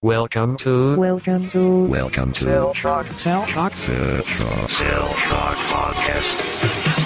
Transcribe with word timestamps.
Welcome 0.00 0.56
to 0.58 0.96
Welcome 0.96 1.48
to 1.48 1.86
Welcome 1.86 2.30
to 2.30 2.44
Cell 2.44 2.72
Shock. 2.72 3.06
Cell 3.18 3.44
Shock. 3.46 3.74
Cell 3.74 4.22
Shock 4.22 4.70
Cell 4.70 5.08
Shock 5.14 5.56
Podcast. 5.56 6.97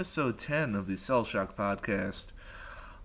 Episode 0.00 0.38
10 0.38 0.74
of 0.74 0.86
the 0.86 0.96
Cell 0.96 1.24
Shock 1.24 1.58
Podcast. 1.58 2.28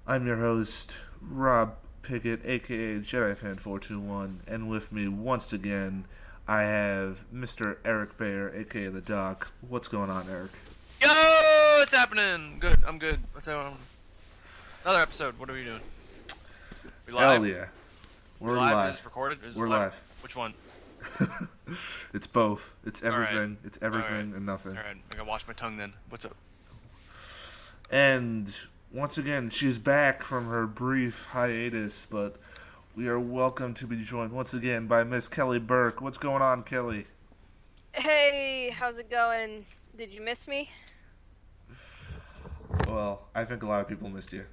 I'm 0.08 0.26
your 0.26 0.38
host, 0.38 0.96
Rob 1.20 1.76
Pickett, 2.04 2.40
aka 2.46 3.00
JediFan421, 3.00 4.38
and 4.48 4.70
with 4.70 4.94
me 4.94 5.10
once 5.10 5.52
again, 5.52 6.06
I 6.48 6.62
have 6.62 7.26
Mr. 7.34 7.76
Eric 7.84 8.18
Bayer, 8.18 8.50
aka 8.56 8.88
The 8.88 9.02
Doc. 9.02 9.52
What's 9.68 9.90
going 9.90 10.10
on, 10.10 10.26
Eric? 10.30 10.52
Yo, 11.02 11.10
what's 11.80 11.92
happening? 11.92 12.60
Good, 12.62 12.80
I'm 12.88 12.98
good. 12.98 13.20
What's 13.34 13.48
going 13.48 13.66
on? 13.66 13.78
Another 14.86 15.02
episode. 15.02 15.38
What 15.38 15.50
are 15.50 15.54
we 15.54 15.66
doing? 15.66 15.82
We 17.08 17.12
live? 17.12 17.40
Hell 17.40 17.46
yeah. 17.46 17.66
We 18.40 18.48
We're 18.48 18.56
live. 18.56 18.74
live. 18.74 18.90
Is 18.92 18.96
this 19.00 19.06
recorded? 19.06 19.40
Is 19.44 19.58
We're 19.58 19.68
live. 19.68 20.02
Which 20.24 20.38
one? 20.38 20.54
it's 22.14 22.28
both. 22.28 22.74
It's 22.86 23.04
All 23.04 23.10
right. 23.10 23.28
everything. 23.28 23.58
It's 23.66 23.80
everything 23.82 24.30
All 24.30 24.38
and 24.38 24.46
nothing. 24.46 24.78
All 24.78 24.84
right, 24.84 24.96
I 25.12 25.16
gotta 25.16 25.28
wash 25.28 25.46
my 25.46 25.54
tongue 25.54 25.76
then. 25.76 25.92
What's 26.08 26.24
up? 26.24 26.38
And 27.90 28.54
once 28.92 29.18
again, 29.18 29.50
she's 29.50 29.78
back 29.78 30.24
from 30.24 30.48
her 30.48 30.66
brief 30.66 31.28
hiatus, 31.32 32.06
but 32.06 32.38
we 32.96 33.08
are 33.08 33.20
welcome 33.20 33.74
to 33.76 33.86
be 33.86 34.02
joined 34.04 34.32
once 34.32 34.54
again 34.54 34.88
by 34.88 35.04
Miss 35.04 35.28
Kelly 35.28 35.60
Burke. 35.60 36.02
What's 36.02 36.18
going 36.18 36.42
on, 36.42 36.64
Kelly? 36.64 37.06
Hey, 37.94 38.74
how's 38.76 38.98
it 38.98 39.10
going? 39.10 39.66
Did 39.98 40.12
you 40.12 40.22
miss 40.22 40.48
me? 40.48 40.70
Well, 42.88 43.28
I 43.36 43.46
think 43.46 43.64
a 43.64 43.68
lot 43.68 43.82
of 43.82 43.88
people 43.88 44.10
missed 44.10 44.34
you, 44.34 44.46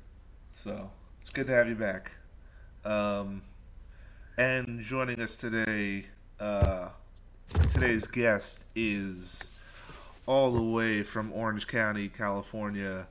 so 0.52 0.90
it's 1.20 1.30
good 1.30 1.46
to 1.46 1.54
have 1.54 1.68
you 1.68 1.74
back. 1.74 2.12
Um, 2.84 3.42
and 4.36 4.80
joining 4.80 5.20
us 5.20 5.36
today, 5.36 6.06
uh, 6.38 6.90
today's 7.70 8.06
guest 8.06 8.66
is 8.76 9.50
all 10.26 10.52
the 10.52 10.62
way 10.62 11.02
from 11.02 11.32
Orange 11.32 11.66
County, 11.66 12.08
California. 12.08 13.06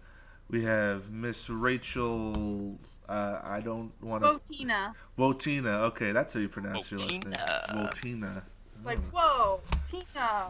We 0.52 0.64
have 0.66 1.10
Miss 1.12 1.50
Rachel. 1.50 2.78
Uh, 3.08 3.40
I 3.42 3.62
don't 3.62 3.92
want 4.02 4.24
to. 4.24 4.32
Botina. 4.54 4.94
Wotina. 5.18 5.84
Okay, 5.88 6.12
that's 6.12 6.34
how 6.34 6.42
you 6.42 6.50
pronounce 6.50 6.92
your 6.92 7.00
last 7.00 7.24
name. 7.24 7.40
Wotina. 7.40 7.74
Wotina. 7.74 8.44
Like, 8.84 9.00
whoa, 9.12 9.62
Tina. 9.90 10.48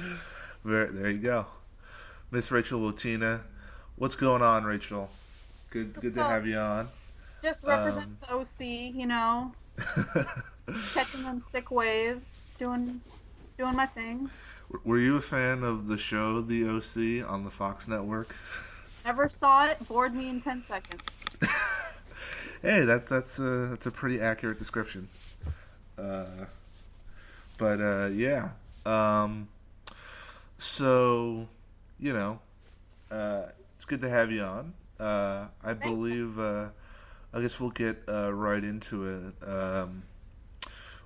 There, 0.64 0.88
there 0.88 1.10
you 1.10 1.18
go, 1.18 1.46
Miss 2.32 2.50
Rachel 2.50 2.80
Wotina. 2.80 3.42
What's 3.94 4.16
going 4.16 4.42
on, 4.42 4.64
Rachel? 4.64 5.08
Good, 5.70 5.94
good 5.94 6.14
to 6.14 6.24
have 6.24 6.44
you 6.44 6.56
on. 6.56 6.88
Just 7.40 7.62
represent 7.62 8.06
Um, 8.06 8.16
the 8.20 8.34
OC, 8.34 8.94
you 8.96 9.06
know, 9.06 9.52
catching 10.92 11.22
them 11.22 11.40
sick 11.52 11.70
waves, 11.70 12.28
doing, 12.58 13.00
doing 13.56 13.76
my 13.76 13.86
thing. 13.86 14.28
Were 14.84 14.98
you 14.98 15.16
a 15.16 15.20
fan 15.20 15.62
of 15.62 15.86
the 15.86 15.96
show 15.96 16.40
The 16.40 16.68
OC 16.68 17.30
on 17.30 17.44
the 17.44 17.50
Fox 17.50 17.86
network? 17.86 18.34
Never 19.06 19.30
saw 19.30 19.66
it, 19.66 19.78
bored 19.86 20.14
me 20.14 20.28
in 20.28 20.40
10 20.42 20.64
seconds. 20.68 21.00
Hey, 22.62 22.84
that 22.86 23.06
that's 23.06 23.38
a 23.38 23.66
that's 23.68 23.86
a 23.86 23.90
pretty 23.90 24.20
accurate 24.20 24.58
description. 24.58 25.08
Uh, 25.96 26.46
but 27.58 27.80
uh, 27.80 28.06
yeah, 28.12 28.48
um, 28.86 29.46
so 30.58 31.46
you 32.00 32.12
know, 32.14 32.40
uh, 33.10 33.42
it's 33.76 33.84
good 33.84 34.00
to 34.00 34.08
have 34.08 34.32
you 34.32 34.40
on. 34.42 34.72
Uh, 34.98 35.46
I 35.62 35.74
believe. 35.74 36.38
Uh, 36.40 36.68
I 37.32 37.42
guess 37.42 37.60
we'll 37.60 37.70
get 37.70 38.02
uh, 38.08 38.32
right 38.32 38.64
into 38.64 39.06
it. 39.06 39.48
Um, 39.48 40.02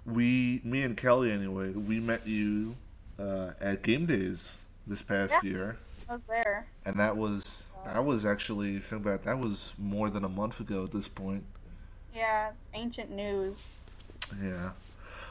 we, 0.06 0.60
me 0.64 0.82
and 0.82 0.96
Kelly, 0.96 1.32
anyway, 1.32 1.70
we 1.72 1.98
met 1.98 2.26
you 2.26 2.76
uh, 3.18 3.50
at 3.60 3.82
Game 3.82 4.06
Days 4.06 4.60
this 4.86 5.02
past 5.02 5.34
Yeah. 5.42 5.50
year. 5.50 5.76
I 6.10 6.14
was 6.14 6.22
there. 6.28 6.66
and 6.84 6.96
that 6.96 7.16
was 7.16 7.66
that 7.84 8.04
was 8.04 8.26
actually 8.26 8.78
think 8.80 9.02
about 9.06 9.24
that 9.24 9.38
was 9.38 9.74
more 9.78 10.10
than 10.10 10.24
a 10.24 10.28
month 10.28 10.58
ago 10.60 10.84
at 10.84 10.90
this 10.90 11.06
point. 11.08 11.44
Yeah, 12.14 12.48
it's 12.48 12.66
ancient 12.74 13.10
news. 13.12 13.72
Yeah. 14.42 14.70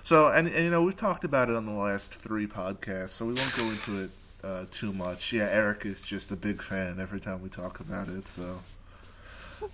So 0.04 0.30
and, 0.30 0.48
and 0.48 0.64
you 0.64 0.72
know 0.72 0.82
we've 0.84 0.96
talked 0.96 1.26
about 1.26 1.50
it 1.50 1.56
on 1.56 1.66
the 1.66 1.74
last 1.74 2.16
three 2.16 2.48
podcasts, 2.48 3.10
so 3.10 3.26
we 3.26 3.34
won't 3.34 3.54
go 3.54 3.66
into 3.66 4.04
it 4.04 4.10
uh, 4.44 4.66
too 4.72 4.94
much. 4.94 5.34
Yeah, 5.34 5.50
Eric 5.52 5.86
is 5.86 6.02
just 6.02 6.32
a 6.32 6.38
big 6.38 6.62
fan 6.62 6.98
every 7.00 7.20
time 7.20 7.42
we 7.42 7.50
talk 7.50 7.82
about 7.82 8.08
it. 8.08 8.28
So, 8.30 8.62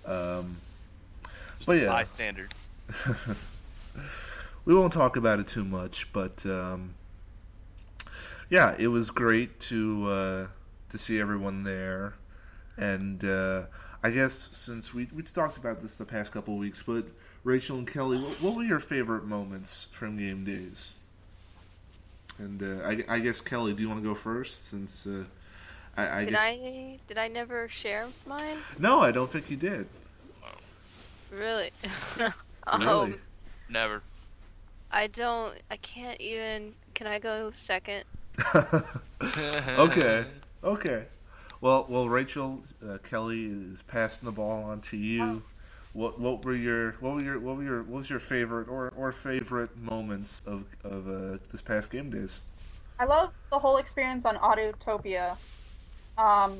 um, 0.04 0.56
Just 1.58 1.66
But 1.66 1.76
a 1.76 1.80
yeah. 1.82 1.86
bystander. 1.86 2.48
we 4.64 4.74
won't 4.74 4.92
talk 4.92 5.16
about 5.16 5.38
it 5.38 5.46
too 5.46 5.64
much, 5.64 6.12
but 6.12 6.44
um, 6.46 6.94
yeah, 8.50 8.74
it 8.78 8.88
was 8.88 9.10
great 9.10 9.58
to 9.60 10.06
uh, 10.10 10.46
to 10.96 11.02
see 11.04 11.20
everyone 11.20 11.62
there, 11.64 12.14
and 12.76 13.24
uh, 13.24 13.62
I 14.02 14.10
guess 14.10 14.34
since 14.34 14.94
we 14.94 15.08
we 15.14 15.22
talked 15.22 15.56
about 15.58 15.80
this 15.80 15.96
the 15.96 16.04
past 16.04 16.32
couple 16.32 16.54
of 16.54 16.60
weeks, 16.60 16.82
but 16.82 17.06
Rachel 17.44 17.78
and 17.78 17.86
Kelly, 17.86 18.18
what, 18.18 18.40
what 18.40 18.54
were 18.54 18.64
your 18.64 18.80
favorite 18.80 19.24
moments 19.24 19.88
from 19.92 20.16
game 20.16 20.44
days? 20.44 21.00
And 22.38 22.62
uh, 22.62 22.84
I, 22.86 23.04
I 23.16 23.18
guess 23.20 23.40
Kelly, 23.40 23.72
do 23.74 23.82
you 23.82 23.88
want 23.88 24.02
to 24.02 24.08
go 24.08 24.14
first? 24.14 24.68
Since 24.68 25.06
uh, 25.06 25.24
I, 25.96 26.20
I 26.20 26.24
Did 26.24 26.34
guess 26.34 26.40
I 26.40 27.00
did 27.06 27.18
I 27.18 27.28
never 27.28 27.68
share 27.68 28.12
mine? 28.26 28.64
no, 28.78 29.00
I 29.00 29.12
don't 29.12 29.30
think 29.30 29.50
you 29.50 29.56
did. 29.56 29.88
Really? 31.30 31.70
Really? 32.72 33.12
um, 33.12 33.20
Never. 33.68 34.02
I 34.90 35.06
don't. 35.08 35.60
I 35.70 35.76
can't 35.76 36.20
even. 36.20 36.74
Can 36.94 37.06
I 37.06 37.18
go 37.18 37.52
second? 37.54 38.04
okay. 39.78 40.26
Okay. 40.66 41.04
Well, 41.60 41.86
well, 41.88 42.08
Rachel, 42.08 42.60
uh, 42.86 42.98
Kelly 42.98 43.46
is 43.46 43.82
passing 43.82 44.26
the 44.26 44.32
ball 44.32 44.64
on 44.64 44.80
to 44.82 44.96
you. 44.96 45.44
What 45.92 46.18
what 46.20 46.44
were 46.44 46.54
your 46.54 46.92
what 47.00 47.14
were 47.14 47.22
your 47.22 47.38
what 47.38 47.56
were 47.56 47.62
your 47.62 47.82
what 47.84 47.98
was 47.98 48.10
your 48.10 48.18
favorite 48.18 48.68
or, 48.68 48.92
or 48.96 49.12
favorite 49.12 49.76
moments 49.78 50.42
of 50.44 50.64
of 50.84 51.08
uh, 51.08 51.38
this 51.52 51.62
past 51.62 51.88
game 51.88 52.10
days? 52.10 52.42
I 52.98 53.04
love 53.04 53.32
the 53.50 53.58
whole 53.58 53.76
experience 53.76 54.26
on 54.26 54.36
Autotopia. 54.36 55.36
Um, 56.18 56.54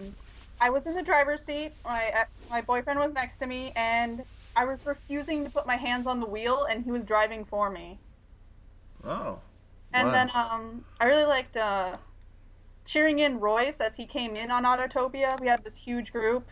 I 0.60 0.70
was 0.70 0.86
in 0.86 0.94
the 0.94 1.02
driver's 1.02 1.42
seat. 1.42 1.72
My 1.84 2.26
my 2.48 2.60
boyfriend 2.62 3.00
was 3.00 3.12
next 3.12 3.38
to 3.38 3.46
me, 3.46 3.72
and 3.74 4.22
I 4.54 4.64
was 4.64 4.78
refusing 4.86 5.44
to 5.44 5.50
put 5.50 5.66
my 5.66 5.76
hands 5.76 6.06
on 6.06 6.20
the 6.20 6.26
wheel, 6.26 6.64
and 6.70 6.84
he 6.84 6.92
was 6.92 7.02
driving 7.02 7.44
for 7.44 7.70
me. 7.70 7.98
Oh. 9.04 9.40
And 9.92 10.08
wow. 10.08 10.12
then 10.12 10.30
um, 10.32 10.84
I 11.00 11.06
really 11.06 11.24
liked 11.24 11.56
uh, 11.56 11.96
cheering 12.86 13.18
in 13.20 13.40
Royce 13.40 13.80
as 13.80 13.96
he 13.96 14.06
came 14.06 14.36
in 14.36 14.50
on 14.50 14.64
Autotopia. 14.64 15.40
We 15.40 15.48
had 15.48 15.64
this 15.64 15.76
huge 15.76 16.12
group. 16.12 16.48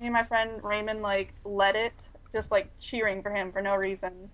Me 0.00 0.06
and 0.06 0.12
my 0.14 0.24
friend 0.24 0.62
Raymond 0.62 1.02
like 1.02 1.34
led 1.44 1.76
it, 1.76 1.94
just 2.32 2.50
like 2.50 2.70
cheering 2.80 3.22
for 3.22 3.30
him 3.34 3.52
for 3.52 3.62
no 3.62 3.76
reason. 3.76 4.30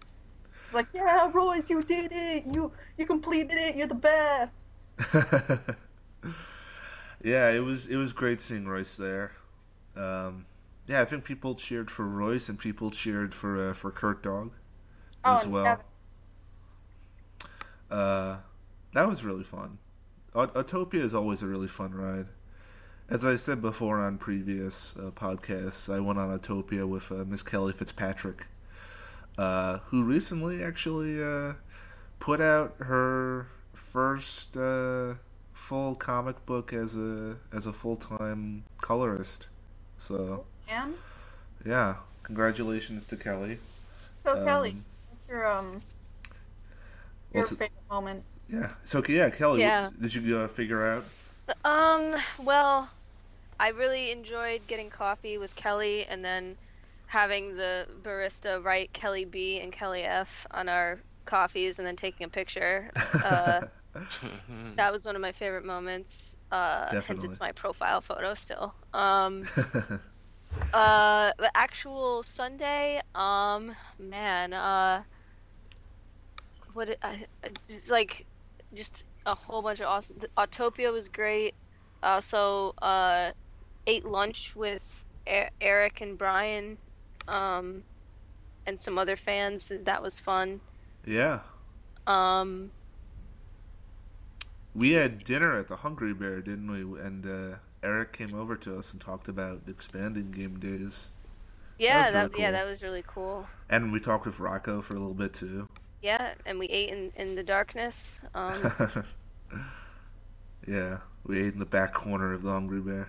It's 0.67 0.75
like, 0.75 0.89
yeah, 0.95 1.31
Royce, 1.33 1.71
you 1.71 1.83
did 1.83 2.13
it. 2.13 2.45
You 2.47 2.73
you 2.99 3.07
completed 3.07 3.57
it. 3.59 3.77
You're 3.77 3.89
the 3.89 3.95
best. 3.95 4.57
yeah, 7.23 7.51
it 7.51 7.61
was 7.63 7.87
it 7.87 7.97
was 7.97 8.13
great 8.13 8.41
seeing 8.41 8.67
Royce 8.67 8.97
there. 8.97 9.33
Um, 9.97 10.47
yeah, 10.87 11.01
I 11.01 11.05
think 11.05 11.25
people 11.25 11.55
cheered 11.55 11.91
for 11.91 12.07
Royce 12.07 12.49
and 12.49 12.59
people 12.59 12.91
cheered 12.91 13.35
for 13.35 13.71
uh, 13.71 13.73
for 13.75 13.91
Kurt 13.91 14.23
Dog 14.23 14.53
Oh, 15.25 15.35
as 15.35 15.45
and 15.45 15.53
well. 15.53 15.65
Kevin. 15.65 15.85
Uh, 17.91 18.39
that 18.93 19.09
was 19.09 19.25
really 19.25 19.45
fun. 19.45 19.79
Aut- 20.35 20.55
Autopia 20.55 21.01
is 21.01 21.15
always 21.15 21.43
a 21.43 21.47
really 21.47 21.69
fun 21.69 21.93
ride. 21.95 22.27
As 23.09 23.25
I 23.25 23.37
said 23.37 23.61
before 23.61 23.99
on 23.99 24.19
previous 24.19 24.97
uh, 24.97 25.11
podcasts, 25.11 25.93
I 25.93 26.01
went 26.01 26.19
on 26.19 26.37
Autopia 26.37 26.89
with 26.89 27.11
uh, 27.13 27.25
Miss 27.27 27.43
Kelly 27.43 27.73
Fitzpatrick, 27.73 28.47
uh, 29.39 29.79
who 29.87 30.05
recently 30.05 30.65
actually 30.65 31.23
uh, 31.23 31.53
put 32.19 32.41
out 32.41 32.75
her 32.79 33.47
first 33.75 34.57
uh, 34.57 35.15
full 35.53 35.95
comic 35.95 36.45
book 36.47 36.73
as 36.73 36.97
a 36.97 37.37
as 37.53 37.67
a 37.67 37.73
full 37.73 37.97
time 37.97 38.65
colorist. 38.81 39.49
So 39.99 40.47
Am? 40.69 40.95
yeah, 41.65 41.97
congratulations 42.23 43.05
to 43.07 43.17
Kelly. 43.17 43.59
So 44.25 44.43
Kelly, 44.45 44.71
Um, 44.71 44.85
what's 45.11 45.29
your 45.29 45.47
um 45.47 45.83
your 47.35 47.47
favorite 47.47 47.73
moment? 47.91 48.25
Yeah. 48.49 48.75
So 48.85 49.03
yeah, 49.09 49.31
Kelly, 49.31 49.61
Yeah. 49.61 49.91
did 50.01 50.15
you 50.15 50.39
uh, 50.39 50.49
figure 50.49 50.85
out? 50.85 51.05
Um, 51.65 52.17
well, 52.39 52.91
I 53.61 53.71
really 53.71 54.13
enjoyed 54.13 54.67
getting 54.67 54.91
coffee 54.91 55.39
with 55.39 55.55
Kelly 55.57 56.07
and 56.07 56.25
then 56.25 56.59
having 57.07 57.57
the 57.57 57.87
barista 58.03 58.63
write 58.65 58.93
Kelly 58.93 59.25
B 59.25 59.61
and 59.61 59.73
Kelly 59.73 60.03
F 60.05 60.47
on 60.53 60.69
our 60.69 61.03
coffees 61.27 61.79
and 61.79 61.87
then 61.87 61.97
taking 61.97 62.27
a 62.27 62.31
picture. 62.31 62.93
Uh, 63.23 63.63
that 64.77 64.93
was 64.93 65.05
one 65.05 65.17
of 65.17 65.23
my 65.23 65.33
favorite 65.33 65.65
moments. 65.65 66.35
Uh, 66.51 66.95
hence 67.01 67.23
Definitely. 67.23 67.25
it's 67.25 67.41
my 67.41 67.53
profile 67.53 68.01
photo 68.01 68.35
still. 68.35 68.75
Um, 68.93 69.49
uh, 70.73 71.33
the 71.39 71.51
actual 71.55 72.23
Sunday, 72.23 73.01
um, 73.15 73.75
man, 73.99 74.53
uh, 74.53 75.05
what 76.73 76.89
it, 76.89 76.99
I, 77.03 77.27
it's 77.43 77.91
like, 77.91 78.27
just 78.75 79.05
a 79.27 79.35
whole 79.35 79.63
bunch 79.63 79.81
of 79.81 79.87
awesome. 79.87 80.17
Autopia 80.37 80.93
was 80.93 81.09
great. 81.09 81.55
Also, 82.03 82.75
uh, 82.83 83.33
ate 83.87 84.05
lunch 84.05 84.53
with 84.55 84.83
E- 85.27 85.49
Eric 85.61 86.01
and 86.03 86.19
Brian, 86.19 86.77
um, 87.29 87.83
and 88.67 88.79
some 88.79 88.99
other 88.99 89.17
fans. 89.17 89.67
That 89.71 90.03
was 90.03 90.21
fun. 90.21 90.61
yeah. 91.07 91.41
Um, 92.07 92.71
We 94.75 94.93
had 94.93 95.25
dinner 95.25 95.57
at 95.57 95.69
the 95.69 95.77
Hungry 95.77 96.13
Bear, 96.13 96.41
didn't 96.43 96.71
we? 96.71 97.01
And 97.01 97.25
uh, 97.27 97.57
Eric 97.83 98.13
came 98.13 98.35
over 98.35 98.57
to 98.57 98.79
us 98.79 98.93
and 98.93 99.01
talked 99.01 99.29
about 99.29 99.63
expanding 99.69 100.31
game 100.31 100.59
days. 100.59 101.09
yeah, 101.79 102.03
was 102.05 102.13
that, 102.13 102.31
really 102.31 102.43
yeah, 102.43 102.51
that 102.51 102.67
was 102.67 102.83
really 102.83 103.05
cool. 103.07 103.47
And 103.71 103.93
we 103.93 104.01
talked 104.01 104.27
with 104.27 104.39
Rocco 104.41 104.83
for 104.83 104.95
a 104.95 104.99
little 104.99 105.15
bit 105.15 105.33
too. 105.33 105.69
Yeah, 106.05 106.35
and 106.45 106.59
we 106.59 106.67
ate 106.67 106.91
in, 106.91 107.11
in 107.17 107.35
the 107.35 107.43
darkness. 107.43 108.21
Um, 108.35 108.61
yeah, 110.69 110.99
we 111.27 111.41
ate 111.41 111.55
in 111.55 111.59
the 111.59 111.65
back 111.65 111.95
corner 111.95 112.35
of 112.35 112.43
the 112.43 112.51
Hungry 112.51 112.83
Bear. 112.83 113.09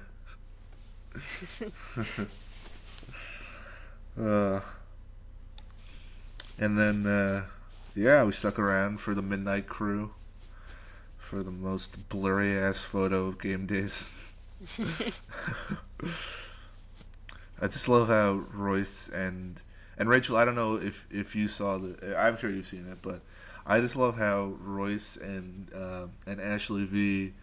uh, 4.18 4.62
and 6.58 6.78
then, 6.78 7.06
uh, 7.06 7.44
yeah, 7.98 8.24
we 8.24 8.32
stuck 8.32 8.58
around 8.58 9.02
for 9.02 9.14
the 9.14 9.22
Midnight 9.22 9.68
Crew 9.68 10.12
for 11.18 11.44
the 11.44 11.52
most 11.52 12.08
blurry 12.08 12.58
ass 12.58 12.86
photo 12.86 13.26
of 13.26 13.42
game 13.42 13.66
days. 13.66 14.16
I 17.62 17.68
just 17.68 17.90
love 17.90 18.08
how 18.08 18.46
Royce 18.54 19.10
and 19.10 19.62
and 19.98 20.10
Rachel. 20.10 20.38
I 20.38 20.46
don't 20.46 20.56
know 20.56 20.76
if 20.76 21.08
if 21.12 21.36
you 21.36 21.48
saw 21.48 21.78
the. 21.78 22.18
I'm 22.18 22.38
sure 22.38 22.50
you've 22.50 22.66
seen 22.66 22.88
it, 22.92 23.00
but 23.02 23.22
I 23.66 23.80
just 23.82 23.96
love 23.96 24.18
how 24.18 24.54
Royce 24.62 25.18
and 25.18 25.70
uh, 25.74 26.08
and 26.28 26.40
Ashley 26.40 26.86
V 26.86 27.34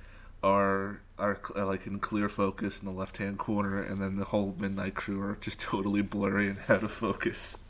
are 0.43 1.01
are 1.19 1.39
cl- 1.43 1.67
like 1.67 1.87
in 1.87 1.99
clear 1.99 2.29
focus 2.29 2.81
in 2.81 2.87
the 2.87 2.95
left 2.95 3.19
hand 3.19 3.39
corner, 3.39 3.83
and 3.83 4.01
then 4.01 4.17
the 4.17 4.25
whole 4.25 4.55
Midnight 4.59 4.95
Crew 4.95 5.21
are 5.23 5.37
just 5.41 5.61
totally 5.61 6.03
blurry 6.03 6.49
and 6.49 6.59
out 6.69 6.83
of 6.83 6.91
focus. 6.91 7.65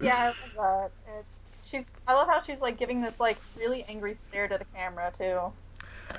Yeah, 0.00 0.32
I 0.56 0.60
love 0.60 0.90
that. 1.06 1.14
It's 1.18 1.70
she's. 1.70 1.84
I 2.06 2.14
love 2.14 2.28
how 2.28 2.40
she's 2.40 2.60
like 2.60 2.78
giving 2.78 3.00
this 3.00 3.18
like 3.20 3.38
really 3.58 3.84
angry 3.88 4.16
stare 4.28 4.48
to 4.48 4.58
the 4.58 4.66
camera 4.76 5.12
too. 5.18 5.52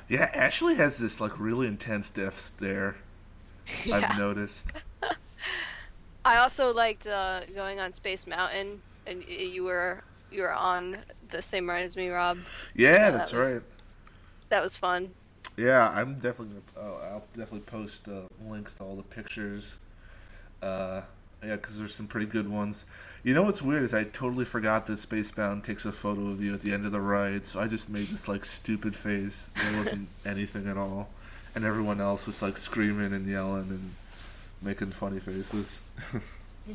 Yeah, 0.07 0.29
Ashley 0.33 0.75
has 0.75 0.97
this 0.97 1.21
like 1.21 1.39
really 1.39 1.67
intense 1.67 2.09
death 2.09 2.39
stare. 2.39 2.95
yeah. 3.85 4.09
I've 4.11 4.17
noticed. 4.17 4.71
I 6.25 6.37
also 6.39 6.73
liked 6.73 7.05
uh, 7.05 7.41
going 7.53 7.79
on 7.79 7.93
Space 7.93 8.25
Mountain, 8.25 8.81
and 9.05 9.23
you 9.23 9.63
were 9.63 10.03
you 10.31 10.41
were 10.41 10.53
on 10.53 10.97
the 11.29 11.41
same 11.41 11.69
ride 11.69 11.85
as 11.85 11.95
me, 11.95 12.09
Rob. 12.09 12.39
Yeah, 12.73 13.11
that's 13.11 13.31
that 13.31 13.37
was- 13.37 13.53
right. 13.53 13.61
That 14.49 14.61
was 14.61 14.77
fun. 14.77 15.11
Yeah, 15.57 15.89
I'm 15.89 16.15
definitely. 16.15 16.61
Oh, 16.75 16.99
I'll 17.11 17.23
definitely 17.37 17.61
post 17.61 18.07
uh, 18.07 18.21
links 18.49 18.73
to 18.75 18.83
all 18.83 18.95
the 18.95 19.03
pictures. 19.03 19.77
Uh, 20.61 21.01
yeah, 21.43 21.55
because 21.55 21.77
there's 21.77 21.93
some 21.95 22.07
pretty 22.07 22.25
good 22.25 22.49
ones. 22.49 22.85
You 23.23 23.33
know 23.33 23.43
what's 23.43 23.61
weird 23.61 23.83
is 23.83 23.93
I 23.93 24.03
totally 24.05 24.45
forgot 24.45 24.85
that 24.87 24.93
Spacebound 24.93 25.63
takes 25.63 25.85
a 25.85 25.91
photo 25.91 26.27
of 26.29 26.41
you 26.41 26.53
at 26.53 26.61
the 26.61 26.73
end 26.73 26.85
of 26.85 26.91
the 26.91 27.01
ride, 27.01 27.45
so 27.47 27.59
I 27.59 27.67
just 27.67 27.89
made 27.89 28.07
this 28.07 28.27
like 28.27 28.45
stupid 28.45 28.95
face. 28.95 29.51
There 29.63 29.77
wasn't 29.77 30.07
anything 30.25 30.67
at 30.67 30.77
all, 30.77 31.09
and 31.53 31.63
everyone 31.63 32.01
else 32.01 32.25
was 32.27 32.41
like 32.41 32.57
screaming 32.57 33.13
and 33.13 33.27
yelling 33.27 33.69
and 33.69 33.91
making 34.65 34.91
funny 34.91 35.19
faces. 35.19 35.85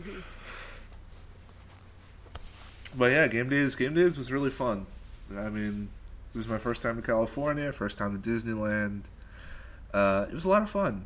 but 2.96 3.10
yeah, 3.10 3.26
game 3.26 3.48
days. 3.48 3.74
Game 3.74 3.94
days 3.94 4.16
was 4.16 4.32
really 4.32 4.50
fun. 4.50 4.86
I 5.36 5.48
mean, 5.48 5.88
it 6.34 6.38
was 6.38 6.48
my 6.48 6.58
first 6.58 6.82
time 6.82 6.96
to 6.96 7.02
California, 7.02 7.72
first 7.72 7.98
time 7.98 8.20
to 8.20 8.30
Disneyland. 8.30 9.02
Uh, 9.92 10.26
it 10.28 10.34
was 10.34 10.44
a 10.44 10.48
lot 10.48 10.62
of 10.62 10.70
fun. 10.70 11.04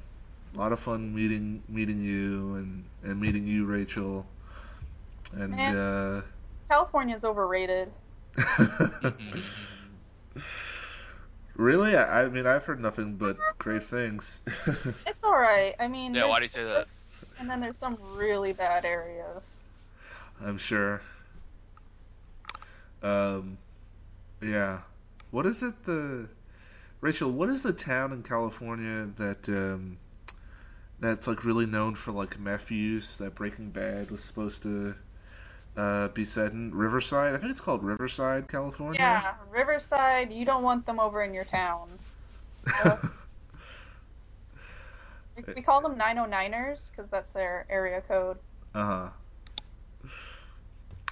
A 0.54 0.58
lot 0.58 0.72
of 0.72 0.78
fun 0.78 1.14
meeting 1.14 1.62
meeting 1.68 2.00
you 2.00 2.54
and, 2.54 2.84
and 3.02 3.20
meeting 3.20 3.46
you, 3.46 3.64
Rachel. 3.64 4.26
And 5.32 5.52
Man. 5.52 5.74
uh, 5.74 6.22
California's 6.68 7.24
overrated. 7.24 7.90
really, 11.56 11.96
I, 11.96 12.24
I 12.24 12.28
mean, 12.28 12.46
I've 12.46 12.64
heard 12.64 12.80
nothing 12.80 13.16
but 13.16 13.36
great 13.58 13.82
things. 13.82 14.40
It's 15.06 15.22
all 15.22 15.32
right. 15.32 15.74
I 15.78 15.88
mean, 15.88 16.14
Yeah, 16.14 16.26
why 16.26 16.38
do 16.38 16.44
you 16.44 16.50
say 16.50 16.64
that? 16.64 16.86
and 17.38 17.48
then 17.48 17.60
there's 17.60 17.78
some 17.78 17.96
really 18.14 18.52
bad 18.52 18.84
areas. 18.84 19.56
I'm 20.44 20.58
sure. 20.58 21.00
Um, 23.02 23.58
yeah. 24.42 24.80
What 25.30 25.46
is 25.46 25.62
it? 25.62 25.84
The 25.84 26.28
Rachel, 27.00 27.30
what 27.30 27.48
is 27.50 27.62
the 27.62 27.72
town 27.72 28.12
in 28.12 28.22
California 28.22 29.10
that 29.18 29.48
um, 29.48 29.98
that's 31.00 31.26
like 31.26 31.44
really 31.44 31.66
known 31.66 31.94
for 31.94 32.12
like 32.12 32.38
meth 32.38 32.70
use 32.70 33.18
that 33.18 33.34
Breaking 33.34 33.70
Bad 33.70 34.10
was 34.10 34.22
supposed 34.24 34.62
to 34.62 34.94
uh, 35.76 36.08
be 36.08 36.24
set 36.24 36.52
in? 36.52 36.74
Riverside. 36.74 37.34
I 37.34 37.38
think 37.38 37.50
it's 37.50 37.60
called 37.60 37.82
Riverside, 37.82 38.48
California. 38.48 39.00
Yeah, 39.00 39.34
Riverside. 39.50 40.32
You 40.32 40.44
don't 40.44 40.62
want 40.62 40.86
them 40.86 41.00
over 41.00 41.22
in 41.22 41.34
your 41.34 41.44
town. 41.44 41.88
We, 45.36 45.42
we 45.56 45.62
call 45.62 45.80
them 45.80 45.96
909ers 45.96 46.78
because 46.90 47.10
that's 47.10 47.30
their 47.30 47.66
area 47.68 48.00
code. 48.02 48.38
uh 48.74 48.84
huh. 48.84 50.08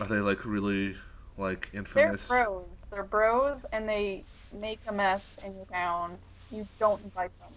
Are 0.01 0.07
they 0.07 0.21
like 0.21 0.45
really 0.45 0.95
like 1.37 1.71
infamous? 1.75 2.29
They're 2.29 2.45
bros. 2.45 2.65
They're 2.91 3.03
bros, 3.03 3.67
and 3.73 3.89
they 3.89 4.25
make 4.53 4.79
a 4.87 4.93
mess 4.93 5.37
in 5.45 5.55
your 5.57 5.65
town. 5.67 6.19
You 6.51 6.67
don't 6.79 7.03
invite 7.03 7.31
them. 7.41 7.53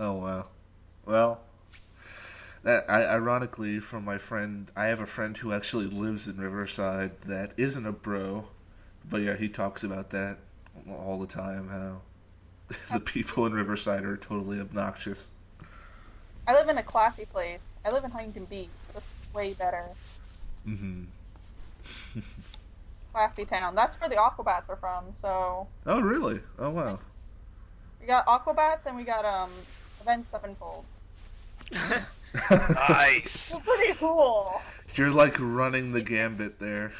Oh 0.00 0.12
wow. 0.14 0.46
Well, 1.04 1.40
that 2.64 2.86
I, 2.88 3.04
ironically, 3.04 3.78
from 3.78 4.04
my 4.04 4.18
friend, 4.18 4.70
I 4.74 4.86
have 4.86 5.00
a 5.00 5.06
friend 5.06 5.36
who 5.36 5.52
actually 5.52 5.86
lives 5.86 6.26
in 6.26 6.38
Riverside 6.38 7.20
that 7.26 7.52
isn't 7.56 7.86
a 7.86 7.92
bro, 7.92 8.48
but 9.08 9.18
yeah, 9.18 9.36
he 9.36 9.48
talks 9.48 9.84
about 9.84 10.10
that 10.10 10.38
all 10.90 11.18
the 11.18 11.26
time. 11.26 11.68
How 11.68 12.00
the 12.92 13.00
people 13.00 13.46
in 13.46 13.52
Riverside 13.52 14.04
are 14.04 14.16
totally 14.16 14.58
obnoxious. 14.60 15.30
I 16.48 16.54
live 16.54 16.68
in 16.68 16.78
a 16.78 16.82
classy 16.82 17.26
place. 17.26 17.60
I 17.84 17.90
live 17.90 18.04
in 18.04 18.10
Huntington 18.10 18.46
Beach. 18.46 18.68
That's 18.92 19.06
way 19.34 19.52
better. 19.54 19.84
mm-hmm 20.66 21.04
Classy 23.12 23.44
town. 23.44 23.74
That's 23.74 23.94
where 24.00 24.08
the 24.08 24.16
Aquabats 24.16 24.68
are 24.70 24.76
from. 24.76 25.04
So 25.20 25.68
Oh 25.86 26.00
really? 26.00 26.40
Oh 26.58 26.70
wow. 26.70 26.98
we 28.00 28.06
got 28.06 28.26
Aquabats 28.26 28.86
and 28.86 28.96
we 28.96 29.04
got 29.04 29.24
um 29.24 29.50
Avenged 30.00 30.30
Sevenfold. 30.30 30.84
Nice. 32.34 33.28
It's 33.50 33.64
pretty 33.64 33.94
cool. 33.94 34.60
You're 34.94 35.10
like 35.10 35.36
running 35.38 35.92
the 35.92 36.00
gambit 36.00 36.58
there. 36.58 36.92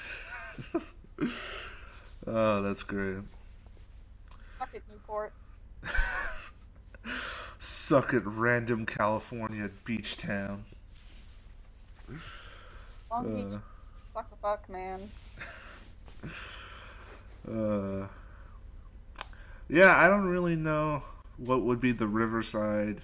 oh, 2.26 2.62
that's 2.62 2.82
great. 2.82 3.18
Suck 4.58 4.70
it, 4.74 4.82
Newport. 4.90 5.32
Suck 7.58 8.14
it, 8.14 8.22
random 8.24 8.86
California 8.86 9.70
beach 9.84 10.16
town. 10.16 10.64
Long 13.10 13.34
Beach. 13.34 13.54
Uh, 13.54 13.58
Suck 14.12 14.30
the 14.30 14.36
fuck, 14.36 14.68
man. 14.68 15.10
Uh, 17.46 18.06
yeah, 19.68 19.94
I 19.98 20.06
don't 20.06 20.24
really 20.24 20.56
know 20.56 21.02
what 21.36 21.60
would 21.60 21.78
be 21.78 21.92
the 21.92 22.06
Riverside 22.06 23.02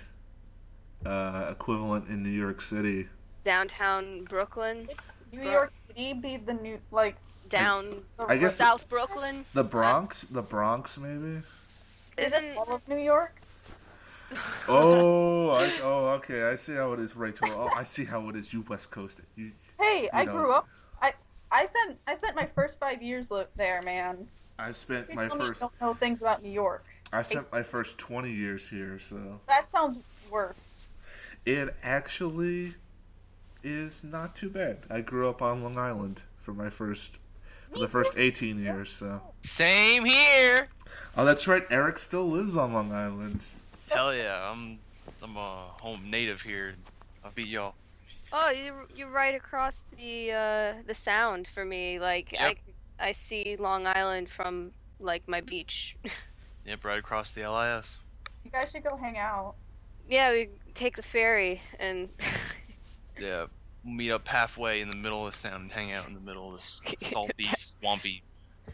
uh, 1.06 1.48
equivalent 1.50 2.08
in 2.08 2.22
New 2.22 2.30
York 2.30 2.60
City. 2.60 3.08
Downtown 3.44 4.24
Brooklyn, 4.24 4.86
New 5.32 5.40
Bro- 5.42 5.50
York 5.50 5.72
City 5.88 6.12
be 6.12 6.36
the 6.36 6.52
new 6.54 6.78
like 6.90 7.16
down 7.48 8.02
the 8.18 8.24
I 8.26 8.36
guess- 8.36 8.56
South 8.56 8.88
Brooklyn. 8.88 9.44
The 9.54 9.64
Bronx, 9.64 10.22
the 10.22 10.42
Bronx, 10.42 10.98
maybe. 10.98 11.42
Isn't 12.18 12.56
all 12.56 12.74
of 12.74 12.86
New 12.88 12.98
York? 12.98 13.34
Oh, 14.68 15.48
I, 15.50 15.72
oh, 15.82 16.08
okay. 16.18 16.44
I 16.44 16.54
see 16.54 16.74
how 16.74 16.92
it 16.92 17.00
is, 17.00 17.16
Rachel. 17.16 17.48
Oh, 17.50 17.68
I 17.74 17.82
see 17.82 18.04
how 18.04 18.28
it 18.28 18.36
is. 18.36 18.52
You 18.52 18.64
West 18.68 18.90
Coast. 18.92 19.20
You, 19.34 19.50
Hey, 19.80 20.08
I 20.12 20.24
know. 20.24 20.32
grew 20.32 20.52
up. 20.52 20.68
I 21.02 21.12
I 21.50 21.66
spent 21.66 21.98
I 22.06 22.14
spent 22.14 22.36
my 22.36 22.46
first 22.54 22.78
five 22.78 23.02
years 23.02 23.28
there, 23.56 23.82
man. 23.82 24.28
I 24.58 24.70
spent 24.70 25.08
You 25.08 25.16
my 25.16 25.26
tell 25.26 25.36
me 25.38 25.42
you 25.44 25.48
first. 25.48 25.60
don't 25.62 25.80
know 25.80 25.94
things 25.94 26.20
about 26.20 26.42
New 26.44 26.50
York. 26.52 26.84
I 27.12 27.22
spent 27.22 27.50
my 27.50 27.62
first 27.64 27.98
twenty 27.98 28.30
years 28.30 28.68
here, 28.68 29.00
so 29.00 29.16
That 29.48 29.68
sounds 29.70 29.98
worse. 30.30 30.54
It 31.46 31.74
actually 31.82 32.74
is 33.62 34.02
not 34.04 34.34
too 34.36 34.48
bad. 34.50 34.78
I 34.90 35.00
grew 35.00 35.28
up 35.28 35.42
on 35.42 35.62
Long 35.62 35.78
Island 35.78 36.22
for 36.42 36.52
my 36.54 36.70
first, 36.70 37.18
for 37.72 37.78
the 37.78 37.88
first 37.88 38.14
eighteen 38.16 38.62
years. 38.62 38.90
So, 38.90 39.20
Same 39.56 40.04
here. 40.04 40.68
oh, 41.16 41.24
that's 41.24 41.46
right. 41.46 41.64
Eric 41.70 41.98
still 41.98 42.28
lives 42.28 42.56
on 42.56 42.72
Long 42.72 42.92
Island. 42.92 43.42
Hell 43.88 44.14
yeah, 44.14 44.50
I'm 44.50 44.78
I'm 45.22 45.36
a 45.36 45.66
home 45.80 46.10
native 46.10 46.40
here. 46.40 46.74
I'll 47.24 47.30
beat 47.32 47.48
y'all. 47.48 47.74
Oh, 48.32 48.50
you 48.50 48.72
you're 48.94 49.10
right 49.10 49.34
across 49.34 49.84
the 49.98 50.32
uh 50.32 50.74
the 50.86 50.94
sound 50.94 51.48
for 51.48 51.64
me. 51.64 51.98
Like 51.98 52.32
Yep. 52.32 52.56
I 53.00 53.08
I 53.08 53.12
see 53.12 53.56
Long 53.58 53.86
Island 53.86 54.28
from 54.30 54.70
like 55.00 55.26
my 55.26 55.40
beach. 55.40 55.96
Yep, 56.66 56.84
right 56.84 56.98
across 56.98 57.30
the 57.30 57.40
LIS. 57.50 57.86
You 58.44 58.50
guys 58.50 58.70
should 58.70 58.84
go 58.84 58.94
hang 58.94 59.16
out. 59.16 59.54
yeah, 60.10 60.30
we 60.30 60.50
take 60.74 60.96
the 60.96 61.02
ferry 61.02 61.60
and 61.78 62.08
Yeah, 63.18 63.46
we'll 63.84 63.94
meet 63.94 64.10
up 64.10 64.26
halfway 64.26 64.80
in 64.80 64.88
the 64.88 64.96
middle 64.96 65.26
of 65.26 65.34
the 65.34 65.38
sound 65.40 65.62
and 65.64 65.72
hang 65.72 65.92
out 65.92 66.06
in 66.08 66.14
the 66.14 66.20
middle 66.20 66.54
of 66.54 66.60
this 66.60 66.80
salty, 67.12 67.48
swampy 67.80 68.22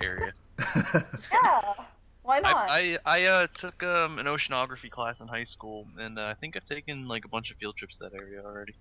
area. 0.00 0.32
Yeah. 1.32 1.74
Why 2.22 2.40
not? 2.40 2.56
I 2.56 2.98
I, 3.06 3.20
I 3.20 3.22
uh, 3.24 3.46
took 3.54 3.82
um, 3.84 4.18
an 4.18 4.26
oceanography 4.26 4.90
class 4.90 5.20
in 5.20 5.28
high 5.28 5.44
school, 5.44 5.86
and 5.96 6.18
uh, 6.18 6.22
I 6.22 6.34
think 6.34 6.56
I've 6.56 6.64
taken 6.68 7.06
like 7.06 7.24
a 7.24 7.28
bunch 7.28 7.52
of 7.52 7.56
field 7.58 7.76
trips 7.76 7.98
to 7.98 8.04
that 8.04 8.14
area 8.14 8.42
already. 8.44 8.74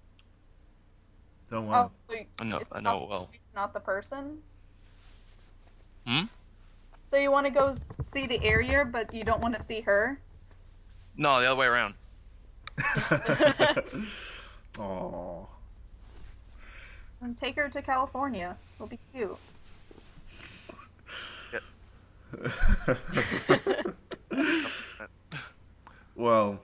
Don't 1.51 1.67
want. 1.67 1.77
oh, 1.77 1.81
want. 1.81 1.91
so 2.07 2.13
you- 2.15 2.25
I 2.39 2.43
know, 2.43 2.61
I 2.71 2.79
know 2.81 2.99
not- 2.99 3.09
well. 3.09 3.29
It's 3.33 3.53
not 3.53 3.73
the 3.73 3.79
person. 3.79 4.39
Hmm? 6.07 6.23
So 7.11 7.17
you 7.17 7.29
want 7.29 7.45
to 7.45 7.51
go 7.51 7.75
see 8.11 8.25
the 8.25 8.43
area, 8.43 8.83
but 8.83 9.13
you 9.13 9.23
don't 9.23 9.41
want 9.41 9.55
to 9.59 9.63
see 9.65 9.81
her? 9.81 10.19
No, 11.15 11.39
the 11.39 11.45
other 11.45 11.55
way 11.55 11.67
around. 11.67 11.93
Oh. 14.77 15.47
And 17.21 17.39
take 17.39 17.55
her 17.55 17.69
to 17.69 17.81
California. 17.81 18.57
It'll 18.75 18.87
be 18.87 18.99
cute. 19.13 19.37
well, 26.15 26.59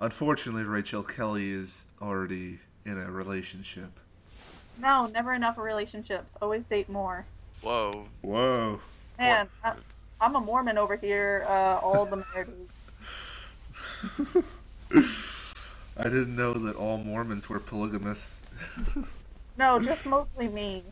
unfortunately, 0.00 0.64
Rachel 0.64 1.04
Kelly 1.04 1.52
is 1.52 1.86
already 2.02 2.58
in 2.84 2.98
a 2.98 3.08
relationship. 3.10 4.00
No, 4.80 5.06
never 5.06 5.32
enough 5.34 5.58
relationships. 5.58 6.34
Always 6.42 6.66
date 6.66 6.88
more. 6.88 7.24
Whoa. 7.60 8.06
Whoa. 8.22 8.80
Man, 9.18 9.48
I, 9.62 9.74
I'm 10.20 10.34
a 10.34 10.40
Mormon 10.40 10.76
over 10.78 10.96
here. 10.96 11.44
Uh, 11.46 11.76
all 11.76 12.06
the 12.06 12.24
marriages. 12.34 12.68
I 15.96 16.04
didn't 16.04 16.34
know 16.36 16.52
that 16.54 16.76
all 16.76 16.98
Mormons 16.98 17.48
were 17.48 17.60
polygamous. 17.60 18.40
No, 19.58 19.78
just 19.78 20.06
mostly 20.06 20.48
me. 20.48 20.82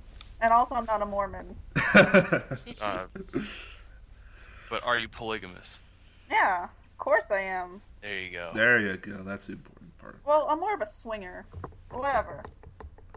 And 0.40 0.52
also, 0.52 0.74
I'm 0.74 0.84
not 0.84 1.02
a 1.02 1.06
Mormon. 1.06 1.56
Uh, 2.80 3.06
but 4.68 4.84
are 4.84 4.98
you 4.98 5.08
polygamous? 5.08 5.66
Yeah, 6.30 6.64
of 6.64 6.98
course 6.98 7.30
I 7.30 7.40
am. 7.40 7.80
There 8.02 8.18
you 8.18 8.30
go. 8.30 8.50
there 8.54 8.78
you 8.78 8.96
go. 8.98 9.22
That's 9.24 9.46
the 9.46 9.54
important 9.54 9.96
part. 9.98 10.18
Well, 10.26 10.46
I'm 10.50 10.60
more 10.60 10.74
of 10.74 10.82
a 10.82 10.86
swinger. 10.86 11.46
Whatever. 11.90 12.42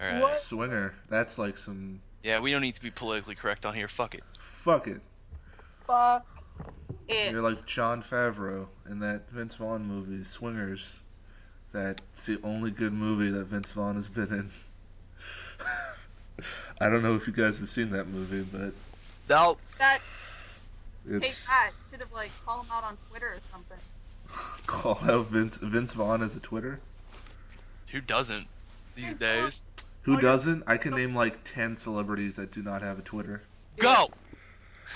All 0.01 0.07
right. 0.07 0.21
What? 0.21 0.35
Swinger. 0.35 0.93
That's 1.09 1.37
like 1.37 1.57
some. 1.57 1.99
Yeah, 2.23 2.39
we 2.39 2.51
don't 2.51 2.61
need 2.61 2.75
to 2.75 2.81
be 2.81 2.91
politically 2.91 3.35
correct 3.35 3.65
on 3.65 3.75
here. 3.75 3.89
Fuck 3.89 4.15
it. 4.15 4.23
Fuck 4.39 4.87
it. 4.87 5.01
Fuck 5.85 6.25
it. 7.07 7.31
You're 7.31 7.41
like 7.41 7.65
Jon 7.65 8.01
Favreau 8.01 8.67
in 8.89 8.99
that 8.99 9.29
Vince 9.29 9.55
Vaughn 9.55 9.85
movie, 9.85 10.23
Swingers. 10.23 11.03
That's 11.71 12.25
the 12.25 12.39
only 12.43 12.71
good 12.71 12.93
movie 12.93 13.31
that 13.31 13.45
Vince 13.45 13.71
Vaughn 13.71 13.95
has 13.95 14.07
been 14.07 14.27
in. 14.29 14.49
I 16.81 16.89
don't 16.89 17.03
know 17.03 17.15
if 17.15 17.27
you 17.27 17.33
guys 17.33 17.59
have 17.59 17.69
seen 17.69 17.91
that 17.91 18.07
movie, 18.07 18.41
but 18.41 18.73
No. 19.29 19.57
That 19.77 20.01
take 21.07 21.23
it's 21.23 21.47
that. 21.47 21.71
Should 21.91 21.99
have 22.01 22.11
like 22.13 22.31
called 22.45 22.65
him 22.65 22.71
out 22.71 22.83
on 22.83 22.97
Twitter 23.09 23.27
or 23.27 23.39
something. 23.51 23.77
call 24.67 24.97
out 25.09 25.27
Vince 25.27 25.57
Vince 25.57 25.93
Vaughn 25.93 26.21
as 26.21 26.35
a 26.35 26.39
Twitter. 26.39 26.79
Who 27.91 28.01
doesn't 28.01 28.47
these 28.95 29.05
Vince 29.05 29.19
days? 29.19 29.59
Who 30.03 30.17
Oh, 30.17 30.19
doesn't? 30.19 30.63
I 30.65 30.77
can 30.77 30.93
oh. 30.93 30.97
name 30.97 31.15
like 31.15 31.43
ten 31.43 31.77
celebrities 31.77 32.35
that 32.37 32.51
do 32.51 32.61
not 32.63 32.81
have 32.81 32.99
a 32.99 33.01
Twitter. 33.03 33.43
Go. 33.77 34.09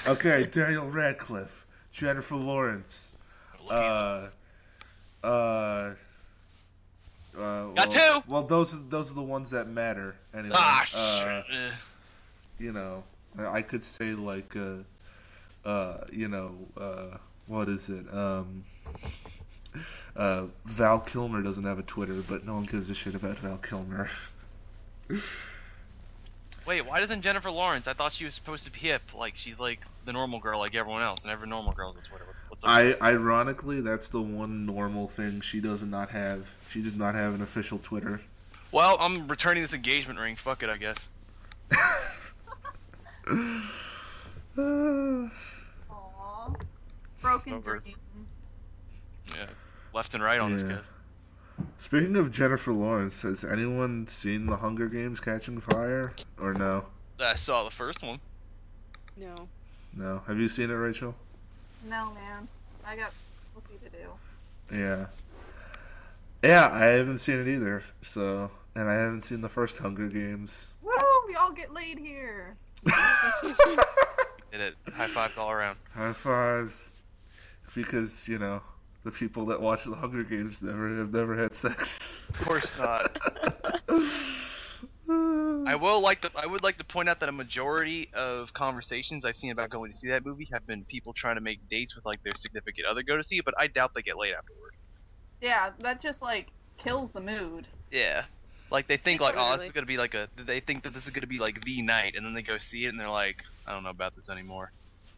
Okay, 0.07 0.47
Daniel 0.51 0.87
Radcliffe, 0.87 1.65
Jennifer 1.91 2.35
Lawrence, 2.35 3.13
uh, 3.69 4.27
uh, 5.23 5.27
uh, 5.27 5.93
Got 7.35 7.75
well, 7.75 7.91
two. 7.91 8.31
Well, 8.31 8.43
those 8.43 8.75
are 8.75 8.79
those 8.89 9.11
are 9.11 9.15
the 9.15 9.23
ones 9.23 9.49
that 9.49 9.67
matter 9.67 10.15
anyway. 10.33 10.55
ah, 10.55 10.85
uh. 10.93 11.43
You 12.59 12.71
know, 12.71 13.03
I 13.37 13.61
could 13.63 13.83
say 13.83 14.13
like, 14.13 14.55
uh, 14.55 15.67
uh, 15.67 16.05
you 16.11 16.27
know, 16.27 16.55
uh, 16.77 17.17
what 17.47 17.67
is 17.67 17.89
it? 17.89 18.05
Um, 18.13 18.63
uh, 20.15 20.43
Val 20.65 20.99
Kilmer 20.99 21.41
doesn't 21.41 21.63
have 21.65 21.79
a 21.79 21.83
Twitter, 21.83 22.21
but 22.29 22.45
no 22.45 22.53
one 22.53 22.63
gives 22.63 22.89
a 22.89 22.95
shit 22.95 23.15
about 23.15 23.37
Val 23.39 23.57
Kilmer. 23.57 24.09
Wait, 26.65 26.85
why 26.85 26.99
doesn't 26.99 27.21
Jennifer 27.21 27.51
Lawrence? 27.51 27.87
I 27.87 27.93
thought 27.93 28.13
she 28.13 28.25
was 28.25 28.33
supposed 28.33 28.65
to 28.65 28.71
be 28.71 28.79
hip. 28.79 29.03
Like 29.15 29.35
she's 29.35 29.59
like 29.59 29.79
the 30.05 30.13
normal 30.13 30.39
girl, 30.39 30.59
like 30.59 30.73
everyone 30.73 31.03
else, 31.03 31.21
and 31.21 31.31
every 31.31 31.47
normal 31.47 31.73
girl's 31.73 31.95
on 31.95 32.01
Twitter. 32.03 32.25
What's 32.49 32.63
up? 32.63 32.69
I 32.69 32.95
ironically, 33.01 33.81
that's 33.81 34.09
the 34.09 34.21
one 34.21 34.65
normal 34.65 35.07
thing 35.07 35.41
she 35.41 35.59
does 35.59 35.83
not 35.83 36.09
have. 36.09 36.53
She 36.69 36.81
does 36.81 36.95
not 36.95 37.13
have 37.13 37.35
an 37.35 37.41
official 37.41 37.77
Twitter. 37.77 38.21
Well, 38.71 38.97
I'm 38.99 39.27
returning 39.27 39.63
this 39.63 39.73
engagement 39.73 40.19
ring. 40.19 40.35
Fuck 40.35 40.63
it, 40.63 40.69
I 40.69 40.77
guess. 40.77 40.97
Aww. 44.57 45.31
Broken 47.21 47.53
Over. 47.53 47.79
dreams. 47.79 47.97
Yeah, 49.27 49.45
left 49.93 50.13
and 50.13 50.23
right 50.23 50.39
on 50.39 50.55
this 50.57 50.69
Yeah. 50.69 50.77
Guy. 51.57 51.63
Speaking 51.77 52.15
of 52.17 52.31
Jennifer 52.31 52.73
Lawrence, 52.73 53.21
has 53.23 53.43
anyone 53.43 54.07
seen 54.07 54.45
The 54.47 54.57
Hunger 54.57 54.87
Games 54.87 55.19
Catching 55.19 55.59
Fire? 55.59 56.13
Or 56.39 56.53
no? 56.53 56.85
I 57.19 57.35
saw 57.37 57.63
the 57.63 57.71
first 57.71 58.01
one. 58.01 58.19
no. 59.17 59.47
No. 59.97 60.21
Have 60.27 60.37
you 60.37 60.49
seen 60.49 60.69
it, 60.69 60.73
Rachel? 60.73 61.15
No, 61.89 62.11
man. 62.13 62.47
I 62.85 62.97
got 62.97 63.13
pussy 63.53 63.79
to 63.83 63.89
do. 63.89 64.77
Yeah. 64.77 65.05
Yeah, 66.43 66.69
I 66.71 66.85
haven't 66.85 67.19
seen 67.19 67.39
it 67.39 67.47
either. 67.47 67.81
So, 68.01 68.51
and 68.75 68.89
I 68.89 68.93
haven't 68.95 69.23
seen 69.23 69.39
the 69.41 69.49
first 69.49 69.77
Hunger 69.77 70.07
Games. 70.09 70.73
Woo! 70.83 70.91
We 71.27 71.35
all 71.35 71.51
get 71.51 71.73
laid 71.73 71.97
here. 71.97 72.55
Did 74.51 74.61
it. 74.61 74.75
High 74.93 75.07
fives 75.07 75.37
all 75.37 75.49
around. 75.49 75.77
High 75.93 76.13
fives. 76.13 76.91
Because, 77.73 78.27
you 78.27 78.37
know, 78.37 78.61
the 79.05 79.11
people 79.11 79.45
that 79.45 79.61
watch 79.61 79.83
the 79.83 79.95
Hunger 79.95 80.23
Games 80.23 80.61
never 80.63 80.97
have 80.97 81.13
never 81.13 81.37
had 81.37 81.53
sex. 81.55 82.19
Of 82.29 82.41
course 82.41 82.79
not. 82.79 83.15
I 85.67 85.75
will 85.75 86.01
like 86.01 86.21
to. 86.21 86.31
I 86.35 86.47
would 86.47 86.63
like 86.63 86.79
to 86.79 86.83
point 86.83 87.07
out 87.07 87.19
that 87.19 87.29
a 87.29 87.31
majority 87.31 88.09
of 88.15 88.51
conversations 88.53 89.23
I've 89.23 89.37
seen 89.37 89.51
about 89.51 89.69
going 89.69 89.91
to 89.91 89.97
see 89.97 90.07
that 90.09 90.25
movie 90.25 90.49
have 90.51 90.65
been 90.65 90.83
people 90.85 91.13
trying 91.13 91.35
to 91.35 91.41
make 91.41 91.69
dates 91.69 91.95
with 91.95 92.03
like 92.05 92.23
their 92.23 92.33
significant 92.35 92.87
other 92.87 93.03
go 93.03 93.15
to 93.15 93.23
see 93.23 93.37
it, 93.37 93.45
but 93.45 93.53
I 93.59 93.67
doubt 93.67 93.93
they 93.93 94.01
get 94.01 94.17
laid 94.17 94.33
afterward. 94.33 94.73
Yeah, 95.39 95.69
that 95.79 96.01
just 96.01 96.23
like 96.23 96.47
kills 96.79 97.11
the 97.11 97.21
mood. 97.21 97.67
Yeah. 97.91 98.23
Like 98.71 98.87
they 98.87 98.97
think 98.97 99.21
like, 99.21 99.35
oh, 99.37 99.55
this 99.57 99.67
is 99.67 99.71
gonna 99.71 99.85
be 99.85 99.97
like 99.97 100.15
a. 100.15 100.27
They 100.43 100.59
think 100.61 100.83
that 100.83 100.95
this 100.95 101.05
is 101.05 101.11
gonna 101.11 101.27
be 101.27 101.37
like 101.37 101.63
the 101.63 101.83
night, 101.83 102.15
and 102.17 102.25
then 102.25 102.33
they 102.33 102.41
go 102.41 102.57
see 102.57 102.85
it, 102.85 102.89
and 102.89 102.99
they're 102.99 103.07
like, 103.07 103.43
I 103.67 103.71
don't 103.71 103.83
know 103.83 103.91
about 103.91 104.15
this 104.15 104.29
anymore. 104.29 104.71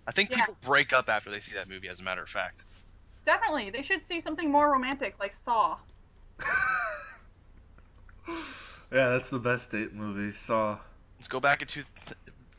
I 0.05 0.11
think 0.11 0.29
Yeah. 0.29 0.37
people 0.41 0.57
break 0.65 0.91
up 0.91 1.07
after 1.07 1.31
they 1.31 1.39
see 1.39 1.53
that 1.53 1.69
movie. 1.69 1.87
As 1.87 2.01
a 2.01 2.03
matter 2.03 2.21
of 2.21 2.27
fact. 2.29 2.61
Definitely, 3.27 3.69
they 3.71 3.81
should 3.83 4.05
see 4.05 4.21
something 4.21 4.49
more 4.49 4.71
romantic, 4.71 5.15
like 5.19 5.35
Saw. 5.35 5.75
yeah, 8.29 9.09
that's 9.09 9.29
the 9.29 9.37
best 9.37 9.69
date 9.69 9.93
movie. 9.93 10.31
Saw. 10.33 10.77
Let's 11.19 11.27
go 11.27 11.41
back 11.41 11.61
into. 11.61 11.83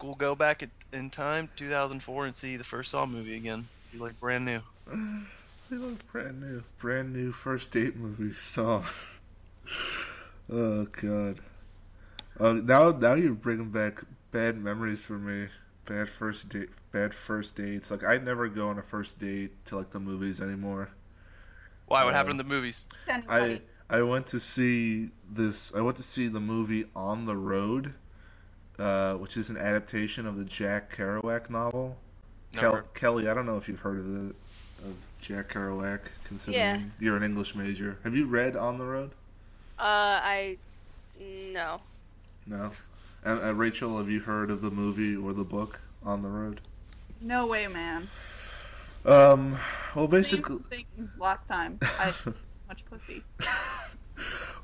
We'll 0.02 0.14
go 0.14 0.34
back 0.34 0.62
in- 0.62 0.70
in 0.92 1.08
time, 1.08 1.48
2004, 1.56 2.26
and 2.26 2.37
see 2.37 2.58
the 2.58 2.64
first 2.64 2.90
Saw 2.90 3.06
movie 3.06 3.34
again. 3.34 3.66
Be 3.92 3.98
like 3.98 4.20
brand 4.20 4.44
new. 4.44 4.60
They 5.70 5.76
look 5.76 6.10
brand 6.12 6.40
new. 6.40 6.62
Brand 6.78 7.12
new 7.12 7.30
first 7.32 7.70
date 7.72 7.96
movie. 7.96 8.34
Saw. 8.34 8.84
oh 10.52 10.84
god. 10.84 11.40
Uh, 12.38 12.54
now, 12.54 12.90
now 12.90 13.14
you're 13.14 13.32
bringing 13.32 13.70
back 13.70 14.02
bad 14.32 14.56
memories 14.58 15.04
for 15.04 15.18
me. 15.18 15.48
Bad 15.88 16.09
first 16.09 16.50
date, 16.50 16.68
bad 16.92 17.14
first 17.14 17.57
dates. 17.57 17.90
Like 17.90 18.04
I 18.04 18.18
never 18.18 18.49
go 18.49 18.68
on 18.68 18.78
a 18.78 18.83
first 18.83 19.18
date 19.18 19.52
to 19.66 19.76
like 19.78 19.90
the 19.90 20.00
movies 20.00 20.40
anymore. 20.40 20.90
Why? 21.87 22.04
What 22.04 22.14
Uh, 22.14 22.16
happened 22.16 22.33
in 22.33 22.37
the 22.47 22.54
movies? 22.54 22.85
I 23.28 23.61
I 23.90 24.02
went 24.02 24.26
to 24.28 24.40
see 24.40 25.11
this. 25.30 25.75
I 25.75 25.80
went 25.80 25.97
to 25.97 26.02
see 26.02 26.28
the 26.28 26.40
movie 26.40 26.85
On 26.95 27.25
the 27.25 27.37
Road, 27.37 27.95
uh, 28.78 29.14
which 29.14 29.37
is 29.37 29.49
an 29.50 29.57
adaptation 29.57 30.26
of 30.26 30.37
the 30.37 30.45
Jack 30.45 30.95
Kerouac 30.95 31.49
novel. 31.50 31.97
Kel- 32.52 32.83
Kelly, 32.95 33.28
I 33.28 33.35
don't 33.35 33.47
know 33.47 33.57
if 33.57 33.68
you've 33.68 33.80
heard 33.80 33.99
of 33.99 34.07
the 34.07 34.35
of 34.88 34.97
Jack 35.21 35.49
Kerouac. 35.52 36.00
Considering 36.25 36.61
Yeah. 36.62 36.80
you're 37.00 37.16
an 37.16 37.23
English 37.23 37.54
major, 37.54 37.99
have 38.04 38.14
you 38.14 38.26
read 38.26 38.57
On 38.57 38.78
the 38.78 38.85
Road? 38.85 39.11
Uh, 39.78 40.21
I 40.23 40.59
no. 41.21 41.80
No. 42.47 42.73
And 43.25 43.40
uh, 43.42 43.54
Rachel, 43.54 43.98
have 43.98 44.08
you 44.08 44.20
heard 44.20 44.50
of 44.50 44.62
the 44.62 44.70
movie 44.70 45.16
or 45.16 45.32
the 45.32 45.44
book 45.44 45.80
On 46.04 46.22
the 46.22 46.28
Road? 46.28 46.60
No 47.20 47.46
way, 47.46 47.66
man. 47.66 48.08
Um. 49.04 49.58
Well, 49.94 50.06
basically. 50.06 50.87
last 51.18 51.48
time. 51.48 51.78
I 51.82 52.12
much 52.68 52.84
pussy. 52.88 53.22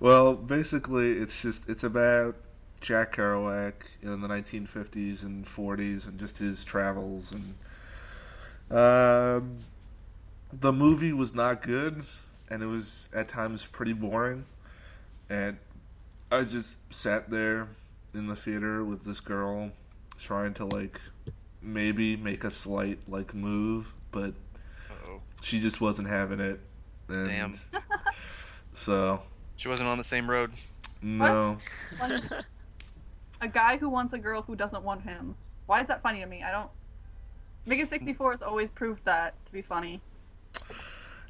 well, 0.01 0.35
basically, 0.35 1.13
it's 1.13 1.43
just 1.43 1.69
it's 1.69 1.85
about 1.85 2.37
Jack 2.85 3.17
Kerouac 3.17 3.73
in 4.03 4.21
the 4.21 4.29
1950s 4.29 5.25
and 5.25 5.47
40s 5.47 6.07
and 6.07 6.19
just 6.19 6.37
his 6.37 6.67
travels 6.67 7.33
and 7.33 7.55
um, 8.79 9.57
the 10.53 10.71
movie 10.71 11.15
was 11.15 11.35
not 11.35 11.63
good 11.63 12.03
and 12.51 12.63
it 12.63 12.67
was 12.67 13.09
at 13.15 13.27
times 13.27 13.65
pretty 13.65 13.95
boring 13.95 14.45
and 15.31 15.57
I 16.31 16.43
just 16.43 16.81
sat 16.93 17.31
there 17.31 17.69
in 18.15 18.27
the 18.27 18.37
theater 18.37 18.85
with 18.85 19.05
this 19.05 19.21
girl 19.21 19.71
trying 20.19 20.55
to 20.55 20.65
like 20.67 21.01
maybe 21.61 22.17
make 22.17 22.45
a 22.45 22.51
slight 22.51 22.99
like 23.09 23.35
move 23.35 23.93
but 24.13 24.33
Uh-oh. 24.91 25.21
she 25.43 25.59
just 25.61 25.81
wasn't 25.81 26.09
having 26.09 26.39
it 26.41 26.61
and 27.09 27.27
Damn. 27.27 27.53
so 28.73 29.21
She 29.57 29.69
wasn't 29.69 29.89
on 29.89 29.99
the 29.99 30.05
same 30.05 30.29
road. 30.31 30.53
no 31.03 31.59
Funny. 31.99 32.23
a 33.41 33.49
guy 33.49 33.77
who 33.77 33.89
wants 33.89 34.13
a 34.15 34.19
girl 34.19 34.43
who 34.43 34.55
doesn't 34.57 34.83
want 34.83 35.03
him. 35.03 35.35
Why 35.67 35.81
is 35.81 35.89
that 35.89 36.03
funny 36.03 36.21
to 36.21 36.27
me? 36.27 36.43
I 36.43 36.51
don't. 36.51 36.71
Mega 37.67 37.87
64 37.87 38.31
has 38.33 38.43
always 38.43 38.71
proved 38.71 39.05
that 39.07 39.35
to 39.47 39.53
be 39.53 39.63
funny. 39.63 40.01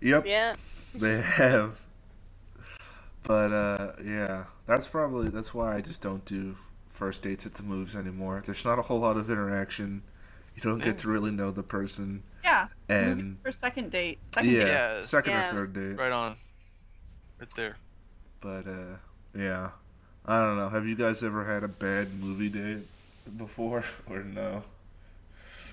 yep 0.01 0.27
Yeah. 0.27 0.57
They 0.95 1.21
have. 1.21 1.81
But 3.23 3.53
uh 3.53 3.93
yeah, 4.05 4.45
that's 4.67 4.87
probably 4.87 5.29
that's 5.31 5.55
why 5.55 5.75
I 5.77 5.81
just 5.81 6.03
don't 6.03 6.25
do 6.25 6.57
first 6.95 7.23
dates 7.23 7.45
at 7.45 7.55
the 7.55 7.63
movies 7.63 7.95
anymore. 7.97 8.43
There's 8.45 8.65
not 8.65 8.79
a 8.79 8.83
whole 8.83 9.01
lot 9.01 9.17
of 9.17 9.31
interaction. 9.31 10.03
You 10.57 10.63
don't 10.63 10.79
get 10.83 10.99
to 10.99 11.09
really 11.09 11.33
know 11.33 11.51
the 11.51 11.63
person. 11.63 12.23
Yeah. 12.43 12.69
And- 12.89 13.39
for 13.43 13.53
second 13.53 13.91
date. 13.91 14.19
Second 14.35 14.51
Yeah, 14.51 14.59
date. 14.61 14.69
Yeah. 14.69 15.01
second 15.01 15.33
Yeah. 15.33 15.49
or 15.49 15.53
third 15.53 15.73
date. 15.75 15.99
Right 15.99 16.13
on. 16.13 16.37
Right 17.41 17.49
there. 17.57 17.77
But 18.41 18.67
uh 18.69 18.97
yeah. 19.37 19.71
I 20.27 20.41
don't 20.41 20.57
know. 20.57 20.69
Have 20.71 20.87
you 20.87 20.95
guys 20.95 21.23
ever 21.23 21.45
had 21.45 21.65
a 21.65 21.69
bad 21.69 22.15
movie 22.21 22.49
date 22.49 22.87
before 23.37 23.85
or 24.09 24.23
no? 24.23 24.63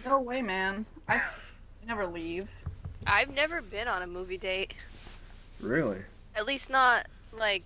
No 0.06 0.20
way, 0.20 0.42
man. 0.42 0.86
I 1.08 1.22
never 1.88 2.08
leave. 2.08 2.48
I've 3.06 3.30
never 3.34 3.62
been 3.62 3.88
on 3.88 4.02
a 4.02 4.08
movie 4.08 4.38
date. 4.38 4.74
Really? 5.60 6.00
At 6.36 6.46
least 6.48 6.70
not 6.72 7.06
like. 7.32 7.64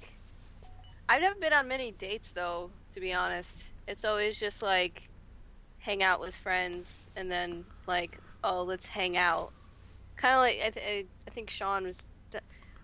I've 1.08 1.22
never 1.22 1.36
been 1.40 1.54
on 1.54 1.68
many 1.68 1.92
dates 1.92 2.32
though, 2.32 2.70
to 2.96 3.02
be 3.02 3.14
honest. 3.14 3.54
It's 3.88 4.06
always 4.06 4.40
just 4.40 4.64
like 4.64 5.04
hang 5.78 6.04
out 6.04 6.20
with 6.20 6.36
friends 6.36 7.08
and 7.16 7.32
then 7.32 7.66
like, 7.88 8.20
oh, 8.44 8.64
let's 8.64 8.88
hang 8.88 9.18
out. 9.18 9.54
Kind 10.18 10.34
of 10.36 10.40
like 10.40 10.58
I, 10.66 10.70
th- 10.72 11.06
I, 11.06 11.30
I 11.30 11.32
think 11.34 11.50
Sean 11.50 11.86
was. 11.86 12.00
d- 12.32 12.40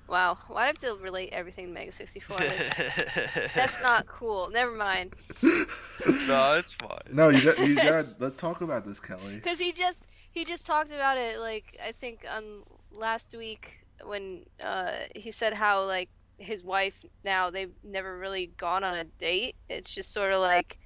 Wow, 0.08 0.38
why 0.48 0.62
do 0.62 0.64
I 0.64 0.68
have 0.68 0.78
to 0.80 0.98
relate 1.02 1.30
everything 1.32 1.68
to 1.68 1.72
Mega 1.72 1.92
64? 1.94 2.38
That's 3.56 3.82
not 3.82 4.06
cool. 4.08 4.50
Never 4.52 4.74
mind. 4.76 5.14
no, 5.44 6.56
it's 6.58 6.74
fine. 6.74 7.00
No, 7.14 7.30
you 7.30 7.42
got 7.42 7.60
you 7.60 7.80
got 7.82 8.20
let's 8.20 8.36
talk 8.36 8.62
about 8.62 8.86
this, 8.86 9.00
Kelly. 9.00 9.36
Because 9.36 9.58
he 9.60 9.72
just 9.72 10.00
he 10.34 10.44
just 10.44 10.66
talked 10.66 10.92
about 10.92 11.18
it 11.18 11.40
like 11.40 11.78
I 11.86 11.94
think 11.94 12.26
on 12.30 12.64
last 12.92 13.34
week 13.38 13.78
when 14.04 14.44
uh, 14.62 14.92
he 15.16 15.32
said 15.32 15.54
how 15.54 15.86
like 15.86 16.10
his 16.42 16.64
wife 16.64 16.96
now 17.24 17.50
they've 17.52 17.74
never 17.84 18.18
really 18.18 18.54
gone 18.58 18.84
on 18.84 18.98
a 18.98 19.06
date. 19.20 19.56
It's 19.70 19.94
just 19.94 20.14
sort 20.14 20.34
of 20.34 20.42
like, 20.42 20.78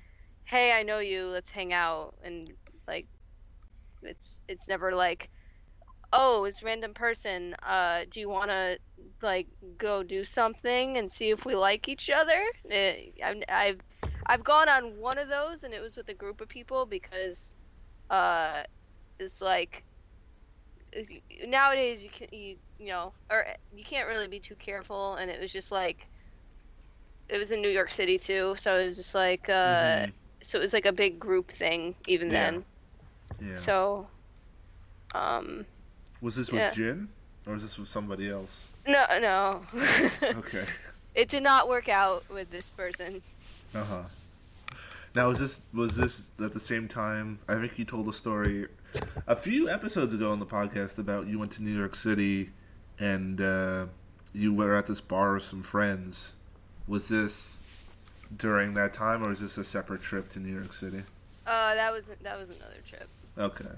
hey, 0.45 0.71
I 0.73 0.83
know 0.83 0.99
you, 0.99 1.27
let's 1.27 1.51
hang 1.51 1.73
out, 1.73 2.15
and 2.23 2.51
like 2.87 3.07
it's 4.03 4.41
it's 4.47 4.67
never 4.67 4.93
like, 4.95 5.29
oh, 6.13 6.45
it's 6.45 6.63
random 6.63 6.93
person. 6.93 7.55
Uh, 7.63 8.01
do 8.11 8.19
you 8.19 8.29
want 8.29 8.49
to 8.51 8.77
like 9.21 9.47
go 9.77 10.03
do 10.03 10.23
something 10.25 10.97
and 10.97 11.11
see 11.11 11.31
if 11.31 11.45
we 11.45 11.55
like 11.55 11.89
each 11.89 12.09
other? 12.09 12.41
Eh, 12.71 13.11
I've 13.23 13.43
I've 13.49 13.81
I've 14.27 14.43
gone 14.43 14.69
on 14.69 14.99
one 14.99 15.17
of 15.19 15.29
those 15.29 15.63
and 15.63 15.73
it 15.73 15.81
was 15.81 15.95
with 15.95 16.09
a 16.09 16.13
group 16.15 16.41
of 16.41 16.49
people 16.49 16.85
because 16.85 17.55
uh 18.11 18.63
it's 19.19 19.41
like 19.41 19.84
nowadays 21.47 22.03
you 22.03 22.09
can 22.09 22.27
you 22.31 22.55
you 22.77 22.87
know 22.87 23.13
or 23.29 23.45
you 23.75 23.83
can't 23.83 24.07
really 24.07 24.27
be 24.27 24.39
too 24.39 24.55
careful 24.55 25.15
and 25.15 25.29
it 25.29 25.39
was 25.39 25.51
just 25.51 25.71
like 25.71 26.07
it 27.29 27.37
was 27.37 27.51
in 27.51 27.61
New 27.61 27.69
York 27.69 27.91
City 27.91 28.17
too 28.17 28.55
so 28.57 28.77
it 28.77 28.85
was 28.85 28.95
just 28.95 29.15
like 29.15 29.49
uh 29.49 30.05
Mhm. 30.05 30.11
so 30.41 30.57
it 30.57 30.61
was 30.61 30.73
like 30.73 30.85
a 30.85 30.91
big 30.91 31.19
group 31.19 31.51
thing 31.51 31.95
even 32.07 32.29
Yeah. 32.29 32.51
then 32.51 32.65
Yeah. 33.41 33.53
so 33.55 34.07
um 35.13 35.65
was 36.21 36.35
this 36.35 36.51
with 36.51 36.61
yeah. 36.61 36.71
Jin 36.71 37.09
or 37.45 37.53
was 37.53 37.63
this 37.63 37.77
with 37.77 37.87
somebody 37.87 38.29
else? 38.29 38.67
no 38.87 39.05
no 39.19 39.61
Okay. 40.37 40.65
it 41.15 41.29
did 41.29 41.43
not 41.43 41.67
work 41.67 41.89
out 41.89 42.23
with 42.29 42.49
this 42.51 42.69
person 42.71 43.21
Uh 43.73 43.83
huh. 43.83 44.03
Now, 45.15 45.29
was 45.29 45.39
this 45.39 45.59
was 45.73 45.95
this 45.95 46.29
at 46.43 46.51
the 46.51 46.59
same 46.59 46.87
time? 46.87 47.39
I 47.47 47.55
think 47.55 47.79
you 47.79 47.85
told 47.85 48.07
a 48.09 48.13
story 48.13 48.67
a 49.27 49.35
few 49.35 49.69
episodes 49.69 50.13
ago 50.13 50.31
on 50.31 50.39
the 50.39 50.45
podcast 50.45 50.99
about 50.99 51.27
you 51.27 51.39
went 51.39 51.51
to 51.53 51.63
New 51.63 51.75
York 51.77 51.95
City 51.95 52.49
and 52.99 53.39
uh, 53.41 53.85
you 54.33 54.53
were 54.53 54.75
at 54.75 54.85
this 54.85 55.01
bar 55.01 55.33
with 55.33 55.43
some 55.43 55.61
friends. 55.63 56.35
Was 56.87 57.09
this 57.09 57.63
during 58.37 58.73
that 58.75 58.93
time, 58.93 59.23
or 59.23 59.31
is 59.31 59.39
this 59.39 59.57
a 59.57 59.63
separate 59.63 60.01
trip 60.01 60.29
to 60.29 60.39
New 60.39 60.53
York 60.53 60.73
City? 60.73 61.03
uh 61.47 61.75
that 61.75 61.91
was 61.93 62.09
that 62.23 62.35
was 62.39 62.49
another 62.49 62.77
trip 62.89 63.07
Okay. 63.37 63.69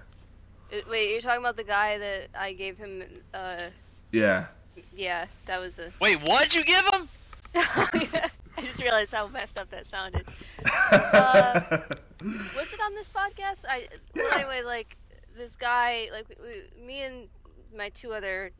It- 0.72 0.88
wait 0.90 1.12
you're 1.12 1.20
talking 1.20 1.42
about 1.42 1.58
the 1.58 1.66
guy 1.66 1.98
that 1.98 2.28
I 2.38 2.54
gave 2.54 2.78
him 2.78 3.04
uh 3.34 3.58
Yeah. 4.14 4.46
yeah 4.96 5.26
that 5.48 5.60
was 5.60 5.78
a 5.78 5.92
Wait, 6.00 6.22
what'd 6.22 6.54
you 6.54 6.64
give 6.64 6.86
him? 6.94 7.10
I 7.56 8.62
just 8.62 8.82
realized 8.82 9.12
how 9.12 9.28
messed 9.28 9.60
up 9.60 9.70
that 9.72 9.86
sounded. 9.86 10.26
Uh, 10.92 11.80
Was 12.56 12.74
it 12.74 12.80
on 12.84 12.96
this 12.96 13.10
podcast? 13.10 13.66
I 13.70 13.88
well, 14.16 14.34
anyway, 14.34 14.62
like 14.64 14.96
this 15.38 15.56
guy, 15.56 16.10
like 16.12 16.28
we, 16.40 16.86
me 16.86 17.04
and 17.04 17.28
my 17.76 17.90
two 17.90 18.14
other 18.14 18.52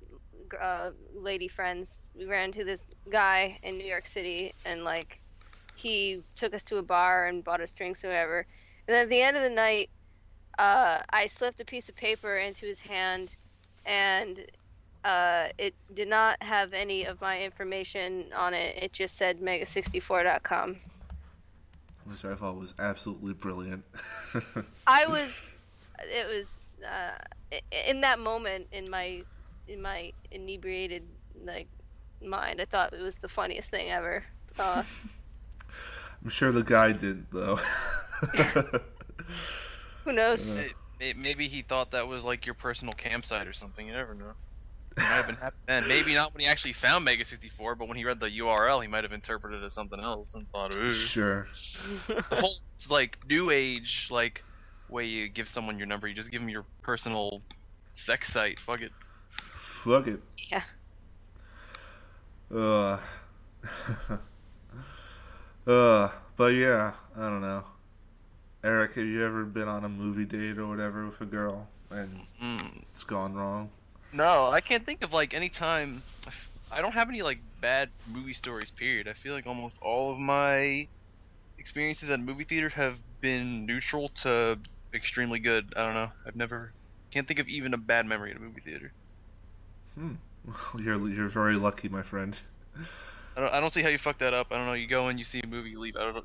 uh, 0.62 0.92
lady 1.14 1.48
friends, 1.48 2.10
we 2.18 2.26
ran 2.26 2.46
into 2.46 2.64
this 2.64 2.86
guy 3.10 3.60
in 3.64 3.78
New 3.78 3.86
York 3.86 4.08
City, 4.08 4.54
and 4.66 4.84
like 4.84 5.20
he 5.76 6.22
took 6.36 6.54
us 6.54 6.64
to 6.64 6.78
a 6.78 6.82
bar 6.82 7.28
and 7.28 7.44
bought 7.44 7.62
us 7.62 7.72
drinks 7.74 8.04
or 8.04 8.10
whatever. 8.10 8.46
And 8.88 8.96
then 8.96 9.04
at 9.04 9.10
the 9.10 9.22
end 9.22 9.38
of 9.38 9.44
the 9.44 9.50
night, 9.50 9.90
uh, 10.58 11.00
I 11.10 11.28
slipped 11.28 11.60
a 11.60 11.66
piece 11.66 11.90
of 11.90 11.96
paper 11.96 12.38
into 12.38 12.66
his 12.66 12.80
hand, 12.80 13.30
and 13.86 14.46
uh, 15.04 15.48
it 15.58 15.76
did 15.94 16.08
not 16.08 16.42
have 16.42 16.74
any 16.74 17.06
of 17.06 17.22
my 17.22 17.42
information 17.42 18.26
on 18.36 18.54
it. 18.54 18.78
It 18.82 18.94
just 18.94 19.18
said 19.18 19.40
mega64.com. 19.40 20.78
Which 22.06 22.26
I 22.26 22.36
thought 22.36 22.56
was 22.56 22.74
absolutely 22.80 23.34
brilliant. 23.34 23.84
I 24.88 25.06
was, 25.08 25.40
it 26.00 26.26
was 26.28 26.57
uh, 26.86 27.12
in 27.88 28.02
that 28.02 28.20
moment 28.20 28.68
in 28.72 28.90
my 28.90 29.22
in 29.68 29.82
my 29.82 30.12
inebriated 30.32 31.04
like 31.44 31.68
mind. 32.22 32.62
I 32.62 32.66
thought 32.66 32.94
it 32.94 33.02
was 33.02 33.18
the 33.18 33.28
funniest 33.28 33.70
thing 33.70 33.90
ever. 33.90 34.24
Uh, 34.60 34.82
I'm 36.24 36.30
sure 36.30 36.52
the 36.52 36.64
guy 36.64 36.92
didn't 36.92 37.28
though. 37.32 37.58
who 40.04 40.14
knows? 40.14 40.58
May- 40.58 40.74
may- 41.00 41.14
Maybe 41.14 41.48
he 41.48 41.62
thought 41.62 41.92
that 41.92 42.08
was 42.08 42.24
like 42.24 42.48
your 42.48 42.56
personal 42.56 42.96
campsite 42.96 43.46
or 43.46 43.54
something. 43.54 43.86
You 43.86 43.94
never 43.94 44.16
know. 44.16 44.32
It 44.98 45.02
might 45.02 45.06
have 45.06 45.28
been 45.28 45.36
happening 45.36 45.62
then. 45.68 45.88
Maybe 45.88 46.16
not 46.16 46.34
when 46.34 46.42
he 46.42 46.48
actually 46.48 46.74
found 46.74 47.06
Mega 47.06 47.24
64, 47.24 47.76
but 47.76 47.88
when 47.88 47.98
he 47.98 48.04
read 48.04 48.20
the 48.20 48.32
URL, 48.40 48.82
he 48.82 48.88
might 48.88 49.04
have 49.04 49.14
interpreted 49.14 49.62
it 49.62 49.66
as 49.68 49.76
something 49.76 50.00
else 50.00 50.34
and 50.34 50.50
thought, 50.50 50.76
ooh. 50.76 50.90
sure. 50.90 51.48
The 52.08 52.24
whole 52.32 52.58
like 52.90 53.20
new 53.30 53.52
age 53.52 54.08
like 54.10 54.44
way 54.90 55.06
you 55.06 55.28
give 55.30 55.48
someone 55.54 55.78
your 55.78 55.88
number, 55.88 56.08
you 56.08 56.16
just 56.16 56.32
give 56.32 56.42
them 56.42 56.50
your 56.50 56.66
personal 56.82 57.42
sex 58.06 58.32
site. 58.34 58.60
Fuck 58.66 58.82
it. 58.82 58.92
Fuck 59.56 60.08
it. 60.08 60.20
Yeah. 60.50 60.64
Uh. 62.54 63.00
uh. 65.68 66.10
But 66.36 66.48
yeah, 66.54 66.94
I 67.16 67.30
don't 67.30 67.42
know. 67.42 67.64
Eric, 68.64 68.94
have 68.96 69.06
you 69.06 69.24
ever 69.26 69.44
been 69.44 69.68
on 69.68 69.84
a 69.86 69.90
movie 69.90 70.26
date 70.26 70.58
or 70.58 70.68
whatever 70.68 71.06
with 71.06 71.20
a 71.22 71.26
girl 71.26 71.68
and 71.90 72.22
Mm, 72.42 72.84
it's 72.90 73.04
gone 73.04 73.34
wrong? 73.34 73.70
no, 74.14 74.48
I 74.48 74.62
can't 74.62 74.86
think 74.86 75.02
of 75.04 75.12
like 75.14 75.34
any 75.34 75.50
time. 75.50 76.04
I 76.72 76.82
don't 76.82 76.92
have 76.94 77.10
any 77.10 77.22
like 77.22 77.40
bad 77.62 77.90
movie 78.12 78.34
stories. 78.34 78.70
Period. 78.72 79.08
I 79.08 79.14
feel 79.14 79.34
like 79.34 79.48
almost 79.48 79.78
all 79.82 80.12
of 80.12 80.20
my 80.20 80.88
experiences 81.58 82.10
at 82.10 82.20
movie 82.20 82.44
theater 82.44 82.70
have 82.70 82.98
been 83.22 83.66
neutral 83.66 84.10
to 84.24 84.58
extremely 84.94 85.40
good. 85.40 85.74
I 85.76 85.86
don't 85.86 85.94
know. 85.94 86.12
I've 86.26 86.36
never 86.36 86.72
can't 87.12 87.28
think 87.28 87.40
of 87.40 87.48
even 87.48 87.74
a 87.74 87.78
bad 87.78 88.06
memory 88.06 88.32
at 88.32 88.38
a 88.38 88.40
movie 88.40 88.62
theater. 88.62 88.92
Hmm. 89.96 90.14
You're 90.80 91.10
you're 91.10 91.28
very 91.28 91.56
lucky, 91.58 91.90
my 91.90 92.04
friend. 92.04 92.40
I 93.36 93.42
don't, 93.42 93.54
I 93.54 93.60
don't 93.60 93.74
see 93.74 93.82
how 93.82 93.90
you 93.90 93.98
fuck 93.98 94.20
that 94.20 94.34
up. 94.34 94.48
I 94.52 94.56
don't 94.56 94.66
know. 94.66 94.74
You 94.74 94.88
go 94.88 95.10
in, 95.10 95.18
you 95.18 95.26
see 95.26 95.42
a 95.44 95.48
movie, 95.48 95.72
you 95.72 95.80
leave. 95.80 95.96
I 95.98 96.06
don't 96.06 96.16
know. 96.16 96.24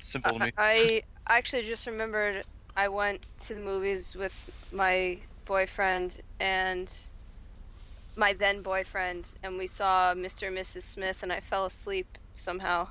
Simple 0.00 0.38
to 0.38 0.46
me. 0.46 0.52
I 0.56 1.02
I 1.26 1.38
actually 1.38 1.62
just 1.62 1.86
remembered 1.86 2.44
I 2.76 2.88
went 2.88 3.26
to 3.46 3.54
the 3.54 3.60
movies 3.60 4.14
with 4.14 4.50
my 4.72 5.18
boyfriend 5.44 6.14
and 6.40 6.90
my 8.16 8.32
then 8.32 8.62
boyfriend, 8.62 9.26
and 9.42 9.58
we 9.58 9.66
saw 9.66 10.14
Mr. 10.14 10.48
and 10.48 10.56
Mrs. 10.56 10.82
Smith, 10.82 11.22
and 11.22 11.32
I 11.32 11.40
fell 11.40 11.66
asleep 11.66 12.06
somehow. 12.36 12.88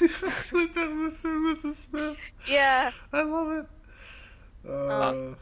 You 0.00 0.08
fell 0.08 0.30
asleep 0.30 0.70
at 0.70 0.88
Mr. 0.88 1.24
and 1.24 1.56
Mrs. 1.56 1.74
Smith. 1.74 2.16
Yeah, 2.48 2.90
I 3.12 3.22
love 3.22 3.52
it. 3.52 4.68
Uh, 4.68 5.34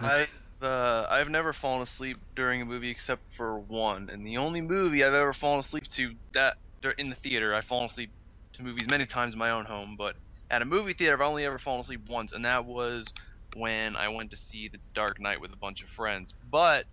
I 0.00 0.26
uh, 0.62 1.06
I've 1.10 1.28
never 1.28 1.52
fallen 1.52 1.82
asleep 1.82 2.18
during 2.34 2.62
a 2.62 2.64
movie 2.64 2.90
except 2.90 3.22
for 3.36 3.58
one, 3.58 4.08
and 4.10 4.26
the 4.26 4.38
only 4.38 4.60
movie 4.60 5.04
I've 5.04 5.14
ever 5.14 5.32
fallen 5.32 5.60
asleep 5.60 5.84
to 5.96 6.14
that 6.34 6.56
in 6.98 7.10
the 7.10 7.16
theater. 7.16 7.54
I've 7.54 7.64
fallen 7.64 7.90
asleep 7.90 8.10
to 8.54 8.62
movies 8.62 8.86
many 8.88 9.06
times 9.06 9.34
in 9.34 9.38
my 9.38 9.50
own 9.50 9.64
home, 9.64 9.96
but 9.98 10.14
at 10.50 10.62
a 10.62 10.64
movie 10.64 10.94
theater, 10.94 11.14
I've 11.14 11.28
only 11.28 11.44
ever 11.44 11.58
fallen 11.58 11.82
asleep 11.82 12.08
once, 12.08 12.32
and 12.32 12.44
that 12.44 12.64
was 12.64 13.06
when 13.54 13.96
I 13.96 14.08
went 14.08 14.30
to 14.30 14.36
see 14.36 14.68
The 14.68 14.78
Dark 14.94 15.20
Knight 15.20 15.40
with 15.40 15.52
a 15.52 15.56
bunch 15.56 15.82
of 15.82 15.88
friends. 15.88 16.32
But 16.50 16.84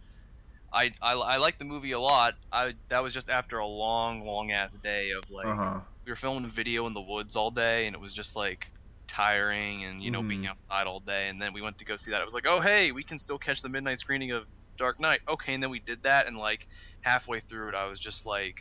I 0.74 0.92
I, 1.02 1.14
I 1.14 1.38
like 1.38 1.58
the 1.60 1.66
movie 1.66 1.92
a 1.92 2.00
lot. 2.00 2.34
I 2.52 2.74
that 2.90 3.04
was 3.04 3.14
just 3.14 3.30
after 3.30 3.60
a 3.60 3.68
long, 3.68 4.26
long 4.26 4.52
ass 4.52 4.74
day 4.82 5.12
of 5.12 5.30
like 5.30 5.48
uh 5.48 5.56
huh. 5.56 5.80
we 6.06 6.12
were 6.12 6.16
filming 6.18 6.46
a 6.50 6.54
video 6.54 6.88
in 6.88 6.94
the 6.94 7.02
woods 7.02 7.36
all 7.36 7.52
day 7.52 7.86
and 7.88 7.96
it 7.96 8.00
was 8.00 8.14
just 8.14 8.36
like 8.36 8.66
tiring 9.08 9.84
and 9.86 10.02
you 10.02 10.10
know 10.10 10.24
being 10.24 10.44
Mhm. 10.44 10.50
outside 10.50 10.88
all 10.88 11.00
day 11.00 11.28
and 11.30 11.40
then 11.42 11.54
we 11.54 11.62
went 11.62 11.78
to 11.78 11.86
go 11.86 11.98
see 11.98 12.10
that 12.12 12.22
it 12.22 12.26
was 12.26 12.34
like 12.34 12.46
oh 12.48 12.62
hey 12.62 12.92
we 12.92 13.04
can 13.04 13.20
still 13.20 13.38
catch 13.38 13.62
the 13.62 13.70
midnight 13.70 14.00
screening 14.00 14.32
of 14.32 14.44
dark 14.78 15.00
knight 15.00 15.20
okay 15.30 15.54
and 15.54 15.62
then 15.62 15.70
we 15.70 15.80
did 15.80 16.02
that 16.04 16.26
and 16.26 16.38
like 16.38 16.66
halfway 17.02 17.40
through 17.42 17.70
it 17.70 17.76
i 17.76 17.86
was 17.86 18.00
just 18.00 18.26
like 18.26 18.56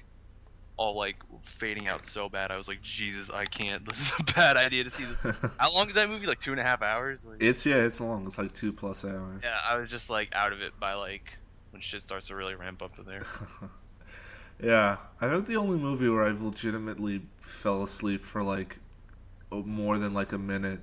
all 0.76 0.96
like 0.96 1.16
fading 1.58 1.86
out 1.88 2.02
so 2.08 2.28
bad 2.28 2.50
i 2.50 2.56
was 2.56 2.68
like 2.68 2.80
jesus 2.82 3.30
i 3.32 3.46
can't 3.46 3.82
this 3.88 3.96
is 3.96 4.12
a 4.18 4.24
bad 4.34 4.56
idea 4.56 4.84
to 4.84 4.90
see 4.90 5.04
this 5.04 5.34
how 5.58 5.72
long 5.72 5.88
is 5.88 5.94
that 5.94 6.08
movie 6.08 6.26
like 6.26 6.40
two 6.40 6.50
and 6.52 6.60
a 6.60 6.64
half 6.64 6.82
hours 6.82 7.22
like, 7.24 7.36
It's 7.42 7.64
yeah, 7.64 7.76
it's 7.76 8.00
long. 8.00 8.26
It's 8.26 8.36
like 8.36 8.52
two 8.52 8.72
plus 8.72 9.04
hours. 9.04 9.40
yeah 9.42 9.56
i 9.66 9.78
was 9.78 9.88
just 9.88 10.10
like 10.10 10.28
out 10.34 10.52
of 10.52 10.60
it 10.60 10.72
by 10.78 10.94
like 10.94 11.22
when 11.72 11.82
shit 11.82 12.02
starts 12.02 12.28
to 12.28 12.36
really 12.36 12.54
ramp 12.54 12.80
up 12.82 12.94
to 12.94 13.02
there 13.02 13.24
yeah, 14.62 14.98
I 15.20 15.28
think 15.28 15.46
the 15.46 15.56
only 15.56 15.76
movie 15.76 16.08
where 16.08 16.24
I've 16.24 16.40
legitimately 16.40 17.22
fell 17.40 17.82
asleep 17.82 18.24
for 18.24 18.42
like 18.42 18.78
more 19.50 19.98
than 19.98 20.14
like 20.14 20.32
a 20.32 20.38
minute 20.38 20.80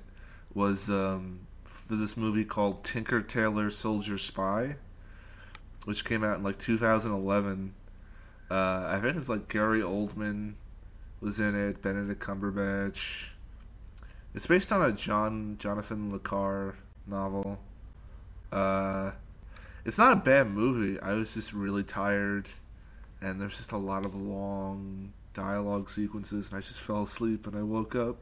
was 0.54 0.90
um, 0.90 1.40
for 1.64 1.96
this 1.96 2.16
movie 2.16 2.44
called 2.44 2.84
Tinker 2.84 3.22
Tailor 3.22 3.70
Soldier 3.70 4.18
Spy, 4.18 4.76
which 5.84 6.04
came 6.04 6.22
out 6.22 6.38
in 6.38 6.42
like 6.42 6.58
2011. 6.58 7.74
Uh, 8.50 8.54
I 8.88 9.00
think 9.00 9.16
it's 9.16 9.28
like 9.28 9.48
Gary 9.48 9.80
Oldman 9.80 10.54
was 11.20 11.40
in 11.40 11.54
it, 11.54 11.80
Benedict 11.80 12.22
Cumberbatch. 12.22 13.30
It's 14.34 14.46
based 14.46 14.72
on 14.72 14.82
a 14.82 14.92
John 14.92 15.56
Jonathan 15.58 16.10
Le 16.10 16.74
novel. 17.06 17.58
Uh, 18.52 19.12
it's 19.90 19.98
not 19.98 20.12
a 20.12 20.20
bad 20.20 20.48
movie. 20.48 21.00
I 21.00 21.14
was 21.14 21.34
just 21.34 21.52
really 21.52 21.82
tired, 21.82 22.48
and 23.20 23.40
there's 23.40 23.56
just 23.56 23.72
a 23.72 23.76
lot 23.76 24.06
of 24.06 24.14
long 24.14 25.12
dialogue 25.34 25.90
sequences, 25.90 26.48
and 26.48 26.56
I 26.56 26.60
just 26.60 26.80
fell 26.80 27.02
asleep. 27.02 27.48
And 27.48 27.56
I 27.56 27.64
woke 27.64 27.96
up, 27.96 28.18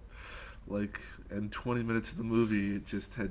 like, 0.67 0.99
and 1.29 1.53
20 1.53 1.83
minutes 1.83 2.11
of 2.11 2.17
the 2.17 2.25
movie 2.25 2.77
it 2.77 2.87
just 2.87 3.13
had 3.13 3.31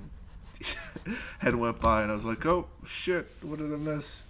had 1.39 1.55
went 1.55 1.81
by, 1.81 2.03
and 2.03 2.11
I 2.11 2.13
was 2.13 2.25
like, 2.25 2.45
"Oh 2.45 2.67
shit, 2.85 3.27
what 3.41 3.57
did 3.57 3.73
I 3.73 3.77
miss?" 3.77 4.27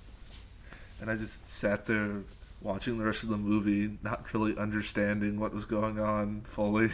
And 1.01 1.11
I 1.11 1.15
just 1.17 1.49
sat 1.49 1.85
there 1.85 2.21
watching 2.61 2.97
the 2.97 3.03
rest 3.03 3.23
of 3.23 3.29
the 3.29 3.35
movie, 3.35 3.97
not 4.03 4.33
really 4.33 4.57
understanding 4.57 5.37
what 5.37 5.53
was 5.53 5.65
going 5.65 5.99
on 5.99 6.43
fully. 6.45 6.91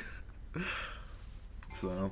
so, 1.75 2.11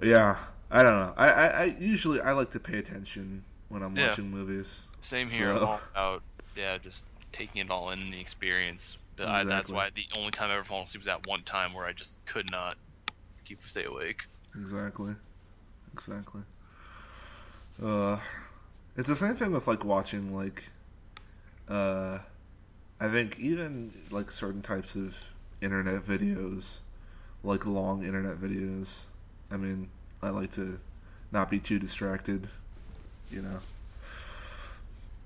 yeah, 0.00 0.38
I 0.74 0.82
don't 0.82 0.98
know. 0.98 1.14
I, 1.16 1.28
I, 1.28 1.46
I 1.46 1.64
usually 1.78 2.20
I 2.20 2.32
like 2.32 2.50
to 2.50 2.60
pay 2.60 2.78
attention 2.78 3.44
when 3.68 3.82
I'm 3.82 3.94
Yeah. 3.94 4.08
watching 4.08 4.28
movies. 4.28 4.88
Same 5.08 5.28
here. 5.28 5.50
I'm 5.52 5.64
all 5.64 5.80
about 5.92 6.22
yeah, 6.56 6.78
just 6.78 7.02
taking 7.32 7.60
it 7.60 7.70
all 7.70 7.90
in 7.90 8.10
the 8.10 8.20
experience. 8.20 8.82
But 9.16 9.28
I, 9.28 9.44
that's 9.44 9.70
why 9.70 9.90
the 9.94 10.04
only 10.16 10.32
time 10.32 10.50
I 10.50 10.56
ever 10.56 10.64
fallen 10.64 10.86
asleep 10.86 11.02
was 11.02 11.06
that 11.06 11.28
one 11.28 11.44
time 11.44 11.74
where 11.74 11.86
I 11.86 11.92
just 11.92 12.14
could 12.26 12.50
not 12.50 12.76
keep 13.44 13.60
stay 13.70 13.84
awake. 13.84 14.18
Exactly. 14.56 15.14
Exactly. 15.92 16.42
Uh, 17.80 18.18
it's 18.96 19.08
the 19.08 19.14
same 19.16 19.36
thing 19.36 19.52
with 19.52 19.68
like 19.68 19.84
watching 19.84 20.34
like, 20.34 20.64
uh, 21.68 22.18
I 22.98 23.08
think 23.08 23.38
even 23.38 23.92
like 24.10 24.32
certain 24.32 24.62
types 24.62 24.96
of 24.96 25.32
internet 25.60 26.04
videos, 26.04 26.80
like 27.44 27.64
long 27.64 28.04
internet 28.04 28.38
videos. 28.40 29.04
I 29.52 29.56
mean, 29.56 29.88
I 30.24 30.30
like 30.30 30.52
to 30.52 30.78
not 31.30 31.50
be 31.50 31.58
too 31.58 31.78
distracted, 31.78 32.48
you 33.30 33.42
know. 33.42 33.58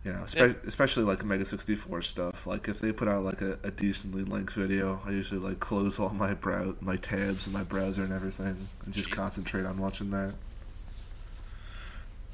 Yeah, 0.04 0.24
spe- 0.26 0.64
especially 0.66 1.04
like 1.04 1.24
Mega 1.24 1.44
sixty 1.44 1.74
four 1.74 2.02
stuff. 2.02 2.46
Like 2.46 2.68
if 2.68 2.80
they 2.80 2.92
put 2.92 3.08
out 3.08 3.24
like 3.24 3.42
a, 3.42 3.58
a 3.62 3.70
decently 3.70 4.24
length 4.24 4.54
video, 4.54 5.00
I 5.06 5.10
usually 5.10 5.40
like 5.40 5.60
close 5.60 5.98
all 5.98 6.10
my 6.10 6.34
brow 6.34 6.74
my 6.80 6.96
tabs 6.96 7.46
and 7.46 7.54
my 7.54 7.64
browser 7.64 8.04
and 8.04 8.12
everything, 8.12 8.56
and 8.84 8.94
just 8.94 9.10
concentrate 9.10 9.66
on 9.66 9.78
watching 9.78 10.10
that. 10.10 10.34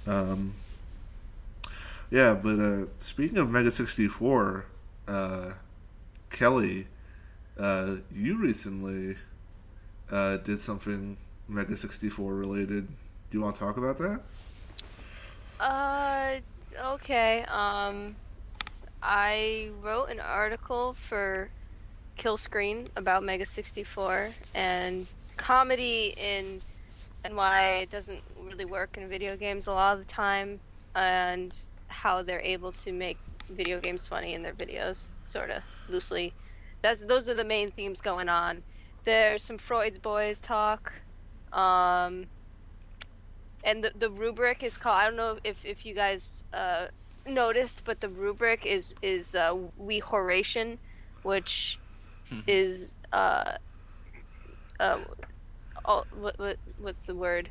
Um. 0.06 0.54
Yeah, 2.10 2.34
but 2.34 2.60
uh, 2.60 2.86
speaking 2.98 3.38
of 3.38 3.50
Mega 3.50 3.70
sixty 3.70 4.08
four, 4.08 4.66
uh, 5.08 5.52
Kelly, 6.30 6.86
uh, 7.58 7.96
you 8.14 8.36
recently 8.36 9.16
uh, 10.12 10.36
did 10.36 10.60
something 10.60 11.16
Mega 11.48 11.76
sixty 11.76 12.08
four 12.08 12.34
related. 12.34 12.86
Do 13.30 13.38
you 13.38 13.42
want 13.42 13.56
to 13.56 13.60
talk 13.60 13.76
about 13.76 13.98
that? 13.98 14.20
Uh, 15.60 16.36
okay. 16.94 17.44
Um, 17.44 18.16
I 19.02 19.70
wrote 19.82 20.06
an 20.06 20.20
article 20.20 20.94
for 21.08 21.50
Kill 22.16 22.36
Screen 22.36 22.88
about 22.96 23.22
Mega 23.22 23.44
64 23.44 24.30
and 24.54 25.06
comedy 25.36 26.14
in 26.16 26.60
and 27.24 27.36
why 27.36 27.78
it 27.78 27.90
doesn't 27.90 28.20
really 28.40 28.64
work 28.66 28.96
in 28.98 29.08
video 29.08 29.36
games 29.36 29.66
a 29.66 29.72
lot 29.72 29.94
of 29.94 30.06
the 30.06 30.12
time, 30.12 30.60
and 30.94 31.54
how 31.88 32.22
they're 32.22 32.40
able 32.40 32.70
to 32.70 32.92
make 32.92 33.16
video 33.50 33.80
games 33.80 34.06
funny 34.06 34.34
in 34.34 34.42
their 34.42 34.52
videos, 34.52 35.06
sort 35.22 35.50
of 35.50 35.62
loosely. 35.88 36.32
That's 36.82 37.02
those 37.02 37.28
are 37.28 37.34
the 37.34 37.44
main 37.44 37.70
themes 37.70 38.00
going 38.00 38.28
on. 38.28 38.62
There's 39.04 39.42
some 39.42 39.58
Freud's 39.58 39.98
Boys 39.98 40.38
talk. 40.40 40.92
Um, 41.54 42.28
and 43.64 43.84
the, 43.84 43.92
the 43.96 44.10
rubric 44.10 44.62
is 44.62 44.76
called 44.78 44.96
I 44.96 45.04
don't 45.06 45.16
know 45.16 45.38
if, 45.44 45.64
if 45.64 45.86
you 45.86 45.94
guys 45.94 46.44
uh, 46.52 46.86
noticed, 47.26 47.82
but 47.84 48.00
the 48.00 48.08
rubric 48.10 48.66
is 48.66 48.94
is 49.02 49.34
uh, 49.34 49.54
we 49.76 50.00
Horatian, 50.00 50.78
which 51.22 51.80
Mhm. 52.30 52.44
is 52.46 52.94
uh, 53.12 53.52
uh, 54.80 54.98
what, 56.10 56.34
what 56.38 56.58
what's 56.76 57.06
the 57.06 57.14
word? 57.16 57.50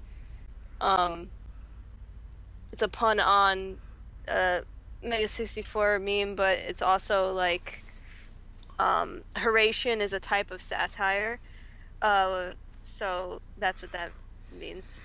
Um, 0.82 1.32
it's 2.72 2.82
a 2.84 2.90
pun 2.90 3.20
on 3.20 3.78
uh, 4.28 4.62
Mega 5.02 5.28
sixty 5.28 5.62
four 5.64 6.00
meme, 6.00 6.36
but 6.36 6.60
it's 6.60 6.82
also 6.82 7.34
like 7.34 7.84
um, 8.80 9.24
Horatian 9.38 10.02
is 10.02 10.14
a 10.14 10.20
type 10.20 10.52
of 10.52 10.62
satire. 10.62 11.40
Uh, 12.02 12.52
so 12.84 13.42
that's 13.58 13.82
what 13.82 13.92
that 13.92 14.12
means 14.60 15.00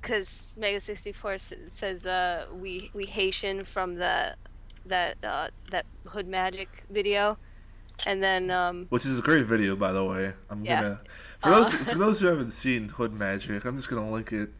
because 0.00 0.52
Mega 0.56 0.80
sixty 0.80 1.12
four 1.12 1.38
says 1.38 2.06
uh, 2.06 2.46
we 2.52 2.90
we 2.94 3.04
Haitian 3.06 3.64
from 3.64 3.94
the 3.94 4.34
that 4.86 5.16
uh, 5.24 5.48
that 5.70 5.86
Hood 6.08 6.26
Magic 6.28 6.68
video, 6.90 7.36
and 8.06 8.22
then 8.22 8.50
um, 8.50 8.86
Which 8.90 9.06
is 9.06 9.18
a 9.18 9.22
great 9.22 9.46
video, 9.46 9.76
by 9.76 9.92
the 9.92 10.04
way. 10.04 10.32
I'm 10.50 10.64
Yeah. 10.64 10.80
gonna 10.82 11.00
for 11.38 11.50
Uh. 11.50 11.56
those 11.62 11.74
for 11.74 11.98
those 11.98 12.20
who 12.20 12.26
haven't 12.26 12.50
seen 12.50 12.88
Hood 12.88 13.12
Magic, 13.12 13.64
I'm 13.64 13.76
just 13.76 13.88
gonna 13.88 14.10
link 14.10 14.32
it 14.32 14.50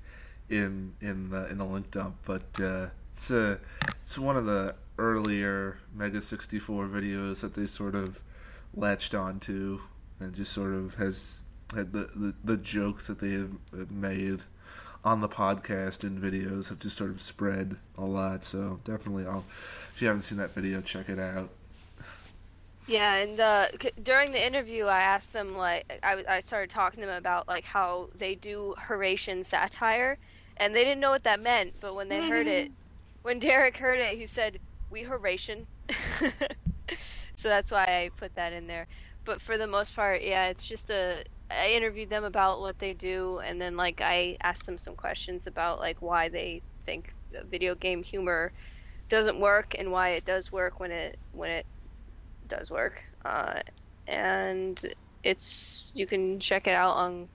in 0.48 0.94
in 1.00 1.30
the 1.30 1.48
in 1.50 1.58
the 1.58 1.64
link 1.64 1.90
dump. 1.90 2.16
But 2.24 2.60
uh, 2.60 2.86
it's 3.12 3.30
a 3.30 3.58
it's 4.00 4.16
one 4.18 4.36
of 4.36 4.44
the 4.46 4.74
earlier 4.98 5.78
Mega 5.94 6.20
64 6.20 6.86
videos 6.86 7.40
that 7.40 7.54
they 7.54 7.66
sort 7.66 7.94
of 7.96 8.22
latched 8.74 9.14
onto 9.14 9.80
and 10.20 10.32
just 10.34 10.52
sort 10.52 10.72
of 10.72 10.94
has 10.94 11.44
had 11.74 11.92
the, 11.92 12.10
the 12.14 12.34
the 12.44 12.56
jokes 12.56 13.06
that 13.06 13.20
they 13.20 13.32
have 13.32 13.52
have 13.76 13.90
made 13.90 14.40
on 15.04 15.20
the 15.20 15.28
podcast 15.28 16.04
and 16.04 16.20
videos 16.20 16.68
have 16.68 16.78
just 16.78 16.96
sort 16.96 17.10
of 17.10 17.20
spread 17.20 17.76
a 17.98 18.04
lot. 18.04 18.44
So 18.44 18.80
definitely, 18.84 19.26
I'll 19.26 19.44
if 19.48 19.96
you 20.00 20.06
haven't 20.08 20.22
seen 20.22 20.38
that 20.38 20.54
video, 20.54 20.80
check 20.80 21.08
it 21.08 21.18
out. 21.18 21.50
Yeah, 22.86 23.14
and 23.14 23.38
uh, 23.38 23.66
c- 23.80 23.92
during 24.02 24.32
the 24.32 24.44
interview, 24.44 24.86
I 24.86 25.00
asked 25.02 25.32
them 25.32 25.56
like 25.56 26.00
I, 26.02 26.24
I 26.28 26.40
started 26.40 26.70
talking 26.70 27.00
to 27.00 27.06
them 27.06 27.16
about 27.16 27.46
like 27.48 27.64
how 27.64 28.08
they 28.16 28.34
do 28.34 28.74
Horatian 28.78 29.44
satire, 29.44 30.18
and 30.56 30.74
they 30.74 30.84
didn't 30.84 31.00
know 31.00 31.10
what 31.10 31.24
that 31.24 31.40
meant. 31.40 31.74
But 31.80 31.94
when 31.94 32.08
they 32.08 32.26
heard 32.28 32.48
it, 32.48 32.70
when 33.22 33.38
Derek 33.38 33.76
heard 33.76 34.00
it, 34.00 34.18
he 34.18 34.26
said, 34.26 34.58
"We 34.90 35.02
Horatian." 35.02 35.66
so 37.36 37.48
that's 37.48 37.70
why 37.70 37.84
I 37.84 38.10
put 38.16 38.34
that 38.34 38.52
in 38.52 38.66
there. 38.66 38.86
But 39.24 39.40
for 39.40 39.56
the 39.56 39.66
most 39.66 39.94
part, 39.94 40.22
yeah, 40.22 40.46
it's 40.46 40.66
just 40.66 40.90
a. 40.90 41.24
I 41.52 41.70
interviewed 41.72 42.10
them 42.10 42.24
about 42.24 42.60
what 42.60 42.78
they 42.78 42.94
do, 42.94 43.40
and 43.40 43.60
then 43.60 43.76
like 43.76 44.00
I 44.00 44.36
asked 44.42 44.66
them 44.66 44.78
some 44.78 44.96
questions 44.96 45.46
about 45.46 45.80
like 45.80 46.02
why 46.02 46.28
they 46.28 46.62
think 46.86 47.14
video 47.50 47.74
game 47.74 48.02
humor 48.02 48.52
doesn't 49.08 49.40
work 49.40 49.74
and 49.78 49.92
why 49.92 50.10
it 50.10 50.24
does 50.24 50.52
work 50.52 50.80
when 50.80 50.90
it 50.92 51.18
when 51.32 51.50
it 51.50 51.66
does 52.48 52.70
work. 52.70 53.02
Uh, 53.24 53.60
and 54.06 54.80
it's 55.24 55.90
you 55.94 56.06
can 56.06 56.40
check 56.40 56.66
it 56.66 56.74
out 56.74 56.96
on 56.96 57.28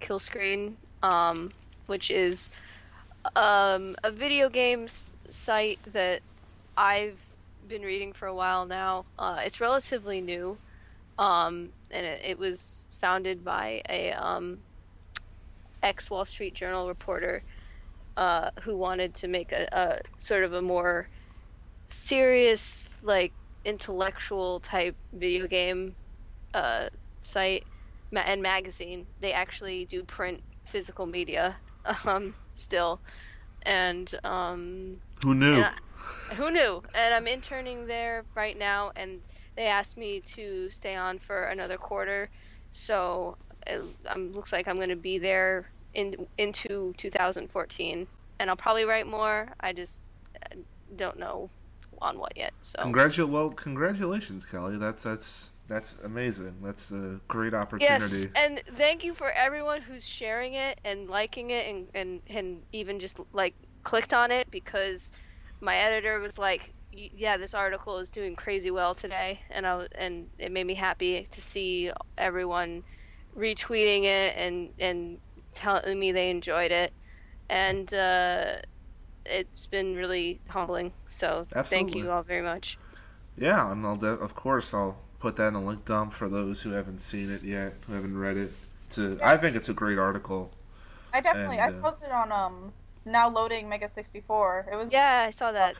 Kill 0.00 0.18
Screen, 0.18 0.76
um, 1.02 1.52
which 1.86 2.10
is 2.10 2.50
um, 3.36 3.96
a 4.04 4.10
video 4.10 4.48
games 4.48 5.12
site 5.30 5.80
that 5.92 6.22
I've 6.76 7.20
been 7.68 7.82
reading 7.82 8.12
for 8.12 8.26
a 8.28 8.34
while 8.34 8.66
now. 8.66 9.06
Uh, 9.18 9.40
it's 9.44 9.60
relatively 9.60 10.20
new, 10.20 10.58
um, 11.18 11.70
and 11.90 12.06
it, 12.06 12.20
it 12.24 12.38
was 12.38 12.83
founded 13.04 13.44
by 13.44 13.82
a 13.90 14.12
um, 14.12 14.64
ex 15.82 16.10
Wall 16.10 16.24
Street 16.24 16.54
Journal 16.54 16.88
reporter 16.88 17.44
uh, 18.16 18.50
who 18.62 18.76
wanted 18.76 19.14
to 19.16 19.28
make 19.28 19.52
a, 19.52 19.68
a 19.72 20.00
sort 20.18 20.44
of 20.44 20.52
a 20.54 20.62
more 20.62 21.08
serious, 21.88 22.88
like 23.02 23.34
intellectual 23.64 24.60
type 24.60 24.96
video 25.12 25.46
game 25.48 25.96
uh, 26.54 26.88
site 27.22 27.66
ma- 28.12 28.20
and 28.26 28.42
magazine. 28.42 29.06
They 29.20 29.32
actually 29.32 29.86
do 29.86 30.04
print 30.04 30.42
physical 30.66 31.06
media 31.06 31.58
um, 32.06 32.34
still, 32.54 33.02
and 33.64 34.10
um, 34.24 35.00
Who 35.22 35.34
knew? 35.34 35.54
and 35.54 35.64
I- 35.64 36.34
who 36.34 36.50
knew? 36.50 36.82
And 36.94 37.14
I'm 37.14 37.26
interning 37.28 37.86
there 37.86 38.26
right 38.34 38.56
now, 38.58 38.92
and 38.96 39.20
they 39.56 39.66
asked 39.66 39.96
me 39.96 40.22
to 40.34 40.70
stay 40.70 40.94
on 40.94 41.18
for 41.18 41.44
another 41.44 41.78
quarter, 41.78 42.30
so 42.74 43.38
it 43.66 43.82
um, 44.08 44.32
looks 44.32 44.52
like 44.52 44.68
I'm 44.68 44.76
going 44.76 44.90
to 44.90 44.96
be 44.96 45.18
there 45.18 45.70
in 45.94 46.28
into 46.38 46.94
2014, 46.98 48.08
and 48.40 48.50
I'll 48.50 48.56
probably 48.56 48.84
write 48.86 49.08
more. 49.08 49.48
I 49.60 49.74
just 49.74 50.02
uh, 50.52 50.58
don't 50.96 51.18
know 51.20 51.52
on 52.02 52.18
what 52.20 52.36
yet. 52.36 52.54
So 52.62 52.92
Congratu- 52.92 53.28
well, 53.28 53.50
congratulations, 53.50 54.44
Kelly. 54.44 54.76
That's 54.78 55.02
that's 55.02 55.52
that's 55.66 55.98
amazing. 56.00 56.60
That's 56.62 56.90
a 56.92 57.20
great 57.28 57.54
opportunity. 57.54 58.28
Yes, 58.28 58.28
and 58.36 58.62
thank 58.76 59.04
you 59.04 59.14
for 59.14 59.30
everyone 59.32 59.82
who's 59.82 60.06
sharing 60.06 60.54
it 60.54 60.80
and 60.84 61.08
liking 61.10 61.50
it 61.50 61.66
and, 61.68 61.88
and, 61.94 62.22
and 62.28 62.62
even 62.72 63.00
just 63.00 63.18
like 63.32 63.54
clicked 63.82 64.14
on 64.14 64.30
it 64.30 64.50
because 64.50 65.10
my 65.60 65.76
editor 65.76 66.20
was 66.20 66.38
like, 66.38 66.62
"Y- 66.68 66.73
yeah, 66.96 67.36
this 67.36 67.54
article 67.54 67.98
is 67.98 68.10
doing 68.10 68.36
crazy 68.36 68.70
well 68.70 68.94
today, 68.94 69.40
and 69.50 69.66
I 69.66 69.70
w- 69.70 69.88
and 69.96 70.28
it 70.38 70.52
made 70.52 70.66
me 70.66 70.74
happy 70.74 71.28
to 71.32 71.40
see 71.40 71.90
everyone 72.18 72.84
retweeting 73.36 74.04
it 74.04 74.36
and 74.36 74.74
and 74.78 75.18
telling 75.54 75.98
me 75.98 76.12
they 76.12 76.30
enjoyed 76.30 76.72
it, 76.72 76.94
and 77.50 77.92
uh, 77.94 78.56
it's 79.26 79.66
been 79.68 79.94
really 79.96 80.42
humbling. 80.48 80.94
So 81.08 81.48
thank 81.70 81.94
you 81.94 82.10
all 82.10 82.24
very 82.24 82.42
much. 82.42 82.78
Yeah, 83.36 83.70
and 83.72 83.84
I'll 83.86 83.96
de- 83.96 84.06
of 84.08 84.34
course 84.34 84.72
I'll 84.72 84.98
put 85.18 85.36
that 85.36 85.48
in 85.48 85.54
a 85.54 85.64
link 85.64 85.84
dump 85.84 86.12
for 86.12 86.28
those 86.28 86.62
who 86.62 86.70
haven't 86.70 87.00
seen 87.00 87.30
it 87.30 87.42
yet, 87.42 87.74
who 87.86 87.94
haven't 87.94 88.16
read 88.18 88.36
it. 88.36 88.52
It's 88.86 88.98
a, 88.98 89.18
I 89.22 89.36
think 89.36 89.56
it's 89.56 89.68
a 89.68 89.74
great 89.74 89.98
article. 89.98 90.52
I 91.14 91.20
definitely 91.22 91.56
And, 91.56 91.60
I 91.60 91.70
uh, 91.70 91.72
posted 91.80 92.10
on 92.10 92.30
um 92.30 92.74
now 93.06 93.28
loading 93.30 93.68
Mega 93.70 93.88
64. 93.88 94.68
It 94.70 94.76
was 94.76 94.92
Yeah, 94.92 95.24
I 95.26 95.30
saw 95.30 95.52
that. 95.52 95.78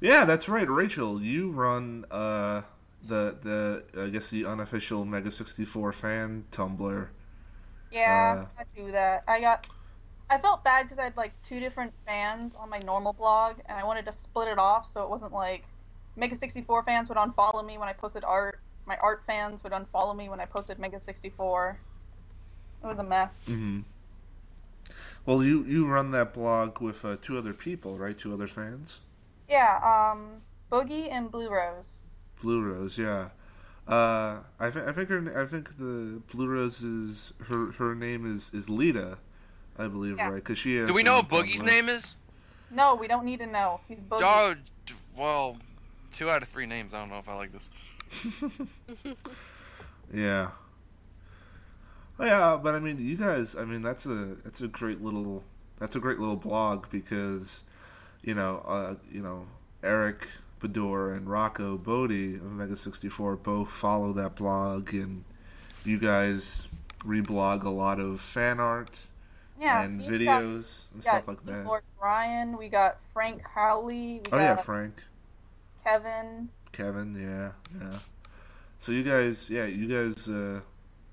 Yeah, 0.00 0.24
that's 0.24 0.48
right, 0.48 0.68
Rachel. 0.68 1.20
You 1.22 1.50
run 1.50 2.04
uh, 2.10 2.62
the 3.06 3.36
the 3.42 4.04
I 4.04 4.08
guess 4.10 4.30
the 4.30 4.44
unofficial 4.46 5.04
Mega 5.04 5.30
sixty 5.30 5.64
four 5.64 5.92
fan 5.92 6.44
Tumblr. 6.52 7.08
Yeah, 7.90 8.42
Uh, 8.42 8.46
I 8.58 8.64
do 8.76 8.92
that. 8.92 9.24
I 9.26 9.40
got. 9.40 9.66
I 10.30 10.38
felt 10.38 10.62
bad 10.62 10.84
because 10.84 10.98
I 10.98 11.04
had 11.04 11.16
like 11.16 11.32
two 11.42 11.58
different 11.58 11.92
fans 12.04 12.52
on 12.58 12.68
my 12.68 12.78
normal 12.80 13.14
blog, 13.14 13.56
and 13.66 13.78
I 13.78 13.84
wanted 13.84 14.04
to 14.06 14.12
split 14.12 14.48
it 14.48 14.58
off 14.58 14.92
so 14.92 15.02
it 15.02 15.08
wasn't 15.10 15.32
like 15.32 15.64
Mega 16.16 16.36
64 16.36 16.82
fans 16.82 17.08
would 17.08 17.16
unfollow 17.18 17.64
me 17.64 17.78
when 17.78 17.88
I 17.88 17.94
posted 17.94 18.24
art. 18.24 18.60
My 18.86 18.96
art 18.98 19.22
fans 19.26 19.62
would 19.64 19.72
unfollow 19.72 20.14
me 20.16 20.28
when 20.28 20.40
I 20.40 20.46
posted 20.46 20.78
Mega 20.78 21.00
64. 21.00 21.78
It 22.84 22.86
was 22.86 22.98
a 22.98 23.02
mess. 23.02 23.32
Mm-hmm. 23.48 23.80
Well, 25.26 25.42
you 25.42 25.64
you 25.64 25.86
run 25.86 26.10
that 26.12 26.34
blog 26.34 26.80
with 26.80 27.04
uh, 27.04 27.16
two 27.20 27.38
other 27.38 27.54
people, 27.54 27.96
right? 27.98 28.16
Two 28.16 28.32
other 28.34 28.46
fans. 28.46 29.00
Yeah, 29.48 30.10
um, 30.12 30.42
Boogie 30.70 31.10
and 31.10 31.30
Blue 31.30 31.48
Rose. 31.50 31.88
Blue 32.42 32.62
Rose, 32.62 32.98
yeah. 32.98 33.28
Uh, 33.86 34.40
I 34.60 34.70
think 34.70 34.86
I 34.86 34.92
think 34.92 35.08
her 35.08 35.40
I 35.42 35.46
think 35.46 35.78
the 35.78 36.20
Blue 36.32 36.46
Rose 36.46 36.82
is 36.84 37.32
her 37.48 37.72
her 37.72 37.94
name 37.94 38.26
is 38.30 38.50
is 38.52 38.68
Lita, 38.68 39.16
I 39.78 39.86
believe, 39.88 40.18
Yeah. 40.18 40.28
right? 40.28 40.34
Because 40.36 40.58
she 40.58 40.76
has. 40.76 40.86
Do 40.88 40.92
we 40.92 41.02
know 41.02 41.16
own 41.16 41.24
what 41.28 41.46
Boogie's 41.46 41.60
Tumblr. 41.60 41.66
name 41.66 41.88
is? 41.88 42.14
No, 42.70 42.94
we 42.94 43.08
don't 43.08 43.24
need 43.24 43.38
to 43.38 43.46
know. 43.46 43.80
He's 43.88 43.96
Boogie. 43.98 44.20
Oh, 44.22 44.54
well, 45.16 45.56
two 46.12 46.30
out 46.30 46.42
of 46.42 46.50
three 46.50 46.66
names. 46.66 46.92
I 46.92 46.98
don't 47.00 47.08
know 47.08 47.18
if 47.18 47.28
I 47.28 47.34
like 47.34 47.50
this. 47.52 47.68
Yeah. 50.12 50.50
Oh, 52.18 52.24
yeah, 52.24 52.58
but 52.60 52.74
I 52.74 52.78
mean, 52.80 52.98
you 52.98 53.16
guys. 53.16 53.54
I 53.54 53.64
mean, 53.64 53.82
that's 53.82 54.06
a 54.06 54.36
that's 54.42 54.60
a 54.60 54.68
great 54.68 55.02
little 55.02 55.44
that's 55.78 55.96
a 55.96 56.00
great 56.00 56.18
little 56.18 56.36
blog 56.36 56.86
because, 56.90 57.62
you 58.28 58.34
know, 58.34 58.62
uh, 58.68 58.94
you 59.10 59.22
know, 59.22 59.46
Eric 59.82 60.28
Bador 60.60 61.16
and 61.16 61.30
Rocco 61.30 61.78
Botte 61.78 62.36
of 62.36 62.52
Mega 62.52 62.76
sixty 62.76 63.08
four 63.08 63.36
both 63.36 63.72
follow 63.72 64.12
that 64.12 64.36
blog, 64.36 64.92
and 64.92 65.24
you 65.82 65.98
guys 65.98 66.68
reblog 67.06 67.64
a 67.64 67.70
lot 67.70 67.98
of 67.98 68.20
fan 68.20 68.60
art 68.60 69.00
yeah, 69.58 69.80
and 69.82 70.00
we've 70.00 70.26
got- 70.26 70.42
videos 70.42 70.92
and 70.92 71.02
stuff 71.02 71.26
like 71.26 71.42
that. 71.46 71.64
Lord 71.64 71.82
Brian. 71.98 72.58
We 72.58 72.68
got 72.68 72.98
Frank 73.14 73.42
Howley. 73.46 74.20
We 74.26 74.32
Oh 74.32 74.36
yeah, 74.36 74.56
Frank, 74.56 75.02
Kevin. 75.82 76.50
Kevin, 76.72 77.14
yeah, 77.18 77.52
yeah. 77.80 77.98
So 78.78 78.92
you 78.92 79.04
guys, 79.04 79.48
yeah, 79.48 79.64
you 79.64 79.88
guys 79.88 80.28
uh, 80.28 80.60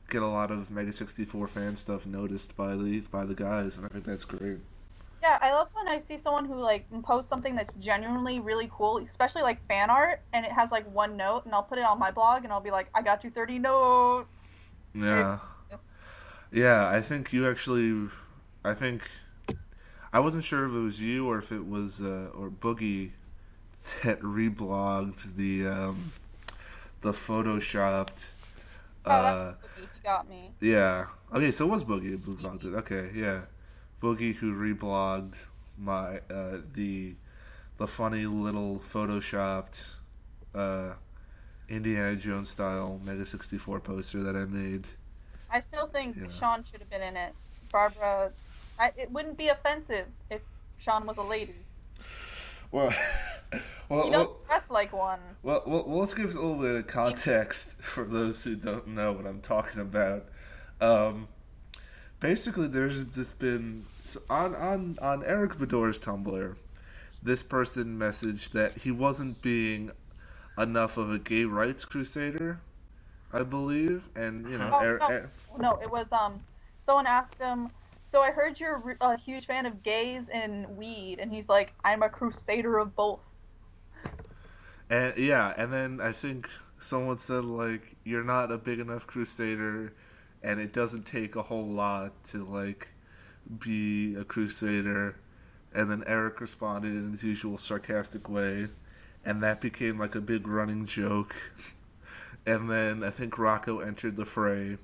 get 0.10 0.21
a 0.21 0.28
lot 0.28 0.51
of 0.51 0.69
Mega 0.69 0.91
sixty 0.91 1.23
four 1.23 1.47
fan 1.47 1.78
stuff 1.78 2.06
noticed 2.06 2.58
by 2.58 2.75
the 2.75 2.99
by 3.10 3.23
the 3.23 3.36
guys, 3.36 3.78
and 3.78 3.86
I 3.86 3.89
think 3.89 4.04
that's 4.04 4.25
great. 4.25 4.58
Yeah, 5.25 5.39
I 5.41 5.53
love 5.53 5.69
when 5.73 5.88
I 5.88 5.99
see 5.99 6.17
someone 6.19 6.45
who 6.45 6.59
like 6.61 6.85
posts 7.01 7.29
something 7.29 7.55
that's 7.55 7.73
genuinely 7.79 8.39
really 8.39 8.69
cool, 8.71 8.97
especially 8.99 9.41
like 9.41 9.65
fan 9.67 9.89
art, 9.89 10.21
and 10.33 10.45
it 10.45 10.51
has 10.51 10.71
like 10.71 10.85
one 10.93 11.17
note, 11.17 11.45
and 11.45 11.53
I'll 11.55 11.63
put 11.63 11.79
it 11.79 11.83
on 11.83 11.97
my 11.97 12.11
blog, 12.11 12.43
and 12.43 12.53
I'll 12.53 12.61
be 12.61 12.69
like, 12.71 12.89
I 12.93 13.01
got 13.01 13.23
you 13.23 13.31
thirty 13.31 13.57
notes. 13.57 14.51
Yeah, 14.93 15.39
Yes. 15.69 15.81
yeah. 16.51 16.88
I 16.89 17.01
think 17.01 17.33
you 17.33 17.47
actually, 17.49 18.09
I 18.63 18.73
think, 18.73 19.03
I 20.13 20.19
wasn't 20.19 20.43
sure 20.43 20.65
if 20.65 20.71
it 20.73 20.79
was 20.79 21.01
you 21.01 21.27
or 21.27 21.38
if 21.39 21.51
it 21.51 21.65
was 21.67 22.01
uh, 22.01 22.29
or 22.33 22.49
Boogie 22.49 23.11
that 24.03 24.21
reblogged 24.21 25.35
the 25.35 25.67
um, 25.67 26.11
the 27.01 27.11
photoshopped. 27.11 28.31
Oh, 29.05 29.11
Uh, 29.11 29.53
Boogie. 29.63 29.89
He 29.93 29.99
got 30.03 30.27
me. 30.29 30.51
Yeah. 30.61 31.07
Okay, 31.33 31.51
so 31.51 31.67
it 31.67 31.69
was 31.71 31.83
Boogie 31.83 32.11
who 32.23 32.35
reblogged 32.35 32.65
it. 32.65 32.75
Okay, 32.75 33.11
yeah. 33.15 33.41
Boogie 34.01 34.36
who 34.36 34.53
reblogged 34.53 35.45
my 35.77 36.17
uh, 36.29 36.58
the 36.73 37.15
the 37.77 37.88
funny 37.88 38.25
little 38.25 38.81
photoshopped 38.93 39.86
uh, 40.53 40.93
Indiana 41.69 42.15
Jones 42.15 42.49
style 42.49 42.99
Mega 43.03 43.25
sixty 43.25 43.58
four 43.58 43.79
poster 43.79 44.23
that 44.23 44.36
I 44.36 44.45
made. 44.45 44.88
I 45.51 45.60
still 45.60 45.88
think 45.88 46.17
Yeah. 46.17 46.27
Sean 46.39 46.63
should 46.69 46.79
have 46.79 46.89
been 46.89 47.01
in 47.01 47.15
it. 47.17 47.34
Barbara, 47.71 48.31
I, 48.79 48.91
it 48.97 49.12
wouldn't 49.12 49.38
be 49.38 49.49
offensive 49.49 50.08
if 50.29 50.41
Sean 50.79 51.05
was 51.05 51.17
a 51.17 51.21
lady. 51.21 51.55
Well, 52.71 52.93
well, 53.89 54.03
He 54.03 54.10
well, 54.10 54.12
don't 54.12 54.45
dress 54.47 54.69
like 54.69 54.91
one. 54.93 55.19
well, 55.43 55.63
well, 55.65 55.84
well, 55.88 55.99
let's 55.99 56.13
give 56.13 56.34
a 56.36 56.39
little 56.39 56.55
bit 56.55 56.75
of 56.75 56.88
context 56.88 57.81
for 57.81 58.03
those 58.03 58.43
who 58.43 58.55
don't 58.55 58.88
know 58.88 59.12
what 59.13 59.25
I'm 59.25 59.41
talking 59.41 59.81
about. 59.81 60.25
Um, 60.81 61.27
basically, 62.19 62.67
there's 62.67 63.04
just 63.04 63.39
been 63.39 63.86
on 64.30 64.56
on 64.56 64.97
on 65.01 65.23
Eric 65.23 65.58
Bador's 65.58 65.99
Tumblr. 65.99 66.56
This 67.23 67.43
person 67.43 67.97
messaged 67.97 68.51
that 68.51 68.78
he 68.78 68.91
wasn't 68.91 69.41
being 69.41 69.91
enough 70.58 70.97
of 70.97 71.12
a 71.12 71.19
gay 71.19 71.43
rights 71.43 71.84
crusader 71.86 72.60
I 73.34 73.43
believe, 73.43 74.08
and 74.15 74.49
you 74.49 74.58
know, 74.58 74.69
Oh, 74.73 74.80
Er- 74.82 74.97
no. 74.99 75.10
Er- 75.10 75.30
No, 75.60 75.71
it 75.82 75.91
was 75.91 76.10
um. 76.13 76.39
Someone 76.86 77.06
asked 77.08 77.38
him. 77.38 77.69
So 78.06 78.21
I 78.21 78.32
heard 78.32 78.60
you're 78.60 78.97
a 79.01 79.17
huge 79.17 79.45
fan 79.47 79.65
of 79.65 79.84
gays 79.84 80.30
and 80.30 80.78
weed, 80.78 81.17
and 81.19 81.34
he's 81.34 81.49
like, 81.49 81.73
"I'm 81.84 82.01
a 82.01 82.10
crusader 82.10 82.78
of 82.78 82.95
both." 82.95 83.19
and 84.89 85.17
yeah, 85.17 85.54
and 85.58 85.73
then 85.73 85.99
I 85.99 86.12
think 86.12 86.49
someone 86.80 87.17
said 87.17 87.43
like, 87.43 87.95
"You're 88.06 88.23
not 88.23 88.51
a 88.51 88.58
big 88.58 88.80
enough 88.80 89.06
crusader, 89.08 89.91
and 90.45 90.60
it 90.60 90.71
doesn't 90.71 91.05
take 91.05 91.36
a 91.36 91.41
whole 91.41 91.67
lot 91.67 92.23
to 92.25 92.45
like 92.45 92.88
be 93.60 94.15
a 94.15 94.23
crusader." 94.23 95.15
And 95.73 95.91
then 95.91 96.03
Eric 96.08 96.39
responded 96.39 96.93
in 96.93 97.12
his 97.12 97.23
usual 97.23 97.58
sarcastic 97.58 98.29
way, 98.29 98.69
and 99.25 99.43
that 99.43 99.60
became 99.60 99.97
like 99.97 100.15
a 100.15 100.21
big 100.21 100.47
running 100.47 100.86
joke. 100.86 101.36
And 102.47 102.69
then 102.69 103.03
I 103.03 103.10
think 103.10 103.39
Rocco 103.39 103.79
entered 103.79 104.15
the 104.15 104.25
fray 104.25 104.77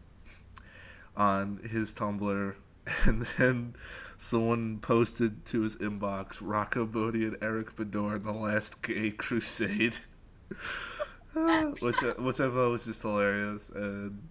on 1.15 1.59
his 1.69 1.93
Tumblr, 1.93 2.55
and 3.05 3.21
then 3.37 3.75
someone 4.17 4.79
posted 4.79 5.45
to 5.47 5.61
his 5.61 5.75
inbox 5.77 6.39
Rocco 6.41 6.85
Botte 6.85 7.27
and 7.27 7.37
Eric 7.41 7.75
Bedore 7.75 8.15
in 8.15 8.23
the 8.23 8.31
last 8.31 8.81
gay 8.81 9.11
crusade. 9.17 9.97
which 11.79 12.03
I, 12.03 12.11
which 12.17 12.39
I 12.39 12.49
thought 12.49 12.71
was 12.71 12.85
just 12.85 13.03
hilarious, 13.03 13.69
and 13.69 14.27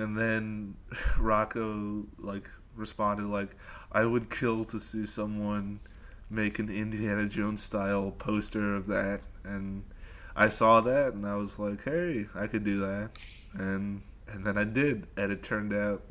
and 0.00 0.16
then 0.18 0.74
Rocco 1.18 2.04
like 2.18 2.48
responded 2.76 3.26
like, 3.26 3.50
"I 3.92 4.04
would 4.04 4.30
kill 4.30 4.64
to 4.66 4.80
see 4.80 5.06
someone 5.06 5.80
make 6.30 6.58
an 6.58 6.68
Indiana 6.68 7.28
Jones 7.28 7.62
style 7.62 8.10
poster 8.12 8.74
of 8.76 8.86
that," 8.88 9.20
and 9.44 9.84
I 10.36 10.48
saw 10.48 10.80
that 10.82 11.12
and 11.14 11.26
I 11.26 11.34
was 11.36 11.58
like, 11.58 11.84
"Hey, 11.84 12.26
I 12.34 12.46
could 12.46 12.64
do 12.64 12.80
that," 12.80 13.10
and 13.54 14.02
and 14.28 14.44
then 14.44 14.56
I 14.56 14.64
did, 14.64 15.06
and 15.16 15.32
it 15.32 15.42
turned 15.42 15.72
out 15.72 16.02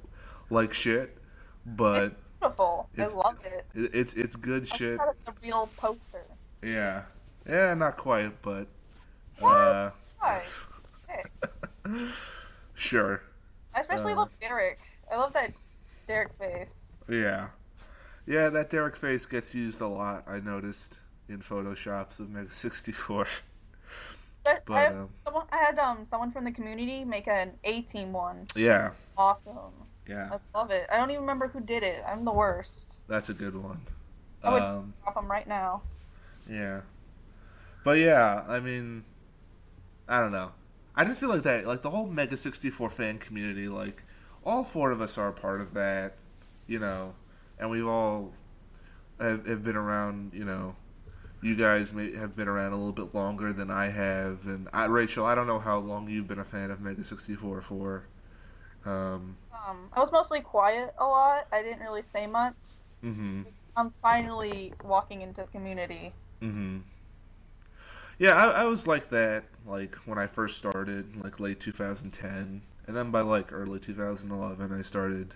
like 0.49 0.73
shit, 0.73 1.17
but 1.65 2.03
it's 2.03 2.15
beautiful. 2.39 2.89
it's- 2.93 3.13
I 3.13 3.17
love 3.17 3.37
it. 3.45 3.65
it, 3.75 3.91
it's 3.93 4.13
it's 4.13 4.35
good 4.35 4.63
I 4.71 4.75
shit. 4.77 4.99
it's 5.09 5.21
a 5.27 5.33
real 5.41 5.69
poster. 5.77 6.23
Yeah, 6.61 7.03
yeah, 7.47 7.73
not 7.73 7.95
quite, 7.97 8.41
but 8.41 8.67
What? 9.39 9.55
uh, 9.55 9.91
sure. 12.75 13.21
I 13.79 13.81
especially 13.81 14.13
Uh. 14.13 14.17
love 14.17 14.29
Derek. 14.41 14.77
I 15.11 15.15
love 15.15 15.31
that 15.33 15.53
Derek 16.07 16.33
face. 16.37 16.67
Yeah. 17.07 17.47
Yeah, 18.25 18.49
that 18.49 18.69
Derek 18.69 18.95
face 18.95 19.25
gets 19.25 19.55
used 19.55 19.79
a 19.81 19.87
lot, 19.87 20.23
I 20.27 20.39
noticed, 20.41 20.99
in 21.29 21.39
photoshops 21.39 22.19
of 22.19 22.29
Mega 22.29 22.51
64. 22.51 23.25
But, 24.43 24.63
But, 24.65 24.73
I, 24.73 24.81
have 24.83 24.95
um, 24.95 25.09
someone, 25.23 25.45
I 25.51 25.57
had 25.57 25.79
um 25.79 26.05
someone 26.05 26.31
from 26.31 26.43
the 26.43 26.51
community 26.51 27.03
make 27.05 27.27
an 27.27 27.53
A 27.63 27.81
team 27.83 28.11
one. 28.11 28.45
Yeah, 28.55 28.91
Awesome. 29.17 29.55
yeah, 30.07 30.29
I 30.53 30.57
love 30.57 30.71
it. 30.71 30.87
I 30.91 30.97
don't 30.97 31.09
even 31.09 31.21
remember 31.21 31.47
who 31.47 31.59
did 31.61 31.81
it. 31.83 32.03
I'm 32.05 32.25
the 32.25 32.33
worst. 32.33 32.93
that's 33.07 33.29
a 33.29 33.33
good 33.33 33.55
one. 33.55 33.79
I 34.43 34.51
would- 34.53 34.61
Um, 34.61 34.93
Drop 35.03 35.15
them 35.15 35.31
right 35.31 35.47
now. 35.47 35.81
yeah. 36.49 36.81
But 37.85 37.97
yeah, 37.97 38.43
I 38.47 38.59
mean, 38.59 39.03
I 40.07 40.19
don't 40.19 40.31
know. 40.33 40.51
I 40.99 41.05
just 41.05 41.19
feel 41.19 41.29
like 41.29 41.43
that, 41.43 41.65
like 41.65 41.81
the 41.81 41.89
whole 41.89 42.07
Mega 42.07 42.37
64 42.37 42.89
fan 42.89 43.19
community, 43.19 43.67
like, 43.69 44.03
all 44.45 44.63
four 44.65 44.91
of 44.91 45.01
us 45.01 45.17
are 45.17 45.29
a 45.29 45.33
part 45.33 45.61
of 45.61 45.73
that, 45.73 46.17
you 46.67 46.79
know, 46.79 47.15
and 47.59 47.69
we've 47.69 47.87
all 47.87 48.33
have, 49.19 49.47
have 49.47 49.63
been 49.63 49.77
around, 49.77 50.33
you 50.33 50.45
know, 50.45 50.75
you 51.41 51.55
guys 51.55 51.93
may 51.93 52.15
have 52.15 52.35
been 52.35 52.49
around 52.49 52.73
a 52.73 52.77
little 52.77 52.93
bit 52.93 53.15
longer 53.15 53.53
than 53.53 53.71
I 53.71 53.89
have, 53.89 54.47
and 54.47 54.69
I, 54.73 54.85
Rachel, 54.85 55.25
I 55.25 55.35
don't 55.35 55.47
know 55.47 55.59
how 55.59 55.79
long 55.79 56.09
you've 56.09 56.27
been 56.27 56.39
a 56.39 56.45
fan 56.45 56.71
of 56.71 56.81
Mega 56.81 57.03
64 57.03 57.61
for. 57.61 58.03
Um, 58.85 59.37
Um, 59.51 59.89
I 59.93 59.99
was 59.99 60.11
mostly 60.11 60.41
quiet 60.41 60.93
a 60.99 61.05
lot. 61.05 61.47
I 61.51 61.63
didn't 61.63 61.81
really 61.81 62.03
say 62.03 62.27
much. 62.27 62.55
hmm 63.01 63.43
I'm 63.77 63.93
finally 64.01 64.73
walking 64.83 65.21
into 65.21 65.41
the 65.41 65.47
community. 65.47 66.13
hmm 66.41 66.79
Yeah, 68.19 68.35
I, 68.35 68.63
I 68.63 68.63
was 68.65 68.85
like 68.85 69.09
that, 69.09 69.45
like 69.65 69.95
when 70.05 70.17
I 70.17 70.27
first 70.27 70.57
started, 70.57 71.15
like 71.23 71.39
late 71.39 71.61
2010, 71.61 72.61
and 72.85 72.95
then 72.97 73.11
by 73.11 73.21
like 73.21 73.53
early 73.53 73.79
2011, 73.79 74.77
I 74.77 74.81
started 74.81 75.35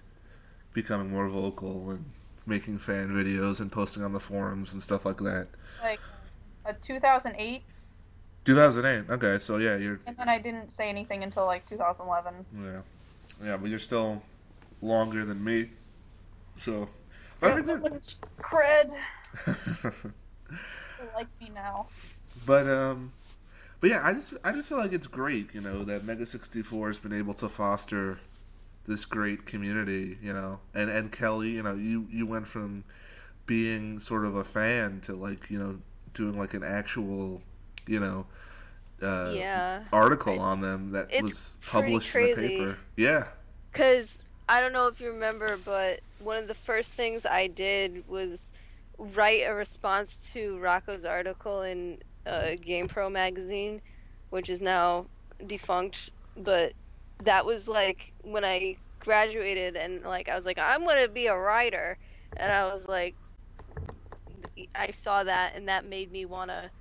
becoming 0.74 1.10
more 1.10 1.30
vocal 1.30 1.91
and 1.91 2.04
making 2.46 2.78
fan 2.78 3.10
videos 3.10 3.62
and 3.62 3.72
posting 3.72 4.04
on 4.04 4.12
the 4.12 4.19
forums 4.19 4.74
and 4.74 4.82
stuff 4.82 5.06
like 5.06 5.17
that. 5.19 5.48
Like, 5.82 6.00
uh, 6.65 6.72
a 6.72 6.74
2008, 6.74 7.63
2008. 8.43 9.13
Okay, 9.13 9.38
so 9.38 9.58
yeah, 9.58 9.78
you're 9.78 10.02
and 10.06 10.17
then 10.17 10.28
I 10.28 10.38
didn't 10.39 10.69
say 10.69 10.89
anything 10.89 11.24
until 11.24 11.46
like 11.46 11.67
2011. 11.69 12.46
yeah, 12.62 12.82
yeah, 13.41 13.56
but 13.56 13.69
you're 13.69 13.80
still 13.80 14.22
longer 14.82 15.24
than 15.24 15.41
me. 15.41 15.69
So, 16.58 16.89
but 17.39 17.52
everything. 17.52 18.02
cred. 18.39 18.93
Like 21.15 21.28
me 21.41 21.52
now. 21.54 21.88
But 22.45 22.67
um, 22.67 23.12
but 23.79 23.89
yeah, 23.89 24.01
I 24.03 24.13
just 24.13 24.34
I 24.43 24.51
just 24.51 24.69
feel 24.69 24.77
like 24.77 24.93
it's 24.93 25.08
great, 25.08 25.53
you 25.53 25.62
know, 25.62 25.84
that 25.84 26.06
Mega 26.06 26.25
sixty 26.25 26.62
four 26.62 26.88
has 26.88 26.99
been 26.99 27.13
able 27.13 27.34
to 27.36 27.49
foster 27.49 28.19
this 28.88 29.06
great 29.06 29.45
community, 29.45 30.17
you 30.21 30.34
know, 30.34 30.60
and 30.73 30.89
and 30.89 31.12
Kelly, 31.12 31.51
you 31.51 31.63
know, 31.63 31.75
you 31.75 32.08
you 32.12 32.25
went 32.25 32.47
from 32.47 32.84
being 33.45 33.99
sort 33.99 34.25
of 34.25 34.36
a 34.36 34.43
fan 34.43 35.01
to 35.01 35.13
like 35.13 35.49
you 35.49 35.60
know 35.60 35.79
doing 36.13 36.38
like 36.38 36.53
an 36.53 36.63
actual, 36.63 37.41
you 37.88 37.99
know, 37.99 38.25
uh, 39.01 39.34
yeah. 39.36 39.84
article 39.91 40.39
on 40.39 40.62
them 40.62 40.91
that 40.91 41.10
was 41.21 41.53
published 41.65 42.15
in 42.15 42.27
the 42.27 42.36
paper. 42.36 42.77
Yeah. 42.95 43.27
Because 43.71 44.23
I 44.47 44.62
don't 44.62 44.73
know 44.73 44.88
if 44.88 45.01
you 45.01 45.10
remember, 45.12 45.58
but 45.58 46.01
one 46.19 46.38
of 46.38 46.47
the 46.47 46.53
first 46.53 46.93
things 46.93 47.25
I 47.25 47.47
did 47.47 48.08
was 48.08 48.51
write 48.97 49.41
a 49.41 49.53
response 49.53 50.29
to 50.34 50.58
Rocco's 50.60 51.06
article 51.06 51.63
in 51.63 51.97
uh, 52.25 52.55
GamePro 52.62 53.12
magazine, 53.12 53.81
which 54.29 54.49
is 54.49 54.62
now 54.62 55.07
defunct. 55.45 56.09
But 56.36 56.73
that 57.23 57.45
was 57.45 57.67
like 57.67 58.13
when 58.21 58.43
I 58.45 58.77
graduated, 58.99 59.75
and 59.75 60.03
like 60.03 60.29
I 60.29 60.36
was 60.36 60.45
like, 60.45 60.57
I'm 60.59 60.86
gonna 60.86 61.07
be 61.07 61.27
a 61.27 61.38
writer, 61.38 61.97
and 62.36 62.51
I 62.51 62.65
was 62.65 62.88
like, 62.88 63.15
I 64.75 64.91
saw 64.91 65.23
that, 65.23 65.55
and 65.55 65.67
that 65.69 65.86
made 65.86 66.12
me 66.12 66.25
wanna. 66.25 66.71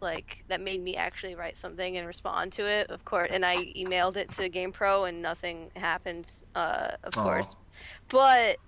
Like 0.00 0.44
that 0.48 0.60
made 0.60 0.82
me 0.82 0.96
actually 0.96 1.34
write 1.34 1.56
something 1.56 1.96
and 1.96 2.06
respond 2.06 2.52
to 2.54 2.66
it, 2.66 2.90
of 2.90 3.04
course. 3.04 3.28
And 3.32 3.44
I 3.44 3.56
emailed 3.76 4.16
it 4.16 4.30
to 4.34 4.48
GamePro, 4.50 5.08
and 5.08 5.22
nothing 5.22 5.70
happened, 5.76 6.30
uh, 6.54 6.92
of 7.04 7.16
Aw. 7.16 7.22
course. 7.22 7.54
But 8.08 8.58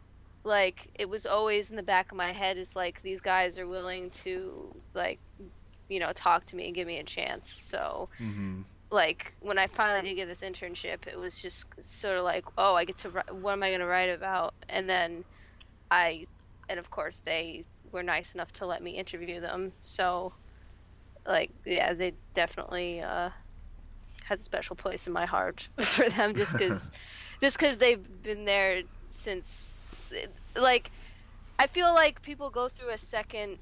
like 0.45 0.91
it 0.95 1.09
was 1.09 1.27
always 1.27 1.71
in 1.71 1.77
the 1.77 1.83
back 1.83 2.11
of 2.13 2.17
my 2.17 2.33
head 2.33 2.57
is 2.59 2.75
like 2.77 3.03
these 3.03 3.21
guys 3.21 3.59
are 3.59 3.67
willing 3.67 4.11
to 4.11 4.75
like 4.95 5.21
you 5.89 6.01
know 6.01 6.13
talk 6.13 6.45
to 6.47 6.57
me 6.57 6.67
and 6.67 6.75
give 6.75 6.87
me 6.87 6.99
a 6.99 7.05
chance. 7.05 7.51
So 7.65 8.09
hmm 8.19 8.63
like 8.91 9.35
when 9.41 9.59
i 9.59 9.67
finally 9.67 10.09
did 10.09 10.15
get 10.17 10.27
this 10.29 10.41
internship 10.43 11.07
it 11.07 11.19
was 11.19 11.37
just 11.37 11.67
sort 11.83 12.17
of 12.17 12.25
like 12.25 12.45
oh 12.57 12.75
i 12.75 12.85
get 12.85 12.97
to 12.99 13.11
write 13.11 13.35
what 13.35 13.53
am 13.53 13.63
i 13.63 13.69
going 13.71 13.81
to 13.81 13.87
write 13.87 14.11
about? 14.11 14.55
And 14.69 14.89
then 14.89 15.25
i 15.91 16.27
and 16.69 16.79
of 16.79 16.91
course 16.91 17.21
they 17.25 17.65
were 17.93 18.03
nice 18.03 18.35
enough 18.35 18.53
to 18.53 18.67
let 18.67 18.83
me 18.83 18.93
interview 18.99 19.41
them. 19.41 19.73
So 19.83 20.33
like 21.27 21.51
yeah 21.65 21.93
they 21.95 22.15
definitely 22.35 23.01
uh 23.01 23.31
has 24.25 24.41
a 24.41 24.45
special 24.45 24.77
place 24.77 25.07
in 25.07 25.13
my 25.13 25.27
heart 25.27 25.69
for 25.81 26.09
them 26.11 26.35
just 26.35 26.57
because 26.57 26.91
just 27.41 27.59
because 27.59 27.79
they've 27.79 28.07
been 28.23 28.45
there 28.45 28.83
since 29.11 29.85
like 30.57 30.91
i 31.59 31.67
feel 31.67 31.93
like 31.95 32.23
people 32.23 32.51
go 32.51 32.69
through 32.69 32.91
a 32.93 32.99
second 32.99 33.59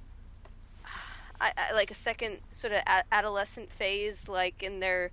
I, 1.41 1.53
I, 1.57 1.73
like 1.75 1.91
a 1.91 1.95
second 1.95 2.41
sort 2.53 2.73
of 2.75 2.83
a- 2.87 3.05
adolescent 3.15 3.73
phase 3.73 4.29
like 4.29 4.63
in 4.63 4.81
their 4.81 5.13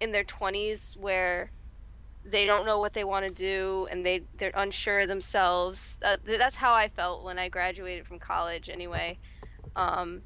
in 0.00 0.12
their 0.12 0.24
20s 0.24 0.94
where 0.98 1.52
they 2.24 2.46
don't 2.46 2.66
know 2.66 2.80
what 2.80 2.92
they 2.94 3.04
want 3.04 3.26
to 3.26 3.32
do 3.32 3.88
and 3.90 4.04
they 4.04 4.22
they're 4.38 4.52
unsure 4.54 5.00
of 5.00 5.08
themselves. 5.08 5.98
Uh, 6.04 6.16
th- 6.26 6.38
that's 6.38 6.56
how 6.56 6.74
i 6.74 6.88
felt 6.88 7.24
when 7.24 7.38
i 7.38 7.48
graduated 7.48 8.06
from 8.06 8.18
college 8.18 8.68
anyway. 8.70 9.18
Um 9.76 10.22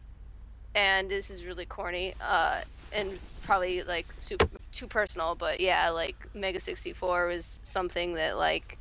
and 0.74 1.10
this 1.10 1.30
is 1.30 1.44
really 1.44 1.66
corny 1.66 2.14
uh 2.20 2.60
and 2.92 3.20
probably 3.42 3.82
like 3.82 4.12
super, 4.20 4.48
too 4.72 4.88
personal 4.88 5.34
but 5.34 5.60
yeah 5.60 5.90
like 5.90 6.16
mega 6.34 6.60
64 6.60 7.26
was 7.26 7.60
something 7.64 8.14
that 8.14 8.36
like 8.36 8.78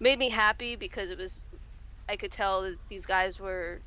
made 0.00 0.18
me 0.18 0.28
happy 0.30 0.76
because 0.76 1.10
it 1.10 1.18
was 1.18 1.46
i 2.08 2.16
could 2.16 2.32
tell 2.32 2.62
that 2.62 2.78
these 2.90 3.06
guys 3.06 3.38
were 3.40 3.82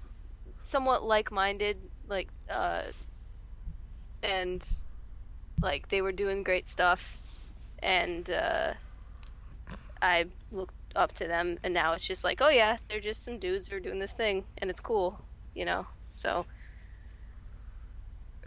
somewhat 0.62 1.04
like-minded 1.04 1.78
like 2.08 2.30
uh 2.50 2.84
and 4.24 4.64
like 5.62 5.88
they 5.90 6.02
were 6.02 6.12
doing 6.12 6.44
great 6.44 6.68
stuff 6.68 7.22
and 7.80 8.30
uh 8.30 8.74
i 10.02 10.26
looked 10.52 10.74
up 10.96 11.14
to 11.14 11.28
them 11.28 11.58
and 11.64 11.74
now 11.74 11.94
it's 11.94 12.04
just 12.04 12.24
like 12.24 12.42
oh 12.42 12.50
yeah 12.50 12.78
they're 12.90 13.00
just 13.00 13.24
some 13.24 13.38
dudes 13.38 13.68
who 13.68 13.76
are 13.76 13.80
doing 13.80 14.00
this 14.00 14.14
thing 14.14 14.44
and 14.58 14.70
it's 14.70 14.80
cool 14.80 15.20
you 15.54 15.66
know 15.66 15.86
so 16.12 16.46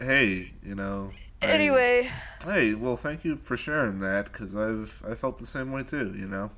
Hey, 0.01 0.53
you 0.63 0.73
know, 0.73 1.11
Anyway, 1.43 2.09
Hey, 2.43 2.73
well, 2.73 2.97
thank 2.97 3.23
you 3.23 3.35
for 3.35 3.55
sharing 3.55 3.99
that 3.99 4.31
because 4.31 4.55
I've 4.55 5.03
I 5.07 5.13
felt 5.13 5.37
the 5.37 5.45
same 5.45 5.71
way 5.71 5.83
too. 5.83 6.15
You 6.17 6.27
know, 6.27 6.51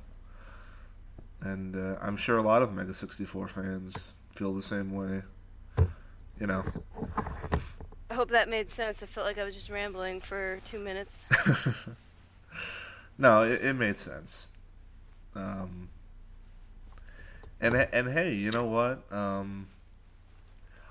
and 1.42 1.76
uh, 1.76 1.98
I'm 2.00 2.16
sure 2.16 2.38
a 2.38 2.42
lot 2.42 2.62
of 2.62 2.72
Mega 2.72 2.94
64 2.94 3.48
fans 3.48 4.14
feel 4.34 4.54
the 4.54 4.62
same 4.62 4.92
way. 4.92 5.22
You 6.40 6.46
know. 6.46 6.64
I 8.10 8.14
hope 8.14 8.30
that 8.30 8.48
made 8.48 8.70
sense. 8.70 9.02
I 9.02 9.06
felt 9.06 9.26
like 9.26 9.38
I 9.38 9.44
was 9.44 9.54
just 9.54 9.70
rambling 9.70 10.20
for 10.20 10.60
two 10.64 10.78
minutes. 10.78 11.24
no, 13.18 13.42
it, 13.42 13.64
it 13.64 13.72
made 13.74 13.96
sense. 13.96 14.52
Um, 15.34 15.88
and 17.60 17.74
and 17.74 18.08
hey, 18.08 18.34
you 18.34 18.50
know 18.50 18.66
what? 18.66 19.10
Um, 19.12 19.68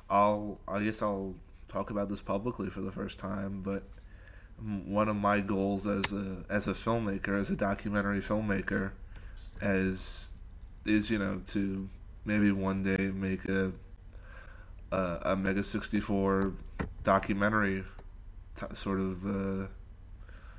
I'll 0.09 0.59
I 0.67 0.83
guess 0.83 1.01
I'll 1.01 1.35
talk 1.67 1.89
about 1.89 2.09
this 2.09 2.21
publicly 2.21 2.69
for 2.69 2.81
the 2.81 2.91
first 2.91 3.19
time, 3.19 3.61
but 3.63 3.83
one 4.85 5.09
of 5.09 5.15
my 5.15 5.39
goals 5.39 5.87
as 5.87 6.13
a 6.13 6.43
as 6.49 6.67
a 6.67 6.73
filmmaker, 6.73 7.39
as 7.39 7.49
a 7.49 7.55
documentary 7.55 8.21
filmmaker, 8.21 8.91
as 9.61 10.29
is 10.85 11.09
you 11.09 11.19
know 11.19 11.41
to 11.47 11.89
maybe 12.25 12.51
one 12.51 12.83
day 12.83 13.11
make 13.11 13.45
a 13.45 13.71
a, 14.93 15.35
Mega 15.35 15.63
sixty 15.63 15.99
four 15.99 16.53
documentary, 17.03 17.83
t- 18.55 18.65
sort 18.73 18.99
of 18.99 19.25
uh, 19.25 19.67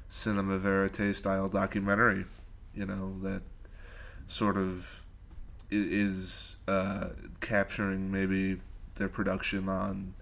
cinema 0.09 0.59
verite 0.59 1.15
style 1.15 1.49
documentary, 1.49 2.25
you 2.75 2.87
know 2.87 3.17
that 3.23 3.43
sort 4.27 4.57
of 4.57 5.03
is 5.71 6.57
uh, 6.69 7.09
capturing 7.41 8.11
maybe 8.11 8.61
their 8.97 9.09
production 9.09 9.69
on 9.69 10.15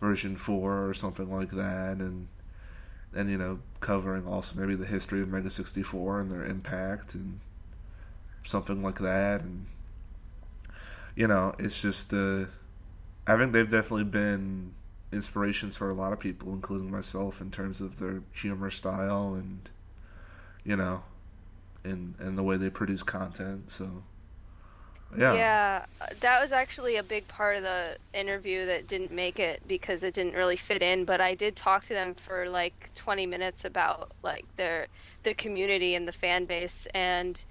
version 0.00 0.36
four 0.36 0.88
or 0.88 0.94
something 0.94 1.30
like 1.30 1.50
that, 1.50 1.98
and 1.98 2.28
and 3.14 3.30
you 3.30 3.38
know 3.38 3.58
covering 3.80 4.26
also 4.26 4.58
maybe 4.58 4.74
the 4.74 4.86
history 4.86 5.22
of 5.22 5.28
Mega 5.28 5.50
sixty 5.50 5.82
four 5.82 6.20
and 6.20 6.30
their 6.30 6.44
impact 6.44 7.14
and 7.14 7.40
something 8.44 8.82
like 8.82 8.98
that, 8.98 9.42
and 9.42 9.66
you 11.14 11.26
know 11.26 11.54
it's 11.58 11.80
just 11.80 12.12
uh, 12.12 12.44
I 13.26 13.36
think 13.36 13.52
they've 13.52 13.70
definitely 13.70 14.04
been 14.04 14.74
inspirations 15.12 15.76
for 15.76 15.90
a 15.90 15.94
lot 15.94 16.12
of 16.12 16.18
people, 16.20 16.52
including 16.52 16.90
myself, 16.90 17.40
in 17.40 17.50
terms 17.50 17.80
of 17.80 17.98
their 17.98 18.22
humor 18.32 18.70
style 18.70 19.34
and 19.34 19.70
you 20.64 20.76
know, 20.76 21.02
and 21.84 22.14
and 22.20 22.38
the 22.38 22.42
way 22.44 22.56
they 22.56 22.70
produce 22.70 23.02
content. 23.02 23.70
So 23.70 24.04
yeah, 25.16 25.44
Yeah, 25.44 25.84
that 26.20 26.40
was 26.40 26.52
actually 26.52 26.96
a 26.96 27.02
big 27.02 27.28
part 27.28 27.56
of 27.56 27.62
the 27.62 27.96
interview 28.12 28.66
that 28.66 28.88
didn't 28.88 29.12
make 29.12 29.38
it 29.38 29.62
because 29.66 30.02
it 30.02 30.14
didn't 30.14 30.34
really 30.34 30.56
fit 30.56 30.82
in. 30.82 31.04
But 31.04 31.20
I 31.20 31.34
did 31.34 31.56
talk 31.56 31.84
to 31.86 31.94
them 31.94 32.14
for 32.16 32.48
like 32.48 32.90
20 32.94 33.26
minutes 33.26 33.64
about 33.64 34.10
like 34.22 34.46
their 34.56 34.88
the 35.22 35.34
community 35.34 35.94
and 35.94 36.08
the 36.08 36.12
fan 36.12 36.46
base 36.46 36.86
and 36.94 37.42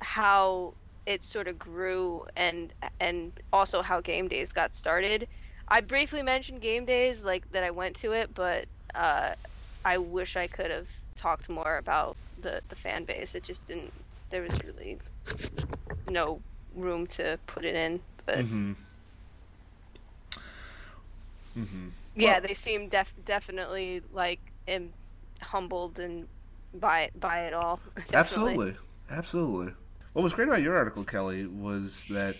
how 0.00 0.76
it 1.06 1.22
sort 1.22 1.48
of 1.48 1.58
grew 1.58 2.26
and 2.36 2.72
and 3.00 3.32
also 3.52 3.82
how 3.82 4.00
game 4.00 4.28
days 4.28 4.52
got 4.52 4.74
started. 4.74 5.26
I 5.68 5.80
briefly 5.80 6.22
mentioned 6.22 6.60
game 6.60 6.84
days 6.84 7.22
like 7.24 7.50
that 7.52 7.62
I 7.64 7.70
went 7.70 7.96
to 7.96 8.12
it, 8.12 8.34
but 8.34 8.66
uh, 8.94 9.34
I 9.84 9.98
wish 9.98 10.36
I 10.36 10.46
could 10.46 10.70
have 10.70 10.88
talked 11.14 11.48
more 11.48 11.76
about 11.78 12.16
the 12.42 12.60
the 12.68 12.76
fan 12.76 13.04
base. 13.04 13.34
It 13.34 13.42
just 13.44 13.66
didn't. 13.68 13.92
There 14.30 14.42
was 14.42 14.52
really 14.64 14.98
no 16.08 16.40
room 16.74 17.06
to 17.08 17.38
put 17.46 17.64
it 17.64 17.74
in. 17.74 18.00
But 18.26 18.38
Mm-hmm. 18.38 18.72
Mm-hmm. 21.58 21.88
yeah, 22.16 22.38
Well- 22.38 22.40
they 22.48 22.54
seem 22.54 22.88
def- 22.88 23.14
definitely 23.24 24.02
like 24.12 24.40
im- 24.66 24.92
humbled 25.40 25.98
and 25.98 26.26
by 26.74 27.10
by 27.18 27.40
it 27.46 27.54
all. 27.54 27.80
Definitely. 28.08 28.14
Absolutely, 28.14 28.76
absolutely. 29.10 29.72
What 30.12 30.22
was 30.22 30.34
great 30.34 30.48
about 30.48 30.62
your 30.62 30.76
article, 30.76 31.04
Kelly, 31.04 31.46
was 31.46 32.06
that 32.10 32.36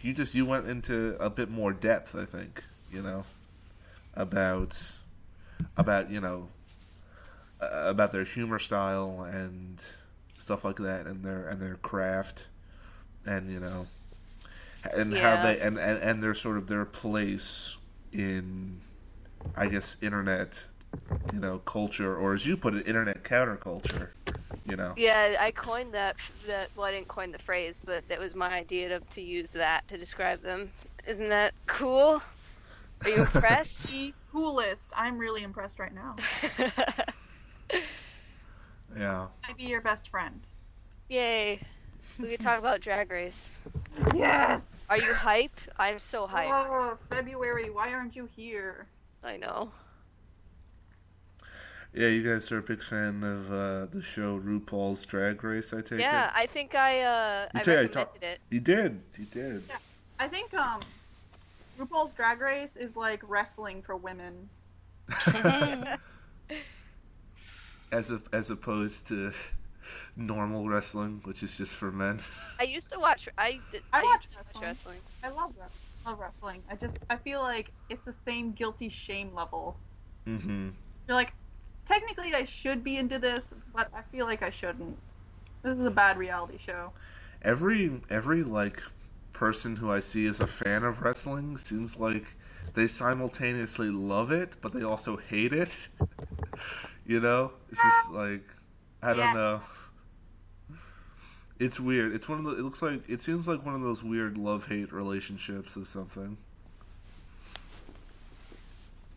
you 0.00 0.12
just 0.12 0.34
you 0.34 0.44
went 0.44 0.68
into 0.68 1.16
a 1.20 1.30
bit 1.30 1.50
more 1.50 1.72
depth. 1.72 2.16
I 2.16 2.24
think 2.24 2.64
you 2.90 3.00
know 3.00 3.24
about 4.14 4.76
about 5.76 6.10
you 6.10 6.20
know 6.20 6.48
uh, 7.60 7.68
about 7.84 8.10
their 8.10 8.24
humor 8.24 8.58
style 8.58 9.22
and 9.32 9.80
stuff 10.38 10.64
like 10.64 10.76
that, 10.76 11.06
and 11.06 11.24
their 11.24 11.48
and 11.48 11.62
their 11.62 11.76
craft, 11.76 12.46
and 13.24 13.48
you 13.48 13.60
know, 13.60 13.86
and 14.92 15.14
how 15.16 15.44
they 15.44 15.60
and, 15.60 15.78
and 15.78 16.02
and 16.02 16.20
their 16.20 16.34
sort 16.34 16.56
of 16.56 16.66
their 16.66 16.84
place 16.84 17.76
in, 18.12 18.80
I 19.56 19.68
guess, 19.68 19.96
internet, 20.02 20.64
you 21.32 21.38
know, 21.38 21.58
culture, 21.60 22.16
or 22.16 22.34
as 22.34 22.44
you 22.46 22.56
put 22.56 22.74
it, 22.74 22.88
internet 22.88 23.22
counterculture. 23.22 24.08
You 24.64 24.76
know. 24.76 24.94
Yeah, 24.96 25.36
I 25.40 25.50
coined 25.50 25.92
that. 25.94 26.16
That 26.46 26.70
well, 26.76 26.86
I 26.86 26.92
didn't 26.92 27.08
coin 27.08 27.32
the 27.32 27.38
phrase, 27.38 27.82
but 27.84 28.06
that 28.08 28.18
was 28.18 28.34
my 28.34 28.50
idea 28.52 28.88
to 28.90 29.00
to 29.00 29.20
use 29.20 29.52
that 29.52 29.86
to 29.88 29.98
describe 29.98 30.42
them. 30.42 30.70
Isn't 31.06 31.28
that 31.30 31.54
cool? 31.66 32.22
Are 33.04 33.08
you 33.08 33.16
impressed? 33.16 33.88
The 34.32 34.38
coolest. 34.38 34.84
I'm 34.96 35.18
really 35.18 35.42
impressed 35.42 35.78
right 35.78 35.92
now. 35.94 36.16
Yeah. 38.96 39.28
I'd 39.48 39.56
be 39.56 39.64
your 39.64 39.80
best 39.80 40.08
friend. 40.08 40.40
Yay! 41.08 41.60
We 42.18 42.28
could 42.28 42.40
talk 42.40 42.58
about 42.58 42.80
Drag 42.80 43.10
Race. 43.10 43.48
Yes. 44.14 44.62
Are 44.88 44.98
you 44.98 45.14
hype? 45.14 45.58
I'm 45.78 45.98
so 45.98 46.26
hype. 46.26 46.50
Oh, 46.50 46.98
February. 47.10 47.70
Why 47.70 47.92
aren't 47.92 48.14
you 48.14 48.28
here? 48.36 48.86
I 49.24 49.36
know. 49.36 49.72
Yeah, 51.94 52.08
you 52.08 52.22
guys 52.22 52.50
are 52.52 52.58
a 52.58 52.62
big 52.62 52.82
fan 52.82 53.22
of 53.22 53.52
uh, 53.52 53.86
the 53.86 54.02
show 54.02 54.38
RuPaul's 54.40 55.04
Drag 55.04 55.42
Race, 55.44 55.74
I 55.74 55.82
take 55.82 56.00
Yeah, 56.00 56.26
it? 56.28 56.32
I 56.34 56.46
think 56.46 56.74
I 56.74 57.02
uh 57.02 57.48
You 57.54 57.60
I 57.60 57.62
tell- 57.62 57.74
I 57.74 57.80
recommended 57.82 57.92
talk- 57.92 58.22
it. 58.22 58.38
You 58.50 58.60
did. 58.60 59.00
You 59.18 59.24
did. 59.26 59.62
I 60.18 60.28
think 60.28 60.54
um, 60.54 60.80
RuPaul's 61.78 62.14
Drag 62.14 62.40
Race 62.40 62.70
is 62.76 62.96
like 62.96 63.22
wrestling 63.28 63.82
for 63.82 63.96
women. 63.96 64.48
as 67.92 68.10
a, 68.10 68.22
as 68.32 68.50
opposed 68.50 69.06
to 69.08 69.32
normal 70.16 70.68
wrestling, 70.68 71.20
which 71.24 71.42
is 71.42 71.58
just 71.58 71.74
for 71.74 71.90
men. 71.92 72.20
I 72.60 72.62
used 72.64 72.90
to 72.92 72.98
watch. 72.98 73.28
I 73.36 73.60
did. 73.70 73.82
I 73.92 74.00
I, 74.00 74.02
watched 74.04 74.24
used 74.24 74.32
to 74.32 74.38
watch 74.38 74.62
wrestling. 74.64 74.96
wrestling. 74.96 74.98
I 75.24 75.28
love 75.42 75.52
that. 75.58 75.70
Love 76.06 76.18
wrestling. 76.20 76.62
I 76.70 76.76
just 76.76 76.96
I 77.10 77.16
feel 77.16 77.40
like 77.42 77.70
it's 77.90 78.04
the 78.06 78.14
same 78.24 78.52
guilty 78.52 78.88
shame 78.88 79.34
level. 79.34 79.76
mm-hmm. 80.26 80.70
You're 81.08 81.14
like, 81.16 81.32
technically 81.86 82.34
I 82.34 82.46
should 82.62 82.82
be 82.84 82.96
into 82.96 83.18
this, 83.18 83.46
but 83.74 83.88
I 83.94 84.02
feel 84.10 84.26
like 84.26 84.42
I 84.42 84.50
shouldn't. 84.50 84.96
This 85.62 85.78
is 85.78 85.84
a 85.84 85.90
bad 85.90 86.18
reality 86.18 86.58
show. 86.64 86.92
Every 87.42 88.00
every 88.10 88.42
like 88.42 88.80
person 89.32 89.76
who 89.76 89.90
I 89.90 90.00
see 90.00 90.26
as 90.26 90.40
a 90.40 90.46
fan 90.46 90.84
of 90.84 91.02
wrestling 91.02 91.56
seems 91.56 91.98
like 91.98 92.24
they 92.74 92.86
simultaneously 92.86 93.90
love 93.90 94.30
it, 94.30 94.54
but 94.60 94.72
they 94.72 94.82
also 94.82 95.16
hate 95.16 95.52
it. 95.52 95.70
you 97.06 97.20
know, 97.20 97.52
it's 97.70 97.82
just 97.82 98.12
like 98.12 98.42
I 99.02 99.14
don't 99.14 99.34
know. 99.34 99.60
It's 101.58 101.78
weird. 101.78 102.14
It's 102.14 102.28
one 102.28 102.38
of 102.38 102.44
the. 102.44 102.52
It 102.52 102.62
looks 102.62 102.82
like 102.82 103.08
it 103.08 103.20
seems 103.20 103.46
like 103.46 103.64
one 103.64 103.74
of 103.74 103.82
those 103.82 104.02
weird 104.02 104.38
love 104.38 104.66
hate 104.66 104.92
relationships 104.92 105.76
of 105.76 105.86
something. 105.86 106.36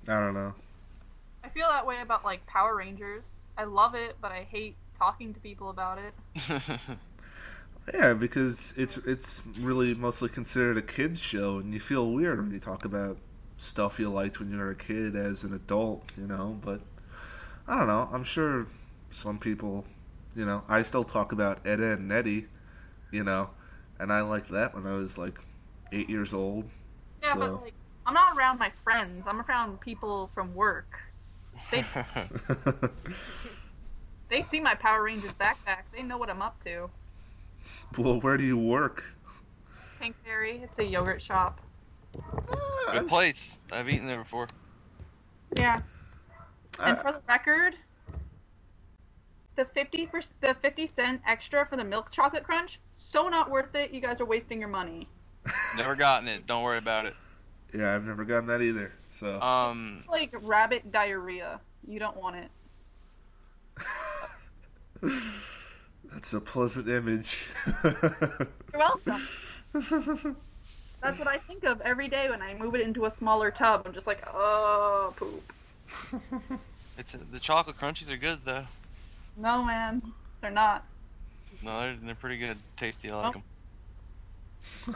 I 0.07 0.19
don't 0.19 0.33
know. 0.33 0.53
I 1.45 1.49
feel 1.49 1.67
that 1.69 1.85
way 1.85 2.01
about 2.01 2.25
like 2.25 2.45
Power 2.47 2.75
Rangers. 2.75 3.25
I 3.57 3.65
love 3.65 3.93
it, 3.93 4.15
but 4.19 4.31
I 4.31 4.47
hate 4.49 4.75
talking 4.97 5.33
to 5.33 5.39
people 5.39 5.69
about 5.69 5.99
it. 5.99 6.79
Yeah, 7.93 8.13
because 8.13 8.73
it's 8.75 8.97
it's 8.97 9.43
really 9.59 9.93
mostly 9.93 10.27
considered 10.27 10.75
a 10.75 10.81
kids 10.81 11.21
show, 11.21 11.59
and 11.59 11.71
you 11.71 11.79
feel 11.79 12.11
weird 12.11 12.41
when 12.41 12.51
you 12.51 12.59
talk 12.59 12.83
about 12.83 13.17
stuff 13.59 13.99
you 13.99 14.09
liked 14.09 14.39
when 14.39 14.51
you 14.51 14.57
were 14.57 14.71
a 14.71 14.75
kid 14.75 15.15
as 15.15 15.43
an 15.43 15.53
adult, 15.53 16.11
you 16.17 16.25
know. 16.25 16.57
But 16.65 16.81
I 17.67 17.77
don't 17.77 17.85
know. 17.85 18.09
I'm 18.11 18.23
sure 18.23 18.65
some 19.11 19.37
people, 19.37 19.85
you 20.35 20.47
know, 20.47 20.63
I 20.67 20.81
still 20.81 21.03
talk 21.03 21.31
about 21.31 21.59
Ed, 21.63 21.79
Edd 21.79 21.99
n 21.99 22.11
Eddy, 22.11 22.47
you 23.11 23.23
know, 23.23 23.51
and 23.99 24.11
I 24.11 24.21
liked 24.21 24.49
that 24.49 24.73
when 24.73 24.87
I 24.87 24.95
was 24.95 25.19
like 25.19 25.37
eight 25.91 26.09
years 26.09 26.33
old. 26.33 26.65
Yeah, 27.21 27.33
so 27.33 27.39
but 27.39 27.61
like 27.61 27.73
I'm 28.07 28.15
not 28.15 28.35
around 28.35 28.57
my 28.57 28.71
friends. 28.83 29.25
I'm 29.27 29.41
around 29.41 29.79
people 29.79 30.31
from 30.33 30.55
work. 30.55 31.04
They 31.71 31.85
they 34.29 34.45
see 34.51 34.59
my 34.59 34.75
Power 34.75 35.03
Rangers 35.03 35.31
backpack. 35.39 35.83
They 35.93 36.03
know 36.03 36.17
what 36.17 36.29
I'm 36.29 36.41
up 36.41 36.61
to. 36.65 36.89
well, 37.97 38.19
where 38.19 38.37
do 38.37 38.43
you 38.43 38.57
work? 38.57 39.03
Pink 39.99 40.15
Fairy. 40.25 40.61
It's 40.63 40.77
a 40.79 40.83
yogurt 40.83 41.21
shop. 41.21 41.59
Ah, 42.17 42.91
Good 42.93 43.07
place. 43.07 43.37
I've 43.71 43.89
eaten 43.89 44.07
there 44.07 44.19
before. 44.19 44.47
Yeah. 45.57 45.81
Ah. 46.79 46.89
And 46.89 46.97
for 46.99 47.11
the 47.13 47.21
record, 47.27 47.75
the 49.55 49.65
fifty 49.65 50.05
per- 50.07 50.21
the 50.41 50.55
fifty 50.61 50.87
cent 50.87 51.21
extra 51.27 51.65
for 51.65 51.77
the 51.77 51.83
milk 51.83 52.11
chocolate 52.11 52.43
crunch, 52.43 52.79
so 52.93 53.29
not 53.29 53.49
worth 53.49 53.73
it. 53.75 53.91
You 53.91 54.01
guys 54.01 54.19
are 54.21 54.25
wasting 54.25 54.59
your 54.59 54.69
money. 54.69 55.07
Never 55.77 55.95
gotten 55.95 56.27
it. 56.27 56.47
Don't 56.47 56.63
worry 56.63 56.79
about 56.79 57.05
it. 57.05 57.13
yeah, 57.73 57.95
I've 57.95 58.03
never 58.05 58.25
gotten 58.25 58.47
that 58.47 58.61
either. 58.61 58.91
So 59.15 59.39
Um, 59.41 59.99
It's 59.99 60.09
like 60.09 60.31
rabbit 60.41 60.91
diarrhea. 60.91 61.61
You 61.87 61.99
don't 61.99 62.17
want 62.17 62.35
it. 62.35 62.51
That's 66.11 66.33
a 66.33 66.41
pleasant 66.41 66.89
image. 66.89 67.47
You're 67.83 68.49
welcome. 68.73 69.21
That's 69.73 71.17
what 71.17 71.27
I 71.29 71.37
think 71.37 71.63
of 71.63 71.79
every 71.81 72.09
day 72.09 72.29
when 72.29 72.41
I 72.41 72.55
move 72.55 72.75
it 72.75 72.81
into 72.81 73.05
a 73.05 73.11
smaller 73.11 73.51
tub. 73.51 73.83
I'm 73.85 73.93
just 73.93 74.05
like, 74.07 74.21
oh, 74.33 75.13
poop. 75.15 75.53
It's 76.97 77.11
the 77.31 77.39
chocolate 77.41 77.77
crunchies 77.77 78.09
are 78.09 78.15
good 78.17 78.39
though. 78.45 78.65
No, 79.37 79.61
man, 79.63 80.01
they're 80.41 80.49
not. 80.49 80.85
No, 81.61 81.81
they're, 81.81 81.97
they're 82.01 82.15
pretty 82.15 82.37
good, 82.37 82.57
tasty. 82.77 83.11
I 83.11 83.15
like 83.17 83.25
Oh. 83.27 83.31
them. 83.33 83.43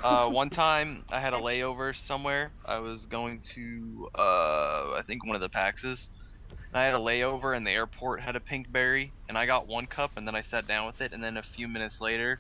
Uh, 0.03 0.30
one 0.30 0.49
time 0.49 1.03
I 1.11 1.20
had 1.20 1.34
a 1.34 1.38
layover 1.38 1.95
somewhere. 2.07 2.51
I 2.65 2.78
was 2.80 3.05
going 3.05 3.41
to, 3.55 4.09
uh, 4.15 4.93
I 4.93 5.01
think 5.07 5.26
one 5.26 5.36
of 5.36 5.41
the 5.41 5.49
Paxes. 5.49 6.07
And 6.51 6.76
I 6.76 6.84
had 6.86 6.93
a 6.93 6.97
layover, 6.99 7.55
and 7.57 7.65
the 7.65 7.72
airport 7.72 8.22
had 8.22 8.36
a 8.36 8.39
Pinkberry, 8.39 9.11
and 9.28 9.38
I 9.38 9.45
got 9.47 9.67
one 9.67 9.88
cup, 9.88 10.11
and 10.17 10.28
then 10.28 10.36
I 10.36 10.41
sat 10.41 10.67
down 10.67 10.86
with 10.86 11.01
it, 11.01 11.13
and 11.13 11.24
then 11.24 11.38
a 11.38 11.41
few 11.43 11.67
minutes 11.67 11.99
later, 11.99 12.39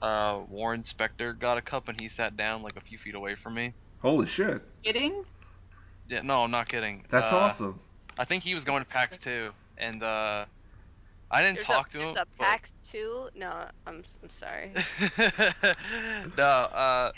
uh, 0.00 0.40
Warren 0.48 0.82
Spector 0.82 1.38
got 1.38 1.58
a 1.58 1.62
cup, 1.62 1.88
and 1.88 2.00
he 2.00 2.08
sat 2.08 2.36
down 2.36 2.62
like 2.62 2.76
a 2.76 2.80
few 2.80 2.98
feet 2.98 3.14
away 3.14 3.36
from 3.36 3.54
me. 3.54 3.72
Holy 4.00 4.26
shit. 4.26 4.62
Kidding? 4.82 5.24
Yeah, 6.08 6.22
no, 6.22 6.42
I'm 6.42 6.50
not 6.50 6.68
kidding. 6.68 7.04
That's 7.08 7.32
Uh, 7.32 7.36
awesome. 7.38 7.80
I 8.18 8.24
think 8.24 8.42
he 8.42 8.54
was 8.54 8.64
going 8.64 8.82
to 8.82 8.88
PAX 8.90 9.16
too, 9.18 9.50
and 9.78 10.02
uh, 10.02 10.46
I 11.32 11.42
didn't 11.42 11.56
There's 11.56 11.66
talk 11.66 11.88
a, 11.88 11.92
to 11.92 11.98
him. 12.00 12.08
It's 12.08 12.18
a 12.18 12.26
but- 12.38 12.46
PAX 12.46 12.76
2? 12.90 13.30
No, 13.34 13.64
I'm, 13.86 14.04
I'm 14.22 14.30
sorry. 14.30 14.72
no, 16.36 16.44
uh, 16.44 17.12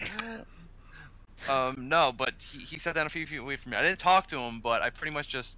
um, 1.49 1.89
no, 1.89 2.13
but 2.17 2.35
he, 2.39 2.61
he 2.61 2.79
sat 2.79 2.95
down 2.95 3.07
a 3.07 3.11
few 3.11 3.27
feet 3.27 3.39
away 3.39 3.57
from 3.57 3.73
me. 3.73 3.77
I 3.77 3.83
didn't 3.83 3.99
talk 3.99 4.29
to 4.29 4.39
him, 4.39 4.61
but 4.61 4.83
I 4.83 4.91
pretty 4.91 5.13
much 5.13 5.29
just 5.29 5.57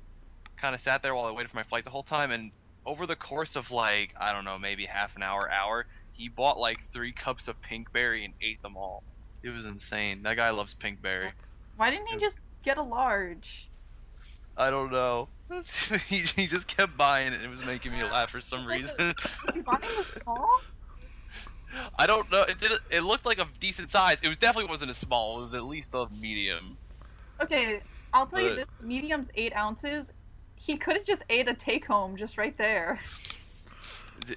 kind 0.57 0.74
of 0.74 0.80
sat 0.80 1.02
there 1.02 1.14
while 1.14 1.26
I 1.26 1.32
waited 1.32 1.50
for 1.50 1.57
my 1.57 1.64
flight 1.64 1.84
the 1.84 1.90
whole 1.90 2.02
time. 2.02 2.30
And 2.30 2.50
over 2.86 3.07
the 3.07 3.16
course 3.16 3.57
of 3.57 3.70
like 3.70 4.14
I 4.18 4.32
don't 4.32 4.44
know, 4.44 4.59
maybe 4.59 4.86
half 4.86 5.14
an 5.16 5.22
hour, 5.22 5.50
hour, 5.50 5.86
he 6.12 6.28
bought 6.28 6.59
like 6.59 6.78
three 6.92 7.12
cups 7.12 7.48
of 7.48 7.57
pinkberry 7.61 8.24
and 8.24 8.32
ate 8.42 8.62
them 8.62 8.76
all. 8.76 9.02
It 9.42 9.50
was 9.50 9.66
insane. 9.66 10.22
That 10.22 10.36
guy 10.36 10.50
loves 10.50 10.74
pinkberry. 10.82 11.30
Why 11.76 11.90
didn't 11.90 12.09
he 12.09 12.16
just 12.16 12.38
get 12.64 12.78
a 12.78 12.82
large? 12.82 13.68
I 14.57 14.70
don't 14.70 14.90
know. 14.90 15.28
he, 16.09 16.24
he 16.34 16.47
just 16.47 16.66
kept 16.66 16.97
buying 16.97 17.32
it. 17.32 17.42
and 17.42 17.44
It 17.44 17.57
was 17.57 17.66
making 17.66 17.92
me 17.92 18.03
laugh 18.05 18.30
for 18.30 18.40
some 18.40 18.66
reason. 18.66 18.97
Was 19.47 19.64
buying 19.64 19.80
the 19.80 20.20
small? 20.22 20.61
I 21.99 22.07
don't 22.07 22.30
know. 22.32 22.42
It 22.42 22.59
did. 22.61 22.72
It 22.90 23.01
looked 23.03 23.26
like 23.26 23.38
a 23.38 23.47
decent 23.61 23.90
size. 23.90 24.16
It 24.22 24.28
was 24.28 24.38
definitely 24.38 24.70
wasn't 24.70 24.92
a 24.92 24.94
small. 24.94 25.40
It 25.40 25.44
was 25.44 25.55
at 25.55 25.64
least 25.64 25.88
a 25.92 26.07
medium. 26.20 26.78
Okay, 27.40 27.82
I'll 28.14 28.26
tell 28.26 28.40
you 28.40 28.55
this: 28.55 28.68
medium's 28.80 29.28
eight 29.34 29.55
ounces. 29.55 30.07
He 30.55 30.76
could 30.76 30.97
have 30.97 31.05
just 31.05 31.22
ate 31.28 31.49
a 31.49 31.55
take 31.55 31.84
home 31.84 32.16
just 32.16 32.38
right 32.38 32.57
there. 32.57 32.99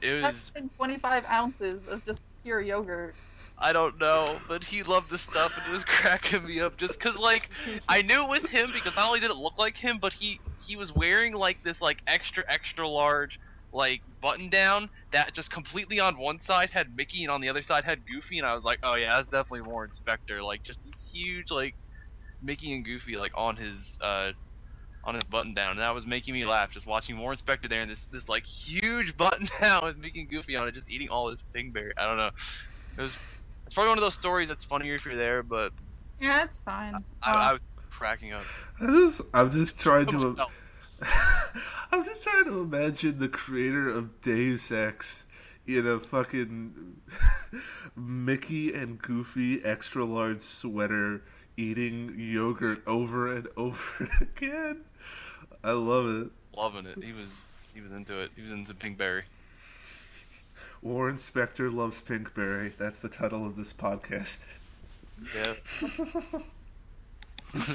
It 0.01 0.23
was. 0.23 0.51
25 0.77 1.25
ounces 1.25 1.87
of 1.87 2.03
just 2.05 2.21
pure 2.43 2.61
yogurt. 2.61 3.15
I 3.61 3.73
don't 3.73 3.97
know, 3.99 4.39
but 4.47 4.63
he 4.63 4.83
loved 4.83 5.09
the 5.09 5.17
stuff 5.17 5.57
and 5.57 5.67
it 5.67 5.75
was 5.75 5.83
cracking 5.87 6.45
me 6.45 6.59
up 6.61 6.77
just 6.77 6.99
cause 6.99 7.17
like 7.17 7.49
I 7.87 8.01
knew 8.01 8.23
it 8.23 8.41
was 8.41 8.49
him 8.49 8.71
because 8.73 8.95
not 8.95 9.07
only 9.07 9.19
did 9.19 9.31
it 9.31 9.37
look 9.37 9.57
like 9.57 9.75
him, 9.77 9.99
but 10.01 10.13
he 10.13 10.39
he 10.61 10.75
was 10.75 10.91
wearing 10.95 11.33
like 11.33 11.57
this 11.63 11.77
like 11.81 11.97
extra 12.07 12.43
extra 12.47 12.87
large 12.87 13.37
like 13.71 14.01
button 14.21 14.49
down 14.49 14.89
that 15.13 15.35
just 15.35 15.51
completely 15.51 15.99
on 15.99 16.17
one 16.17 16.39
side 16.47 16.69
had 16.71 16.95
Mickey 16.95 17.23
and 17.23 17.31
on 17.31 17.41
the 17.41 17.49
other 17.49 17.61
side 17.61 17.83
had 17.83 17.99
Goofy 18.07 18.39
and 18.39 18.47
I 18.47 18.55
was 18.55 18.63
like, 18.63 18.79
oh 18.83 18.95
yeah, 18.95 19.15
that's 19.15 19.27
definitely 19.29 19.61
Warren 19.61 19.91
Spector. 19.91 20.43
Like 20.43 20.63
just 20.63 20.79
huge 21.11 21.51
like 21.51 21.75
Mickey 22.41 22.73
and 22.73 22.85
Goofy 22.85 23.15
like 23.17 23.31
on 23.35 23.57
his 23.57 23.79
uh 24.01 24.31
on 25.03 25.15
his 25.15 25.23
button 25.29 25.53
down 25.53 25.71
and 25.71 25.79
that 25.79 25.95
was 25.95 26.05
making 26.05 26.33
me 26.33 26.45
laugh 26.45 26.71
just 26.73 26.87
watching 26.87 27.17
Warren 27.17 27.37
Spector 27.37 27.69
there 27.69 27.81
and 27.81 27.91
this 27.91 27.99
this 28.11 28.27
like 28.27 28.43
huge 28.65 29.15
button 29.17 29.49
down 29.61 29.81
with 29.83 29.97
Mickey 29.97 30.21
and 30.21 30.29
Goofy 30.29 30.55
on 30.55 30.67
it 30.67 30.75
just 30.75 30.89
eating 30.89 31.09
all 31.09 31.29
this 31.29 31.43
Pinkberry. 31.55 31.91
I 31.97 32.05
don't 32.05 32.17
know. 32.17 32.31
It 32.97 33.01
was 33.01 33.17
it's 33.69 33.75
probably 33.75 33.89
one 33.89 33.99
of 33.99 34.03
those 34.03 34.15
stories 34.15 34.47
that's 34.47 34.63
funnier 34.63 34.95
if 34.95 35.05
you're 35.05 35.15
there, 35.15 35.43
but 35.43 35.71
Yeah, 36.19 36.43
it's 36.43 36.57
fine. 36.65 36.95
I, 37.21 37.31
Uh, 37.31 37.35
I 37.35 37.53
was 37.53 37.61
cracking 37.91 38.33
up. 38.33 38.41
I 38.81 38.87
just, 38.87 39.21
I'm 39.31 39.51
just 39.51 39.79
trying 39.79 40.07
to. 40.07 40.35
I'm 41.91 42.03
just 42.03 42.23
trying 42.23 42.45
to 42.45 42.61
imagine 42.61 43.19
the 43.19 43.27
creator 43.29 43.87
of 43.87 44.21
Deus 44.21 44.71
Ex 44.71 45.27
in 45.67 45.85
a 45.85 45.99
fucking 45.99 46.95
Mickey 47.95 48.73
and 48.73 48.99
Goofy 48.99 49.63
extra 49.63 50.03
large 50.03 50.41
sweater 50.41 51.21
eating 51.55 52.15
yogurt 52.17 52.81
over 52.87 53.35
and 53.35 53.47
over 53.55 54.09
again. 54.21 54.81
I 55.63 55.73
love 55.73 56.23
it. 56.23 56.31
loving 56.57 56.87
it. 56.87 57.03
He 57.03 57.13
was 57.13 57.27
he 57.75 57.81
was 57.81 57.91
into 57.91 58.19
it. 58.19 58.31
He 58.35 58.41
was 58.41 58.51
into 58.51 58.73
Pinkberry. 58.73 59.21
Warren 60.81 61.15
Spector 61.17 61.73
loves 61.73 61.99
Pinkberry. 62.01 62.75
That's 62.75 63.01
the 63.01 63.09
title 63.09 63.45
of 63.45 63.55
this 63.55 63.73
podcast. 63.73 64.45
Yeah. 65.35 65.55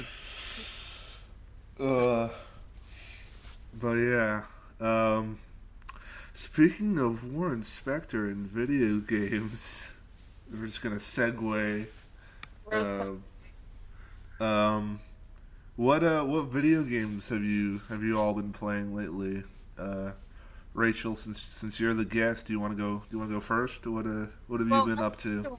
Uh, 1.79 2.29
but 3.73 3.95
yeah. 3.95 4.43
Um, 4.79 5.39
speaking 6.33 6.97
of 6.99 7.33
Warren 7.33 7.61
Spector 7.61 8.31
and 8.31 8.47
video 8.47 8.99
games, 8.99 9.91
we're 10.51 10.67
just 10.67 10.81
gonna 10.81 10.95
segue. 10.97 11.85
We're 12.65 13.11
Um, 14.39 14.45
um, 14.47 14.99
what 15.75 16.03
uh, 16.03 16.23
what 16.23 16.45
video 16.45 16.83
games 16.83 17.29
have 17.29 17.43
you 17.43 17.79
have 17.89 18.03
you 18.03 18.19
all 18.19 18.33
been 18.33 18.53
playing 18.53 18.95
lately? 18.95 19.43
Uh, 19.77 20.11
Rachel, 20.75 21.15
since 21.15 21.41
since 21.41 21.79
you're 21.79 21.93
the 21.95 22.05
guest, 22.05 22.45
do 22.47 22.53
you 22.53 22.59
want 22.59 22.73
to 22.73 22.77
go? 22.77 22.99
Do 22.99 23.05
you 23.11 23.17
want 23.19 23.31
to 23.31 23.35
go 23.35 23.39
first? 23.41 23.87
What 23.87 24.05
uh, 24.05 24.27
what 24.47 24.59
have 24.59 24.69
Well, 24.69 24.83
you 24.85 24.95
been 24.95 25.01
I- 25.01 25.07
up 25.07 25.17
to? 25.19 25.57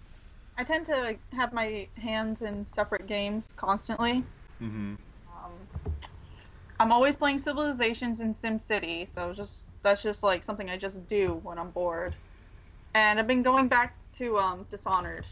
I 0.59 0.65
tend 0.65 0.87
to 0.87 1.17
have 1.33 1.53
my 1.53 1.89
hands 1.99 2.43
in 2.43 2.67
separate 2.67 3.07
games 3.07 3.49
constantly. 3.57 4.25
hmm 4.59 4.95
Um, 5.29 5.53
I'm 6.79 6.93
always 6.93 7.17
playing 7.17 7.39
Civilizations 7.41 8.21
and 8.21 8.35
SimCity, 8.35 9.09
so 9.13 9.33
just 9.33 9.65
that's 9.83 10.03
just 10.03 10.23
like 10.23 10.45
something 10.45 10.69
I 10.71 10.77
just 10.77 11.07
do 11.09 11.41
when 11.43 11.59
I'm 11.59 11.71
bored. 11.71 12.15
And 12.95 13.19
I've 13.19 13.27
been 13.27 13.43
going 13.43 13.69
back 13.69 13.97
to 14.19 14.39
um, 14.39 14.67
Dishonored. 14.71 15.27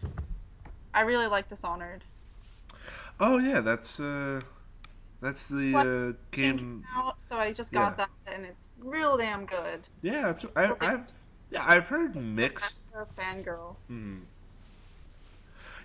I 0.95 1.03
really 1.03 1.27
like 1.27 1.49
Dishonored. 1.49 2.05
Oh 3.21 3.39
yeah, 3.39 3.61
that's 3.61 4.01
uh, 4.01 4.43
that's 5.21 5.49
the 5.49 6.15
uh, 6.17 6.23
Game 6.33 6.57
game. 6.57 6.85
out, 6.97 7.17
so 7.29 7.37
I 7.37 7.53
just 7.53 7.73
got 7.73 7.97
Yeah. 7.97 7.97
that, 7.97 8.11
and 8.27 8.45
it's 8.45 8.64
real 8.85 9.17
damn 9.17 9.47
good. 9.47 9.81
Yeah, 10.03 10.23
that's 10.23 10.45
I, 10.57 10.73
I've 10.81 11.01
yeah 11.51 11.65
I've 11.67 11.89
heard 11.89 12.15
mixed. 12.17 12.79
I'm 12.95 13.03
a 13.03 13.21
fangirl. 13.21 13.77
Hmm. 13.89 14.19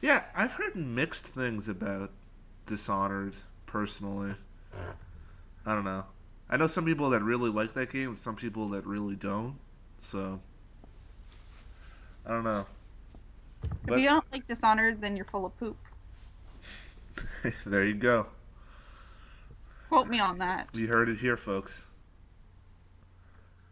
Yeah, 0.02 0.24
I've 0.36 0.54
heard 0.54 0.76
mixed 0.76 1.28
things 1.28 1.68
about 1.68 2.12
Dishonored 2.66 3.36
personally. 3.66 4.34
I 5.66 5.76
don't 5.76 5.84
know. 5.84 6.06
I 6.50 6.58
know 6.58 6.68
some 6.68 6.86
people 6.86 7.10
that 7.12 7.22
really 7.22 7.50
like 7.50 7.74
that 7.74 7.91
game, 7.91 8.10
and 8.10 8.18
some 8.18 8.36
people 8.36 8.70
that 8.70 8.86
really 8.86 9.16
don't. 9.16 9.56
So 9.97 10.39
I 12.26 12.30
don't 12.30 12.43
know. 12.43 12.66
If 13.64 13.70
But- 13.86 14.00
you 14.00 14.08
don't 14.10 14.26
like 14.32 14.47
Dishonored, 14.47 15.02
then 15.02 15.16
you're 15.16 15.26
full 15.26 15.45
of 15.45 15.58
poop. 15.60 15.78
there 17.66 17.84
you 17.86 17.93
go. 17.95 18.28
Quote 19.89 20.08
me 20.08 20.20
on 20.20 20.38
that. 20.38 20.70
You 20.74 20.88
heard 20.88 21.10
it 21.10 21.18
here, 21.18 21.36
folks. 21.36 21.89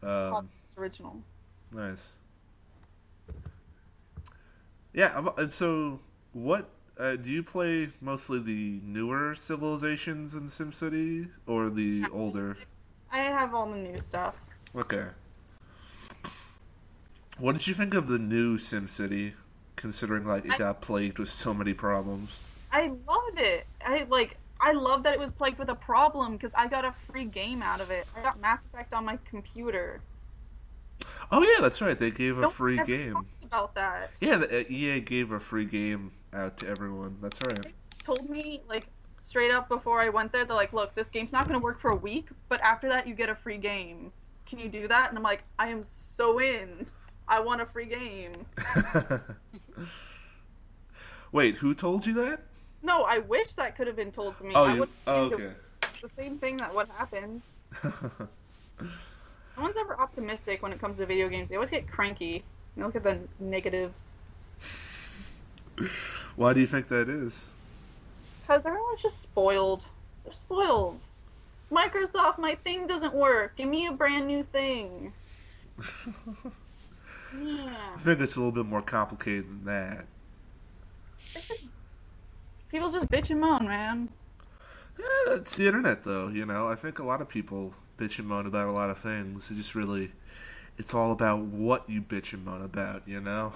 Um, 0.04 0.50
It's 0.70 0.78
original. 0.78 1.22
Nice. 1.72 2.14
Yeah, 4.94 5.28
and 5.38 5.52
so 5.52 6.00
what 6.34 6.70
uh, 6.98 7.16
do 7.18 7.30
you 7.30 7.44
play 7.44 7.90
mostly 8.02 8.40
the 8.40 8.80
newer 8.84 9.36
civilizations 9.36 10.34
in 10.34 10.44
SimCity 10.44 11.30
or 11.46 11.70
the 11.70 12.06
older? 12.12 12.58
I 13.12 13.20
have 13.20 13.54
all 13.54 13.70
the 13.70 13.78
new 13.78 13.98
stuff. 14.00 14.36
Okay. 14.76 15.06
What 17.38 17.54
did 17.54 17.68
you 17.68 17.74
think 17.76 17.94
of 17.94 18.08
the 18.08 18.18
new 18.18 18.58
SimCity 18.58 19.34
considering 19.76 20.26
like 20.26 20.46
it 20.46 20.52
I- 20.52 20.58
got 20.58 20.82
plagued 20.82 21.20
with 21.20 21.30
so 21.30 21.54
many 21.54 21.74
problems? 21.74 22.40
I 22.72 22.92
loved 23.08 23.40
it. 23.40 23.66
I 23.86 24.06
like. 24.10 24.38
I 24.60 24.72
love 24.72 25.04
that 25.04 25.14
it 25.14 25.20
was 25.20 25.32
plagued 25.32 25.60
with 25.60 25.70
a 25.70 25.76
problem 25.76 26.34
because 26.34 26.52
I 26.56 26.68
got 26.68 26.86
a 26.86 26.94
free 27.10 27.26
game 27.26 27.62
out 27.62 27.82
of 27.82 27.92
it. 27.92 28.08
I 28.16 28.22
got 28.22 28.40
Mass 28.40 28.60
Effect 28.72 28.94
on 28.94 29.06
my 29.06 29.18
computer. 29.30 30.02
Oh 31.32 31.42
yeah, 31.44 31.62
that's 31.62 31.82
right. 31.82 31.98
They 31.98 32.12
gave 32.12 32.38
a 32.38 32.42
one 32.42 32.50
free 32.50 32.84
game. 32.84 33.16
About 33.44 33.76
that, 33.76 34.12
Yeah, 34.20 34.38
the, 34.38 34.62
uh, 34.62 34.64
EA 34.68 35.00
gave 35.00 35.32
a 35.32 35.40
free 35.40 35.66
game 35.66 36.12
out 36.34 36.58
to 36.58 36.68
everyone. 36.68 37.18
That's 37.22 37.42
right. 37.42 37.74
told 38.04 38.30
me 38.30 38.62
like 38.68 38.88
straight 39.26 39.52
up 39.52 39.70
before 39.70 40.02
I 40.02 40.10
went 40.10 40.32
there. 40.32 40.44
They're 40.44 40.56
like, 40.56 40.74
"Look, 40.74 40.96
this 40.96 41.10
game's 41.10 41.32
not 41.32 41.48
going 41.48 41.60
to 41.60 41.64
work 41.64 41.80
for 41.80 41.92
a 41.92 41.96
week, 41.96 42.28
but 42.50 42.60
after 42.62 42.90
that, 42.90 43.08
you 43.08 43.14
get 43.14 43.30
a 43.30 43.36
free 43.36 43.58
game. 43.58 44.12
Can 44.46 44.60
you 44.60 44.68
do 44.68 44.88
that?" 44.88 45.10
And 45.10 45.18
I'm 45.18 45.24
like, 45.24 45.44
"I 45.60 45.70
am 45.70 45.84
so 45.84 46.40
in. 46.40 46.88
I 47.28 47.40
want 47.40 47.62
a 47.62 47.66
free 47.66 47.86
game." 47.86 48.46
Wait, 51.32 51.56
who 51.56 51.74
told 51.74 52.06
you 52.06 52.14
that? 52.16 52.47
No, 52.88 53.04
I 53.04 53.18
wish 53.20 53.52
that 53.58 53.76
could 53.76 53.86
have 53.88 53.98
been 53.98 54.14
told 54.14 54.38
to 54.38 54.46
me. 54.46 54.54
Oh, 54.56 54.64
I 54.64 54.74
you. 54.76 54.88
Oh, 55.06 55.24
okay. 55.26 55.52
the 56.02 56.08
same 56.08 56.38
thing 56.38 56.56
that 56.58 56.74
what 56.74 56.88
happen. 56.90 57.42
No 59.58 59.64
one's 59.64 59.76
ever 59.76 60.00
optimistic 60.00 60.62
when 60.62 60.72
it 60.72 60.80
comes 60.80 60.98
to 61.00 61.06
video 61.08 61.28
games. 61.30 61.50
They 61.50 61.56
always 61.56 61.72
get 61.72 61.88
cranky. 61.90 62.44
They 62.76 62.84
look 62.84 62.96
at 62.96 63.02
the 63.02 63.18
negatives. 63.40 64.10
Why 66.36 66.54
do 66.54 66.62
you 66.62 66.68
think 66.68 66.90
that 66.90 67.10
is? 67.10 67.50
Because 68.42 68.68
everyone's 68.68 69.02
just 69.02 69.20
spoiled. 69.20 69.84
They're 70.24 70.34
spoiled. 70.34 71.00
Microsoft, 71.72 72.38
my 72.38 72.54
thing 72.54 72.86
doesn't 72.86 73.16
work. 73.16 73.56
Give 73.56 73.68
me 73.68 73.88
a 73.88 73.92
brand 73.92 74.28
new 74.28 74.44
thing. 74.44 75.12
Yeah. 77.38 77.76
I 77.94 78.00
think 78.00 78.22
it's 78.22 78.38
a 78.38 78.40
little 78.40 78.54
bit 78.54 78.66
more 78.66 78.82
complicated 78.82 79.50
than 79.50 79.66
that. 79.66 80.06
It's 81.36 81.48
just, 81.48 81.64
people 82.70 82.92
just 82.92 83.10
bitch 83.10 83.30
and 83.30 83.40
moan, 83.42 83.68
man. 83.68 84.10
Yeah, 85.00 85.36
it's 85.36 85.56
the 85.56 85.68
internet, 85.68 86.04
though. 86.04 86.28
You 86.28 86.46
know, 86.46 86.68
I 86.68 86.76
think 86.76 87.00
a 87.00 87.04
lot 87.04 87.22
of 87.22 87.30
people 87.30 87.74
bitch 87.98 88.20
and 88.20 88.28
moan 88.28 88.46
about 88.48 88.68
a 88.68 88.72
lot 88.72 88.90
of 88.90 88.98
things. 88.98 89.50
It 89.52 89.56
just 89.56 89.76
really, 89.76 90.12
it's 90.78 90.94
all 90.94 91.12
about 91.12 91.40
what 91.42 91.90
you 91.90 92.02
bitch 92.02 92.34
and 92.34 92.44
moan 92.46 92.64
about. 92.64 93.04
You 93.06 93.22
know. 93.22 93.54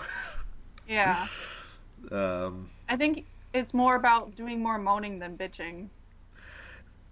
Yeah. 0.87 1.27
um, 2.11 2.69
I 2.89 2.95
think 2.97 3.25
it's 3.53 3.73
more 3.73 3.95
about 3.95 4.35
doing 4.35 4.61
more 4.61 4.77
moaning 4.77 5.19
than 5.19 5.37
bitching. 5.37 5.87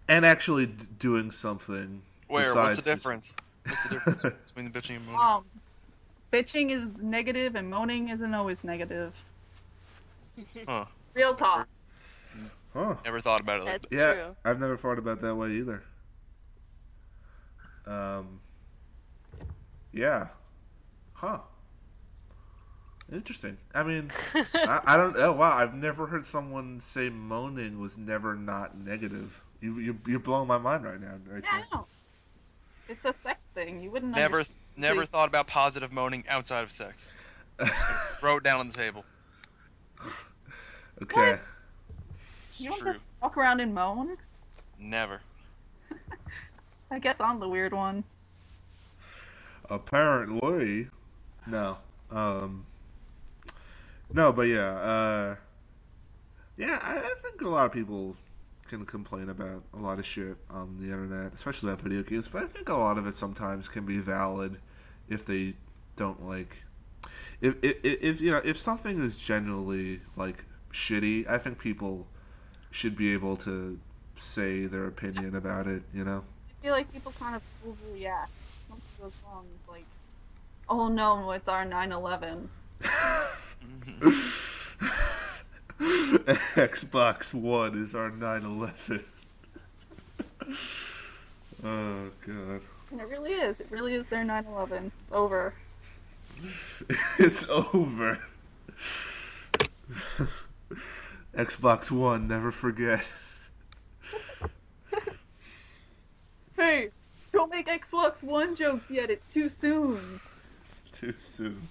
and 0.08 0.26
actually 0.26 0.68
d- 0.68 0.86
doing 1.00 1.32
something. 1.32 2.02
Where? 2.28 2.44
besides 2.44 2.78
What's 2.78 2.86
the 2.86 2.92
just- 2.92 3.04
difference? 3.04 3.34
What's 3.66 3.84
the 3.84 3.96
difference 3.96 4.22
between 4.48 4.72
the 4.72 4.80
bitching 4.80 4.96
and 4.98 5.06
moaning? 5.08 5.20
Um, 5.22 5.44
bitching 6.32 6.72
is 6.72 7.02
negative 7.02 7.56
and 7.56 7.70
moaning 7.70 8.10
isn't 8.10 8.34
always 8.34 8.64
negative. 8.64 9.14
Huh. 10.68 10.86
Real 11.14 11.36
talk. 11.36 11.68
Huh. 12.74 12.96
Never 13.04 13.22
thought 13.22 13.42
about 13.42 13.62
it 13.62 13.64
like 13.64 13.82
That's 13.82 13.90
that. 13.90 13.96
Yeah, 13.96 14.14
true. 14.14 14.36
I've 14.46 14.60
never 14.60 14.78
thought 14.78 15.00
about 15.00 15.22
that 15.22 15.36
way 15.36 15.52
either. 15.54 15.84
Um. 17.88 18.40
Yeah. 19.92 20.28
Huh. 21.14 21.40
Interesting. 23.12 23.58
I 23.74 23.82
mean, 23.84 24.12
I, 24.54 24.82
I 24.86 24.98
don't. 24.98 25.16
Oh 25.18 25.32
wow! 25.32 25.58
I've 25.58 25.74
never 25.74 26.06
heard 26.06 26.26
someone 26.26 26.80
say 26.80 27.10
moaning 27.10 27.80
was 27.80 27.98
never 27.98 28.36
not 28.36 28.78
negative. 28.78 29.42
You 29.62 29.80
you 29.80 29.98
you're 30.06 30.20
blowing 30.20 30.48
my 30.48 30.60
mind 30.60 30.86
right 30.86 31.02
now, 31.02 31.16
Rachel. 31.28 31.50
Yeah, 31.52 31.64
I 31.72 31.76
know. 31.76 31.86
It's 32.88 33.06
a 33.06 33.14
sex 33.14 33.48
thing. 33.54 33.82
You 33.82 33.92
wouldn't 33.92 34.16
Never, 34.16 34.40
understand. 34.40 34.58
never 34.78 35.06
thought 35.06 35.28
about 35.28 35.48
positive 35.48 35.92
moaning 35.92 36.24
outside 36.28 36.64
of 36.64 36.72
sex. 36.72 37.12
Throw 38.20 38.38
it 38.38 38.44
down 38.44 38.60
on 38.60 38.68
the 38.70 38.74
table. 38.74 39.06
okay. 41.04 41.32
What? 41.32 41.42
You 42.60 42.70
don't 42.70 42.80
True. 42.80 42.94
just 42.94 43.06
walk 43.22 43.38
around 43.38 43.62
and 43.62 43.74
moan? 43.74 44.18
Never. 44.78 45.22
I 46.92 47.00
guess 47.00 47.16
I'm 47.20 47.40
the 47.40 47.48
weird 47.48 47.74
one. 47.74 48.04
Apparently, 49.70 50.88
no. 51.48 51.78
Um. 52.12 52.66
No, 54.14 54.34
but 54.34 54.44
yeah. 54.44 54.72
Uh. 54.72 55.36
Yeah, 56.58 56.80
I, 56.82 56.98
I 56.98 57.14
think 57.22 57.42
a 57.42 57.48
lot 57.48 57.66
of 57.66 57.72
people 57.72 58.18
can 58.68 58.86
complain 58.86 59.30
about 59.30 59.64
a 59.74 59.78
lot 59.78 59.98
of 59.98 60.06
shit 60.06 60.36
on 60.50 60.78
the 60.80 60.86
internet, 60.86 61.34
especially 61.34 61.70
about 61.72 61.82
video 61.82 62.04
games. 62.04 62.28
But 62.28 62.44
I 62.44 62.48
think 62.48 62.68
a 62.68 62.74
lot 62.74 62.98
of 62.98 63.08
it 63.08 63.16
sometimes 63.16 63.70
can 63.70 63.86
be 63.86 64.00
valid 64.00 64.58
if 65.08 65.26
they 65.26 65.54
don't 65.96 66.28
like. 66.28 66.64
If, 67.40 67.56
if, 67.64 67.78
if 67.84 68.22
you 68.22 68.32
know 68.32 68.42
if 68.44 68.58
something 68.58 69.00
is 69.00 69.18
generally 69.18 70.02
like 70.18 70.44
shitty, 70.74 71.30
I 71.30 71.38
think 71.38 71.58
people 71.58 72.08
should 72.72 72.96
be 72.96 73.14
able 73.14 73.36
to 73.38 73.80
say 74.16 74.66
their 74.66 74.86
opinion 74.86 75.36
about 75.36 75.68
it. 75.68 75.84
You 75.94 76.04
know. 76.04 76.24
I 76.50 76.64
feel 76.64 76.74
like 76.74 76.92
people 76.92 77.14
kind 77.20 77.36
of 77.36 77.42
overreact. 77.66 78.28
Something 78.68 78.84
goes 79.02 79.14
wrong. 79.26 79.46
It's 79.60 79.70
like, 79.70 79.86
oh 80.68 80.88
no, 80.88 81.32
it's 81.32 81.48
our 81.48 81.66
9/11. 81.66 82.48
Xbox 85.80 87.34
One 87.34 87.82
is 87.82 87.96
our 87.96 88.10
911. 88.10 89.04
oh 91.64 92.10
god. 92.26 92.62
And 92.92 93.00
it 93.00 93.08
really 93.08 93.34
is. 93.34 93.60
It 93.60 93.68
really 93.70 93.96
is 93.96 94.08
their 94.08 94.26
9/11. 94.26 94.86
It's 94.86 95.14
over. 95.14 95.54
It's 97.20 97.50
over. 97.50 98.20
Xbox 101.36 101.92
One, 101.92 102.26
never 102.26 102.52
forget. 102.52 103.06
Hey, 106.60 106.90
don't 107.32 107.50
make 107.50 107.68
Xbox 107.68 108.22
One 108.22 108.54
jokes 108.54 108.92
yet. 108.92 109.10
It's 109.10 109.26
too 109.34 109.48
soon. 109.48 110.20
It's 110.68 110.84
too 110.92 111.14
soon. 111.16 111.70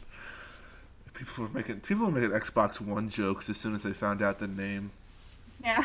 People 1.12 1.44
were 1.44 1.50
making 1.50 1.80
people 1.80 2.06
were 2.06 2.11
making 2.12 2.30
Xbox 2.30 2.80
One 2.80 3.11
jokes 3.11 3.50
as 3.50 3.59
soon 3.59 3.74
as 3.74 3.82
they 3.82 3.92
found 3.92 4.22
out 4.22 4.38
the 4.38 4.48
name. 4.48 4.90
Yeah. 5.62 5.84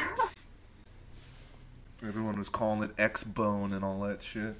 Everyone 2.03 2.37
was 2.37 2.47
calling 2.47 2.83
it 2.83 2.91
X 2.97 3.25
Bone 3.25 3.73
and 3.73 3.83
all 3.83 3.99
that 4.01 4.23
shit. 4.23 4.55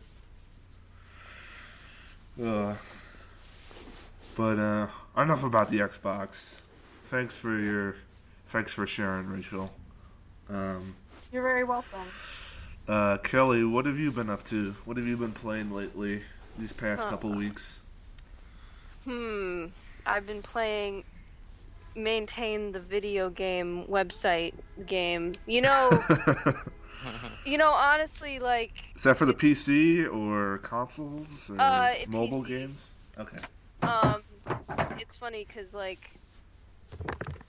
Ugh. 2.44 2.76
But 4.36 4.60
uh, 4.60 4.88
enough 5.18 5.46
about 5.46 5.70
the 5.70 5.80
Xbox. 5.80 6.58
Thanks 7.06 7.38
for 7.38 7.58
your, 7.58 7.96
thanks 8.54 8.72
for 8.72 8.86
sharing, 8.86 9.28
Rachel. 9.28 9.72
Um, 10.48 10.96
You're 11.32 11.42
very 11.42 11.64
welcome. 11.64 12.08
uh, 12.88 13.18
Kelly, 13.18 13.64
what 13.64 13.86
have 13.88 13.98
you 13.98 14.12
been 14.12 14.30
up 14.30 14.44
to? 14.46 14.74
What 14.86 14.96
have 14.98 15.08
you 15.08 15.18
been 15.18 15.32
playing 15.32 15.72
lately? 15.72 16.22
These 16.60 16.72
past 16.72 17.04
Huh. 17.04 17.10
couple 17.10 17.32
weeks. 17.34 17.82
Hmm. 19.06 19.66
I've 20.06 20.28
been 20.28 20.44
playing 20.44 21.04
maintain 21.96 22.72
the 22.72 22.80
video 22.80 23.30
game 23.32 23.86
website 23.90 24.54
game. 24.86 25.32
You 25.48 25.62
know, 25.62 25.90
you 27.46 27.58
know 27.58 27.72
honestly 27.72 28.38
like 28.38 28.72
Is 28.96 29.04
that 29.04 29.18
for 29.18 29.26
the 29.26 29.34
PC 29.34 30.06
or 30.06 30.60
consoles 30.60 31.50
or 31.50 31.60
Uh, 31.60 31.96
mobile 32.08 32.44
PC. 32.44 32.48
games? 32.48 32.94
Okay. 33.18 33.40
um 33.82 34.22
it's 35.00 35.18
funny 35.18 35.46
cuz 35.46 35.74
like 35.74 36.10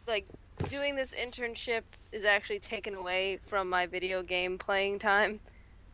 like 0.07 0.27
doing 0.69 0.97
this 0.97 1.13
internship 1.13 1.83
is 2.13 2.25
actually 2.25 2.61
taken 2.61 2.95
away 2.95 3.39
from 3.47 3.69
my 3.69 3.87
video 3.87 4.23
game 4.23 4.59
playing 4.59 4.99
time. 4.99 5.41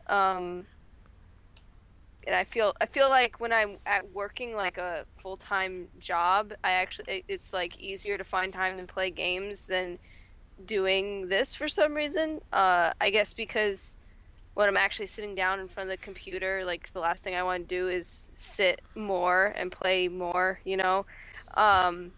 Um 0.07 0.65
and 2.27 2.35
I 2.35 2.43
feel 2.43 2.73
I 2.79 2.85
feel 2.85 3.09
like 3.09 3.39
when 3.39 3.51
I'm 3.51 3.77
at 3.85 4.09
working 4.11 4.55
like 4.55 4.77
a 4.77 5.05
full 5.17 5.37
time 5.37 5.87
job, 5.99 6.53
I 6.63 6.71
actually 6.71 7.23
it's 7.27 7.53
like 7.53 7.79
easier 7.79 8.17
to 8.17 8.23
find 8.23 8.53
time 8.53 8.77
to 8.77 8.85
play 8.85 9.09
games 9.09 9.65
than 9.65 9.97
doing 10.65 11.27
this 11.27 11.55
for 11.55 11.67
some 11.67 11.93
reason. 11.93 12.41
Uh, 12.53 12.91
I 12.99 13.09
guess 13.09 13.33
because 13.33 13.95
when 14.53 14.67
I'm 14.67 14.77
actually 14.77 15.05
sitting 15.07 15.33
down 15.33 15.59
in 15.59 15.67
front 15.67 15.89
of 15.89 15.97
the 15.97 16.03
computer, 16.03 16.63
like 16.65 16.91
the 16.93 16.99
last 16.99 17.23
thing 17.23 17.35
I 17.35 17.43
want 17.43 17.67
to 17.67 17.75
do 17.75 17.87
is 17.87 18.29
sit 18.33 18.81
more 18.95 19.53
and 19.55 19.71
play 19.71 20.07
more, 20.07 20.59
you 20.65 20.77
know. 20.77 21.05
Um, 21.55 22.11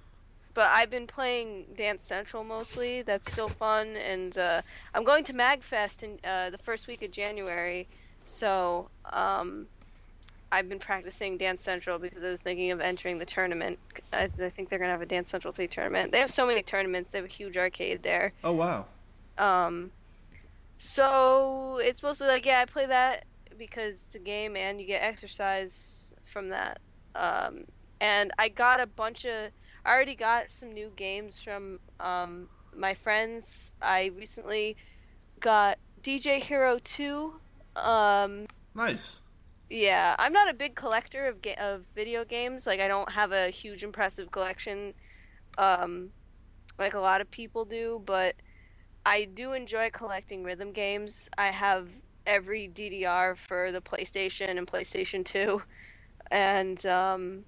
but 0.53 0.69
I've 0.73 0.89
been 0.89 1.07
playing 1.07 1.65
Dance 1.75 2.03
Central 2.03 2.43
mostly. 2.43 3.01
That's 3.01 3.31
still 3.31 3.49
fun, 3.49 3.95
and 3.95 4.37
uh, 4.37 4.61
I'm 4.93 5.03
going 5.03 5.23
to 5.25 5.33
Magfest 5.33 6.03
in 6.03 6.19
uh, 6.23 6.49
the 6.49 6.57
first 6.59 6.87
week 6.87 7.01
of 7.03 7.11
January. 7.11 7.87
So 8.23 8.89
um, 9.11 9.67
I've 10.51 10.69
been 10.69 10.79
practicing 10.79 11.37
Dance 11.37 11.63
Central 11.63 11.97
because 11.97 12.23
I 12.23 12.29
was 12.29 12.39
thinking 12.41 12.69
of 12.69 12.79
entering 12.79 13.17
the 13.17 13.25
tournament. 13.25 13.79
I, 14.13 14.29
I 14.39 14.49
think 14.49 14.69
they're 14.69 14.77
gonna 14.77 14.91
have 14.91 15.01
a 15.01 15.05
Dance 15.07 15.31
Central 15.31 15.51
3 15.51 15.67
tournament. 15.67 16.11
They 16.11 16.19
have 16.19 16.31
so 16.31 16.45
many 16.45 16.61
tournaments. 16.61 17.09
They 17.09 17.17
have 17.17 17.25
a 17.25 17.27
huge 17.27 17.57
arcade 17.57 18.03
there. 18.03 18.33
Oh 18.43 18.51
wow. 18.51 18.85
Um, 19.39 19.91
so 20.77 21.79
it's 21.83 22.03
mostly 22.03 22.27
like 22.27 22.45
yeah, 22.45 22.59
I 22.59 22.65
play 22.65 22.85
that 22.85 23.25
because 23.57 23.95
it's 24.05 24.15
a 24.15 24.19
game 24.19 24.55
and 24.55 24.79
you 24.79 24.85
get 24.85 25.01
exercise 25.01 26.13
from 26.25 26.49
that. 26.49 26.79
Um, 27.15 27.63
and 27.99 28.31
I 28.37 28.49
got 28.49 28.79
a 28.79 28.85
bunch 28.85 29.25
of. 29.25 29.49
I 29.85 29.93
already 29.93 30.15
got 30.15 30.49
some 30.49 30.73
new 30.73 30.91
games 30.95 31.39
from 31.39 31.79
um, 31.99 32.47
my 32.75 32.93
friends. 32.93 33.71
I 33.81 34.11
recently 34.17 34.77
got 35.39 35.77
DJ 36.01 36.39
Hero 36.39 36.79
2. 36.83 37.33
Um, 37.75 38.45
Nice. 38.75 39.21
yeah, 39.69 40.15
I'm 40.17 40.33
not 40.33 40.49
a 40.49 40.53
big 40.53 40.75
collector 40.75 41.27
of 41.27 41.41
ga- 41.41 41.57
of 41.59 41.85
video 41.95 42.23
games. 42.23 42.65
Like 42.65 42.79
I 42.79 42.87
don't 42.87 43.11
have 43.11 43.31
a 43.31 43.49
huge 43.49 43.83
impressive 43.83 44.31
collection, 44.31 44.93
um, 45.57 46.09
like 46.79 46.93
a 46.93 46.99
lot 46.99 47.21
of 47.21 47.29
people 47.29 47.65
do. 47.65 48.01
But 48.05 48.35
I 49.05 49.25
do 49.25 49.53
enjoy 49.53 49.89
collecting 49.91 50.43
rhythm 50.43 50.71
games. 50.71 51.27
I 51.37 51.47
have 51.47 51.89
every 52.25 52.67
DDR 52.67 53.35
for 53.35 53.71
the 53.73 53.81
PlayStation 53.81 54.57
and 54.57 54.65
PlayStation 54.65 55.25
Two, 55.25 55.61
and 56.31 56.83
um, 56.85 57.45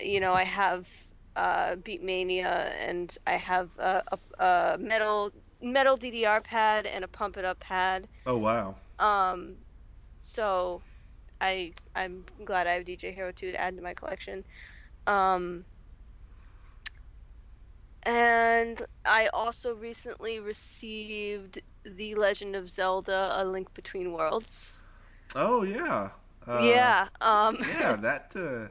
you 0.00 0.20
know 0.20 0.32
I 0.32 0.44
have 0.44 0.88
uh, 1.36 1.76
Beatmania 1.76 2.72
and 2.78 3.16
I 3.26 3.32
have 3.36 3.70
a, 3.78 4.02
a, 4.12 4.44
a 4.44 4.78
metal 4.78 5.32
metal 5.62 5.96
DDR 5.96 6.42
pad 6.42 6.86
and 6.86 7.04
a 7.04 7.08
Pump 7.08 7.36
It 7.36 7.44
Up 7.44 7.60
pad. 7.60 8.08
Oh 8.26 8.36
wow. 8.36 8.76
Um, 8.98 9.56
so 10.20 10.82
I 11.40 11.72
I'm 11.94 12.24
glad 12.44 12.66
I 12.66 12.74
have 12.74 12.84
DJ 12.84 13.14
Hero 13.14 13.32
2 13.32 13.52
to 13.52 13.60
add 13.60 13.76
to 13.76 13.82
my 13.82 13.94
collection. 13.94 14.44
Um, 15.06 15.64
and 18.02 18.84
I 19.04 19.28
also 19.28 19.74
recently 19.74 20.40
received 20.40 21.60
The 21.84 22.14
Legend 22.14 22.56
of 22.56 22.68
Zelda: 22.68 23.32
A 23.36 23.44
Link 23.44 23.72
Between 23.74 24.12
Worlds. 24.12 24.84
Oh 25.34 25.62
yeah. 25.62 26.10
Uh, 26.46 26.60
yeah. 26.62 27.08
Um. 27.20 27.58
yeah. 27.60 27.96
That. 28.00 28.34
Uh, 28.34 28.68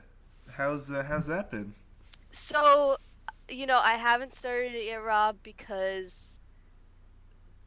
how's 0.52 0.92
uh, 0.92 1.04
how's 1.08 1.28
that 1.28 1.52
been? 1.52 1.74
So, 2.32 2.98
you 3.50 3.66
know, 3.68 3.80
I 3.80 3.96
haven't 3.96 4.34
started 4.34 4.74
it 4.76 4.86
yet, 4.86 4.98
Rob, 5.04 5.42
because 5.44 6.40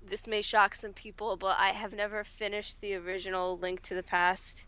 this 0.03 0.27
may 0.27 0.43
shock 0.43 0.75
some 0.75 0.93
people, 0.93 1.37
but 1.37 1.59
I 1.59 1.71
have 1.71 1.93
never 1.93 2.25
finished 2.25 2.81
the 2.81 2.95
original 2.95 3.59
Link 3.59 3.83
to 3.83 3.95
the 3.95 4.03
Past. 4.03 4.65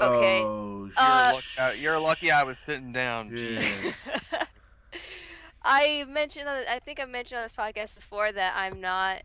Okay. 0.00 0.50
Oh, 0.50 0.88
Uh, 0.96 1.32
sh- 1.32 1.58
Lucky- 1.58 1.80
You're 1.80 1.98
lucky 1.98 2.30
I 2.30 2.42
was 2.44 2.58
sitting 2.66 2.92
down. 2.92 3.30
Yes. 3.36 4.08
I 5.62 6.04
mentioned, 6.08 6.48
on, 6.48 6.64
I 6.68 6.78
think 6.80 7.00
I 7.00 7.04
mentioned 7.04 7.38
on 7.38 7.44
this 7.44 7.52
podcast 7.52 7.94
before 7.94 8.30
that 8.32 8.54
I'm 8.56 8.80
not 8.80 9.22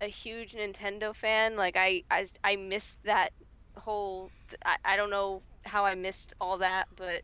a 0.00 0.06
huge 0.06 0.52
Nintendo 0.54 1.14
fan. 1.14 1.56
Like 1.56 1.76
I, 1.76 2.02
I, 2.10 2.26
I 2.44 2.56
missed 2.56 2.98
that 3.04 3.30
whole. 3.76 4.32
I, 4.64 4.76
I 4.84 4.96
don't 4.96 5.10
know 5.10 5.42
how 5.64 5.84
I 5.84 5.94
missed 5.94 6.32
all 6.40 6.58
that, 6.58 6.88
but 6.96 7.22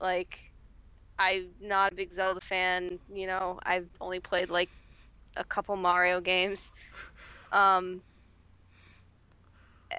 like 0.00 0.38
I'm 1.18 1.48
not 1.60 1.92
a 1.92 1.94
big 1.94 2.12
Zelda 2.12 2.40
fan. 2.40 2.98
You 3.12 3.26
know, 3.26 3.58
I've 3.64 3.88
only 4.00 4.20
played 4.20 4.50
like 4.50 4.68
a 5.36 5.44
couple 5.44 5.76
Mario 5.76 6.20
games. 6.20 6.72
Um, 7.52 8.02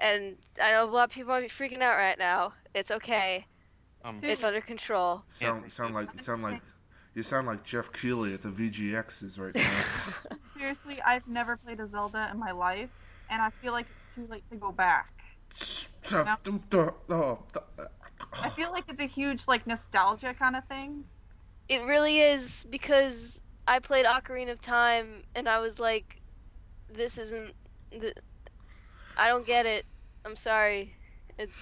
and 0.00 0.36
I 0.62 0.72
know 0.72 0.84
a 0.84 0.90
lot 0.90 1.04
of 1.04 1.10
people 1.10 1.30
might 1.30 1.40
be 1.40 1.48
freaking 1.48 1.82
out 1.82 1.96
right 1.96 2.18
now. 2.18 2.52
It's 2.74 2.90
okay. 2.90 3.46
Um, 4.04 4.20
It's 4.22 4.44
under 4.44 4.60
control. 4.60 5.22
sound 5.30 5.72
sound 5.72 5.94
like 5.94 6.22
sound 6.22 6.42
like 6.42 6.62
you 7.14 7.22
sound 7.22 7.46
like 7.48 7.64
Geoff 7.64 7.92
Keighley 7.92 8.32
at 8.34 8.42
the 8.42 8.48
VGXs 8.48 9.40
right 9.40 9.54
now. 9.54 10.36
Seriously, 10.54 11.00
I've 11.02 11.26
never 11.26 11.56
played 11.56 11.80
a 11.80 11.88
Zelda 11.88 12.28
in 12.32 12.38
my 12.38 12.52
life, 12.52 12.90
and 13.28 13.42
I 13.42 13.50
feel 13.50 13.72
like 13.72 13.86
it's 13.90 14.14
too 14.14 14.26
late 14.30 14.48
to 14.50 14.56
go 14.56 14.70
back. 14.70 15.08
Oh, 16.12 17.38
I 18.42 18.48
feel 18.50 18.70
like 18.70 18.84
it's 18.88 19.00
a 19.00 19.06
huge 19.06 19.46
like 19.48 19.66
nostalgia 19.66 20.34
kind 20.34 20.56
of 20.56 20.64
thing. 20.66 21.04
It 21.68 21.82
really 21.82 22.20
is 22.20 22.64
because 22.70 23.40
I 23.66 23.78
played 23.78 24.06
Ocarina 24.06 24.52
of 24.52 24.60
Time 24.60 25.22
and 25.34 25.48
I 25.48 25.58
was 25.60 25.78
like, 25.78 26.20
this 26.92 27.18
isn't. 27.18 27.52
Th- 27.90 28.16
I 29.16 29.28
don't 29.28 29.46
get 29.46 29.66
it. 29.66 29.84
I'm 30.24 30.36
sorry. 30.36 30.94
It's. 31.38 31.58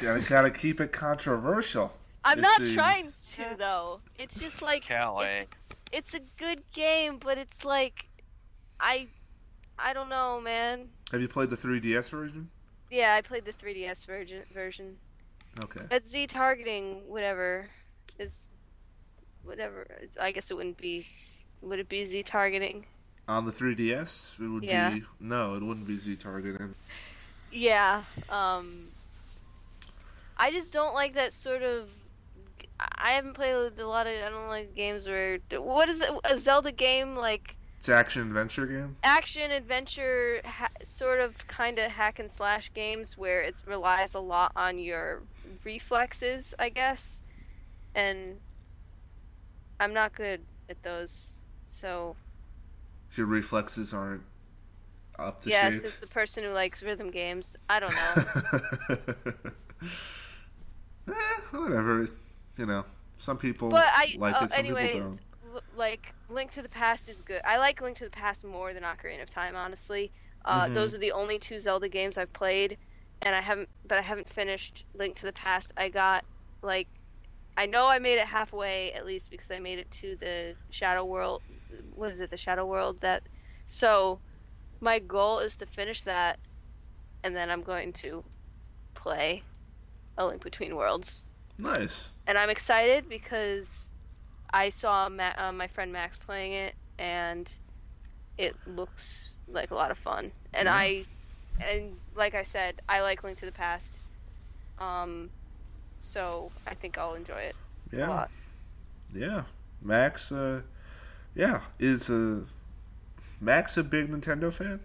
gotta 0.00 0.20
gotta 0.28 0.50
keep 0.50 0.80
it 0.80 0.92
controversial. 0.92 1.92
I'm 2.24 2.38
It 2.38 2.42
not 2.42 2.58
seems- 2.58 2.74
trying 2.74 3.04
to 3.34 3.56
though. 3.58 4.00
It's 4.18 4.34
just 4.36 4.62
like 4.62 4.84
it's, 4.90 5.48
it's 5.92 6.14
a 6.14 6.20
good 6.38 6.62
game, 6.72 7.18
but 7.18 7.38
it's 7.38 7.64
like, 7.64 8.06
I, 8.80 9.08
I 9.78 9.92
don't 9.92 10.08
know, 10.08 10.40
man. 10.40 10.88
Have 11.12 11.20
you 11.20 11.28
played 11.28 11.50
the 11.50 11.56
3DS 11.56 12.08
version? 12.10 12.50
Yeah, 12.90 13.14
I 13.14 13.20
played 13.22 13.44
the 13.44 13.52
3DS 13.52 14.06
version. 14.06 14.42
Version. 14.52 14.96
Okay. 15.62 15.80
That 15.88 16.06
Z 16.06 16.26
targeting, 16.28 17.02
whatever, 17.08 17.66
is, 18.18 18.48
whatever. 19.44 19.82
it's- 20.00 20.16
I 20.20 20.32
guess 20.32 20.50
it 20.50 20.54
wouldn't 20.54 20.78
be. 20.78 21.06
Would 21.62 21.78
it 21.78 21.88
be 21.88 22.04
Z 22.04 22.24
targeting? 22.24 22.86
On 23.28 23.46
the 23.46 23.52
3DS, 23.52 24.36
it 24.38 24.48
would 24.48 24.64
Yeah. 24.64 24.90
be 24.90 25.04
no, 25.20 25.54
it 25.54 25.62
wouldn't 25.62 25.86
be 25.86 25.96
Z 25.96 26.16
targeting. 26.16 26.74
Yeah. 27.52 28.02
Um. 28.28 28.88
I 30.36 30.50
just 30.50 30.72
don't 30.72 30.94
like 30.94 31.14
that 31.14 31.32
sort 31.32 31.62
of. 31.62 31.88
I 32.80 33.12
haven't 33.12 33.34
played 33.34 33.52
a 33.78 33.86
lot 33.86 34.06
of. 34.08 34.12
I 34.14 34.28
don't 34.28 34.48
like 34.48 34.74
games 34.74 35.06
where. 35.06 35.38
What 35.52 35.88
is 35.88 36.00
it? 36.00 36.10
A 36.24 36.36
Zelda 36.36 36.72
game 36.72 37.14
like 37.16 37.56
It's 37.78 37.88
action 37.88 38.22
adventure 38.22 38.66
game. 38.66 38.96
action 39.04 39.50
adventure, 39.52 40.40
ha- 40.44 40.68
sort 40.84 41.20
of 41.20 41.46
kind 41.46 41.78
of 41.78 41.90
hack 41.92 42.18
and 42.18 42.30
slash 42.30 42.72
games 42.74 43.16
where 43.16 43.40
it 43.42 43.54
relies 43.66 44.14
a 44.14 44.20
lot 44.20 44.52
on 44.56 44.78
your 44.78 45.22
reflexes, 45.64 46.54
I 46.58 46.68
guess. 46.68 47.22
And 47.94 48.36
I'm 49.80 49.92
not 49.94 50.14
good 50.14 50.40
at 50.68 50.82
those. 50.82 51.32
So 51.66 52.16
Your 53.16 53.26
reflexes 53.26 53.92
aren't 53.94 54.22
up 55.18 55.40
to 55.42 55.50
yes, 55.50 55.74
shape. 55.74 55.84
as 55.84 55.96
the 55.98 56.06
person 56.08 56.42
who 56.44 56.50
likes 56.50 56.82
rhythm 56.82 57.10
games, 57.10 57.56
I 57.68 57.80
don't 57.80 57.94
know. 57.94 59.34
eh, 61.08 61.12
whatever. 61.52 62.08
You 62.56 62.66
know, 62.66 62.84
some 63.18 63.36
people 63.38 63.68
But 63.68 63.86
I- 63.88 64.16
like 64.18 64.34
uh, 64.40 64.44
it, 64.44 64.50
some 64.50 64.58
anyway, 64.60 64.92
people 64.92 65.00
don't. 65.00 65.20
Like 65.76 66.12
Link 66.28 66.50
to 66.52 66.62
the 66.62 66.68
Past 66.68 67.08
is 67.08 67.22
good. 67.22 67.40
I 67.44 67.58
like 67.58 67.80
Link 67.80 67.96
to 67.98 68.04
the 68.04 68.10
Past 68.10 68.44
more 68.44 68.72
than 68.74 68.82
Ocarina 68.82 69.22
of 69.22 69.30
Time, 69.30 69.54
honestly. 69.54 70.10
Uh, 70.44 70.66
Mhm. 70.66 70.74
Those 70.74 70.94
are 70.94 70.98
the 70.98 71.12
only 71.12 71.38
two 71.38 71.58
Zelda 71.60 71.88
games 71.88 72.18
I've 72.18 72.32
played, 72.32 72.76
and 73.22 73.34
I 73.34 73.40
haven't, 73.40 73.68
but 73.86 73.98
I 73.98 74.02
haven't 74.02 74.28
finished 74.28 74.84
Link 74.94 75.16
to 75.16 75.26
the 75.26 75.32
Past. 75.32 75.72
I 75.76 75.88
got 75.88 76.24
like, 76.62 76.88
I 77.56 77.66
know 77.66 77.86
I 77.86 77.98
made 77.98 78.18
it 78.18 78.26
halfway 78.26 78.92
at 78.92 79.06
least 79.06 79.30
because 79.30 79.50
I 79.50 79.58
made 79.58 79.78
it 79.78 79.90
to 80.02 80.16
the 80.20 80.54
Shadow 80.70 81.04
World. 81.04 81.42
What 81.94 82.10
is 82.10 82.20
it? 82.20 82.30
The 82.30 82.36
Shadow 82.36 82.66
World. 82.66 83.00
That. 83.00 83.22
So, 83.66 84.18
my 84.80 84.98
goal 84.98 85.38
is 85.38 85.54
to 85.56 85.66
finish 85.66 86.02
that, 86.02 86.38
and 87.22 87.34
then 87.34 87.50
I'm 87.50 87.62
going 87.62 87.92
to 87.94 88.22
play 88.94 89.42
A 90.18 90.26
Link 90.26 90.42
Between 90.42 90.76
Worlds 90.76 91.24
Nice. 91.58 92.10
and 92.26 92.36
I'm 92.36 92.50
excited 92.50 93.08
because 93.08 93.90
I 94.52 94.68
saw 94.68 95.08
Ma- 95.08 95.32
uh, 95.38 95.52
my 95.52 95.66
friend 95.68 95.92
Max 95.92 96.16
playing 96.16 96.52
it, 96.52 96.74
and 96.98 97.50
it 98.36 98.54
looks 98.66 99.38
like 99.48 99.70
a 99.70 99.74
lot 99.74 99.90
of 99.90 99.98
fun. 99.98 100.30
And 100.52 100.66
Yeah. 100.66 100.74
I, 100.74 101.04
and 101.60 101.96
like 102.14 102.34
I 102.34 102.42
said, 102.42 102.80
I 102.88 103.00
like 103.02 103.22
Link 103.24 103.38
to 103.38 103.46
the 103.46 103.52
Past, 103.52 103.86
um, 104.78 105.30
so 106.00 106.50
I 106.66 106.74
think 106.74 106.98
I'll 106.98 107.14
enjoy 107.14 107.40
it 107.40 107.56
a 107.92 107.96
Yeah. 107.96 108.08
lot. 108.08 108.30
Yeah. 109.12 109.44
Max. 109.82 110.32
Uh, 110.32 110.62
yeah. 111.34 111.62
Is 111.78 112.10
uh, 112.10 112.40
Max 113.40 113.76
a 113.76 113.82
big 113.84 114.10
Nintendo 114.10 114.52
fan? 114.52 114.80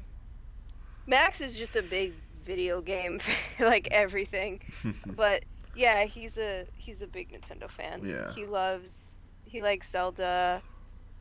Max 1.07 1.41
is 1.41 1.55
just 1.55 1.75
a 1.75 1.81
big 1.81 2.13
video 2.45 2.81
game, 2.81 3.19
like 3.59 3.87
everything. 3.91 4.59
but 5.15 5.43
yeah, 5.75 6.05
he's 6.05 6.37
a 6.37 6.65
he's 6.77 7.01
a 7.01 7.07
big 7.07 7.31
Nintendo 7.31 7.69
fan. 7.69 8.01
Yeah. 8.05 8.31
He 8.33 8.45
loves 8.45 9.21
he 9.45 9.61
likes 9.61 9.89
Zelda. 9.89 10.61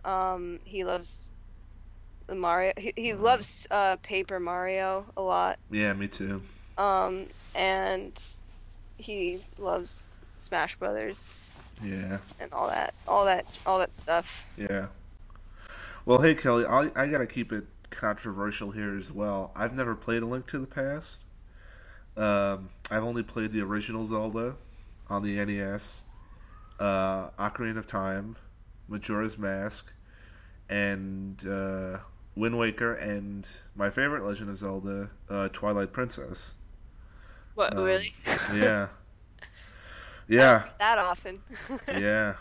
Um, 0.05 0.59
he 0.65 0.85
loves 0.85 1.31
Mario. 2.35 2.73
He, 2.77 2.93
he 2.97 3.11
Mhm. 3.13 3.21
loves 3.21 3.67
uh, 3.71 3.97
Paper 3.97 4.39
Mario 4.41 5.07
a 5.17 5.23
lot. 5.23 5.59
yeah, 5.71 5.93
me 5.93 6.09
too. 6.09 6.43
Um, 6.77 7.27
and 7.55 8.13
he 8.99 9.41
loves 9.59 10.21
Smash 10.41 10.77
Brothers 10.77 11.41
Yeah. 11.83 12.19
and 12.41 12.53
all 12.53 12.69
that, 12.69 12.95
all 13.07 13.25
that, 13.25 13.47
all 13.67 13.79
that 13.79 13.91
stuff. 14.03 14.45
Yeah. 14.57 14.87
Well, 16.05 16.21
hey 16.23 16.35
Kelly, 16.35 16.65
I 16.67 16.91
I 16.97 17.07
gotta 17.07 17.27
keep 17.27 17.53
it 17.53 17.65
controversial 17.91 18.71
here 18.71 18.97
as 18.97 19.13
well. 19.13 19.51
I've 19.57 19.75
never 19.75 19.95
played 19.95 20.23
A 20.23 20.27
Link 20.27 20.47
to 20.49 20.59
the 20.59 20.67
Past. 20.67 21.23
Um, 22.17 22.71
I've 22.91 23.05
only 23.05 23.23
played 23.23 23.53
the 23.53 23.61
original 23.61 24.05
Zelda 24.05 24.57
on 25.09 25.23
the 25.23 25.37
NES, 25.45 26.03
uh, 26.81 27.29
Ocarina 27.39 27.79
of 27.79 27.87
Time, 27.87 28.37
Majora's 28.89 29.39
Mask, 29.39 29.93
and 30.69 31.47
uh, 31.47 31.99
Wind 32.39 32.59
Waker, 32.59 32.95
and 32.95 33.49
my 33.77 33.91
favorite 33.91 34.25
Legend 34.25 34.51
of 34.51 34.57
Zelda, 34.59 35.11
uh, 35.31 35.49
Twilight 35.51 35.93
Princess. 35.93 36.57
What 37.55 37.75
Um, 37.75 37.77
really? 37.77 38.15
Yeah. 38.47 38.89
Yeah. 40.29 40.69
that 40.79 40.99
often? 40.99 41.43
yeah. 41.91 42.35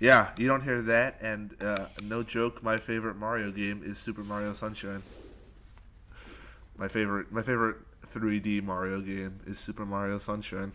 Yeah, 0.00 0.30
you 0.36 0.46
don't 0.46 0.62
hear 0.62 0.80
that, 0.82 1.18
and 1.20 1.60
uh, 1.62 1.88
no 2.00 2.22
joke. 2.22 2.62
My 2.62 2.78
favorite 2.78 3.16
Mario 3.16 3.50
game 3.50 3.82
is 3.84 3.98
Super 3.98 4.22
Mario 4.24 4.52
Sunshine. 4.52 5.02
My 6.76 6.88
favorite, 6.88 7.30
my 7.32 7.42
favorite 7.42 7.76
3D 8.06 8.60
Mario 8.60 9.00
game 9.00 9.40
is 9.46 9.58
Super 9.58 9.84
Mario 9.84 10.18
Sunshine. 10.18 10.72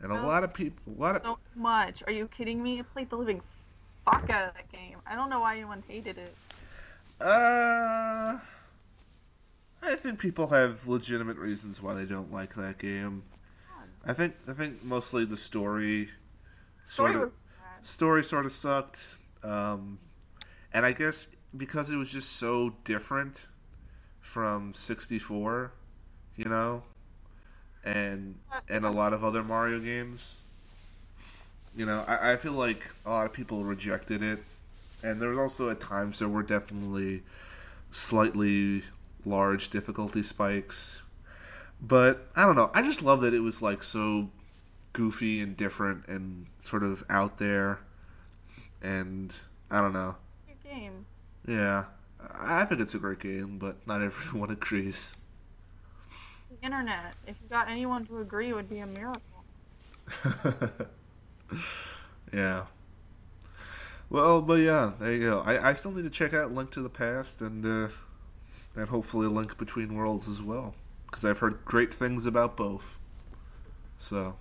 And 0.00 0.12
a 0.12 0.16
Oh. 0.16 0.18
lot 0.18 0.44
of 0.44 0.52
people, 0.54 0.92
a 0.96 1.00
lot 1.00 1.16
of 1.16 1.22
So 1.22 1.38
much. 1.54 2.02
Are 2.06 2.12
you 2.12 2.28
kidding 2.28 2.62
me? 2.62 2.80
I 2.80 2.82
played 2.82 3.10
the 3.10 3.16
living 3.16 3.42
fuck 4.04 4.30
out 4.30 4.48
of 4.48 4.54
that 4.54 4.70
game. 4.70 5.00
I 5.06 5.14
don't 5.16 5.30
know 5.30 5.40
why 5.40 5.56
anyone 5.56 5.84
hated 5.88 6.18
it. 6.18 6.38
Uh, 7.20 8.38
I 9.82 9.94
think 9.96 10.18
people 10.18 10.48
have 10.48 10.86
legitimate 10.86 11.36
reasons 11.36 11.82
why 11.82 11.94
they 11.94 12.04
don't 12.04 12.32
like 12.32 12.54
that 12.54 12.78
game. 12.78 13.22
I 14.06 14.12
think, 14.12 14.34
I 14.48 14.52
think 14.52 14.84
mostly 14.84 15.24
the 15.24 15.36
story, 15.36 16.10
sort 16.84 17.12
Story 17.12 17.22
of, 17.22 17.32
story 17.82 18.24
sort 18.24 18.46
of 18.46 18.52
sucked 18.52 19.04
um, 19.42 19.98
and 20.72 20.86
i 20.86 20.92
guess 20.92 21.28
because 21.56 21.90
it 21.90 21.96
was 21.96 22.10
just 22.10 22.32
so 22.32 22.72
different 22.84 23.46
from 24.20 24.72
64, 24.74 25.70
you 26.36 26.46
know, 26.46 26.82
and 27.84 28.34
and 28.68 28.84
a 28.84 28.90
lot 28.90 29.12
of 29.12 29.22
other 29.22 29.44
Mario 29.44 29.78
games. 29.78 30.38
You 31.76 31.86
know, 31.86 32.04
I, 32.08 32.32
I 32.32 32.36
feel 32.36 32.52
like 32.52 32.88
a 33.04 33.10
lot 33.10 33.26
of 33.26 33.32
people 33.32 33.62
rejected 33.62 34.22
it, 34.22 34.42
and 35.04 35.20
there 35.20 35.28
was 35.28 35.38
also 35.38 35.70
at 35.70 35.80
times 35.80 36.18
there 36.18 36.28
were 36.28 36.42
definitely 36.42 37.22
slightly 37.90 38.82
large 39.26 39.68
difficulty 39.68 40.22
spikes. 40.22 41.02
But 41.80 42.26
I 42.34 42.42
don't 42.42 42.56
know. 42.56 42.70
I 42.72 42.82
just 42.82 43.02
love 43.02 43.20
that 43.20 43.34
it 43.34 43.40
was 43.40 43.60
like 43.60 43.82
so 43.82 44.30
goofy 44.94 45.42
and 45.42 45.56
different 45.56 46.06
and 46.08 46.46
sort 46.58 46.82
of 46.82 47.04
out 47.10 47.36
there. 47.36 47.80
And 48.82 49.36
I 49.70 49.82
don't 49.82 49.92
know. 49.92 50.16
Good 50.46 50.70
game. 50.70 51.04
Yeah, 51.46 51.84
I 52.32 52.64
think 52.64 52.80
it's 52.80 52.94
a 52.94 52.98
great 52.98 53.18
game, 53.18 53.58
but 53.58 53.76
not 53.86 54.00
everyone 54.00 54.50
agrees. 54.50 55.16
It's 56.38 56.60
the 56.60 56.64
internet. 56.64 57.14
If 57.26 57.36
you 57.42 57.48
got 57.50 57.68
anyone 57.68 58.06
to 58.06 58.20
agree, 58.20 58.48
it 58.48 58.54
would 58.54 58.70
be 58.70 58.78
a 58.78 58.86
miracle. 58.86 59.20
yeah. 62.32 62.64
Well, 64.14 64.42
but 64.42 64.60
yeah, 64.60 64.92
there 65.00 65.12
you 65.12 65.28
go. 65.28 65.40
I, 65.40 65.70
I 65.70 65.74
still 65.74 65.90
need 65.90 66.04
to 66.04 66.08
check 66.10 66.32
out 66.34 66.54
Link 66.54 66.70
to 66.70 66.80
the 66.80 66.88
Past 66.88 67.40
and 67.40 67.66
uh, 67.66 67.88
and 68.76 68.88
hopefully 68.88 69.26
Link 69.26 69.58
Between 69.58 69.96
Worlds 69.96 70.28
as 70.28 70.40
well, 70.40 70.76
because 71.06 71.24
I've 71.24 71.40
heard 71.40 71.64
great 71.64 71.92
things 71.92 72.24
about 72.24 72.56
both. 72.56 72.96
So, 73.98 74.36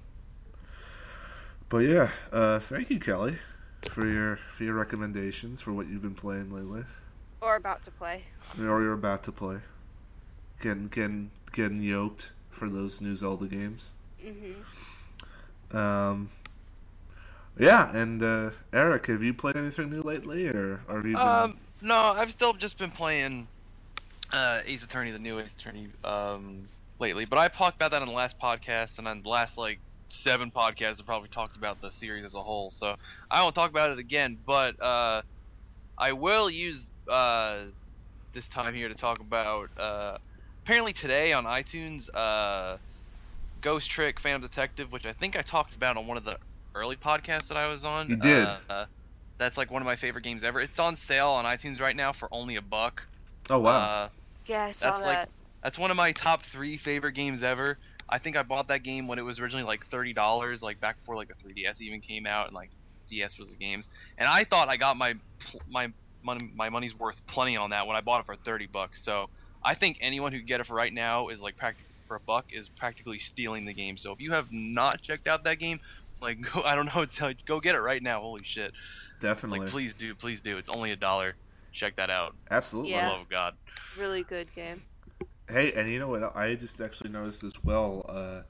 but 1.70 1.80
yeah, 1.80 2.12
uh, 2.32 2.60
thank 2.60 2.92
you, 2.92 3.00
Kelly, 3.00 3.40
for 3.90 4.06
your 4.06 4.36
for 4.36 4.64
your 4.64 4.76
recommendations 4.76 5.60
for 5.64 5.74
what 5.74 5.88
you've 5.88 6.04
been 6.04 6.14
playing 6.14 6.54
lately, 6.54 6.84
Or 7.42 7.56
about 7.56 7.82
to 7.86 7.90
play. 7.90 8.26
or 8.60 8.84
you're 8.84 8.94
about 8.94 9.24
to 9.24 9.32
play. 9.32 9.58
Getting 10.62 10.90
getting 10.90 11.32
getting 11.52 11.82
yoked 11.82 12.30
for 12.52 12.70
those 12.70 13.02
new 13.02 13.16
Zelda 13.16 13.48
games. 13.48 13.94
hmm 14.22 15.76
Um, 15.76 16.30
yeah, 17.58 17.96
and 17.96 18.24
uh, 18.24 18.52
Eric, 18.72 19.08
have 19.08 19.22
you 19.24 19.34
played 19.34 19.56
anything 19.58 19.90
new 19.90 20.02
lately, 20.02 20.48
or, 20.48 20.82
are 20.88 20.98
you 20.98 21.16
been? 21.16 21.18
Um, 21.18 21.58
no, 21.82 21.96
I've 21.96 22.32
still 22.32 22.54
just 22.54 22.78
been 22.78 22.92
playing 22.92 23.48
uh, 24.32 24.62
Ace 24.66 24.84
Attorney, 24.84 25.12
the 25.12 25.20
new 25.20 25.40
Ace 25.40 25.52
Attorney, 25.60 25.88
um, 26.04 26.68
lately. 27.00 27.26
But 27.26 27.40
I 27.40 27.48
talked 27.50 27.76
about 27.76 27.92
that 27.92 28.02
on 28.02 28.08
the 28.08 28.14
last 28.14 28.36
podcast, 28.42 28.98
and 28.98 29.08
on 29.08 29.22
the 29.22 29.30
last 29.30 29.58
like 29.58 29.80
seven 30.10 30.52
podcasts, 30.52 31.00
I 31.00 31.04
probably 31.06 31.30
talked 31.30 31.56
about 31.56 31.82
the 31.82 31.92
series 32.00 32.26
as 32.26 32.34
a 32.34 32.42
whole. 32.42 32.72
So 32.78 32.96
I 33.30 33.44
won't 33.44 33.56
talk 33.56 33.70
about 33.70 33.92
it 33.92 34.00
again. 34.00 34.38
But 34.46 34.82
uh, 34.82 35.22
I 35.98 36.14
will 36.14 36.50
use 36.50 36.80
uh, 37.08 37.66
this 38.34 38.48
time 38.48 38.74
here 38.74 38.90
to 38.90 38.96
talk 38.96 39.20
about. 39.20 39.70
Uh, 39.78 40.18
apparently 40.64 40.94
today 40.94 41.34
on 41.34 41.46
iTunes, 41.46 42.14
uh, 42.16 42.78
Ghost 43.62 43.90
Trick 43.92 44.20
Phantom 44.20 44.42
Detective, 44.42 44.92
which 44.92 45.06
I 45.06 45.14
think 45.14 45.36
I 45.36 45.42
talked 45.42 45.76
about 45.76 45.98
on 45.98 46.08
one 46.08 46.18
of 46.18 46.24
the 46.24 46.38
early 46.76 46.96
podcast 46.96 47.48
that 47.48 47.58
I 47.58 47.68
was 47.68 47.84
on. 47.86 48.10
You 48.10 48.16
did. 48.16 48.44
Uh, 48.46 48.58
uh, 48.70 48.86
that's 49.38 49.58
like 49.58 49.72
one 49.72 49.82
of 49.82 49.86
my 49.86 49.96
favorite 49.96 50.24
games 50.24 50.44
ever. 50.44 50.62
It's 50.62 50.80
on 50.80 50.98
sale 51.08 51.30
on 51.30 51.46
iTunes 51.46 51.80
right 51.80 51.96
now 51.96 52.14
for 52.14 52.28
only 52.32 52.56
a 52.56 52.62
buck. 52.62 53.02
oh 53.50 53.60
wow, 53.60 53.72
Uh, 54.06 54.10
Yeah, 54.46 54.66
I 54.66 54.72
saw 54.72 54.92
That's 54.92 55.06
like- 55.06 55.30
that's 55.64 55.78
one 55.78 55.92
of 55.92 55.98
my 55.98 56.12
top 56.12 56.42
three 56.52 56.78
favorite 56.78 57.14
games 57.14 57.42
ever. 57.42 57.78
I 58.10 58.20
think 58.20 58.36
I 58.38 58.44
bought 58.44 58.68
that 58.68 58.84
game 58.84 59.08
when 59.08 59.18
it 59.18 59.22
was 59.22 59.40
originally 59.40 59.64
like 59.64 59.88
thirty 59.90 60.14
dollars, 60.14 60.62
like 60.62 60.80
back 60.82 60.98
before 61.00 61.16
like 61.16 61.30
the 61.30 61.36
3DS 61.36 61.80
even 61.80 62.02
came 62.02 62.26
out 62.28 62.48
and 62.48 62.56
like 62.56 62.70
DS 63.10 63.38
was 63.40 63.48
the 63.50 63.56
games. 63.56 63.88
And 64.18 64.28
I 64.28 64.44
thought 64.44 64.68
I 64.70 64.76
got 64.76 64.98
my 64.98 65.16
my 65.70 65.88
money 66.22 66.52
my 66.54 66.70
money's 66.70 66.94
worth 66.98 67.16
plenty 67.28 67.56
on 67.56 67.70
that 67.70 67.88
when 67.88 67.96
I 67.96 68.02
bought 68.02 68.20
it 68.20 68.26
for 68.26 68.36
thirty 68.36 68.68
bucks. 68.68 69.00
So 69.04 69.30
I 69.64 69.74
think 69.76 69.98
anyone 70.02 70.34
who 70.34 70.40
can 70.40 70.48
get 70.48 70.60
it 70.60 70.68
for 70.68 70.74
right 70.74 70.94
now 70.94 71.30
is 71.30 71.40
like 71.40 71.56
practic 71.56 71.86
for 72.10 72.18
a 72.18 72.20
buck 72.20 72.48
is 72.52 72.68
practically 72.68 73.20
stealing 73.20 73.64
the 73.66 73.74
game. 73.74 73.98
So 73.98 74.12
if 74.12 74.20
you 74.20 74.34
have 74.34 74.52
not 74.52 75.02
checked 75.02 75.28
out 75.28 75.46
that 75.46 75.60
game, 75.60 75.80
like 76.22 76.40
go, 76.54 76.62
I 76.64 76.76
don't 76.76 76.86
know, 76.94 77.06
tell 77.18 77.34
go 77.46 77.60
get 77.60 77.76
it 77.76 77.80
right 77.82 78.02
now. 78.02 78.22
Holy 78.22 78.44
shit! 78.44 78.74
definitely, 79.22 79.60
Like 79.60 79.70
please 79.70 79.94
do, 79.98 80.14
please 80.16 80.42
do. 80.42 80.58
It's 80.58 80.70
only 80.70 80.92
a 80.92 80.96
dollar. 80.96 81.36
Check 81.74 81.96
that 81.96 82.10
out. 82.12 82.36
absolutely. 82.52 82.92
Yeah. 82.92 83.10
Love 83.10 83.22
of 83.22 83.30
God. 83.30 83.56
Really 83.98 84.24
good 84.24 84.54
game. 84.54 84.84
Hey, 85.50 85.72
and 85.74 85.90
you 85.90 85.98
know 86.00 86.08
what? 86.08 86.36
I 86.36 86.56
just 86.56 86.80
actually 86.80 87.10
noticed 87.10 87.44
as 87.44 87.64
well. 87.64 88.06
Uh, 88.08 88.42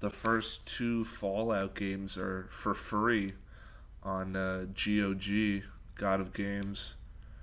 the 0.00 0.10
first 0.10 0.66
two 0.66 1.04
Fallout 1.04 1.74
games 1.76 2.18
are 2.18 2.48
for 2.50 2.74
free 2.74 3.34
on 4.02 4.34
uh, 4.34 4.64
GOG, 4.74 5.62
Good 5.94 6.20
Old 6.20 6.34
Games. 6.34 6.96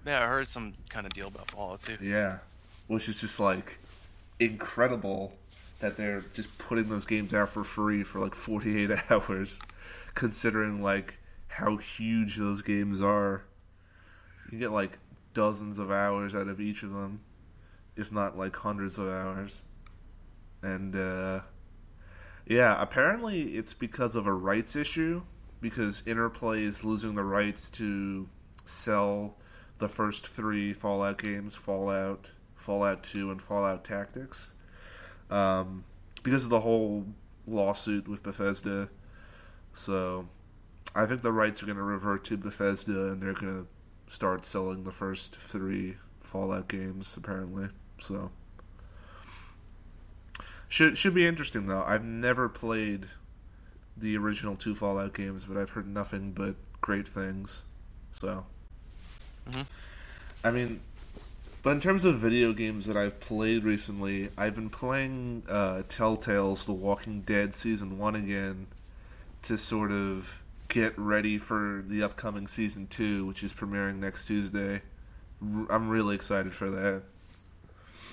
Yeah, 0.06 0.24
I 0.24 0.28
heard 0.28 0.48
some 0.50 0.74
kind 0.90 1.06
of 1.06 1.14
deal 1.14 1.28
about 1.28 1.50
Fallout 1.52 1.84
too. 1.84 1.98
Yeah, 2.02 2.40
which 2.88 3.08
is 3.08 3.22
just 3.22 3.40
like 3.40 3.80
incredible 4.40 5.34
that 5.80 5.98
they're 5.98 6.24
just 6.34 6.58
putting 6.58 6.90
those 6.90 7.06
games 7.06 7.34
out 7.34 7.50
for 7.50 7.64
free 7.64 8.04
for 8.04 8.20
like 8.20 8.36
48 8.36 8.92
hours, 9.10 9.62
considering 10.14 10.82
like 10.82 11.18
how 11.48 11.78
huge 11.78 12.38
those 12.38 12.62
games 12.62 13.02
are. 13.02 13.44
You 14.52 14.60
get 14.60 14.72
like 14.72 15.00
dozens 15.34 15.80
of 15.80 15.92
hours 15.92 16.36
out 16.36 16.48
of 16.48 16.60
each 16.60 16.84
of 16.84 16.92
them, 16.92 17.22
if 17.96 18.12
not 18.12 18.38
like 18.38 18.56
hundreds 18.56 18.98
of 18.98 19.08
hours. 19.08 19.64
And 20.62 20.96
uh, 20.96 21.42
yeah, 22.46 22.82
apparently 22.82 23.56
it's 23.56 23.74
because 23.74 24.16
of 24.16 24.28
a 24.28 24.34
rights 24.34 24.76
issue, 24.76 25.22
because 25.62 26.04
Interplay 26.06 26.64
is 26.64 26.84
losing 26.84 27.16
the 27.16 27.24
rights 27.24 27.70
to 27.72 28.28
sell 28.66 29.36
the 29.78 29.88
first 29.88 30.28
three 30.28 30.74
Fallout 30.74 31.18
games 31.18 31.56
Fallout, 31.56 32.30
Fallout 32.56 33.04
2, 33.04 33.32
and 33.32 33.42
Fallout 33.42 33.84
Tactics. 33.84 34.54
Um, 35.30 35.84
because 36.24 36.44
of 36.46 36.50
the 36.50 36.60
whole 36.60 37.06
lawsuit 37.48 38.08
with 38.08 38.24
Bethesda. 38.24 38.90
So 39.74 40.28
I 40.96 41.06
think 41.06 41.22
the 41.22 41.32
rights 41.32 41.62
are 41.64 41.66
going 41.66 41.78
to 41.78 41.84
revert 41.84 42.24
to 42.26 42.38
Bethesda 42.38 43.12
and 43.12 43.22
they're 43.22 43.34
going 43.34 43.66
to 43.66 44.14
start 44.14 44.46
selling 44.46 44.84
the 44.84 44.92
first 44.92 45.36
three 45.36 45.96
Fallout 46.22 46.68
games, 46.68 47.16
apparently. 47.18 47.70
So. 48.00 48.32
Should 50.68 50.98
should 50.98 51.16
be 51.16 51.26
interesting 51.26 51.66
though. 51.66 51.82
I've 51.82 52.04
never 52.04 52.48
played 52.48 53.08
the 53.98 54.16
original 54.18 54.56
two 54.56 54.76
Fallout 54.76 55.14
games, 55.14 55.46
but 55.46 55.58
I've 55.58 55.72
heard 55.72 55.88
nothing 55.88 56.32
but 56.32 56.56
great 56.80 57.08
things. 57.08 57.66
So, 58.12 58.46
Mhm. 59.50 59.66
I 60.44 60.52
mean, 60.52 60.80
but 61.62 61.72
in 61.72 61.82
terms 61.82 62.06
of 62.06 62.16
video 62.20 62.54
games 62.54 62.86
that 62.86 62.96
I've 62.96 63.20
played 63.20 63.64
recently, 63.64 64.30
I've 64.38 64.56
been 64.56 64.70
playing 64.70 65.44
uh, 65.50 65.84
Telltale's 65.90 66.66
The 66.66 66.74
Walking 66.74 67.22
Dead 67.22 67.54
season 67.54 67.98
one 67.98 68.16
again 68.16 68.68
to 69.44 69.58
sort 69.58 69.92
of 69.92 70.42
get 70.70 70.98
ready 70.98 71.38
for 71.38 71.84
the 71.88 72.04
upcoming 72.04 72.48
season 72.48 72.88
two, 72.88 73.26
which 73.26 73.44
is 73.44 73.54
premiering 73.54 73.98
next 73.98 74.26
Tuesday. 74.26 74.82
R- 75.42 75.68
I'm 75.70 75.90
really 75.90 76.16
excited 76.16 76.54
for 76.54 76.70
that. 76.70 77.04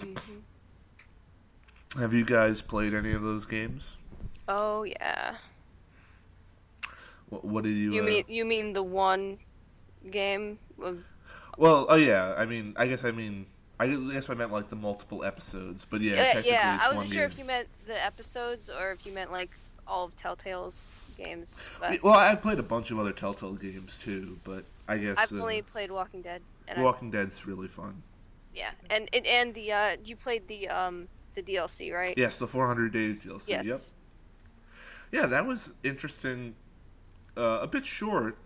hmm 0.01 0.17
Have 2.01 2.15
you 2.15 2.25
guys 2.25 2.63
played 2.63 2.95
any 2.95 3.13
of 3.13 3.23
those 3.23 3.47
games? 3.47 3.97
Oh 4.49 4.85
yeah. 4.85 5.37
What, 7.29 7.45
what 7.45 7.65
did 7.65 7.77
you? 7.77 7.93
You 7.93 8.03
uh, 8.03 8.07
mean 8.07 8.25
you 8.29 8.45
mean 8.45 8.73
the 8.73 8.83
one 8.83 9.39
game? 10.11 10.59
Of, 10.81 10.99
Well, 11.57 11.87
oh 11.89 11.97
yeah. 11.97 12.35
I 12.37 12.45
mean, 12.47 12.75
I 12.77 12.87
guess 12.87 13.05
I 13.05 13.11
mean, 13.11 13.47
I 13.79 13.87
guess 13.89 14.31
I 14.31 14.35
meant 14.35 14.53
like 14.53 14.69
the 14.69 14.77
multiple 14.77 15.25
episodes, 15.25 15.85
but 15.85 16.01
yeah, 16.01 16.15
yeah, 16.15 16.25
technically 16.25 16.53
yeah. 16.53 16.81
I 16.83 16.89
wasn't 16.93 17.13
sure 17.13 17.23
game. 17.23 17.31
if 17.31 17.39
you 17.39 17.45
meant 17.45 17.69
the 17.87 18.05
episodes 18.05 18.71
or 18.71 18.93
if 18.93 19.07
you 19.07 19.13
meant 19.13 19.33
like 19.33 19.51
all 19.87 20.05
of 20.05 20.17
Telltale's 20.17 20.95
games. 21.17 21.65
But 21.81 22.03
Well, 22.03 22.15
I 22.15 22.35
played 22.35 22.59
a 22.59 22.63
bunch 22.63 22.91
of 22.91 22.99
other 22.99 23.13
Telltale 23.13 23.55
games 23.55 23.99
too, 23.99 24.39
but 24.45 24.65
I 24.89 24.99
guess 24.99 25.17
I've 25.19 25.33
uh, 25.33 25.43
only 25.43 25.63
played 25.63 25.91
Walking 25.91 26.23
Dead. 26.23 26.43
And 26.69 26.79
I, 26.79 26.83
Walking 26.83 27.11
Dead's 27.11 27.47
really 27.47 27.69
fun. 27.69 28.03
yeah, 28.55 28.71
and, 28.91 29.09
and 29.13 29.27
and 29.27 29.55
the 29.55 29.73
uh, 29.73 29.97
you 30.05 30.17
played 30.17 30.49
the 30.49 30.69
um 30.69 31.09
the 31.35 31.43
DLC 31.43 31.93
right? 31.93 32.15
Yes, 32.17 32.39
the 32.39 32.47
400 32.47 32.93
Days 32.93 33.25
DLC. 33.25 33.49
Yes. 33.49 33.67
Yep. 33.67 33.81
Yeah, 35.13 35.27
that 35.27 35.47
was 35.47 35.75
interesting. 35.85 36.55
Uh, 37.37 37.59
a 37.61 37.67
bit 37.67 37.85
short, 37.85 38.39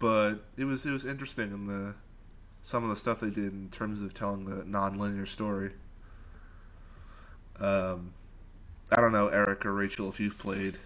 but 0.00 0.34
it 0.56 0.64
was 0.64 0.84
it 0.84 0.90
was 0.90 1.06
interesting 1.06 1.52
in 1.52 1.66
the 1.66 1.94
some 2.66 2.82
of 2.82 2.90
the 2.90 2.96
stuff 2.96 3.20
they 3.20 3.30
did 3.30 3.52
in 3.52 3.68
terms 3.70 4.02
of 4.02 4.12
telling 4.12 4.44
the 4.44 4.64
non-linear 4.64 5.24
story. 5.24 5.70
Um, 7.60 8.12
I 8.90 9.00
don't 9.00 9.12
know, 9.12 9.28
Eric 9.28 9.64
or 9.64 9.72
Rachel, 9.72 10.08
if 10.08 10.18
you've 10.18 10.36
played 10.36 10.76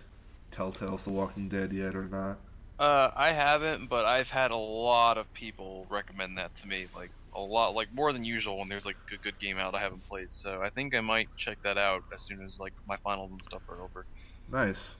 Telltale's 0.50 1.06
The 1.06 1.10
Walking 1.10 1.48
Dead 1.48 1.72
yet 1.72 1.94
or 1.94 2.04
not. 2.04 2.36
Uh, 2.78 3.12
I 3.16 3.32
haven't, 3.32 3.88
but 3.88 4.04
I've 4.04 4.28
had 4.28 4.50
a 4.50 4.56
lot 4.58 5.16
of 5.16 5.32
people 5.32 5.86
recommend 5.88 6.36
that 6.36 6.54
to 6.58 6.68
me, 6.68 6.86
like 6.94 7.12
a 7.34 7.40
lot, 7.40 7.74
like 7.74 7.90
more 7.94 8.12
than 8.12 8.24
usual 8.24 8.58
when 8.58 8.68
there's 8.68 8.84
like 8.84 8.98
a 9.14 9.16
good 9.16 9.38
game 9.38 9.56
out 9.56 9.74
I 9.74 9.80
haven't 9.80 10.06
played. 10.06 10.28
So 10.32 10.60
I 10.60 10.68
think 10.68 10.94
I 10.94 11.00
might 11.00 11.30
check 11.38 11.62
that 11.62 11.78
out 11.78 12.04
as 12.14 12.20
soon 12.20 12.44
as 12.44 12.60
like 12.60 12.74
my 12.86 12.98
finals 12.98 13.30
and 13.30 13.42
stuff 13.42 13.62
are 13.70 13.82
over. 13.82 14.04
Nice. 14.52 14.96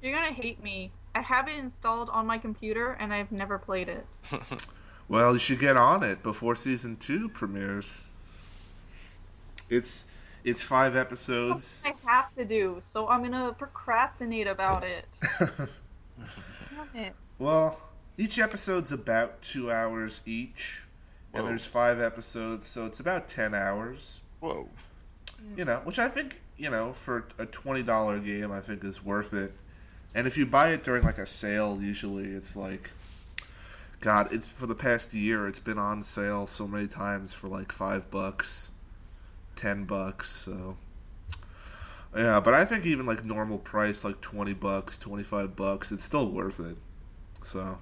You're 0.00 0.14
gonna 0.14 0.32
hate 0.32 0.62
me. 0.62 0.92
I 1.16 1.20
have 1.20 1.48
it 1.48 1.56
installed 1.58 2.10
on 2.10 2.28
my 2.28 2.38
computer 2.38 2.92
and 2.92 3.12
I've 3.12 3.32
never 3.32 3.58
played 3.58 3.88
it. 3.88 4.06
Well, 5.08 5.32
you 5.34 5.38
should 5.38 5.60
get 5.60 5.76
on 5.76 6.02
it 6.02 6.22
before 6.22 6.56
season 6.56 6.96
two 6.96 7.28
premieres. 7.28 8.04
It's 9.68 10.06
it's 10.44 10.62
five 10.62 10.96
episodes. 10.96 11.82
I 11.84 11.94
have 12.04 12.34
to 12.36 12.44
do, 12.44 12.82
so 12.92 13.08
I'm 13.08 13.22
gonna 13.22 13.54
procrastinate 13.58 14.46
about 14.46 14.84
it. 14.84 15.06
It. 16.94 17.14
well, 17.38 17.80
each 18.18 18.38
episode's 18.38 18.92
about 18.92 19.40
two 19.40 19.70
hours 19.70 20.20
each, 20.26 20.82
and 21.32 21.46
there's 21.46 21.64
five 21.64 22.00
episodes, 22.00 22.66
so 22.66 22.84
it's 22.84 23.00
about 23.00 23.28
ten 23.28 23.54
hours. 23.54 24.20
Whoa. 24.40 24.68
You 25.56 25.64
know, 25.64 25.80
which 25.84 25.98
I 25.98 26.08
think 26.08 26.42
you 26.58 26.68
know 26.68 26.92
for 26.92 27.28
a 27.38 27.46
twenty 27.46 27.82
dollar 27.82 28.18
game, 28.18 28.52
I 28.52 28.60
think 28.60 28.84
is 28.84 29.02
worth 29.02 29.32
it. 29.32 29.52
And 30.14 30.26
if 30.26 30.36
you 30.36 30.44
buy 30.44 30.72
it 30.72 30.84
during 30.84 31.02
like 31.02 31.18
a 31.18 31.26
sale, 31.26 31.78
usually 31.80 32.26
it's 32.26 32.56
like, 32.56 32.90
God, 34.02 34.32
it's 34.32 34.48
for 34.48 34.66
the 34.66 34.74
past 34.74 35.14
year. 35.14 35.46
It's 35.46 35.60
been 35.60 35.78
on 35.78 36.02
sale 36.02 36.48
so 36.48 36.66
many 36.66 36.88
times 36.88 37.34
for 37.34 37.46
like 37.46 37.70
five 37.70 38.10
bucks, 38.10 38.72
ten 39.54 39.84
bucks. 39.84 40.28
So 40.28 40.76
yeah, 42.14 42.40
but 42.40 42.52
I 42.52 42.64
think 42.64 42.84
even 42.84 43.06
like 43.06 43.24
normal 43.24 43.58
price, 43.58 44.02
like 44.02 44.20
twenty 44.20 44.54
bucks, 44.54 44.98
twenty 44.98 45.22
five 45.22 45.54
bucks, 45.54 45.92
it's 45.92 46.02
still 46.02 46.28
worth 46.28 46.58
it. 46.58 46.76
So, 47.44 47.78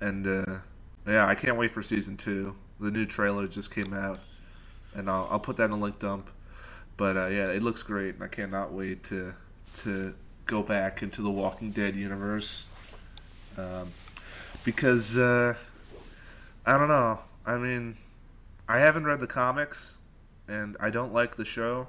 and 0.00 0.24
uh, 0.24 0.58
yeah, 1.04 1.26
I 1.26 1.34
can't 1.34 1.58
wait 1.58 1.72
for 1.72 1.82
season 1.82 2.16
two. 2.16 2.54
The 2.78 2.92
new 2.92 3.04
trailer 3.04 3.48
just 3.48 3.74
came 3.74 3.92
out, 3.92 4.20
and 4.94 5.10
I'll 5.10 5.26
I'll 5.28 5.40
put 5.40 5.56
that 5.56 5.64
in 5.64 5.70
the 5.72 5.76
link 5.76 5.98
dump. 5.98 6.30
But 6.96 7.16
uh, 7.16 7.26
yeah, 7.26 7.50
it 7.50 7.64
looks 7.64 7.82
great, 7.82 8.14
and 8.14 8.22
I 8.22 8.28
cannot 8.28 8.72
wait 8.72 9.02
to 9.04 9.34
to 9.78 10.14
go 10.44 10.62
back 10.62 11.02
into 11.02 11.20
the 11.20 11.30
Walking 11.30 11.72
Dead 11.72 11.96
universe. 11.96 12.64
Um, 13.58 13.88
because 14.66 15.16
uh, 15.16 15.54
I 16.66 16.76
don't 16.76 16.88
know. 16.88 17.20
I 17.46 17.56
mean, 17.56 17.96
I 18.68 18.80
haven't 18.80 19.04
read 19.04 19.20
the 19.20 19.26
comics, 19.28 19.96
and 20.48 20.76
I 20.80 20.90
don't 20.90 21.14
like 21.14 21.36
the 21.36 21.44
show 21.44 21.86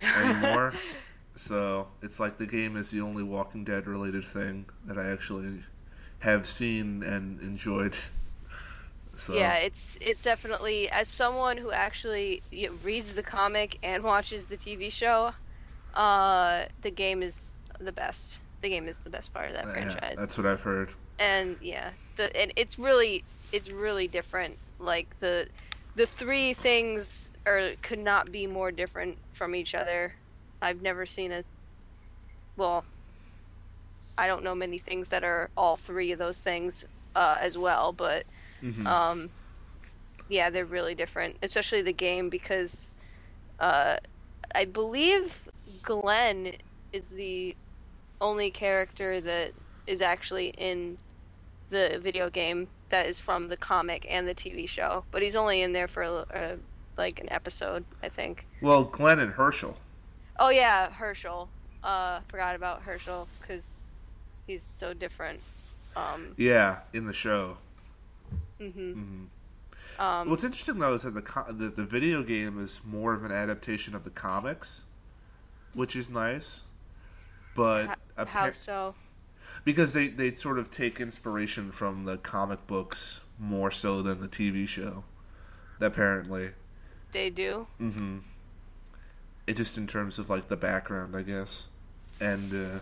anymore. 0.00 0.72
so 1.34 1.88
it's 2.00 2.20
like 2.20 2.38
the 2.38 2.46
game 2.46 2.76
is 2.76 2.90
the 2.90 3.00
only 3.00 3.24
Walking 3.24 3.64
Dead 3.64 3.86
related 3.86 4.24
thing 4.24 4.64
that 4.86 4.96
I 4.96 5.10
actually 5.10 5.64
have 6.20 6.46
seen 6.46 7.02
and 7.02 7.40
enjoyed. 7.40 7.96
So 9.16 9.34
Yeah, 9.34 9.56
it's 9.56 9.98
it's 10.00 10.22
definitely 10.22 10.88
as 10.90 11.08
someone 11.08 11.56
who 11.56 11.72
actually 11.72 12.40
you 12.52 12.68
know, 12.68 12.78
reads 12.84 13.14
the 13.14 13.22
comic 13.22 13.78
and 13.82 14.02
watches 14.04 14.46
the 14.46 14.56
TV 14.56 14.90
show, 14.90 15.32
uh, 15.94 16.64
the 16.82 16.90
game 16.90 17.20
is 17.20 17.58
the 17.80 17.92
best. 17.92 18.38
The 18.60 18.68
game 18.68 18.86
is 18.86 18.98
the 18.98 19.10
best 19.10 19.34
part 19.34 19.48
of 19.48 19.54
that 19.54 19.66
yeah, 19.66 19.72
franchise. 19.72 20.14
that's 20.16 20.38
what 20.38 20.46
I've 20.46 20.62
heard. 20.62 20.94
And 21.18 21.56
yeah 21.60 21.92
the 22.16 22.34
and 22.36 22.52
it's 22.56 22.78
really 22.78 23.24
it's 23.52 23.70
really 23.70 24.08
different 24.08 24.58
like 24.78 25.08
the 25.20 25.46
the 25.94 26.06
three 26.06 26.54
things 26.54 27.30
are 27.46 27.72
could 27.82 27.98
not 27.98 28.30
be 28.30 28.46
more 28.46 28.70
different 28.72 29.18
from 29.32 29.54
each 29.54 29.74
other 29.74 30.14
i've 30.62 30.80
never 30.82 31.06
seen 31.06 31.32
a 31.32 31.44
well 32.56 32.84
i 34.18 34.26
don't 34.26 34.44
know 34.44 34.54
many 34.54 34.78
things 34.78 35.08
that 35.08 35.24
are 35.24 35.50
all 35.56 35.76
three 35.76 36.12
of 36.12 36.18
those 36.18 36.40
things 36.40 36.84
uh, 37.14 37.36
as 37.40 37.56
well 37.58 37.92
but 37.92 38.24
Mhm. 38.62 38.86
um 38.86 39.30
yeah 40.28 40.50
they're 40.50 40.66
really 40.66 40.94
different 40.94 41.36
especially 41.42 41.82
the 41.82 41.92
game 41.92 42.28
because 42.30 42.94
uh 43.58 43.96
i 44.54 44.64
believe 44.64 45.48
glenn 45.82 46.52
is 46.92 47.08
the 47.08 47.56
only 48.20 48.50
character 48.50 49.20
that 49.20 49.52
is 49.86 50.00
actually 50.00 50.48
in 50.58 50.96
the 51.70 51.98
video 52.02 52.30
game 52.30 52.68
that 52.90 53.06
is 53.06 53.18
from 53.18 53.48
the 53.48 53.56
comic 53.56 54.06
and 54.08 54.28
the 54.28 54.34
TV 54.34 54.68
show, 54.68 55.04
but 55.10 55.22
he's 55.22 55.36
only 55.36 55.62
in 55.62 55.72
there 55.72 55.88
for 55.88 56.04
uh, 56.04 56.56
like 56.96 57.20
an 57.20 57.32
episode, 57.32 57.84
I 58.02 58.08
think. 58.08 58.46
Well, 58.60 58.84
Glenn 58.84 59.18
and 59.18 59.32
Hershel. 59.32 59.74
Oh 60.38 60.50
yeah, 60.50 60.90
Hershel. 60.90 61.48
Uh, 61.82 62.20
forgot 62.28 62.54
about 62.54 62.82
Hershel 62.82 63.26
because 63.40 63.68
he's 64.46 64.62
so 64.62 64.94
different. 64.94 65.40
Um, 65.96 66.34
Yeah, 66.36 66.80
in 66.92 67.04
the 67.04 67.12
show. 67.12 67.56
Mm-hmm. 68.60 68.92
mm-hmm. 68.92 70.02
um, 70.02 70.30
What's 70.30 70.44
interesting 70.44 70.78
though 70.78 70.94
is 70.94 71.02
that 71.02 71.14
the 71.14 71.22
co- 71.22 71.52
that 71.52 71.76
the 71.76 71.84
video 71.84 72.22
game 72.22 72.62
is 72.62 72.80
more 72.84 73.14
of 73.14 73.24
an 73.24 73.32
adaptation 73.32 73.94
of 73.94 74.04
the 74.04 74.10
comics, 74.10 74.82
which 75.74 75.96
is 75.96 76.08
nice. 76.08 76.62
But 77.54 77.86
ho- 77.86 77.94
appa- 78.16 78.30
how 78.30 78.52
so? 78.52 78.94
Because 79.64 79.92
they 79.94 80.08
they 80.08 80.34
sort 80.34 80.58
of 80.58 80.70
take 80.70 81.00
inspiration 81.00 81.70
from 81.70 82.04
the 82.04 82.16
comic 82.16 82.66
books 82.66 83.20
more 83.38 83.70
so 83.70 84.02
than 84.02 84.20
the 84.20 84.28
TV 84.28 84.66
show. 84.66 85.04
Apparently, 85.80 86.50
They 87.12 87.28
do. 87.30 87.66
Mm-hmm. 87.80 88.18
It 89.46 89.56
just 89.56 89.76
in 89.76 89.86
terms 89.86 90.18
of 90.18 90.30
like 90.30 90.48
the 90.48 90.56
background, 90.56 91.16
I 91.16 91.22
guess, 91.22 91.66
and 92.20 92.54
uh, 92.54 92.78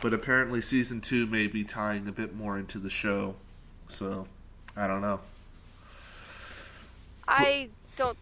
but 0.00 0.14
apparently 0.14 0.60
season 0.60 1.00
two 1.00 1.26
may 1.26 1.46
be 1.46 1.64
tying 1.64 2.08
a 2.08 2.12
bit 2.12 2.34
more 2.34 2.58
into 2.58 2.78
the 2.78 2.88
show, 2.90 3.36
so 3.88 4.26
I 4.76 4.86
don't 4.86 5.02
know. 5.02 5.20
I 7.28 7.68
don't. 7.96 8.16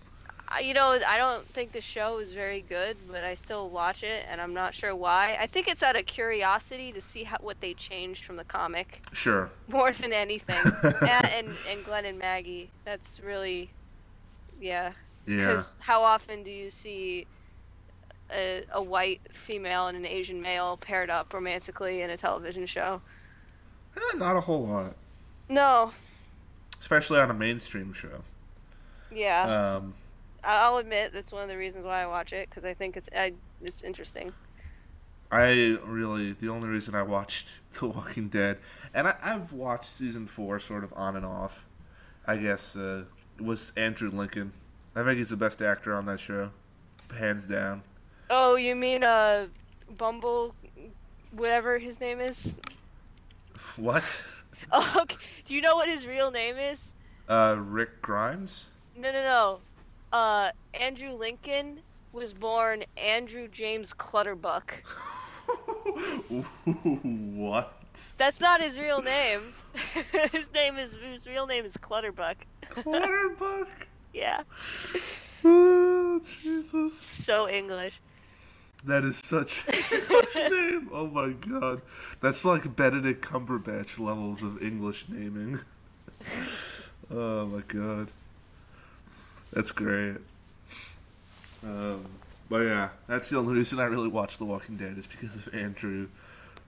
You 0.61 0.75
know, 0.75 0.99
I 1.07 1.17
don't 1.17 1.47
think 1.49 1.73
the 1.73 1.81
show 1.81 2.19
is 2.19 2.33
very 2.33 2.61
good, 2.69 2.97
but 3.11 3.25
I 3.25 3.35
still 3.35 3.71
watch 3.71 4.03
it, 4.03 4.25
and 4.31 4.41
I'm 4.41 4.53
not 4.53 4.75
sure 4.75 4.95
why. 4.95 5.37
I 5.41 5.47
think 5.47 5.69
it's 5.69 5.83
out 5.83 5.97
of 5.97 6.05
curiosity 6.07 6.93
to 6.93 7.01
see 7.01 7.25
how, 7.25 7.39
what 7.41 7.61
they 7.61 7.75
changed 7.75 8.25
from 8.25 8.37
the 8.37 8.45
comic 8.45 9.01
Sure. 9.13 9.51
more 9.69 9.93
than 9.93 10.13
anything. 10.13 10.57
and, 11.03 11.27
and 11.27 11.57
and 11.71 11.85
Glenn 11.85 12.05
and 12.05 12.19
Maggie, 12.19 12.71
that's 12.85 13.21
really, 13.21 13.71
yeah. 14.61 14.93
Yeah. 15.27 15.37
Because 15.47 15.77
how 15.81 16.03
often 16.03 16.43
do 16.43 16.51
you 16.51 16.71
see 16.71 17.27
a, 18.33 18.65
a 18.73 18.83
white 18.83 19.21
female 19.33 19.87
and 19.87 19.97
an 19.97 20.05
Asian 20.07 20.43
male 20.43 20.77
paired 20.77 21.11
up 21.11 21.33
romantically 21.33 22.03
in 22.03 22.11
a 22.11 22.17
television 22.17 22.67
show? 22.67 23.01
Eh, 23.97 24.17
not 24.17 24.37
a 24.37 24.41
whole 24.41 24.67
lot, 24.67 24.95
No. 25.49 25.93
especially 26.81 27.21
on 27.21 27.31
a 27.31 27.35
mainstream 27.35 27.93
show. 27.93 28.23
Yeah. 29.15 29.77
Um, 29.77 29.95
I'll 30.45 30.79
admit 30.79 31.13
that's 31.13 31.33
one 31.33 31.43
of 31.43 31.49
the 31.49 31.57
reasons 31.57 31.85
why 31.85 32.03
I 32.03 32.07
watch 32.07 32.33
it 32.33 32.49
because 32.49 32.65
I 32.65 32.75
think 32.75 32.97
it's 32.97 33.09
I, 33.17 33.33
it's 33.63 33.83
interesting. 33.83 34.33
I 35.31 35.79
really 35.85 36.33
the 36.33 36.49
only 36.49 36.69
reason 36.69 36.95
I 36.95 37.03
watched 37.03 37.53
The 37.79 37.87
Walking 37.87 38.29
Dead, 38.29 38.59
and 38.95 39.09
I, 39.09 39.15
I've 39.23 39.53
watched 39.53 39.87
season 39.87 40.27
four 40.27 40.59
sort 40.59 40.85
of 40.85 40.93
on 40.95 41.17
and 41.17 41.25
off. 41.25 41.67
I 42.27 42.37
guess 42.37 42.77
uh, 42.77 43.05
was 43.41 43.73
Andrew 43.77 44.11
Lincoln. 44.11 44.53
I 44.95 45.03
think 45.05 45.19
he's 45.19 45.31
the 45.31 45.37
best 45.37 45.63
actor 45.63 45.95
on 45.95 46.07
that 46.07 46.21
show, 46.21 46.51
hands 47.17 47.47
down. 47.47 47.83
Oh, 48.31 48.57
you 48.57 48.75
mean 48.77 49.03
uh, 49.03 49.47
Bumble, 49.97 50.55
whatever 51.33 51.79
his 51.79 52.01
name 52.01 52.21
is? 52.21 52.61
What? 53.77 54.23
Oh, 54.75 55.01
okay. 55.03 55.17
do 55.45 55.55
you 55.55 55.61
know 55.61 55.75
what 55.75 55.89
his 55.89 56.07
real 56.07 56.31
name 56.31 56.57
is? 56.57 56.95
Uh, 57.29 57.57
Rick 57.59 58.01
Grimes. 58.01 58.71
No, 58.97 59.13
no, 59.13 59.23
no. 59.23 59.59
Uh, 60.13 60.53
Andrew 60.75 61.13
Lincoln 61.13 61.81
was 62.13 62.35
born 62.35 62.85
Andrew 62.97 63.49
James 63.49 63.93
Clutterbuck. 63.95 64.75
what? 67.05 67.75
That's 68.19 68.41
not 68.41 68.61
his 68.61 68.79
real 68.79 69.03
name. 69.03 69.55
his 70.33 70.53
name 70.53 70.77
is 70.77 70.95
his 70.95 71.27
real 71.27 71.47
name 71.47 71.65
is 71.65 71.77
Clutterbuck. 71.79 72.37
Clutterbuck. 72.71 73.69
Yeah, 74.15 74.43
Oh, 75.43 76.21
Jesus. 76.39 76.95
so 76.99 77.49
English. 77.49 77.95
That 78.85 79.05
is 79.05 79.17
such 79.19 79.65
a 79.69 79.73
English 79.95 80.35
name. 80.51 80.91
Oh 80.93 81.07
my 81.07 81.31
god. 81.31 81.81
That's 82.21 82.45
like 82.45 82.77
Benedict 82.77 83.25
Cumberbatch 83.25 83.99
levels 83.99 84.43
of 84.43 84.63
English 84.63 85.09
naming. 85.09 85.61
Oh 87.11 87.47
my 87.47 87.63
god. 87.69 88.11
That's 89.53 89.71
great. 89.71 90.17
Um, 91.65 92.05
but 92.49 92.63
yeah, 92.63 92.89
that's 93.07 93.31
the 93.31 93.39
only 93.39 93.55
reason 93.55 93.79
I 93.79 93.85
really 93.85 94.09
watch 94.09 94.39
The 94.39 94.45
Walking 94.45 94.77
Dead 94.77 94.99
is 94.99 95.07
because 95.07 95.35
of 95.35 95.55
Andrew 95.55 96.09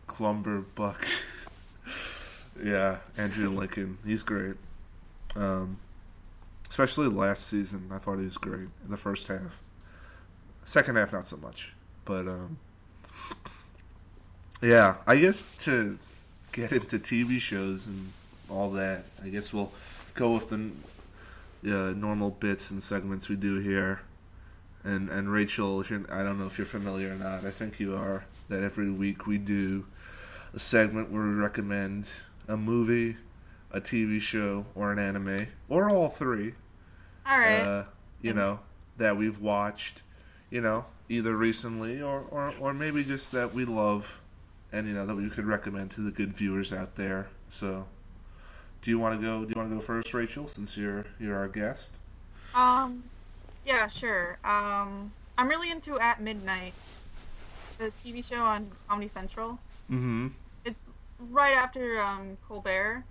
Clumber 0.07 0.61
Buck. 0.75 1.07
yeah, 2.63 2.99
Andrew 3.17 3.51
Lincoln. 3.51 3.99
He's 4.05 4.23
great. 4.23 4.57
Um, 5.35 5.79
especially 6.69 7.09
last 7.09 7.47
season, 7.49 7.91
I 7.93 7.99
thought 7.99 8.19
he 8.19 8.25
was 8.25 8.37
great 8.37 8.61
in 8.61 8.89
the 8.89 8.97
first 8.97 9.29
half. 9.29 9.61
Second 10.65 10.97
half, 10.97 11.13
not 11.13 11.27
so 11.27 11.37
much. 11.37 11.73
But 12.05 12.29
um, 12.29 12.59
yeah, 14.63 14.97
I 15.07 15.17
guess 15.17 15.47
to 15.61 15.99
get 16.53 16.73
into 16.73 16.99
TV 16.99 17.41
shows 17.41 17.87
and 17.87 18.13
all 18.49 18.71
that, 18.73 19.05
I 19.23 19.29
guess 19.29 19.53
we'll 19.53 19.73
go 20.15 20.33
with 20.33 20.51
the 20.51 20.71
uh, 21.65 21.93
normal 21.95 22.31
bits 22.31 22.71
and 22.71 22.83
segments 22.83 23.29
we 23.29 23.37
do 23.37 23.59
here. 23.59 24.01
And 24.83 25.09
and 25.09 25.33
Rachel, 25.33 25.81
if 25.81 25.91
you're, 25.91 26.05
I 26.11 26.23
don't 26.23 26.39
know 26.39 26.47
if 26.47 26.59
you're 26.59 26.67
familiar 26.67 27.13
or 27.13 27.17
not. 27.17 27.45
I 27.45 27.51
think 27.51 27.81
you 27.81 27.95
are. 27.97 28.25
That 28.49 28.63
every 28.63 28.91
week 28.91 29.27
we 29.27 29.39
do 29.39 29.87
a 30.53 30.59
segment 30.59 31.11
where 31.11 31.23
we 31.23 31.31
recommend 31.31 32.09
a 32.47 32.57
movie, 32.57 33.17
a 33.71 33.81
TV 33.81 34.21
show, 34.21 34.67
or 34.75 34.93
an 34.93 34.99
anime, 34.99 35.47
or 35.71 35.89
all 35.89 36.11
three. 36.11 36.55
All 37.27 37.39
right. 37.39 37.61
Uh, 37.61 37.85
you 38.21 38.35
know, 38.35 38.61
that 38.99 39.17
we've 39.17 39.41
watched, 39.41 40.03
you 40.51 40.61
know, 40.61 40.85
either 41.09 41.35
recently 41.35 42.03
or, 42.03 42.21
or, 42.31 42.55
or 42.61 42.75
maybe 42.75 43.03
just 43.03 43.33
that 43.33 43.55
we 43.55 43.65
love 43.65 44.21
and 44.75 44.89
you 44.89 44.95
know 44.95 45.07
that 45.07 45.15
we 45.15 45.31
could 45.31 45.47
recommend 45.47 45.91
to 45.93 46.01
the 46.01 46.11
good 46.11 46.33
viewers 46.33 46.73
out 46.73 46.97
there. 46.97 47.29
So 47.49 47.87
do 48.85 48.91
you 48.91 48.99
want 48.99 49.19
to 49.19 49.27
go 49.27 49.45
do 49.45 49.49
you 49.49 49.55
want 49.57 49.71
to 49.71 49.77
go 49.77 49.81
first, 49.81 50.13
Rachel, 50.13 50.47
since 50.47 50.77
you're 50.77 51.07
you're 51.19 51.37
our 51.37 51.49
guest? 51.49 51.99
Um, 52.55 53.03
yeah, 53.67 53.89
sure. 53.89 54.39
Um, 54.45 55.11
I'm 55.39 55.49
really 55.49 55.71
into 55.71 55.99
At 55.99 56.21
Midnight, 56.21 56.75
the 57.79 57.91
TV 58.05 58.23
show 58.23 58.43
on 58.43 58.71
Comedy 58.87 59.09
Central. 59.09 59.59
Mm-hmm. 59.91 60.29
It's 60.67 60.85
right 61.31 61.53
after 61.53 62.01
um, 62.01 62.37
Colbert, 62.47 63.05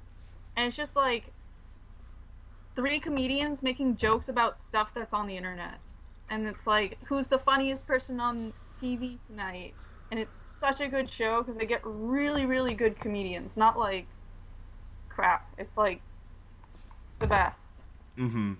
and 0.55 0.67
it's 0.67 0.78
just 0.78 0.95
like 0.95 1.26
three 2.76 2.99
comedians 2.99 3.63
making 3.63 3.97
jokes 3.97 4.30
about 4.30 4.59
stuff 4.59 4.91
that's 4.93 5.11
on 5.11 5.26
the 5.26 5.36
internet, 5.36 5.80
and 6.30 6.45
it's 6.45 6.67
like 6.67 6.99
who's 7.05 7.26
the 7.26 7.39
funniest 7.39 7.88
person 7.88 8.19
on 8.19 8.53
TV 8.80 9.17
tonight, 9.28 9.74
and 10.11 10.19
it's 10.19 10.38
such 10.38 10.82
a 10.82 10.88
good 10.88 11.11
show 11.11 11.41
because 11.41 11.57
they 11.57 11.65
get 11.65 11.82
really, 11.84 12.45
really 12.45 12.76
good 12.76 12.99
comedians, 12.99 13.57
not 13.57 13.80
like 13.80 14.05
crap. 15.14 15.47
It's 15.57 15.78
like 15.78 16.01
the 17.20 17.28
best. 17.28 17.59
Mm-hmm. 18.18 18.53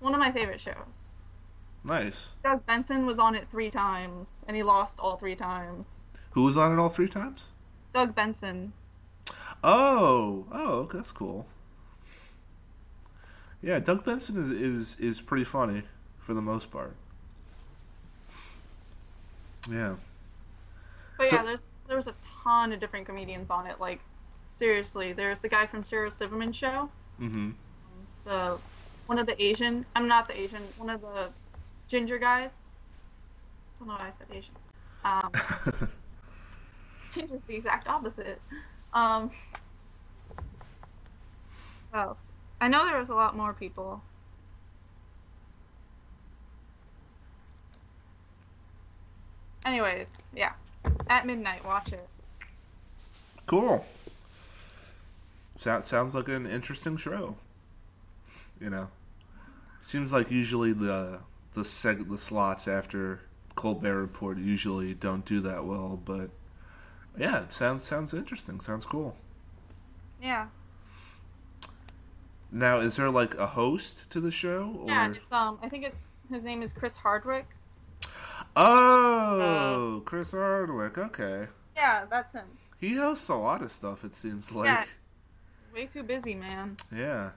One 0.00 0.14
of 0.14 0.20
my 0.20 0.32
favorite 0.32 0.60
shows. 0.60 1.08
Nice. 1.84 2.32
Doug 2.44 2.64
Benson 2.66 3.06
was 3.06 3.18
on 3.18 3.34
it 3.34 3.46
three 3.50 3.70
times, 3.70 4.42
and 4.46 4.56
he 4.56 4.62
lost 4.62 4.98
all 5.00 5.16
three 5.16 5.34
times. 5.36 5.84
Who 6.30 6.42
was 6.42 6.56
on 6.56 6.72
it 6.72 6.78
all 6.80 6.88
three 6.88 7.08
times? 7.08 7.50
Doug 7.92 8.14
Benson. 8.14 8.72
Oh, 9.64 10.46
oh, 10.52 10.88
that's 10.92 11.12
cool. 11.12 11.46
Yeah, 13.62 13.78
Doug 13.78 14.04
Benson 14.04 14.36
is 14.42 14.50
is 14.50 14.98
is 15.00 15.20
pretty 15.20 15.44
funny 15.44 15.82
for 16.18 16.34
the 16.34 16.42
most 16.42 16.70
part. 16.70 16.94
Yeah. 19.70 19.94
But 21.18 21.28
So- 21.28 21.36
yeah, 21.36 21.42
there's 21.44 21.60
there 21.88 21.96
was 21.96 22.06
a 22.06 22.14
ton 22.42 22.72
of 22.72 22.80
different 22.80 23.06
comedians 23.06 23.50
on 23.50 23.66
it. 23.66 23.78
Like 23.80 24.00
seriously, 24.66 25.12
there's 25.12 25.40
the 25.40 25.48
guy 25.48 25.66
from 25.66 25.82
Sarah 25.82 26.12
Silverman 26.12 26.52
show, 26.52 26.88
Mm-hmm. 27.20 27.50
the 28.24 28.58
one 29.06 29.18
of 29.18 29.26
the 29.26 29.42
Asian. 29.42 29.84
I'm 29.96 30.06
not 30.06 30.28
the 30.28 30.38
Asian. 30.40 30.62
One 30.78 30.88
of 30.88 31.00
the 31.00 31.30
ginger 31.88 32.16
guys. 32.16 32.52
I 33.74 33.84
don't 33.84 33.88
know 33.88 33.94
why 33.94 34.06
I 34.06 34.12
said 34.16 34.28
Asian. 34.32 34.54
Um, 35.04 35.88
ginger's 37.12 37.42
the 37.48 37.56
exact 37.56 37.88
opposite. 37.88 38.40
Um, 38.94 39.32
what 41.90 41.98
else? 42.00 42.18
I 42.60 42.68
know 42.68 42.86
there 42.86 43.00
was 43.00 43.08
a 43.08 43.14
lot 43.14 43.36
more 43.36 43.52
people. 43.52 44.00
Anyways, 49.64 50.08
yeah. 50.34 50.52
At 51.08 51.26
midnight, 51.26 51.64
watch 51.64 51.92
it. 51.92 52.08
cool. 53.46 53.84
Sounds 55.62 55.86
sounds 55.86 56.12
like 56.12 56.26
an 56.26 56.44
interesting 56.44 56.96
show. 56.96 57.36
You 58.60 58.68
know, 58.68 58.88
seems 59.80 60.12
like 60.12 60.28
usually 60.28 60.72
the 60.72 61.20
the 61.54 61.60
seg 61.60 62.08
the 62.10 62.18
slots 62.18 62.66
after 62.66 63.20
Colbert 63.54 64.00
Report 64.00 64.38
usually 64.38 64.92
don't 64.94 65.24
do 65.24 65.40
that 65.42 65.64
well, 65.64 66.00
but 66.04 66.30
yeah, 67.16 67.44
it 67.44 67.52
sounds 67.52 67.84
sounds 67.84 68.12
interesting. 68.12 68.58
Sounds 68.58 68.84
cool. 68.84 69.14
Yeah. 70.20 70.48
Now, 72.50 72.80
is 72.80 72.96
there 72.96 73.10
like 73.10 73.36
a 73.36 73.46
host 73.46 74.10
to 74.10 74.20
the 74.20 74.32
show? 74.32 74.76
Or... 74.80 74.88
Yeah, 74.88 75.12
it's 75.12 75.30
um 75.30 75.60
I 75.62 75.68
think 75.68 75.84
it's 75.84 76.08
his 76.28 76.42
name 76.42 76.62
is 76.62 76.72
Chris 76.72 76.96
Hardwick. 76.96 77.46
Oh, 78.56 80.02
Chris 80.06 80.32
Hardwick. 80.32 80.98
Okay, 80.98 81.46
Yeah, 81.76 82.04
that's 82.10 82.32
him. 82.32 82.46
he 82.78 82.94
hosts 82.94 83.28
a 83.28 83.36
lot 83.36 83.62
of 83.62 83.70
stuff. 83.70 84.04
It 84.04 84.16
seems 84.16 84.52
like. 84.52 84.66
Yeah. 84.66 84.84
Way 85.74 85.86
too 85.86 86.02
busy, 86.02 86.34
man. 86.34 86.76
Yeah. 86.94 87.30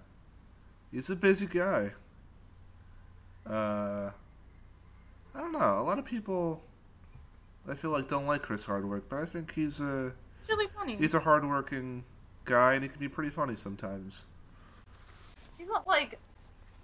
He's 0.92 1.10
a 1.10 1.16
busy 1.16 1.46
guy. 1.46 1.92
Uh 3.50 4.12
I 5.34 5.40
don't 5.40 5.52
know. 5.52 5.80
A 5.80 5.84
lot 5.84 6.00
of 6.00 6.06
people 6.06 6.62
I 7.70 7.74
feel 7.76 7.92
like 7.92 8.08
don't 8.10 8.28
like 8.28 8.42
Chris 8.42 8.66
Hardwick, 8.66 9.10
but 9.10 9.20
I 9.20 9.26
think 9.26 9.54
he's 9.54 9.80
a 9.82 10.08
It's 10.40 10.50
really 10.50 10.68
funny. 10.76 10.96
he's 10.98 11.14
a 11.14 11.20
hardworking 11.20 12.04
guy 12.46 12.74
and 12.76 12.84
he 12.84 12.90
can 12.90 13.00
be 13.00 13.10
pretty 13.10 13.30
funny 13.30 13.56
sometimes. 13.56 14.28
He's 15.58 15.68
not 15.68 15.88
like 15.88 16.20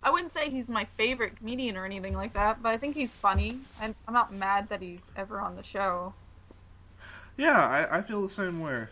I 0.03 0.09
wouldn't 0.09 0.33
say 0.33 0.49
he's 0.49 0.67
my 0.67 0.85
favorite 0.97 1.35
comedian 1.37 1.77
or 1.77 1.85
anything 1.85 2.15
like 2.15 2.33
that, 2.33 2.63
but 2.63 2.69
I 2.69 2.77
think 2.77 2.95
he's 2.95 3.13
funny. 3.13 3.59
and 3.79 3.93
I'm 4.07 4.13
not 4.13 4.33
mad 4.33 4.67
that 4.69 4.81
he's 4.81 4.99
ever 5.15 5.39
on 5.39 5.55
the 5.55 5.63
show. 5.63 6.13
Yeah, 7.37 7.65
I, 7.67 7.97
I 7.99 8.01
feel 8.01 8.21
the 8.21 8.29
same 8.29 8.59
way. 8.61 8.87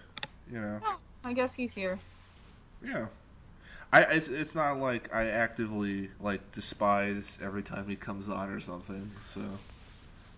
You 0.51 0.61
know. 0.61 0.79
I 1.23 1.33
guess 1.33 1.53
he's 1.53 1.73
here. 1.73 1.97
Yeah. 2.83 3.07
I 3.91 4.01
it's 4.01 4.27
it's 4.27 4.53
not 4.53 4.77
like 4.77 5.13
I 5.13 5.27
actively 5.27 6.11
like 6.19 6.51
despise 6.51 7.39
every 7.41 7.63
time 7.63 7.87
he 7.87 7.95
comes 7.95 8.29
on 8.29 8.49
or 8.49 8.59
something, 8.59 9.09
so 9.19 9.41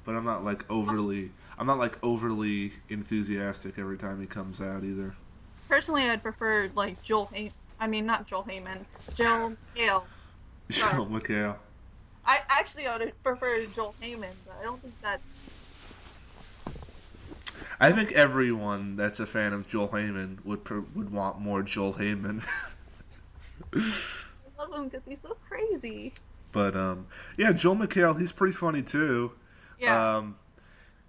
but 0.06 0.16
I'm 0.16 0.24
not 0.24 0.44
like 0.46 0.70
overly 0.72 1.32
I'm 1.60 1.68
not 1.68 1.78
like 1.78 1.98
overly 2.02 2.72
enthusiastic 2.90 3.78
every 3.78 3.98
time 3.98 4.22
he 4.22 4.26
comes 4.26 4.62
out 4.62 4.84
either. 4.84 5.16
Personally, 5.68 6.10
I'd 6.10 6.24
prefer 6.24 6.70
like 6.76 7.02
Joel. 7.04 7.30
Hay- 7.34 7.52
I 7.80 7.88
mean, 7.88 8.06
not 8.06 8.26
Joel 8.28 8.44
Heyman. 8.44 8.86
Joel 9.16 9.56
Hale. 9.74 10.08
Sorry. 10.70 10.94
Joel 10.96 11.08
McHale. 11.08 11.56
I 12.26 12.40
actually 12.50 12.88
I 12.88 12.98
would 12.98 13.24
prefer 13.24 13.66
Joel 13.76 13.96
Heyman, 14.02 14.34
but 14.46 14.56
I 14.60 14.64
don't 14.64 14.82
think 14.82 14.94
that's. 15.02 15.22
I 17.82 17.92
think 17.92 18.12
everyone 18.14 18.96
that's 18.96 19.20
a 19.20 19.26
fan 19.26 19.54
of 19.54 19.68
Joel 19.68 19.90
Heyman 19.90 20.44
would 20.46 20.64
pr- 20.64 20.82
would 20.96 21.10
want 21.10 21.40
more 21.40 21.64
Joel 21.64 21.94
Heyman. 21.96 22.44
I 23.74 23.80
love 24.60 24.74
him 24.74 24.88
because 24.90 25.06
he's 25.08 25.18
so 25.22 25.36
crazy. 25.48 26.14
but 26.52 26.76
um, 26.76 27.08
yeah, 27.38 27.52
Joel 27.52 27.76
McHale, 27.76 28.20
he's 28.20 28.32
pretty 28.32 28.54
funny 28.54 28.82
too. 28.82 29.32
Yeah. 29.80 30.18
Um, 30.18 30.36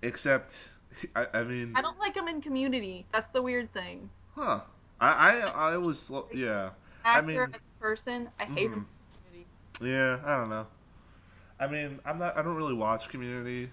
except, 0.02 0.58
I, 1.14 1.26
I 1.34 1.42
mean, 1.44 1.72
I 1.76 1.82
don't 1.82 1.98
like 1.98 2.14
him 2.16 2.28
in 2.28 2.40
Community. 2.40 3.04
That's 3.12 3.30
the 3.30 3.42
weird 3.42 3.72
thing. 3.72 4.08
huh? 4.34 4.60
I 5.00 5.10
I 5.10 5.72
I 5.72 5.76
was 5.76 6.10
yeah 6.32 6.70
I 7.04 7.18
Actor 7.18 7.26
mean- 7.26 7.38
as 7.40 7.48
a 7.54 7.80
person, 7.82 8.28
I 8.40 8.44
hate 8.44 8.70
him. 8.70 8.86
In 8.86 8.86
Community. 9.26 9.46
yeah 9.82 10.20
I 10.24 10.38
don't 10.38 10.48
know. 10.48 10.66
I 11.60 11.66
mean, 11.66 12.00
I'm 12.04 12.18
not. 12.18 12.36
I 12.36 12.42
don't 12.42 12.56
really 12.56 12.74
watch 12.74 13.08
Community, 13.08 13.70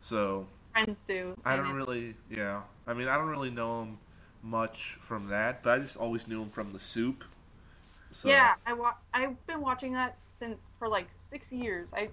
so 0.00 0.46
Friends 0.84 1.04
do. 1.08 1.34
I 1.44 1.56
don't 1.56 1.70
it- 1.70 1.74
really. 1.74 2.14
Yeah, 2.30 2.60
I 2.86 2.92
mean, 2.92 3.08
I 3.08 3.16
don't 3.16 3.28
really 3.28 3.50
know 3.50 3.82
him 3.82 3.98
much 4.42 4.98
from 5.00 5.28
that, 5.30 5.62
but 5.62 5.78
I 5.78 5.82
just 5.82 5.96
always 5.96 6.28
knew 6.28 6.42
him 6.42 6.50
from 6.50 6.72
The 6.74 6.78
Soup. 6.78 7.24
So, 8.10 8.28
Yeah, 8.28 8.54
I 8.66 8.74
wa- 8.74 8.94
I've 9.14 9.44
been 9.46 9.60
watching 9.62 9.94
that 9.94 10.18
since 10.38 10.58
for 10.78 10.86
like 10.88 11.06
six 11.14 11.50
years. 11.50 11.88
I 11.94 12.08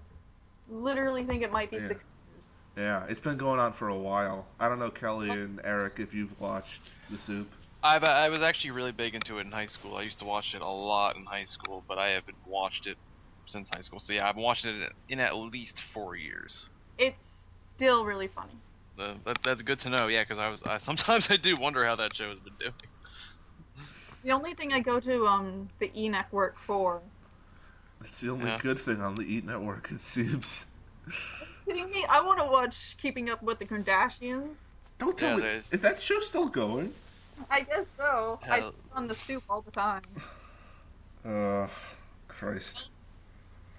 literally 0.69 1.23
think 1.25 1.43
it 1.43 1.51
might 1.51 1.69
be 1.71 1.75
Yeah. 1.77 1.87
six 1.89 2.05
years. 2.05 2.45
Yeah, 2.77 3.05
it's 3.09 3.19
been 3.19 3.37
going 3.37 3.59
on 3.59 3.73
for 3.73 3.89
a 3.89 3.97
while. 3.97 4.47
I 4.61 4.69
don't 4.69 4.79
know, 4.79 4.89
Kelly 4.89 5.29
and 5.29 5.59
Eric, 5.63 5.99
if 5.99 6.13
you've 6.13 6.39
watched 6.39 6.83
The 7.09 7.17
Soup. 7.17 7.51
I 7.83 7.97
uh, 7.97 8.05
I 8.07 8.29
was 8.29 8.41
actually 8.41 8.71
really 8.71 8.93
big 8.93 9.13
into 9.13 9.39
it 9.39 9.41
in 9.41 9.51
high 9.51 9.67
school. 9.67 9.97
I 9.97 10.03
used 10.03 10.19
to 10.19 10.25
watch 10.25 10.55
it 10.55 10.61
a 10.61 10.67
lot 10.67 11.17
in 11.17 11.25
high 11.25 11.43
school, 11.45 11.83
but 11.87 11.97
I 11.97 12.11
haven't 12.11 12.37
watched 12.47 12.87
it 12.87 12.97
since 13.45 13.67
high 13.69 13.81
school. 13.81 13.99
So 13.99 14.13
yeah, 14.13 14.27
I've 14.29 14.37
watched 14.37 14.63
it 14.63 14.89
in 15.09 15.19
at 15.19 15.35
least 15.35 15.75
four 15.93 16.15
years. 16.15 16.65
It's 16.97 17.42
still 17.75 18.05
really 18.05 18.27
funny. 18.27 18.51
Uh, 18.99 19.13
that, 19.25 19.37
that's 19.43 19.61
good 19.61 19.79
to 19.81 19.89
know. 19.89 20.07
Yeah, 20.07 20.23
because 20.23 20.39
I 20.39 20.49
was 20.49 20.61
I, 20.63 20.77
sometimes 20.85 21.25
I 21.29 21.37
do 21.37 21.55
wonder 21.57 21.85
how 21.85 21.95
that 21.95 22.15
show 22.15 22.29
has 22.29 22.39
been 22.39 22.53
doing. 22.59 22.73
It's 24.13 24.21
the 24.23 24.31
only 24.31 24.53
thing 24.53 24.71
I 24.73 24.79
go 24.79 24.99
to 24.99 25.27
um 25.27 25.69
the 25.79 25.91
E 25.95 26.09
Network 26.09 26.57
for. 26.57 27.01
That's 28.01 28.21
the 28.21 28.29
only 28.31 28.45
Yeah. 28.45 28.59
good 28.61 28.79
thing 28.79 29.01
on 29.01 29.15
the 29.15 29.23
E 29.23 29.41
Network. 29.43 29.89
it 29.91 30.01
seems. 30.01 30.65
Kidding 31.65 31.89
me? 31.91 32.05
I 32.09 32.21
want 32.21 32.39
to 32.39 32.45
watch 32.45 32.75
Keeping 33.01 33.29
Up 33.29 33.41
with 33.41 33.59
the 33.59 33.65
Kardashians. 33.65 34.55
Don't 34.99 35.17
tell 35.17 35.31
Yeah, 35.31 35.35
me. 35.37 35.41
there's- 35.41 35.65
Is 35.71 35.79
that 35.81 35.99
show 35.99 36.19
still 36.19 36.47
going? 36.47 36.93
I 37.49 37.61
guess 37.61 37.85
so. 37.97 38.39
I 38.43 38.59
Hell. 38.59 38.71
see 38.71 38.77
it 38.77 38.83
on 38.93 39.07
the 39.07 39.15
soup 39.15 39.43
all 39.49 39.61
the 39.61 39.71
time. 39.71 40.01
Uh, 41.25 41.69
Christ. 42.27 42.87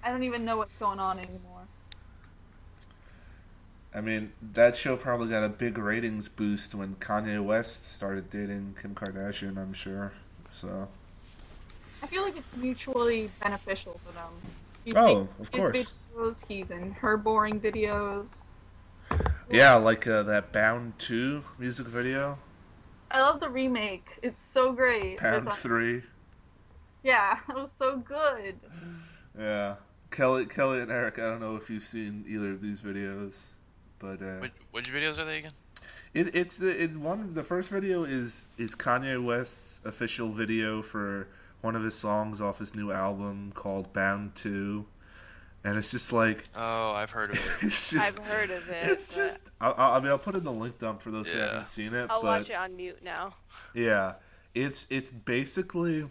I 0.03 0.09
don't 0.11 0.23
even 0.23 0.47
know 0.47 0.57
what's 0.57 0.79
going 0.79 0.99
on 0.99 1.19
anymore. 1.19 1.67
I 3.95 4.01
mean, 4.01 4.33
that 4.53 4.75
show 4.75 4.97
probably 4.97 5.29
got 5.29 5.45
a 5.45 5.49
big 5.49 5.79
ratings 5.79 6.29
boost 6.29 6.75
when 6.75 6.97
Kanye 6.97 7.43
West 7.43 7.95
started 7.95 8.29
dating 8.29 8.75
Kim 8.81 8.95
Kardashian, 8.95 9.57
I'm 9.57 9.73
sure. 9.73 10.13
So, 10.51 10.89
I 12.03 12.07
feel 12.07 12.23
like 12.23 12.37
it's 12.37 12.57
mutually 12.57 13.31
beneficial 13.41 14.01
for 14.05 14.13
them. 14.13 14.33
He's 14.85 14.95
Oh, 14.97 15.29
of 15.41 15.53
course. 15.53 15.95
Videos, 16.17 16.37
he's 16.49 16.71
in 16.71 16.93
her 16.93 17.17
boring 17.17 17.61
videos. 17.61 18.27
yeah, 19.49 19.75
like 19.75 20.07
uh, 20.07 20.25
that 20.25 20.53
Bound 20.53 20.99
2 20.99 21.45
music 21.59 21.87
video, 21.87 22.39
I 23.11 23.21
love 23.21 23.39
the 23.39 23.49
remake. 23.49 24.19
It's 24.23 24.45
so 24.45 24.73
great. 24.73 25.19
Pound 25.19 25.45
With, 25.45 25.55
uh, 25.55 25.57
3. 25.57 26.03
Yeah, 27.05 27.39
it 27.49 27.55
was 27.55 27.71
so 27.79 27.99
good. 27.99 28.57
Yeah. 29.39 29.77
Kelly, 30.11 30.47
Kelly, 30.47 30.81
and 30.81 30.91
Eric. 30.91 31.19
I 31.19 31.23
don't 31.31 31.41
know 31.41 31.55
if 31.57 31.71
you've 31.71 31.85
seen 31.85 32.25
either 32.29 32.51
of 32.53 32.61
these 32.61 32.81
videos, 32.81 33.47
but 34.05 34.25
uh, 34.25 34.39
Which, 34.39 34.53
which 34.73 34.93
videos 34.93 35.19
are 35.19 35.25
they 35.25 35.39
again? 35.39 35.53
it, 36.13 36.35
it's 36.35 36.59
the 36.59 36.69
it's 36.83 36.97
one. 36.97 37.33
The 37.35 37.43
first 37.43 37.71
video 37.71 38.05
is 38.05 38.47
is 38.59 38.75
Kanye 38.75 39.23
West's 39.23 39.81
official 39.85 40.31
video 40.31 40.83
for 40.83 41.27
one 41.63 41.75
of 41.77 41.83
his 41.83 41.95
songs 41.95 42.41
off 42.41 42.59
his 42.59 42.75
new 42.75 42.93
album 42.93 43.53
called 43.55 43.93
Bound 43.93 44.35
Two, 44.35 44.85
and 45.65 45.77
it's 45.79 45.91
just 45.91 46.13
like 46.13 46.47
Oh, 46.55 46.93
I've 46.93 47.11
heard 47.11 47.31
of 47.31 47.37
it. 47.37 47.63
it's 47.67 47.91
just 47.91 48.19
I've 48.19 48.27
heard 48.27 48.51
of 48.51 48.69
it. 48.69 48.91
it's 48.91 49.15
but 49.15 49.23
just. 49.23 49.51
I, 49.61 49.71
I 49.71 49.97
I 49.97 50.01
mean, 50.01 50.11
I'll 50.11 50.19
put 50.19 50.37
in 50.37 50.45
the 50.45 50.53
link 50.53 50.79
dump 50.79 51.01
for 51.01 51.11
those 51.11 51.31
who 51.31 51.39
haven't 51.39 51.67
seen 51.67 51.95
it. 51.95 52.11
I'll 52.11 52.21
but 52.23 52.41
watch 52.41 52.51
it 52.51 52.57
on 52.57 52.77
mute 52.77 53.03
now. 53.03 53.35
Yeah, 53.75 54.15
it's 54.55 54.87
it's 54.91 55.11
basically 55.11 56.07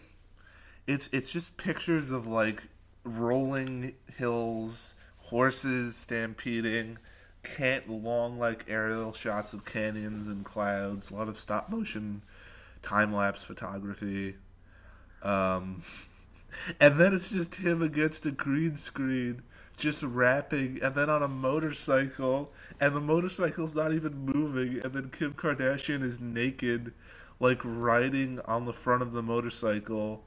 it's 0.88 1.10
it's 1.14 1.32
just 1.32 1.56
pictures 1.58 2.12
of 2.12 2.28
like 2.28 2.64
rolling 3.06 3.94
hills, 4.18 4.96
horses 5.20 5.96
stampeding, 5.96 6.98
can't 7.44 7.90
long 7.90 8.40
like 8.40 8.66
aerial 8.68 9.14
shots 9.14 9.54
of 9.54 9.66
canyons 9.66 10.28
and 10.28 10.46
clouds, 10.46 11.12
a 11.12 11.16
lot 11.16 11.28
of 11.28 11.38
stop 11.38 11.70
motion 11.70 12.22
time 12.82 13.14
lapse 13.14 13.44
photography. 13.44 14.36
Um 15.22 15.84
and 16.80 17.00
then 17.00 17.14
it's 17.14 17.30
just 17.30 17.56
him 17.56 17.82
against 17.82 18.26
a 18.26 18.32
green 18.32 18.78
screen 18.78 19.42
just 19.78 20.04
rapping 20.04 20.80
and 20.84 20.94
then 20.96 21.10
on 21.10 21.24
a 21.24 21.28
motorcycle 21.28 22.54
and 22.80 22.96
the 22.96 23.02
motorcycle's 23.02 23.76
not 23.76 23.92
even 23.94 24.14
moving 24.14 24.80
and 24.84 24.94
then 24.94 25.10
Kim 25.10 25.34
Kardashian 25.34 26.04
is 26.04 26.20
naked 26.20 26.94
like 27.40 27.60
riding 27.64 28.40
on 28.42 28.66
the 28.66 28.74
front 28.74 29.02
of 29.02 29.14
the 29.14 29.24
motorcycle 29.24 30.24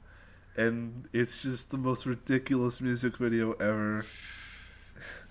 and 0.56 1.09
it's 1.12 1.43
just 1.43 1.70
the 1.70 1.78
most 1.78 2.06
ridiculous 2.06 2.80
music 2.80 3.16
video 3.18 3.52
ever. 3.55 4.06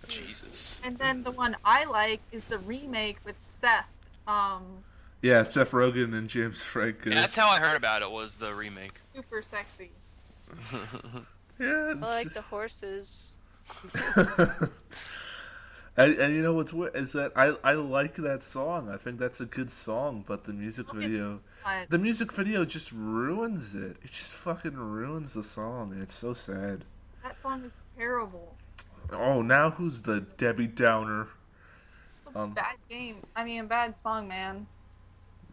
Jesus. 0.07 0.64
And 0.85 0.97
then 0.99 1.23
the 1.23 1.31
one 1.31 1.55
I 1.65 1.85
like 1.85 2.21
is 2.31 2.45
the 2.45 2.59
remake 2.59 3.17
with 3.25 3.35
Seth. 3.59 3.85
Um, 4.27 4.83
Yeah, 5.21 5.41
Seth 5.43 5.71
Rogen 5.71 6.13
and 6.15 6.29
James 6.29 6.61
Franco. 6.61 7.09
Yeah, 7.09 7.21
that's 7.21 7.35
how 7.35 7.47
I 7.49 7.59
heard 7.59 7.75
about 7.75 8.01
it. 8.03 8.11
Was 8.11 8.35
the 8.35 8.53
remake. 8.53 8.93
super 9.13 9.41
sexy. 9.41 9.91
Yeah, 11.57 11.93
I 12.01 12.05
like 12.05 12.33
the 12.33 12.41
horses. 12.41 13.31
and, 15.97 16.13
and 16.17 16.33
you 16.33 16.41
know 16.41 16.53
what's 16.53 16.73
weird 16.73 16.95
is 16.97 17.13
that 17.13 17.31
I 17.35 17.55
I 17.63 17.73
like 17.75 18.15
that 18.15 18.43
song. 18.43 18.89
I 18.89 18.97
think 18.97 19.19
that's 19.19 19.39
a 19.39 19.45
good 19.45 19.71
song, 19.71 20.25
but 20.27 20.43
the 20.43 20.51
music 20.51 20.89
Okay. 20.89 20.99
video, 21.07 21.39
the 21.89 21.97
music 21.97 22.33
video 22.33 22.65
just 22.65 22.91
ruins 22.91 23.73
it. 23.73 23.95
It 24.03 24.11
just 24.11 24.35
fucking 24.35 24.75
ruins 24.75 25.33
the 25.33 25.43
song. 25.43 25.97
It's 25.97 26.13
so 26.13 26.33
sad. 26.33 26.83
that 27.23 27.41
song 27.41 27.63
is 27.63 27.71
terrible. 27.97 28.53
Oh, 29.11 29.41
now 29.41 29.71
who's 29.71 30.01
the 30.01 30.21
Debbie 30.37 30.67
Downer? 30.67 31.27
Um, 32.35 32.51
bad 32.51 32.75
game. 32.89 33.17
I 33.35 33.43
mean, 33.43 33.67
bad 33.67 33.97
song, 33.97 34.27
man. 34.27 34.67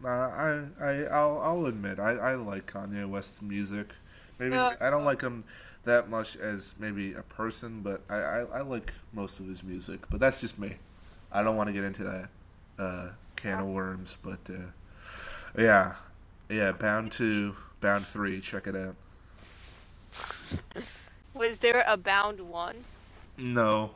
Uh, 0.03 0.07
I 0.07 0.63
I 0.81 1.03
I'll, 1.05 1.39
I'll 1.39 1.65
admit 1.67 1.99
I, 1.99 2.11
I 2.11 2.35
like 2.35 2.71
Kanye 2.71 3.07
West's 3.07 3.41
music. 3.41 3.89
Maybe 4.39 4.55
Yeah. 4.55 4.75
I 4.81 4.89
don't 4.89 5.05
like 5.05 5.21
him 5.21 5.45
that 5.85 6.09
much 6.09 6.35
as 6.37 6.75
maybe 6.79 7.13
a 7.13 7.21
person, 7.21 7.81
but 7.81 8.01
I, 8.09 8.15
I, 8.15 8.39
I 8.41 8.61
like 8.61 8.91
most 9.13 9.39
of 9.39 9.47
his 9.47 9.63
music. 9.63 10.01
But 10.09 10.19
that's 10.19 10.41
just 10.41 10.59
me. 10.59 10.75
I 11.31 11.43
don't 11.43 11.55
want 11.55 11.67
to 11.67 11.73
get 11.73 11.83
into 11.83 12.03
that 12.03 12.29
uh, 12.83 13.07
can 13.35 13.59
of 13.59 13.67
worms, 13.67 14.17
but 14.23 14.39
uh, 14.49 14.57
yeah, 15.57 15.95
yeah. 16.49 16.71
Bound 16.73 17.11
two, 17.11 17.55
Bound 17.81 18.05
three. 18.07 18.39
Check 18.41 18.67
it 18.67 18.75
out. 18.75 18.95
Was 21.33 21.59
there 21.59 21.83
a 21.87 21.97
bound 21.97 22.39
one? 22.39 22.75
No, 23.37 23.91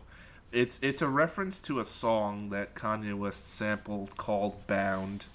it's 0.51 0.79
it's 0.81 1.01
a 1.01 1.07
reference 1.07 1.59
to 1.61 1.79
a 1.79 1.85
song 1.85 2.49
that 2.49 2.75
Kanye 2.75 3.15
West 3.17 3.53
sampled 3.53 4.17
called 4.17 4.65
Bound. 4.67 5.25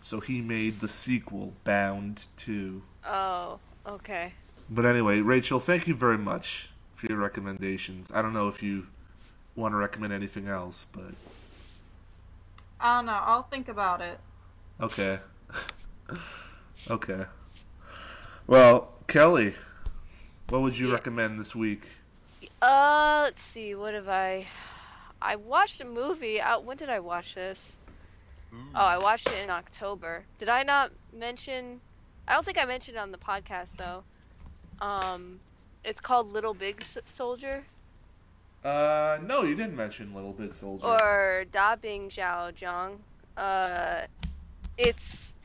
So 0.00 0.20
he 0.20 0.40
made 0.40 0.80
the 0.80 0.88
sequel, 0.88 1.52
Bound 1.64 2.26
two. 2.36 2.82
Oh, 3.04 3.58
okay. 3.86 4.32
But 4.70 4.86
anyway, 4.86 5.20
Rachel, 5.20 5.58
thank 5.60 5.88
you 5.88 5.94
very 5.94 6.18
much 6.18 6.70
for 6.94 7.06
your 7.06 7.18
recommendations. 7.18 8.10
I 8.14 8.22
don't 8.22 8.32
know 8.32 8.48
if 8.48 8.62
you 8.62 8.86
want 9.56 9.72
to 9.72 9.76
recommend 9.76 10.12
anything 10.12 10.46
else, 10.46 10.86
but 10.92 11.12
I 12.80 12.96
don't 12.98 13.06
know. 13.06 13.12
I'll 13.20 13.42
think 13.44 13.68
about 13.68 14.00
it. 14.00 14.18
okay. 14.80 15.18
okay. 16.90 17.24
Well, 18.46 18.92
Kelly, 19.08 19.54
what 20.48 20.62
would 20.62 20.78
you 20.78 20.88
Yeah. 20.88 20.94
recommend 20.94 21.40
this 21.40 21.54
week? 21.56 21.88
Uh, 22.60 23.22
let's 23.24 23.42
see. 23.42 23.74
What 23.74 23.94
have 23.94 24.08
I? 24.08 24.46
I 25.20 25.36
watched 25.36 25.80
a 25.80 25.84
movie. 25.84 26.40
Out. 26.40 26.64
When 26.64 26.76
did 26.76 26.88
I 26.88 27.00
watch 27.00 27.34
this? 27.34 27.76
Oh, 28.74 28.80
I 28.80 28.96
watched 28.98 29.28
it 29.28 29.44
in 29.44 29.50
October. 29.50 30.24
Did 30.38 30.48
I 30.48 30.62
not 30.62 30.90
mention? 31.12 31.80
I 32.26 32.32
don't 32.34 32.44
think 32.44 32.56
I 32.58 32.64
mentioned 32.64 32.96
it 32.96 33.00
on 33.00 33.10
the 33.12 33.18
podcast 33.18 33.76
though. 33.76 34.02
Um, 34.80 35.38
it's 35.84 36.00
called 36.00 36.32
Little 36.32 36.54
Big 36.54 36.76
S- 36.80 36.98
Soldier 37.06 37.64
Uh, 38.64 39.18
no, 39.22 39.42
you 39.42 39.54
didn't 39.54 39.76
mention 39.76 40.14
Little 40.14 40.32
Big 40.32 40.54
Soldier. 40.54 40.86
or 40.86 41.44
Da 41.52 41.76
Bing 41.76 42.08
Xiao 42.08 42.52
Jiang. 42.54 42.96
Uh, 43.36 44.06
it's 44.78 45.36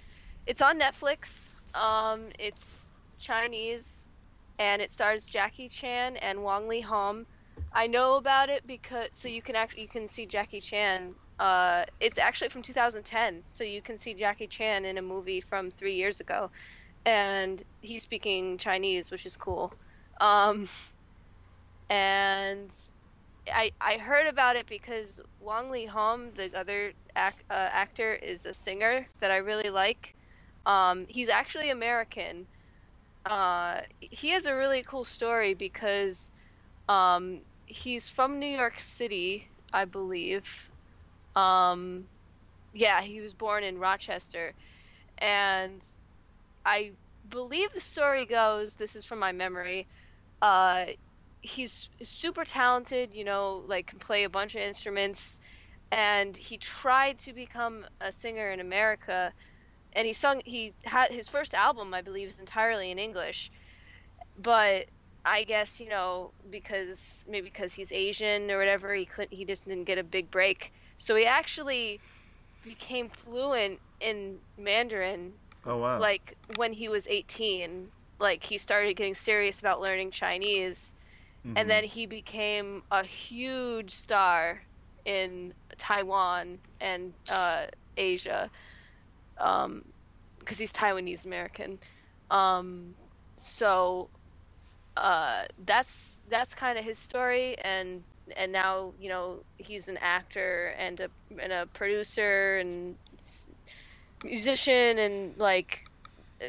it's 0.47 0.61
on 0.61 0.79
Netflix. 0.79 1.51
Um, 1.75 2.27
it's 2.39 2.87
Chinese, 3.19 4.02
and 4.59 4.81
it 4.81 4.91
stars 4.91 5.25
Jackie 5.25 5.69
Chan 5.69 6.17
and 6.17 6.43
Wong 6.43 6.67
Li 6.67 6.81
Hom. 6.81 7.25
I 7.73 7.87
know 7.87 8.17
about 8.17 8.49
it 8.49 8.65
because 8.67 9.09
so 9.13 9.27
you 9.27 9.41
can 9.41 9.55
actually 9.55 9.83
you 9.83 9.89
can 9.89 10.07
see 10.07 10.25
Jackie 10.25 10.61
Chan. 10.61 11.15
Uh, 11.39 11.83
it's 11.99 12.17
actually 12.19 12.49
from 12.49 12.61
2010, 12.63 13.43
so 13.49 13.63
you 13.63 13.81
can 13.81 13.97
see 13.97 14.13
Jackie 14.13 14.47
Chan 14.47 14.85
in 14.85 14.97
a 14.97 15.01
movie 15.01 15.41
from 15.41 15.71
three 15.71 15.95
years 15.95 16.19
ago, 16.19 16.51
and 17.05 17.63
he's 17.81 18.03
speaking 18.03 18.57
Chinese, 18.57 19.11
which 19.11 19.25
is 19.25 19.37
cool. 19.37 19.73
Um, 20.21 20.69
and 21.89 22.71
I 23.47 23.71
I 23.81 23.97
heard 23.97 24.27
about 24.27 24.55
it 24.55 24.67
because 24.67 25.19
Wong 25.39 25.71
Li 25.71 25.85
Hom, 25.85 26.33
the 26.33 26.51
other 26.57 26.93
ac- 27.17 27.43
uh, 27.49 27.53
actor, 27.71 28.13
is 28.15 28.45
a 28.45 28.53
singer 28.53 29.07
that 29.21 29.31
I 29.31 29.37
really 29.37 29.69
like. 29.69 30.15
Um, 30.65 31.05
he's 31.09 31.29
actually 31.29 31.69
American. 31.71 32.47
Uh, 33.25 33.81
he 34.01 34.29
has 34.29 34.45
a 34.45 34.53
really 34.55 34.83
cool 34.83 35.05
story 35.05 35.53
because 35.53 36.31
um, 36.89 37.41
he's 37.67 38.09
from 38.09 38.39
New 38.39 38.47
York 38.57 38.79
City, 38.79 39.49
I 39.73 39.85
believe. 39.85 40.45
Um, 41.35 42.07
yeah, 42.73 43.01
he 43.01 43.21
was 43.21 43.33
born 43.33 43.63
in 43.63 43.79
Rochester, 43.79 44.53
and 45.19 45.83
I 46.65 46.93
believe 47.29 47.69
the 47.73 47.81
story 47.81 48.25
goes. 48.25 48.75
This 48.75 48.95
is 48.95 49.05
from 49.05 49.19
my 49.19 49.31
memory. 49.33 49.87
Uh, 50.41 50.87
he's 51.41 51.89
super 52.03 52.45
talented, 52.45 53.13
you 53.13 53.25
know, 53.25 53.63
like 53.67 53.87
can 53.87 53.99
play 53.99 54.23
a 54.25 54.29
bunch 54.29 54.55
of 54.55 54.61
instruments, 54.61 55.39
and 55.91 56.35
he 56.37 56.57
tried 56.57 57.19
to 57.19 57.33
become 57.33 57.85
a 58.01 58.11
singer 58.11 58.51
in 58.51 58.59
America, 58.59 59.33
and 59.93 60.05
he 60.07 60.13
sung. 60.13 60.41
He 60.45 60.75
had 60.85 61.11
his 61.11 61.29
first 61.29 61.53
album, 61.53 61.93
I 61.93 62.01
believe, 62.01 62.27
is 62.29 62.39
entirely 62.39 62.91
in 62.91 62.99
English, 62.99 63.51
but 64.37 64.87
I 65.25 65.43
guess 65.43 65.79
you 65.79 65.89
know 65.89 66.33
because 66.49 67.23
maybe 67.27 67.45
because 67.45 67.73
he's 67.73 67.91
Asian 67.91 68.49
or 68.51 68.57
whatever, 68.57 68.93
he 68.93 69.05
couldn't. 69.05 69.33
He 69.33 69.45
just 69.45 69.65
didn't 69.65 69.85
get 69.85 69.97
a 69.99 70.03
big 70.03 70.31
break. 70.31 70.71
So 70.97 71.15
he 71.15 71.25
actually 71.25 72.01
became 72.63 73.09
fluent 73.09 73.81
in 73.99 74.39
Mandarin 74.57 75.39
oh 75.65 75.77
wow! 75.77 76.07
like 76.07 76.37
when 76.47 76.73
he 76.73 76.89
was 76.89 77.07
18 77.07 77.91
like 78.19 78.43
he 78.43 78.57
started 78.57 78.95
getting 78.95 79.13
serious 79.13 79.59
about 79.59 79.81
learning 79.81 80.11
chinese 80.11 80.93
Mhm. 81.43 81.53
and 81.55 81.69
then 81.69 81.83
he 81.83 82.05
became 82.05 82.83
a 82.91 83.03
huge 83.03 83.91
star 83.91 84.63
in 85.05 85.53
taiwan 85.77 86.59
and 86.79 87.13
uh, 87.29 87.65
asia 87.97 88.51
um 89.39 89.81
because 90.39 90.57
he's 90.57 90.71
taiwanese 90.71 91.25
american 91.25 91.79
um 92.31 92.95
so 93.37 94.09
uh 94.97 95.43
that's 95.65 96.19
that's 96.29 96.53
kind 96.53 96.77
of 96.77 96.85
his 96.85 96.99
story 96.99 97.57
and 97.63 98.03
and 98.37 98.51
now 98.51 98.93
you 98.99 99.09
know 99.09 99.43
he's 99.57 99.87
an 99.87 99.97
actor 100.01 100.73
and 100.77 100.99
a 100.99 101.09
and 101.41 101.51
a 101.51 101.65
producer 101.73 102.57
and 102.59 102.95
musician 104.23 104.97
and 104.99 105.37
like 105.37 105.81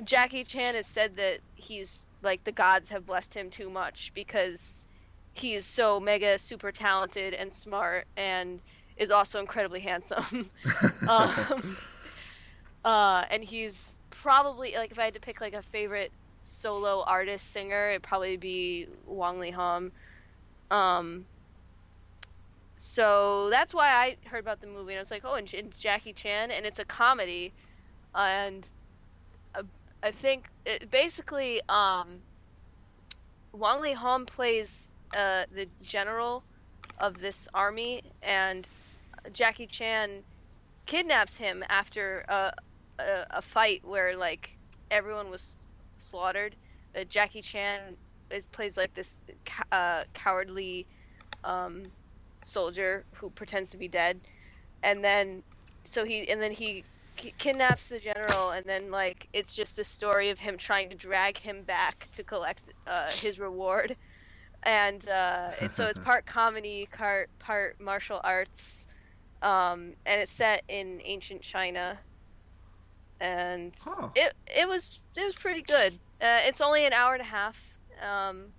Jackie 0.04 0.44
Chan 0.44 0.74
has 0.74 0.86
said 0.86 1.16
that 1.16 1.40
he's 1.54 2.06
like 2.22 2.44
the 2.44 2.52
gods 2.52 2.88
have 2.90 3.06
blessed 3.06 3.34
him 3.34 3.50
too 3.50 3.70
much 3.70 4.12
because 4.14 4.86
he 5.34 5.54
is 5.54 5.66
so 5.66 6.00
mega 6.00 6.38
super 6.38 6.72
talented 6.72 7.34
and 7.34 7.52
smart 7.52 8.06
and 8.16 8.62
is 8.96 9.10
also 9.10 9.40
incredibly 9.40 9.80
handsome. 9.80 10.50
um, 11.08 11.76
uh, 12.84 13.24
and 13.30 13.42
he's 13.42 13.90
probably 14.10 14.74
like 14.76 14.90
if 14.90 14.98
I 14.98 15.04
had 15.04 15.14
to 15.14 15.20
pick 15.20 15.40
like 15.40 15.54
a 15.54 15.62
favorite 15.62 16.12
solo 16.42 17.02
artist 17.06 17.52
singer, 17.52 17.90
it'd 17.90 18.02
probably 18.02 18.36
be 18.36 18.86
Wang 19.06 19.38
Li 19.38 19.50
Hom. 19.50 19.92
Um, 20.70 21.24
so 22.76 23.48
that's 23.50 23.72
why 23.72 23.88
I 23.88 24.16
heard 24.28 24.40
about 24.40 24.60
the 24.60 24.66
movie 24.66 24.92
and 24.92 24.98
I 24.98 25.02
was 25.02 25.10
like, 25.10 25.22
oh, 25.24 25.34
and, 25.34 25.52
and 25.54 25.76
Jackie 25.78 26.12
Chan, 26.12 26.50
and 26.50 26.66
it's 26.66 26.78
a 26.78 26.84
comedy, 26.84 27.52
and 28.14 28.66
uh, 29.54 29.62
I 30.02 30.10
think 30.10 30.48
it, 30.66 30.90
basically 30.90 31.60
um, 31.68 32.20
Wang 33.52 33.80
Li 33.80 33.92
Hong 33.92 34.26
plays 34.26 34.92
uh, 35.16 35.44
the 35.54 35.66
general 35.82 36.42
of 36.98 37.20
this 37.20 37.48
army, 37.54 38.02
and 38.22 38.68
Jackie 39.32 39.66
Chan 39.66 40.22
kidnaps 40.86 41.36
him 41.36 41.64
after 41.68 42.24
a, 42.28 42.52
a, 42.98 43.26
a 43.30 43.42
fight 43.42 43.82
where 43.84 44.16
like 44.16 44.56
everyone 44.90 45.30
was 45.30 45.56
slaughtered. 45.98 46.54
Uh, 46.96 47.04
Jackie 47.04 47.42
Chan 47.42 47.80
is 48.30 48.46
plays 48.46 48.76
like 48.76 48.94
this 48.94 49.20
uh, 49.72 50.04
cowardly 50.14 50.86
um, 51.44 51.82
soldier 52.42 53.04
who 53.14 53.30
pretends 53.30 53.70
to 53.70 53.76
be 53.76 53.88
dead, 53.88 54.20
and 54.82 55.02
then 55.02 55.42
so 55.84 56.04
he 56.04 56.28
and 56.28 56.40
then 56.40 56.52
he 56.52 56.84
kidnaps 57.16 57.86
the 57.88 57.98
general, 57.98 58.50
and 58.50 58.64
then 58.66 58.90
like 58.90 59.28
it's 59.32 59.54
just 59.54 59.76
the 59.76 59.84
story 59.84 60.30
of 60.30 60.38
him 60.38 60.56
trying 60.56 60.90
to 60.90 60.96
drag 60.96 61.38
him 61.38 61.62
back 61.62 62.08
to 62.16 62.24
collect 62.24 62.60
uh, 62.86 63.08
his 63.08 63.38
reward, 63.38 63.96
and 64.64 65.08
uh, 65.08 65.50
it's, 65.60 65.76
so 65.76 65.86
it's 65.86 65.98
part 66.04 66.26
comedy, 66.26 66.88
part 66.96 67.28
part 67.38 67.80
martial 67.80 68.20
arts, 68.24 68.86
um, 69.42 69.94
and 70.06 70.20
it's 70.20 70.32
set 70.32 70.62
in 70.68 71.00
ancient 71.04 71.42
China, 71.42 71.98
and 73.20 73.74
Huh. 73.78 74.14
it 74.14 74.32
it 74.46 74.68
was 74.68 75.00
it 75.16 75.24
was 75.24 75.36
pretty 75.36 75.62
good. 75.62 75.94
Uh, 76.20 76.40
it's 76.44 76.60
only 76.60 76.86
an 76.86 76.92
hour 76.92 77.14
and 77.14 77.22
a 77.22 77.26
half, 77.26 77.58
um, 78.02 78.54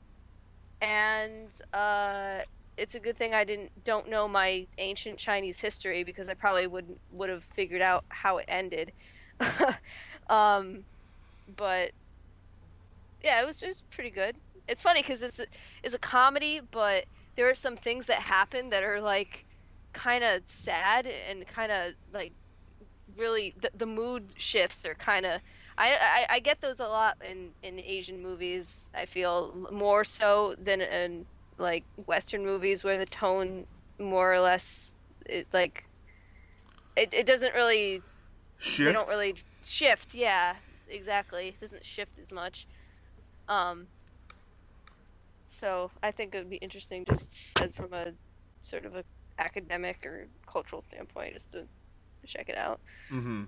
and 0.81 1.51
uh, 1.73 2.41
it's 2.77 2.95
a 2.95 2.99
good 2.99 3.17
thing 3.17 3.33
I 3.33 3.43
didn't 3.45 3.71
don't 3.83 4.09
know 4.09 4.27
my 4.27 4.67
ancient 4.77 5.19
Chinese 5.19 5.59
history 5.59 6.03
because 6.03 6.29
I 6.29 6.33
probably 6.35 6.67
would 6.67 6.89
would 7.09 7.29
have 7.29 7.45
figured 7.55 7.81
out 7.81 8.05
how 8.09 8.37
it 8.37 8.45
ended. 8.49 8.93
um, 10.29 10.85
but 11.47 11.91
yeah, 13.23 13.41
it 13.41 13.45
was 13.45 13.61
it 13.61 13.67
was 13.67 13.81
pretty 13.91 14.11
good. 14.11 14.37
It's 14.67 14.81
funny 14.81 15.01
because 15.01 15.21
it's 15.23 15.39
a, 15.39 15.47
it's 15.83 15.95
a 15.95 15.99
comedy, 15.99 16.61
but 16.71 17.05
there 17.35 17.49
are 17.49 17.55
some 17.55 17.77
things 17.77 18.07
that 18.07 18.21
happen 18.21 18.69
that 18.69 18.83
are 18.83 19.01
like 19.01 19.45
kind 19.93 20.23
of 20.23 20.43
sad 20.47 21.07
and 21.07 21.45
kind 21.47 21.71
of 21.71 21.93
like 22.11 22.33
really 23.17 23.53
the, 23.61 23.69
the 23.75 23.85
mood 23.85 24.23
shifts 24.37 24.85
are 24.85 24.95
kind 24.95 25.25
of 25.25 25.41
I, 25.77 25.97
I 25.99 26.35
I 26.35 26.39
get 26.39 26.61
those 26.61 26.79
a 26.79 26.87
lot 26.87 27.17
in 27.29 27.49
in 27.63 27.79
Asian 27.79 28.21
movies. 28.21 28.89
I 28.95 29.05
feel 29.05 29.67
more 29.71 30.03
so 30.03 30.55
than 30.57 30.81
in 30.81 31.25
like 31.57 31.83
Western 32.05 32.45
movies 32.45 32.83
where 32.83 32.97
the 32.97 33.05
tone 33.05 33.65
more 33.99 34.33
or 34.33 34.39
less 34.39 34.93
it 35.25 35.47
like 35.53 35.83
it, 36.95 37.13
it 37.13 37.25
doesn't 37.25 37.53
really 37.53 38.01
Shift. 38.59 38.85
they 38.85 38.93
don't 38.93 39.09
really 39.09 39.35
shift. 39.63 40.13
Yeah, 40.13 40.55
exactly. 40.87 41.49
It 41.49 41.59
doesn't 41.61 41.85
shift 41.85 42.17
as 42.19 42.31
much. 42.31 42.67
Um. 43.47 43.87
So 45.47 45.91
I 46.03 46.11
think 46.11 46.35
it 46.35 46.39
would 46.39 46.49
be 46.49 46.57
interesting 46.57 47.05
just 47.07 47.29
as 47.61 47.73
from 47.73 47.93
a 47.93 48.07
sort 48.61 48.85
of 48.85 48.95
a 48.95 49.03
academic 49.39 50.05
or 50.05 50.27
cultural 50.51 50.81
standpoint, 50.81 51.33
just 51.33 51.51
to, 51.51 51.61
to 51.61 51.67
check 52.27 52.49
it 52.49 52.57
out. 52.57 52.79
Mm-hmm. 53.11 53.43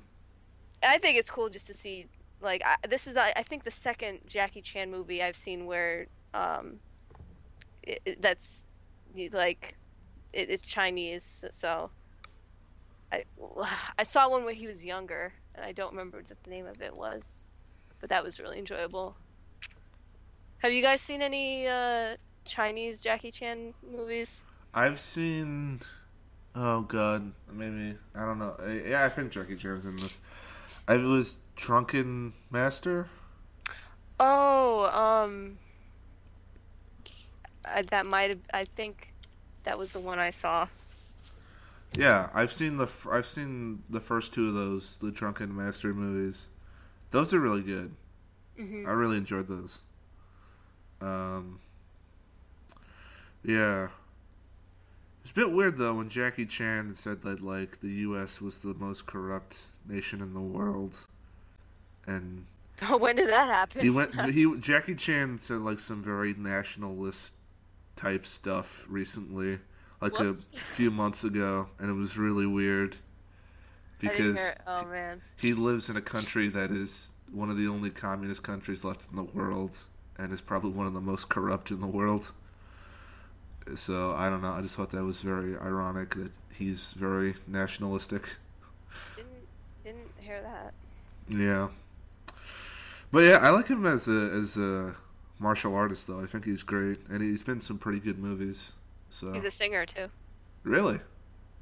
I 0.83 0.97
think 0.99 1.17
it's 1.17 1.29
cool 1.29 1.49
just 1.49 1.67
to 1.67 1.73
see 1.73 2.07
like 2.41 2.61
I, 2.65 2.75
this 2.87 3.07
is 3.07 3.15
I 3.17 3.43
think 3.43 3.63
the 3.63 3.71
second 3.71 4.19
Jackie 4.27 4.61
Chan 4.61 4.91
movie 4.91 5.23
I've 5.23 5.35
seen 5.35 5.65
where 5.65 6.07
um 6.33 6.79
it, 7.83 7.99
it- 8.05 8.21
that's 8.21 8.67
like 9.31 9.75
it, 10.33 10.49
it's 10.49 10.63
Chinese 10.63 11.43
so 11.51 11.89
I 13.11 13.23
I 13.97 14.03
saw 14.03 14.29
one 14.29 14.43
where 14.45 14.53
he 14.53 14.67
was 14.67 14.83
younger 14.83 15.33
and 15.55 15.65
I 15.65 15.71
don't 15.71 15.91
remember 15.91 16.17
what 16.17 16.27
the 16.27 16.49
name 16.49 16.67
of 16.67 16.81
it 16.81 16.95
was 16.95 17.43
but 17.99 18.09
that 18.09 18.23
was 18.23 18.39
really 18.39 18.59
enjoyable. 18.59 19.17
Have 20.59 20.71
you 20.71 20.81
guys 20.83 21.01
seen 21.01 21.21
any 21.21 21.67
uh 21.67 22.15
Chinese 22.45 23.01
Jackie 23.01 23.31
Chan 23.31 23.73
movies? 23.83 24.39
I've 24.73 24.99
seen. 24.99 25.81
Oh 26.57 26.81
god, 26.81 27.33
maybe 27.53 27.97
I 28.15 28.25
don't 28.25 28.39
know. 28.39 28.55
Uh, 28.59 28.67
Yeah, 28.67 29.05
I 29.05 29.09
think 29.09 29.31
Jackie 29.31 29.55
Chan's 29.57 29.85
in 29.85 30.01
this. 30.01 30.19
I 30.87 30.95
it 30.95 31.03
was 31.03 31.39
Drunken 31.55 32.33
Master. 32.51 33.09
Oh, 34.19 34.85
um, 34.91 35.57
I, 37.65 37.83
that 37.83 38.05
might 38.05 38.29
have. 38.31 38.41
I 38.53 38.65
think 38.65 39.13
that 39.63 39.77
was 39.77 39.91
the 39.93 39.99
one 39.99 40.19
I 40.19 40.31
saw. 40.31 40.67
Yeah, 41.95 42.29
I've 42.33 42.51
seen 42.51 42.77
the 42.77 42.87
I've 43.11 43.25
seen 43.25 43.83
the 43.89 43.99
first 43.99 44.33
two 44.33 44.49
of 44.49 44.53
those, 44.53 44.97
the 44.97 45.11
Drunken 45.11 45.55
Master 45.55 45.93
movies. 45.93 46.49
Those 47.11 47.33
are 47.33 47.39
really 47.39 47.63
good. 47.63 47.95
hmm 48.57 48.85
I 48.85 48.91
really 48.91 49.17
enjoyed 49.17 49.47
those. 49.47 49.81
Um, 51.01 51.59
yeah. 53.43 53.89
It's 55.27 55.33
a 55.33 55.35
bit 55.35 55.51
weird 55.51 55.77
though 55.77 55.95
when 55.95 56.07
Jackie 56.07 56.45
Chan 56.45 56.93
said 56.93 57.21
that 57.23 57.41
like 57.41 57.81
the 57.81 57.89
U.S. 57.89 58.39
was 58.39 58.59
the 58.59 58.73
most 58.73 59.07
corrupt 59.07 59.59
nation 59.85 60.21
in 60.21 60.33
the 60.33 60.39
world, 60.39 60.95
and 62.05 62.45
oh, 62.83 62.95
when 62.95 63.17
did 63.17 63.27
that 63.27 63.49
happen? 63.49 63.81
he 63.81 63.89
went. 63.89 64.15
He 64.31 64.49
Jackie 64.61 64.95
Chan 64.95 65.39
said 65.39 65.59
like 65.59 65.81
some 65.81 66.01
very 66.01 66.33
nationalist 66.33 67.33
type 67.97 68.25
stuff 68.25 68.85
recently, 68.87 69.59
like 69.99 70.17
Whoops. 70.17 70.53
a 70.53 70.55
few 70.75 70.91
months 70.91 71.25
ago, 71.25 71.67
and 71.77 71.89
it 71.89 71.93
was 71.95 72.17
really 72.17 72.47
weird 72.47 72.95
because 73.99 74.53
oh 74.65 74.85
man, 74.85 75.21
he 75.35 75.53
lives 75.53 75.89
in 75.89 75.97
a 75.97 76.01
country 76.01 76.47
that 76.47 76.71
is 76.71 77.09
one 77.33 77.49
of 77.49 77.57
the 77.57 77.67
only 77.67 77.89
communist 77.89 78.43
countries 78.43 78.85
left 78.85 79.09
in 79.09 79.17
the 79.17 79.23
world 79.23 79.77
and 80.17 80.31
is 80.31 80.39
probably 80.39 80.71
one 80.71 80.87
of 80.87 80.93
the 80.93 81.01
most 81.01 81.27
corrupt 81.27 81.69
in 81.69 81.81
the 81.81 81.85
world. 81.85 82.31
So 83.75 84.13
I 84.13 84.29
don't 84.29 84.41
know. 84.41 84.51
I 84.51 84.61
just 84.61 84.75
thought 84.75 84.91
that 84.91 85.03
was 85.03 85.21
very 85.21 85.57
ironic 85.57 86.15
that 86.15 86.31
he's 86.53 86.93
very 86.93 87.35
nationalistic. 87.47 88.27
didn't 89.15 89.29
didn't 89.83 90.11
hear 90.19 90.41
that. 90.41 90.73
Yeah. 91.29 91.69
But 93.11 93.19
yeah, 93.19 93.37
I 93.37 93.49
like 93.49 93.67
him 93.67 93.85
as 93.85 94.07
a 94.07 94.31
as 94.33 94.57
a 94.57 94.95
martial 95.39 95.75
artist 95.75 96.07
though. 96.07 96.19
I 96.19 96.25
think 96.25 96.45
he's 96.45 96.63
great 96.63 96.99
and 97.09 97.21
he's 97.21 97.43
been 97.43 97.55
in 97.55 97.61
some 97.61 97.77
pretty 97.77 97.99
good 97.99 98.17
movies. 98.17 98.71
So 99.09 99.33
He's 99.33 99.45
a 99.45 99.51
singer 99.51 99.85
too. 99.85 100.07
Really? 100.63 100.99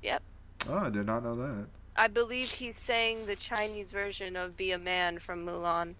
Yep. 0.02 0.22
Oh, 0.69 0.77
I 0.77 0.90
did 0.90 1.06
not 1.06 1.23
know 1.23 1.36
that. 1.36 1.68
I 1.95 2.07
believe 2.07 2.49
he 2.49 2.72
sang 2.72 3.26
the 3.26 3.36
Chinese 3.36 3.91
version 3.91 4.36
of 4.36 4.57
"Be 4.57 4.72
a 4.72 4.77
Man" 4.77 5.19
from 5.19 5.45
Mulan. 5.45 5.94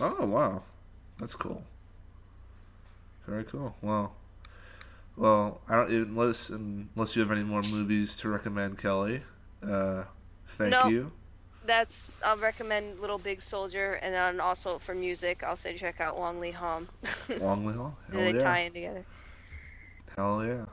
Oh 0.00 0.26
wow, 0.26 0.62
that's 1.18 1.34
cool. 1.34 1.62
Very 3.26 3.44
cool. 3.44 3.74
Well, 3.80 4.14
well, 5.16 5.60
I 5.68 5.76
don't 5.76 5.90
unless 5.90 6.48
unless 6.50 7.16
you 7.16 7.22
have 7.22 7.30
any 7.30 7.42
more 7.44 7.62
movies 7.62 8.16
to 8.18 8.28
recommend, 8.28 8.78
Kelly. 8.78 9.22
Uh, 9.66 10.04
thank 10.48 10.70
No. 10.70 10.88
you. 10.88 11.12
That's 11.64 12.12
I'll 12.24 12.36
recommend 12.36 13.00
Little 13.00 13.18
Big 13.18 13.42
Soldier, 13.42 13.94
and 13.94 14.14
then 14.14 14.40
also 14.40 14.78
for 14.78 14.94
music, 14.94 15.42
I'll 15.42 15.56
say 15.56 15.76
check 15.76 16.00
out 16.00 16.16
Wong 16.18 16.38
Lee 16.38 16.52
Hom. 16.52 16.88
Long 17.40 17.64
Hell. 17.64 17.96
they 18.08 18.32
Hell 18.32 18.40
tie 18.40 18.58
in 18.60 18.72
together. 18.72 19.04
Hell 20.16 20.44
yeah. 20.44 20.64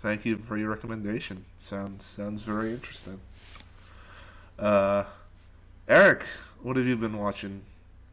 Thank 0.00 0.24
you 0.24 0.36
for 0.36 0.56
your 0.56 0.70
recommendation. 0.70 1.44
Sounds 1.58 2.04
sounds 2.04 2.44
very 2.44 2.70
interesting. 2.70 3.18
Uh, 4.58 5.04
Eric, 5.88 6.22
what 6.62 6.76
have 6.76 6.86
you 6.86 6.96
been 6.96 7.18
watching 7.18 7.62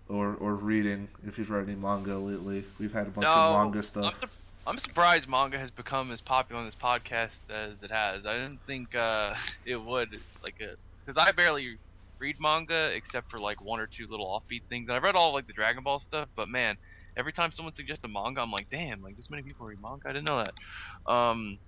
or 0.09 0.35
or 0.39 0.55
reading? 0.55 1.07
If 1.27 1.37
you've 1.37 1.51
read 1.51 1.67
any 1.67 1.75
manga 1.75 2.17
lately, 2.17 2.63
we've 2.79 2.93
had 2.93 3.07
a 3.07 3.11
bunch 3.11 3.27
of 3.27 3.35
No, 3.51 3.57
manga 3.57 3.77
I'm, 3.79 3.83
stuff. 3.83 4.41
I'm 4.67 4.79
surprised 4.79 5.27
manga 5.27 5.59
has 5.59 5.71
become 5.71 6.11
as 6.11 6.21
popular 6.21 6.59
on 6.59 6.67
this 6.67 6.75
podcast 6.75 7.31
as 7.49 7.83
it 7.83 7.91
has. 7.91 8.25
I 8.25 8.33
didn't 8.33 8.61
think 8.65 8.95
uh, 8.95 9.35
it 9.65 9.75
would, 9.77 10.09
like, 10.43 10.55
because 10.57 11.17
I 11.17 11.31
barely 11.31 11.79
read 12.19 12.37
manga 12.39 12.87
except 12.95 13.29
for 13.29 13.39
like 13.39 13.61
one 13.61 13.79
or 13.79 13.87
two 13.87 14.07
little 14.09 14.27
offbeat 14.27 14.61
things. 14.69 14.87
And 14.87 14.95
I've 14.95 15.03
read 15.03 15.15
all 15.15 15.33
like 15.33 15.47
the 15.47 15.53
Dragon 15.53 15.83
Ball 15.83 15.99
stuff, 15.99 16.29
but 16.35 16.49
man, 16.49 16.77
every 17.17 17.33
time 17.33 17.51
someone 17.51 17.73
suggests 17.73 18.03
a 18.03 18.07
manga, 18.07 18.41
I'm 18.41 18.51
like, 18.51 18.69
damn, 18.69 19.01
like 19.01 19.15
this 19.15 19.29
many 19.29 19.43
people 19.43 19.65
read 19.67 19.79
manga. 19.81 20.07
I 20.07 20.13
didn't 20.13 20.25
know 20.25 20.43
that. 20.43 21.11
Um, 21.11 21.59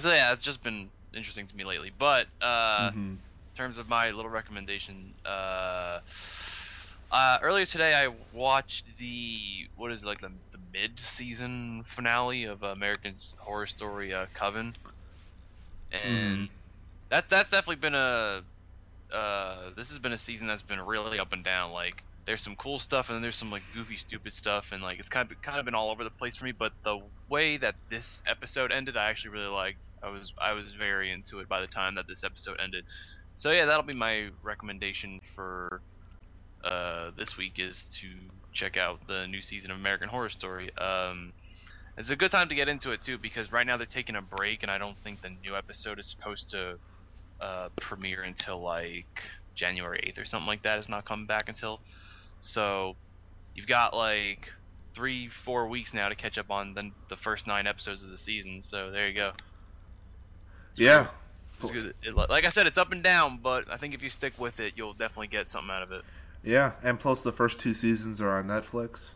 so 0.00 0.08
yeah, 0.08 0.32
it's 0.32 0.44
just 0.44 0.62
been 0.62 0.90
interesting 1.14 1.48
to 1.48 1.56
me 1.56 1.64
lately. 1.64 1.90
But 1.90 2.28
uh, 2.40 2.92
Mhm. 2.92 2.96
in 3.16 3.22
terms 3.56 3.78
of 3.78 3.88
my 3.88 4.10
little 4.10 4.30
recommendation, 4.30 5.14
uh, 5.24 6.00
uh, 7.10 7.38
earlier 7.42 7.66
today 7.66 7.92
I 7.94 8.06
watched 8.32 8.84
the 8.98 9.68
what 9.74 9.92
is 9.92 10.02
it, 10.02 10.06
like 10.06 10.20
the 10.20 10.49
mid-season 10.72 11.84
finale 11.94 12.44
of 12.44 12.62
American 12.62 13.16
Horror 13.38 13.66
Story 13.66 14.12
uh, 14.14 14.26
Coven, 14.34 14.72
and 15.92 16.48
that 17.10 17.24
that's 17.30 17.50
definitely 17.50 17.76
been 17.76 17.94
a 17.94 18.42
uh, 19.12 19.70
this 19.76 19.88
has 19.88 19.98
been 19.98 20.12
a 20.12 20.18
season 20.18 20.46
that's 20.46 20.62
been 20.62 20.80
really 20.80 21.18
up 21.18 21.32
and 21.32 21.44
down. 21.44 21.72
Like 21.72 22.02
there's 22.26 22.42
some 22.42 22.56
cool 22.56 22.78
stuff 22.78 23.06
and 23.08 23.16
then 23.16 23.22
there's 23.22 23.38
some 23.38 23.50
like 23.50 23.62
goofy 23.74 23.96
stupid 23.96 24.32
stuff 24.32 24.66
and 24.70 24.82
like 24.82 24.98
it's 25.00 25.08
kind 25.08 25.30
of 25.30 25.42
kind 25.42 25.58
of 25.58 25.64
been 25.64 25.74
all 25.74 25.90
over 25.90 26.04
the 26.04 26.10
place 26.10 26.36
for 26.36 26.44
me. 26.44 26.52
But 26.52 26.72
the 26.84 27.00
way 27.28 27.56
that 27.56 27.74
this 27.90 28.04
episode 28.26 28.72
ended 28.72 28.96
i 28.96 29.08
actually 29.10 29.30
really 29.30 29.46
liked. 29.48 29.78
I 30.02 30.10
was 30.10 30.32
i 30.40 30.52
was 30.52 30.66
very 30.78 31.10
into 31.10 31.40
it 31.40 31.48
by 31.48 31.60
the 31.60 31.66
time 31.66 31.94
that 31.96 32.06
this 32.08 32.22
episode 32.24 32.58
ended. 32.62 32.84
So 33.36 33.50
yeah 33.50 33.66
that'll 33.66 33.82
be 33.82 33.96
my 33.96 34.28
recommendation 34.42 35.20
for 35.34 35.82
uh, 36.64 37.10
this 37.16 37.36
week 37.38 37.54
is 37.58 37.86
to 38.00 38.08
check 38.52 38.76
out 38.76 38.98
the 39.06 39.26
new 39.26 39.42
season 39.42 39.70
of 39.70 39.76
american 39.76 40.08
horror 40.08 40.30
story 40.30 40.70
um, 40.78 41.32
it's 41.96 42.10
a 42.10 42.16
good 42.16 42.30
time 42.30 42.48
to 42.48 42.54
get 42.54 42.68
into 42.68 42.90
it 42.90 43.00
too 43.04 43.18
because 43.18 43.50
right 43.52 43.66
now 43.66 43.76
they're 43.76 43.86
taking 43.86 44.16
a 44.16 44.22
break 44.22 44.62
and 44.62 44.70
i 44.70 44.78
don't 44.78 44.96
think 45.02 45.22
the 45.22 45.30
new 45.42 45.56
episode 45.56 45.98
is 45.98 46.06
supposed 46.06 46.50
to 46.50 46.76
uh, 47.40 47.68
premiere 47.80 48.22
until 48.22 48.60
like 48.60 49.20
january 49.54 50.12
8th 50.16 50.22
or 50.22 50.26
something 50.26 50.46
like 50.46 50.62
that 50.62 50.78
it's 50.78 50.88
not 50.88 51.04
coming 51.04 51.26
back 51.26 51.48
until 51.48 51.80
so 52.40 52.96
you've 53.54 53.66
got 53.68 53.94
like 53.94 54.48
three, 54.94 55.30
four 55.44 55.68
weeks 55.68 55.92
now 55.94 56.08
to 56.08 56.14
catch 56.14 56.38
up 56.38 56.50
on 56.50 56.74
the, 56.74 56.90
the 57.08 57.16
first 57.16 57.46
nine 57.46 57.66
episodes 57.66 58.02
of 58.02 58.10
the 58.10 58.18
season. 58.18 58.62
So 58.68 58.90
there 58.90 59.08
you 59.08 59.14
go. 59.14 59.32
Yeah. 60.76 61.08
Good. 61.60 61.94
It, 62.02 62.14
like 62.14 62.46
I 62.46 62.50
said, 62.52 62.66
it's 62.66 62.78
up 62.78 62.90
and 62.92 63.02
down, 63.02 63.40
but 63.42 63.70
I 63.70 63.76
think 63.76 63.94
if 63.94 64.02
you 64.02 64.08
stick 64.08 64.32
with 64.38 64.60
it, 64.60 64.74
you'll 64.76 64.94
definitely 64.94 65.26
get 65.26 65.48
something 65.48 65.70
out 65.70 65.82
of 65.82 65.92
it. 65.92 66.02
Yeah, 66.42 66.72
and 66.82 66.98
plus 66.98 67.22
the 67.22 67.32
first 67.32 67.60
two 67.60 67.74
seasons 67.74 68.20
are 68.20 68.30
on 68.30 68.46
Netflix 68.46 69.14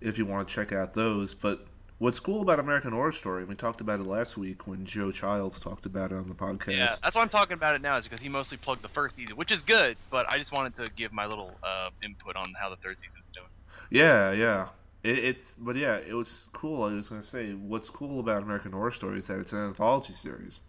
if 0.00 0.18
you 0.18 0.26
want 0.26 0.48
to 0.48 0.54
check 0.54 0.72
out 0.72 0.94
those. 0.94 1.34
But 1.34 1.66
what's 1.98 2.20
cool 2.20 2.42
about 2.42 2.58
American 2.58 2.92
Horror 2.92 3.12
Story, 3.12 3.44
we 3.44 3.54
talked 3.54 3.80
about 3.80 4.00
it 4.00 4.06
last 4.06 4.36
week 4.36 4.66
when 4.66 4.84
Joe 4.84 5.10
Childs 5.10 5.60
talked 5.60 5.86
about 5.86 6.12
it 6.12 6.16
on 6.16 6.28
the 6.28 6.34
podcast. 6.34 6.76
Yeah, 6.76 6.94
that's 7.02 7.14
why 7.14 7.22
I'm 7.22 7.28
talking 7.28 7.54
about 7.54 7.74
it 7.74 7.82
now, 7.82 7.96
is 7.96 8.04
because 8.04 8.20
he 8.20 8.28
mostly 8.28 8.56
plugged 8.56 8.82
the 8.82 8.88
first 8.88 9.16
season, 9.16 9.36
which 9.36 9.52
is 9.52 9.60
good, 9.62 9.96
but 10.10 10.28
I 10.28 10.38
just 10.38 10.52
wanted 10.52 10.76
to 10.76 10.88
give 10.96 11.12
my 11.12 11.26
little 11.26 11.52
uh, 11.62 11.90
input 12.02 12.36
on 12.36 12.54
how 12.60 12.70
the 12.70 12.76
third 12.76 12.98
season's 13.00 13.28
doing. 13.32 13.48
Yeah, 13.90 14.32
yeah. 14.32 14.68
It, 15.02 15.18
it's 15.18 15.52
but 15.52 15.76
yeah, 15.76 15.96
it 15.96 16.14
was 16.14 16.46
cool. 16.52 16.82
I 16.82 16.92
was 16.92 17.08
gonna 17.08 17.22
say 17.22 17.52
what's 17.52 17.88
cool 17.88 18.18
about 18.18 18.42
American 18.42 18.72
Horror 18.72 18.90
Story 18.90 19.18
is 19.18 19.28
that 19.28 19.38
it's 19.38 19.52
an 19.52 19.60
anthology 19.60 20.12
series, 20.12 20.60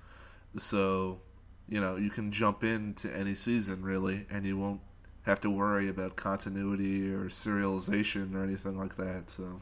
so 0.56 1.20
you 1.68 1.82
know 1.82 1.96
you 1.96 2.12
can 2.12 2.32
jump 2.32 2.64
into 2.64 3.12
any 3.16 3.34
season 3.34 3.82
really, 3.82 4.28
and 4.30 4.46
you 4.46 4.56
won't 4.56 4.82
have 5.30 5.42
to 5.42 5.50
worry 5.50 5.88
about 5.90 6.16
continuity 6.16 7.14
or 7.14 7.26
serialization 7.26 8.36
or 8.36 8.44
anything 8.44 8.78
like 8.78 8.96
that. 8.98 9.30
So 9.30 9.62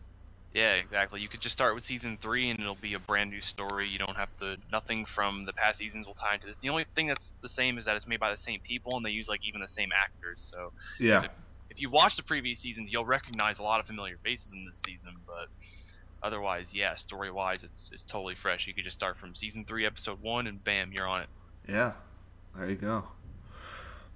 Yeah, 0.54 0.74
exactly. 0.74 1.22
You 1.22 1.30
could 1.30 1.42
just 1.42 1.54
start 1.54 1.76
with 1.76 1.84
season 1.84 2.18
three, 2.22 2.50
and 2.50 2.60
it'll 2.60 2.76
be 2.76 2.94
a 2.94 3.00
brand 3.00 3.30
new 3.30 3.42
story. 3.42 3.88
You 3.88 4.00
don't 4.00 4.18
have 4.18 4.30
to. 4.40 4.58
Nothing 4.72 5.06
from 5.14 5.46
the 5.46 5.54
past 5.54 5.78
seasons 5.78 6.08
will 6.08 6.16
tie 6.16 6.36
into 6.36 6.48
this. 6.48 6.58
The 6.62 6.70
only 6.70 6.86
thing 6.96 7.08
that's 7.08 7.32
the 7.44 7.50
same 7.50 7.78
is 7.78 7.86
that 7.86 7.96
it's 7.96 8.08
made 8.08 8.20
by 8.20 8.32
the 8.32 8.42
same 8.46 8.60
people, 8.66 8.98
and 8.98 9.06
they 9.06 9.12
use 9.12 9.28
like 9.28 9.42
even 9.44 9.62
the 9.62 9.68
same 9.68 9.90
actors. 9.96 10.50
So 10.52 10.72
yeah, 11.00 11.26
if 11.70 11.80
you 11.82 11.90
watch 11.90 12.16
the 12.16 12.24
previous 12.24 12.60
seasons, 12.62 12.90
you'll 12.92 13.06
recognize 13.06 13.60
a 13.60 13.64
lot 13.64 13.80
of 13.80 13.86
familiar 13.86 14.18
faces 14.24 14.52
in 14.54 14.66
this 14.66 14.80
season. 14.86 15.14
But 15.26 16.28
otherwise, 16.28 16.68
yeah, 16.74 16.96
story 16.96 17.32
wise, 17.32 17.64
it's 17.64 17.90
it's 17.92 18.04
totally 18.04 18.36
fresh. 18.42 18.66
You 18.68 18.74
could 18.74 18.86
just 18.86 18.98
start 18.98 19.18
from 19.18 19.36
season 19.36 19.66
three, 19.68 19.86
episode 19.86 20.20
one, 20.22 20.48
and 20.48 20.64
bam, 20.64 20.92
you're 20.92 21.08
on 21.08 21.22
it. 21.22 21.30
yeah. 21.68 21.94
There 22.56 22.70
you 22.70 22.76
go. 22.76 23.08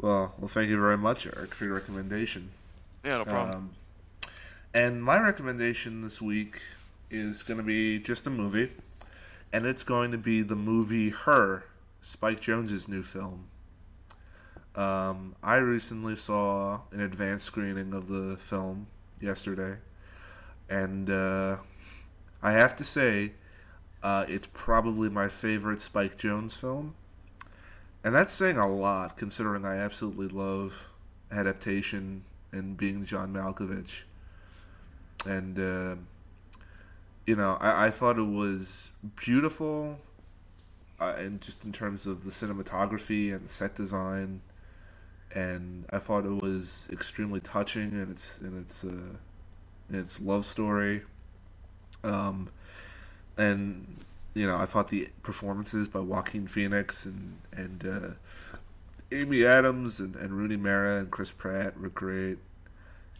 Well, 0.01 0.33
well, 0.39 0.47
thank 0.47 0.69
you 0.69 0.79
very 0.79 0.97
much, 0.97 1.27
Eric, 1.27 1.53
for 1.53 1.65
your 1.65 1.75
recommendation. 1.75 2.49
Yeah, 3.05 3.17
no 3.17 3.25
problem. 3.25 3.55
Um, 3.55 4.29
and 4.73 5.03
my 5.03 5.21
recommendation 5.21 6.01
this 6.01 6.19
week 6.19 6.59
is 7.11 7.43
going 7.43 7.57
to 7.59 7.63
be 7.63 7.99
just 7.99 8.25
a 8.25 8.31
movie, 8.31 8.71
and 9.53 9.67
it's 9.67 9.83
going 9.83 10.11
to 10.11 10.17
be 10.17 10.41
the 10.41 10.55
movie 10.55 11.09
Her, 11.11 11.65
Spike 12.01 12.39
Jonze's 12.39 12.87
new 12.87 13.03
film. 13.03 13.45
Um, 14.75 15.35
I 15.43 15.57
recently 15.57 16.15
saw 16.15 16.79
an 16.91 17.01
advanced 17.01 17.45
screening 17.45 17.93
of 17.93 18.07
the 18.07 18.37
film 18.37 18.87
yesterday, 19.19 19.77
and 20.67 21.11
uh, 21.11 21.57
I 22.41 22.53
have 22.53 22.75
to 22.77 22.83
say, 22.83 23.33
uh, 24.01 24.25
it's 24.27 24.47
probably 24.51 25.09
my 25.09 25.27
favorite 25.27 25.79
Spike 25.79 26.17
Jonze 26.17 26.57
film. 26.57 26.95
And 28.03 28.15
that's 28.15 28.33
saying 28.33 28.57
a 28.57 28.67
lot, 28.67 29.17
considering 29.17 29.65
I 29.65 29.77
absolutely 29.77 30.27
love 30.27 30.73
adaptation 31.31 32.23
and 32.51 32.75
being 32.75 33.05
John 33.05 33.31
Malkovich. 33.33 34.03
And, 35.25 35.59
uh, 35.59 35.95
you 37.27 37.35
know, 37.35 37.57
I, 37.59 37.87
I 37.87 37.91
thought 37.91 38.17
it 38.17 38.23
was 38.23 38.89
beautiful, 39.15 39.99
uh, 40.99 41.13
and 41.17 41.39
just 41.41 41.63
in 41.63 41.71
terms 41.71 42.07
of 42.07 42.23
the 42.23 42.31
cinematography 42.31 43.35
and 43.35 43.47
set 43.47 43.75
design. 43.75 44.41
And 45.33 45.85
I 45.91 45.99
thought 45.99 46.25
it 46.25 46.41
was 46.41 46.89
extremely 46.91 47.39
touching 47.39 47.91
and 47.93 48.11
its 48.11 48.39
in 48.39 48.59
its 48.59 48.83
uh, 48.83 49.15
in 49.89 49.95
its 49.95 50.19
love 50.19 50.43
story. 50.43 51.03
Um, 52.03 52.49
and 53.37 53.97
you 54.33 54.47
know, 54.47 54.57
I 54.57 54.65
thought 54.65 54.87
the 54.87 55.09
performances 55.23 55.87
by 55.87 55.99
Joaquin 55.99 56.47
Phoenix 56.47 57.05
and 57.05 57.37
and 57.51 57.85
uh, 57.85 58.57
Amy 59.11 59.45
Adams 59.45 59.99
and, 59.99 60.15
and 60.15 60.31
Rooney 60.31 60.57
Mara 60.57 60.99
and 60.99 61.11
Chris 61.11 61.31
Pratt 61.31 61.79
were 61.79 61.89
great, 61.89 62.37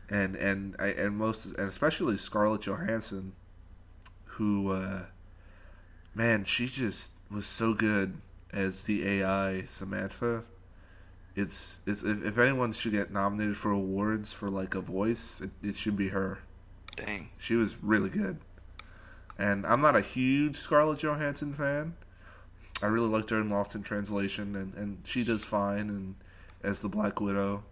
and 0.10 0.36
and 0.36 0.76
I 0.80 0.88
and 0.88 1.18
most 1.18 1.46
and 1.46 1.68
especially 1.68 2.18
Scarlett 2.18 2.62
Johansson, 2.62 3.34
who, 4.24 4.72
uh, 4.72 5.04
man, 6.16 6.46
she 6.46 6.68
just 6.68 7.12
was 7.30 7.46
so 7.46 7.74
good 7.74 8.14
as 8.54 8.84
the 8.84 9.08
AI 9.08 9.64
Samantha. 9.66 10.44
It's 11.36 11.82
it's 11.86 12.04
if, 12.04 12.24
if 12.24 12.38
anyone 12.38 12.72
should 12.72 12.94
get 12.94 13.12
nominated 13.12 13.58
for 13.58 13.72
awards 13.72 14.32
for 14.32 14.48
like 14.48 14.76
a 14.76 14.82
voice, 14.82 15.42
it, 15.42 15.52
it 15.62 15.76
should 15.76 15.98
be 15.98 16.10
her. 16.10 16.40
Dang. 16.96 17.30
She 17.38 17.56
was 17.56 17.82
really 17.82 18.10
good. 18.10 18.38
And 19.42 19.66
I'm 19.66 19.82
not 19.82 19.96
a 19.96 20.02
huge 20.02 20.56
Scarlett 20.56 21.00
Johansson 21.00 21.52
fan. 21.56 21.96
I 22.84 22.86
really 22.86 23.08
liked 23.10 23.32
her 23.32 23.42
in 23.42 23.50
Lost 23.50 23.74
in 23.74 23.82
Translation, 23.82 24.56
and, 24.56 24.72
and 24.76 25.00
she 25.04 25.24
does 25.24 25.44
fine 25.44 25.90
and 25.90 26.14
as 26.64 26.80
the 26.84 26.88
Black 26.90 27.20
Widow. 27.20 27.64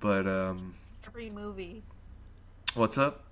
But 0.00 0.26
um, 0.26 0.74
Every 1.06 1.30
movie. 1.30 1.84
what's 2.74 2.98
up, 2.98 3.22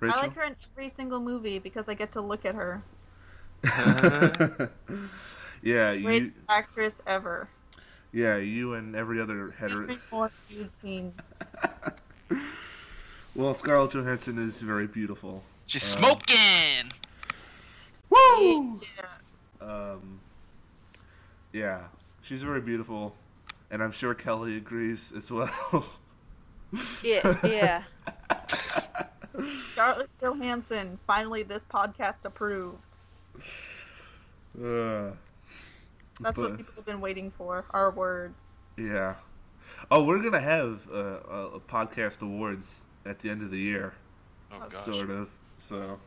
Rachel? 0.00 0.18
I 0.18 0.22
like 0.22 0.34
her 0.34 0.42
in 0.42 0.56
every 0.72 0.88
single 0.88 1.20
movie 1.20 1.60
because 1.60 1.88
I 1.88 1.94
get 1.94 2.10
to 2.14 2.20
look 2.20 2.44
at 2.44 2.56
her. 2.56 2.82
yeah, 5.62 5.92
you. 5.92 6.02
Greatest 6.02 6.36
actress 6.48 7.00
ever. 7.06 7.48
Yeah, 8.12 8.36
you 8.36 8.74
and 8.74 8.96
every 8.96 9.20
other 9.20 9.52
hetero. 9.56 9.82
Every 9.84 9.98
more 10.10 10.30
scene. 10.80 11.14
Well, 13.34 13.54
Scarlett 13.54 13.92
Johansson 13.92 14.36
is 14.36 14.60
very 14.60 14.86
beautiful. 14.86 15.42
She's 15.66 15.82
Um, 15.94 16.00
smoking. 16.00 16.92
Woo! 18.12 18.80
Yeah. 18.96 19.66
Um, 19.66 20.20
yeah, 21.52 21.82
she's 22.22 22.42
very 22.42 22.60
beautiful, 22.60 23.14
and 23.70 23.82
I'm 23.82 23.92
sure 23.92 24.14
Kelly 24.14 24.56
agrees 24.56 25.12
as 25.16 25.30
well. 25.30 25.86
Yeah, 27.04 27.36
yeah. 27.44 27.82
Scarlett 29.72 30.08
Johansson. 30.22 30.98
Finally, 31.06 31.42
this 31.42 31.62
podcast 31.70 32.24
approved. 32.24 32.78
Uh, 34.58 35.10
That's 36.18 36.34
but- 36.34 36.38
what 36.38 36.56
people 36.56 36.72
have 36.76 36.86
been 36.86 37.02
waiting 37.02 37.30
for. 37.36 37.66
Our 37.72 37.90
words. 37.90 38.56
Yeah. 38.78 39.16
Oh, 39.90 40.02
we're 40.04 40.22
gonna 40.22 40.40
have 40.40 40.88
uh, 40.90 40.96
a, 40.96 41.46
a 41.56 41.60
podcast 41.60 42.22
awards 42.22 42.86
at 43.04 43.18
the 43.18 43.28
end 43.28 43.42
of 43.42 43.50
the 43.50 43.58
year, 43.58 43.92
Oh 44.50 44.60
gosh. 44.60 44.72
sort 44.72 45.10
of. 45.10 45.28
So, 45.58 45.98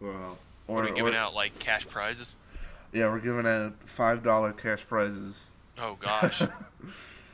well, 0.00 0.38
What 0.70 0.84
are 0.84 0.90
we 0.90 0.96
giving 0.96 1.14
out 1.14 1.34
like 1.34 1.58
cash 1.58 1.86
prizes? 1.88 2.34
Yeah, 2.92 3.10
we're 3.10 3.20
giving 3.20 3.46
out 3.46 3.74
five 3.84 4.22
dollar 4.22 4.52
cash 4.52 4.86
prizes. 4.86 5.54
Oh 5.78 5.96
gosh. 6.00 6.42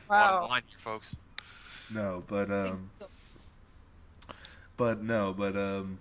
Wow. 0.09 0.47
line 0.49 0.61
folks. 0.81 1.13
no, 1.93 2.23
but 2.27 2.49
um, 2.49 2.89
but 4.77 5.03
no, 5.03 5.35
but 5.37 5.57
um, 5.57 5.99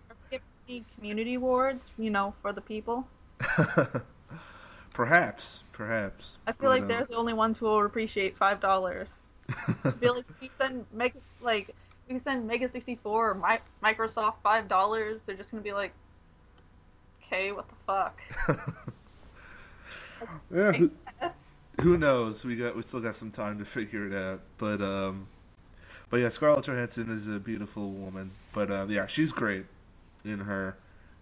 community 0.95 1.35
awards, 1.35 1.91
you 1.99 2.11
know, 2.11 2.35
for 2.41 2.53
the 2.53 2.61
people. 2.61 3.09
perhaps, 4.93 5.65
perhaps. 5.73 6.39
I 6.47 6.53
feel 6.53 6.69
but, 6.69 6.69
like 6.69 6.83
um, 6.83 6.89
they're 6.89 7.05
the 7.05 7.17
only 7.17 7.33
ones 7.33 7.59
who 7.59 7.67
will 7.67 7.85
appreciate 7.85 8.37
five 8.37 8.61
dollars. 8.61 9.09
I 9.85 9.91
feel 9.93 10.15
like 10.15 10.25
if 10.29 10.41
we 10.41 10.51
send 10.57 10.85
Mega 10.93 11.19
like 11.41 11.71
if 12.09 12.15
we 12.15 12.19
send 12.21 12.47
Mega 12.47 12.69
sixty 12.69 12.99
four 13.03 13.31
or 13.31 13.35
Mi- 13.35 13.59
Microsoft 13.83 14.35
five 14.43 14.69
dollars, 14.69 15.21
they're 15.27 15.37
just 15.37 15.51
gonna 15.51 15.63
be 15.63 15.73
like, 15.73 15.93
okay, 17.27 17.53
what 17.53 17.67
the 17.69 17.75
fuck? 17.87 18.21
yeah, 20.55 20.73
who, 20.73 20.91
who 21.81 21.99
knows? 21.99 22.45
We 22.45 22.57
got 22.57 22.77
we 22.77 22.83
still 22.83 23.01
got 23.01 23.17
some 23.17 23.31
time 23.31 23.59
to 23.59 23.65
figure 23.65 24.07
it 24.07 24.15
out. 24.15 24.41
But 24.59 24.81
um, 24.81 25.29
but 26.11 26.19
yeah, 26.21 26.29
Scarlett 26.29 26.65
Johansson 26.65 27.11
is 27.11 27.29
a 27.29 27.39
beautiful 27.39 27.91
woman. 27.91 28.31
But 28.53 28.71
uh, 28.71 28.87
yeah, 28.89 29.07
she's 29.07 29.33
great 29.33 29.67
in 30.25 30.41
her, 30.41 30.77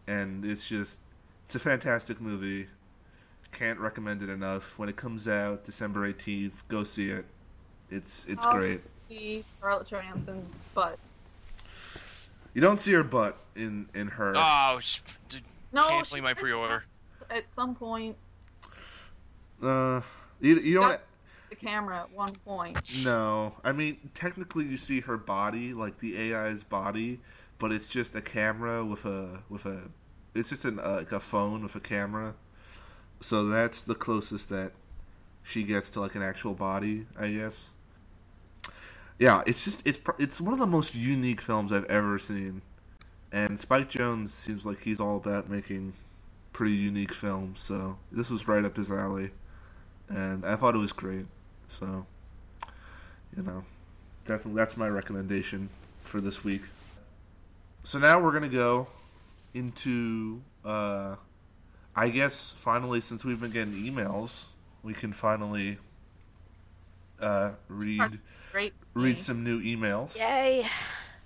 and 0.06 0.44
it's 0.44 0.68
just 0.68 1.00
it's 1.44 1.54
a 1.54 1.58
fantastic 1.60 2.20
movie. 2.20 2.66
Can't 3.52 3.78
recommend 3.78 4.22
it 4.22 4.28
enough. 4.28 4.78
When 4.78 4.88
it 4.88 4.96
comes 4.96 5.28
out 5.28 5.64
December 5.64 6.06
eighteenth, 6.06 6.62
go 6.68 6.84
see 6.84 7.10
it. 7.10 7.24
It's 7.90 8.26
it's 8.28 8.44
Oh, 8.46 8.52
great. 8.52 8.80
see 9.08 9.44
Scarlett 9.58 9.88
Johansson's 9.88 10.52
butt. 10.74 10.98
You 12.54 12.60
don't 12.60 12.78
see 12.78 12.92
her 12.92 13.02
butt 13.04 13.36
in 13.56 13.88
in 13.94 14.08
her. 14.08 14.32
Oh, 14.36 14.80
sh- 14.82 14.98
d- 15.28 15.38
No, 15.74 15.88
Canceling 15.88 16.20
she 16.20 16.22
my 16.22 16.34
pre-order. 16.34 16.84
At 17.30 17.50
some 17.50 17.74
point, 17.74 18.16
Uh, 19.62 20.00
you, 20.40 20.58
you 20.60 20.74
don't. 20.74 21.00
the 21.50 21.56
camera 21.56 22.00
at 22.00 22.12
one 22.12 22.34
point. 22.44 22.78
No, 22.88 23.54
I 23.64 23.72
mean 23.72 24.10
technically 24.14 24.64
you 24.64 24.76
see 24.76 25.00
her 25.00 25.16
body, 25.16 25.74
like 25.74 25.98
the 25.98 26.34
AI's 26.34 26.62
body, 26.64 27.20
but 27.58 27.72
it's 27.72 27.88
just 27.88 28.14
a 28.14 28.20
camera 28.22 28.84
with 28.84 29.04
a 29.06 29.42
with 29.48 29.66
a. 29.66 29.82
It's 30.34 30.48
just 30.50 30.64
an 30.64 30.78
uh, 30.80 30.96
like 30.98 31.12
a 31.12 31.20
phone 31.20 31.62
with 31.62 31.74
a 31.76 31.80
camera, 31.80 32.34
so 33.20 33.46
that's 33.46 33.84
the 33.84 33.94
closest 33.96 34.48
that 34.50 34.72
she 35.42 35.64
gets 35.64 35.90
to 35.90 36.00
like 36.00 36.14
an 36.14 36.22
actual 36.22 36.54
body, 36.54 37.06
I 37.18 37.28
guess. 37.32 37.74
Yeah, 39.18 39.42
it's 39.46 39.64
just 39.64 39.86
it's 39.86 39.98
it's 40.18 40.40
one 40.40 40.52
of 40.54 40.58
the 40.60 40.66
most 40.66 40.94
unique 40.94 41.40
films 41.40 41.72
I've 41.72 41.84
ever 41.86 42.18
seen, 42.18 42.62
and 43.34 43.58
Spike 43.58 43.90
Jonze 43.90 44.28
seems 44.28 44.64
like 44.64 44.80
he's 44.80 45.00
all 45.00 45.16
about 45.16 45.50
making 45.50 45.92
pretty 46.52 46.74
unique 46.74 47.12
films. 47.12 47.58
So 47.58 47.98
this 48.12 48.30
was 48.30 48.46
right 48.46 48.64
up 48.64 48.76
his 48.76 48.92
alley, 48.92 49.32
and 50.08 50.46
I 50.46 50.54
thought 50.54 50.76
it 50.76 50.78
was 50.78 50.92
great. 50.92 51.26
So 51.68 52.06
you 53.36 53.42
know, 53.42 53.64
definitely 54.24 54.56
that's 54.56 54.76
my 54.76 54.88
recommendation 54.88 55.68
for 56.02 56.20
this 56.20 56.44
week. 56.44 56.62
So 57.82 57.98
now 57.98 58.20
we're 58.20 58.32
gonna 58.32 58.48
go 58.48 58.86
into, 59.52 60.40
uh, 60.64 61.16
I 61.96 62.08
guess 62.10 62.52
finally 62.52 63.00
since 63.00 63.24
we've 63.24 63.40
been 63.40 63.50
getting 63.50 63.74
emails, 63.74 64.46
we 64.84 64.94
can 64.94 65.12
finally 65.12 65.78
uh, 67.20 67.50
read 67.68 68.20
read 68.94 69.18
some 69.18 69.42
new 69.42 69.60
emails. 69.60 70.16
Yay. 70.16 70.68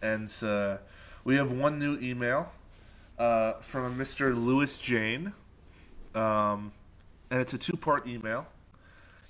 And 0.00 0.32
uh, 0.42 0.78
we 1.28 1.36
have 1.36 1.52
one 1.52 1.78
new 1.78 1.98
email 2.00 2.50
uh, 3.18 3.52
from 3.60 3.84
a 3.84 4.02
Mr. 4.02 4.34
Lewis 4.34 4.78
Jane. 4.78 5.34
Um, 6.14 6.72
and 7.30 7.42
it's 7.42 7.52
a 7.52 7.58
two 7.58 7.76
part 7.76 8.06
email. 8.06 8.46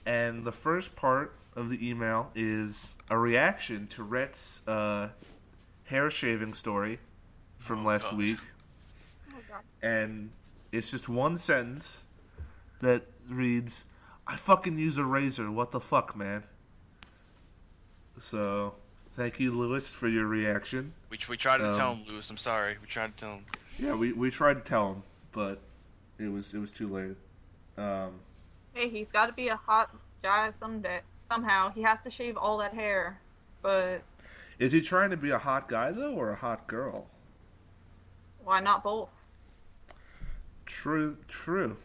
And 0.06 0.44
the 0.44 0.52
first 0.52 0.94
part 0.94 1.34
of 1.56 1.70
the 1.70 1.88
email 1.90 2.30
is 2.36 2.96
a 3.10 3.18
reaction 3.18 3.88
to 3.88 4.04
Rhett's 4.04 4.62
uh, 4.68 5.08
hair 5.86 6.08
shaving 6.08 6.54
story 6.54 7.00
from 7.58 7.84
Oh, 7.84 7.88
last 7.88 8.10
God. 8.10 8.18
week. 8.18 8.38
Oh, 9.30 9.40
God. 9.48 9.62
And 9.82 10.30
it's 10.70 10.92
just 10.92 11.08
one 11.08 11.36
sentence 11.36 12.04
that 12.80 13.02
reads, 13.28 13.86
I 14.24 14.36
fucking 14.36 14.78
use 14.78 14.98
a 14.98 15.04
razor. 15.04 15.50
What 15.50 15.72
the 15.72 15.80
fuck, 15.80 16.14
man? 16.16 16.44
So, 18.20 18.76
thank 19.18 19.40
you, 19.40 19.50
Lewis, 19.50 19.92
for 19.92 20.06
your 20.08 20.26
reaction. 20.26 20.92
we, 21.10 21.18
we 21.28 21.36
tried 21.36 21.58
to 21.58 21.64
tell 21.76 21.90
Um, 21.90 21.98
him, 21.98 22.06
Lewis. 22.08 22.30
I'm 22.30 22.38
sorry. 22.38 22.76
We 22.80 22.86
tried 22.86 23.16
to 23.16 23.20
tell 23.20 23.34
him. 23.34 23.44
Yeah, 23.76 23.94
we, 23.94 24.12
we 24.12 24.30
tried 24.30 24.54
to 24.54 24.60
tell 24.60 24.92
him, 24.92 25.02
but 25.32 25.60
it 26.18 26.28
was 26.28 26.54
it 26.54 26.58
was 26.58 26.72
too 26.72 26.88
late. 26.88 27.16
Um, 27.76 28.20
Hey, 28.74 28.88
he's 28.88 29.10
got 29.10 29.26
to 29.26 29.32
be 29.32 29.48
a 29.48 29.56
hot 29.56 29.94
guy 30.22 30.52
someday. 30.52 31.00
Somehow 31.28 31.70
he 31.70 31.82
has 31.82 31.98
to 32.02 32.10
shave 32.10 32.36
all 32.36 32.58
that 32.58 32.72
hair, 32.72 33.20
but 33.60 34.02
is 34.60 34.72
he 34.72 34.80
trying 34.80 35.10
to 35.10 35.16
be 35.16 35.30
a 35.30 35.38
hot 35.38 35.68
guy 35.68 35.90
though, 35.90 36.14
or 36.14 36.30
a 36.30 36.36
hot 36.36 36.66
girl? 36.68 37.06
why 38.44 38.60
not 38.60 38.82
both? 38.82 39.10
True, 40.64 41.18
true, 41.28 41.76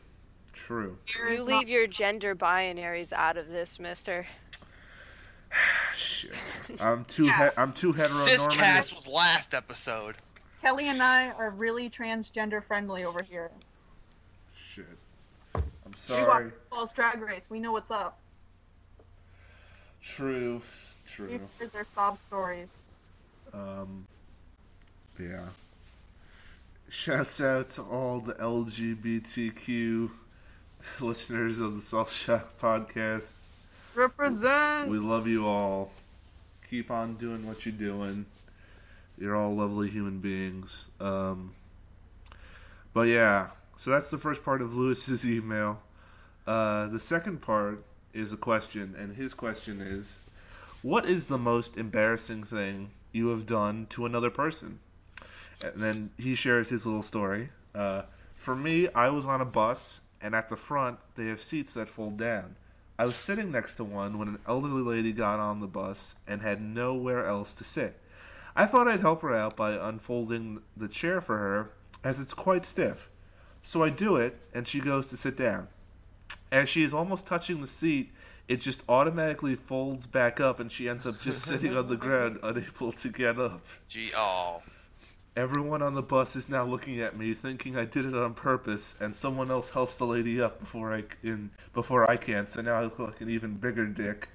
true. 0.53 0.97
You 1.29 1.43
leave 1.43 1.67
your 1.67 1.87
gender 1.87 2.35
binaries 2.35 3.11
out 3.11 3.37
of 3.37 3.49
this, 3.49 3.79
mister. 3.79 4.25
Shit, 5.93 6.33
I'm 6.79 7.05
too 7.05 7.25
Yeah. 7.25 7.49
he- 7.51 7.57
I'm 7.57 7.73
too 7.73 7.91
This 7.93 8.07
cast 8.09 8.93
was 8.95 9.05
last 9.07 9.53
episode. 9.53 10.15
Kelly 10.61 10.87
and 10.87 11.03
I 11.03 11.29
are 11.31 11.49
really 11.49 11.89
transgender 11.89 12.65
friendly 12.65 13.03
over 13.03 13.21
here. 13.21 13.51
Shit, 14.55 14.85
I'm 15.55 15.93
sorry. 15.95 16.21
We 16.21 16.25
sorry. 16.25 16.45
watch 16.45 16.53
Falls 16.69 16.91
Drag 16.93 17.21
Race. 17.21 17.43
We 17.49 17.59
know 17.59 17.71
what's 17.73 17.91
up. 17.91 18.17
True, 20.01 20.53
We've 20.53 21.05
true. 21.05 21.39
heard 21.59 21.71
their 21.73 21.85
sob 21.95 22.19
stories. 22.19 22.67
Um, 23.53 24.07
yeah. 25.19 25.45
Shouts 26.89 27.39
out 27.41 27.69
to 27.71 27.81
all 27.83 28.19
the 28.19 28.33
LGBTQ 28.33 30.11
listeners 31.01 31.59
of 31.59 31.75
the 31.75 31.81
Salt 31.81 32.09
Shock 32.09 32.57
podcast. 32.59 33.35
Represent. 33.95 34.89
We 34.89 34.97
love 34.97 35.27
you 35.27 35.47
all. 35.47 35.91
Keep 36.69 36.91
on 36.91 37.15
doing 37.15 37.45
what 37.47 37.65
you're 37.65 37.73
doing. 37.73 38.25
You're 39.17 39.35
all 39.35 39.55
lovely 39.55 39.89
human 39.89 40.19
beings. 40.19 40.89
Um, 40.99 41.53
but 42.93 43.03
yeah, 43.03 43.49
so 43.77 43.91
that's 43.91 44.09
the 44.09 44.17
first 44.17 44.43
part 44.43 44.61
of 44.61 44.75
Lewis's 44.75 45.25
email. 45.25 45.81
Uh, 46.47 46.87
the 46.87 46.99
second 46.99 47.41
part 47.41 47.83
is 48.13 48.33
a 48.33 48.37
question, 48.37 48.95
and 48.97 49.15
his 49.15 49.33
question 49.33 49.79
is 49.81 50.21
What 50.81 51.05
is 51.05 51.27
the 51.27 51.37
most 51.37 51.77
embarrassing 51.77 52.43
thing 52.43 52.91
you 53.11 53.27
have 53.29 53.45
done 53.45 53.87
to 53.91 54.05
another 54.05 54.29
person? 54.29 54.79
And 55.61 55.81
then 55.81 56.09
he 56.17 56.35
shares 56.35 56.69
his 56.69 56.85
little 56.85 57.01
story. 57.01 57.49
Uh, 57.73 58.03
for 58.35 58.55
me, 58.55 58.89
I 58.89 59.09
was 59.09 59.25
on 59.25 59.39
a 59.39 59.45
bus, 59.45 60.01
and 60.21 60.35
at 60.35 60.49
the 60.49 60.57
front, 60.57 60.99
they 61.15 61.27
have 61.27 61.39
seats 61.39 61.73
that 61.75 61.87
fold 61.87 62.17
down. 62.17 62.55
I 62.97 63.05
was 63.05 63.15
sitting 63.15 63.51
next 63.51 63.75
to 63.75 63.83
one 63.83 64.19
when 64.19 64.27
an 64.27 64.39
elderly 64.47 64.83
lady 64.83 65.11
got 65.11 65.39
on 65.39 65.59
the 65.59 65.67
bus 65.67 66.15
and 66.27 66.41
had 66.41 66.61
nowhere 66.61 67.25
else 67.25 67.53
to 67.55 67.63
sit. 67.63 67.99
I 68.55 68.65
thought 68.67 68.87
I'd 68.87 68.99
help 68.99 69.23
her 69.23 69.33
out 69.33 69.55
by 69.55 69.71
unfolding 69.71 70.61
the 70.77 70.87
chair 70.87 71.19
for 71.19 71.37
her, 71.37 71.71
as 72.03 72.19
it's 72.19 72.33
quite 72.33 72.65
stiff. 72.65 73.09
So 73.63 73.83
I 73.83 73.89
do 73.89 74.17
it, 74.17 74.37
and 74.53 74.67
she 74.67 74.79
goes 74.79 75.07
to 75.07 75.17
sit 75.17 75.35
down. 75.35 75.69
As 76.51 76.69
she 76.69 76.83
is 76.83 76.93
almost 76.93 77.25
touching 77.25 77.61
the 77.61 77.67
seat, 77.67 78.11
it 78.47 78.57
just 78.57 78.83
automatically 78.87 79.55
folds 79.55 80.05
back 80.05 80.39
up, 80.39 80.59
and 80.59 80.71
she 80.71 80.87
ends 80.87 81.07
up 81.07 81.19
just 81.19 81.41
sitting 81.41 81.75
on 81.75 81.87
the 81.87 81.95
ground, 81.97 82.39
unable 82.43 82.91
to 82.91 83.09
get 83.09 83.39
up. 83.39 83.65
Gee, 83.89 84.11
oh. 84.15 84.61
Everyone 85.35 85.81
on 85.81 85.95
the 85.95 86.03
bus 86.03 86.35
is 86.35 86.47
now 86.47 86.63
looking 86.63 87.01
at 87.01 87.17
me, 87.17 87.33
thinking 87.33 87.75
I 87.75 87.85
did 87.85 88.05
it 88.05 88.13
on 88.13 88.35
purpose, 88.35 88.93
and 88.99 89.15
someone 89.15 89.49
else 89.49 89.71
helps 89.71 89.97
the 89.97 90.05
lady 90.05 90.39
up 90.39 90.59
before 90.59 90.93
I 90.93 91.01
can. 91.01 91.49
Before 91.73 92.09
I 92.09 92.17
can, 92.17 92.45
so 92.45 92.61
now 92.61 92.75
I 92.75 92.83
look 92.83 92.99
like 92.99 93.19
an 93.19 93.31
even 93.31 93.55
bigger 93.55 93.87
dick. 93.87 94.29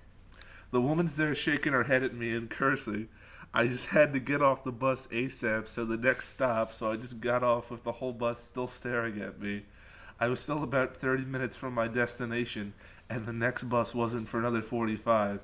The 0.72 0.80
woman's 0.80 1.14
there 1.14 1.36
shaking 1.36 1.72
her 1.72 1.84
head 1.84 2.02
at 2.02 2.14
me 2.14 2.34
and 2.34 2.50
cursing. 2.50 3.08
I 3.54 3.68
just 3.68 3.86
had 3.86 4.12
to 4.12 4.18
get 4.18 4.42
off 4.42 4.64
the 4.64 4.72
bus 4.72 5.06
ASAP, 5.12 5.68
so 5.68 5.84
the 5.84 5.96
next 5.96 6.30
stop, 6.30 6.72
so 6.72 6.90
I 6.90 6.96
just 6.96 7.20
got 7.20 7.44
off 7.44 7.70
with 7.70 7.84
the 7.84 7.92
whole 7.92 8.12
bus 8.12 8.42
still 8.42 8.66
staring 8.66 9.20
at 9.20 9.40
me. 9.40 9.62
I 10.18 10.26
was 10.26 10.40
still 10.40 10.64
about 10.64 10.96
30 10.96 11.26
minutes 11.26 11.54
from 11.54 11.74
my 11.74 11.86
destination, 11.86 12.74
and 13.08 13.24
the 13.24 13.32
next 13.32 13.62
bus 13.64 13.94
wasn't 13.94 14.28
for 14.28 14.40
another 14.40 14.62
45. 14.62 15.38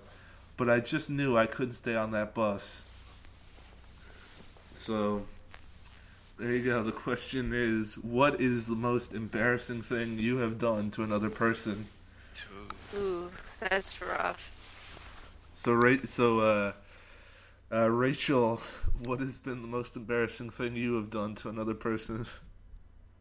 But 0.57 0.69
I 0.69 0.81
just 0.81 1.11
knew 1.11 1.37
I 1.37 1.47
couldn't 1.47 1.75
stay 1.75 1.95
on 1.95 2.11
that 2.11 2.35
bus. 2.35 2.91
So, 4.73 5.23
there 6.39 6.53
you 6.53 6.65
go. 6.65 6.83
The 6.83 6.93
question 6.93 7.53
is 7.53 7.97
what 7.99 8.41
is 8.41 8.67
the 8.67 8.77
most 8.77 9.13
embarrassing 9.13 9.83
thing 9.83 10.19
you 10.19 10.39
have 10.39 10.59
done 10.59 10.91
to 10.93 11.03
another 11.03 11.31
person? 11.31 11.87
Ooh, 12.97 13.31
that's 13.61 14.01
rough. 14.01 14.51
So, 15.55 15.73
Ra- 15.73 16.05
so 16.05 16.41
uh, 16.41 16.73
uh, 17.73 17.91
Rachel, 17.91 18.61
what 19.01 19.21
has 19.21 19.39
been 19.39 19.63
the 19.63 19.69
most 19.69 19.97
embarrassing 19.97 20.51
thing 20.51 20.77
you 20.77 20.95
have 20.95 21.11
done 21.11 21.35
to 21.37 21.49
another 21.49 21.75
person? 21.75 22.27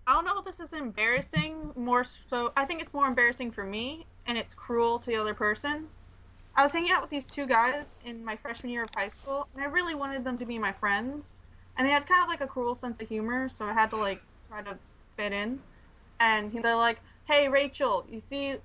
I 0.06 0.14
don't 0.14 0.26
know 0.26 0.40
if 0.40 0.46
this 0.46 0.60
is 0.60 0.74
embarrassing. 0.74 1.72
More 1.76 2.06
so, 2.30 2.52
I 2.58 2.66
think 2.66 2.82
it's 2.82 2.94
more 2.94 3.08
embarrassing 3.08 3.52
for 3.52 3.64
me, 3.64 4.06
and 4.26 4.38
it's 4.38 4.54
cruel 4.54 5.00
to 5.00 5.06
the 5.06 5.16
other 5.16 5.34
person. 5.34 5.88
I 6.56 6.64
was 6.64 6.72
hanging 6.72 6.92
out 6.92 7.02
with 7.02 7.10
these 7.10 7.26
two 7.26 7.48
guys 7.48 7.86
in 8.06 8.24
my 8.24 8.36
freshman 8.36 8.72
year 8.72 8.84
of 8.84 8.90
high 8.94 9.10
school, 9.10 9.48
and 9.56 9.64
I 9.64 9.68
really 9.68 9.96
wanted 9.96 10.24
them 10.24 10.38
to 10.38 10.46
be 10.46 10.60
my 10.60 10.72
friends. 10.72 11.34
And 11.78 11.88
they 11.88 11.92
had 11.92 12.06
kind 12.06 12.22
of 12.22 12.28
like 12.28 12.42
a 12.42 12.48
cruel 12.48 12.76
sense 12.76 13.00
of 13.02 13.10
humor, 13.10 13.50
so 13.50 13.66
I 13.66 13.74
had 13.74 13.90
to 13.92 13.96
like 13.98 14.22
try 14.50 14.62
to 14.62 14.78
fit 15.18 15.34
in. 15.34 15.60
And 16.20 16.52
they're 16.52 16.76
like, 16.76 17.00
"Hey, 17.26 17.48
Rachel, 17.50 18.06
you 18.10 18.20
see 18.20 18.58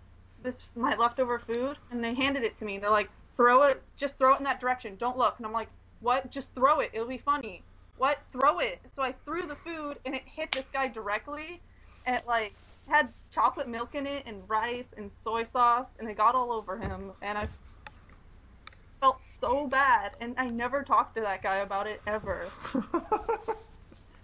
this 0.43 0.67
my 0.77 0.95
leftover 0.95 1.39
food?" 1.39 1.79
And 1.91 2.05
they 2.05 2.15
handed 2.15 2.45
it 2.45 2.57
to 2.59 2.65
me. 2.65 2.79
They're 2.79 2.91
like, 2.91 3.11
"Throw 3.37 3.63
it, 3.65 3.83
just 3.97 4.19
throw 4.19 4.35
it 4.35 4.39
in 4.39 4.45
that 4.45 4.61
direction. 4.61 4.97
Don't 4.97 5.17
look." 5.17 5.35
And 5.39 5.47
I'm 5.47 5.53
like, 5.53 5.69
"What? 6.01 6.31
Just 6.31 6.55
throw 6.55 6.81
it. 6.81 6.91
It'll 6.93 7.09
be 7.09 7.19
funny." 7.19 7.63
What? 7.97 8.21
Throw 8.33 8.61
it. 8.61 8.81
So 8.95 9.03
I 9.03 9.13
threw 9.25 9.47
the 9.47 9.57
food, 9.57 9.99
and 10.05 10.15
it 10.15 10.23
hit 10.25 10.53
this 10.53 10.67
guy 10.73 10.89
directly, 10.89 11.61
and 12.07 12.15
it 12.17 12.27
like 12.27 12.55
had 12.87 13.13
chocolate 13.33 13.69
milk 13.69 13.95
in 13.95 14.07
it, 14.07 14.23
and 14.27 14.49
rice, 14.49 14.95
and 14.97 15.11
soy 15.11 15.45
sauce, 15.45 15.97
and 15.99 16.09
it 16.09 16.17
got 16.17 16.35
all 16.35 16.53
over 16.53 16.79
him, 16.79 17.13
and 17.23 17.37
I 17.39 17.49
felt 19.01 19.21
so 19.39 19.67
bad, 19.67 20.13
and 20.21 20.35
I 20.39 20.47
never 20.47 20.83
talked 20.83 21.15
to 21.17 21.21
that 21.23 21.43
guy 21.43 21.57
about 21.57 21.87
it 21.87 22.01
ever. 22.07 22.47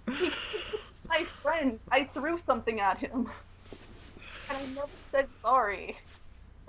My 1.08 1.24
friend, 1.24 1.78
I 1.90 2.04
threw 2.04 2.38
something 2.38 2.80
at 2.80 2.98
him, 2.98 3.30
and 4.48 4.58
I 4.58 4.66
never 4.74 4.88
said 5.10 5.28
sorry. 5.40 5.98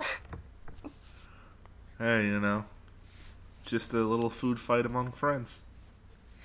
hey, 1.98 2.26
you 2.26 2.40
know, 2.40 2.64
just 3.64 3.92
a 3.92 3.98
little 3.98 4.30
food 4.30 4.60
fight 4.60 4.86
among 4.86 5.12
friends. 5.12 5.62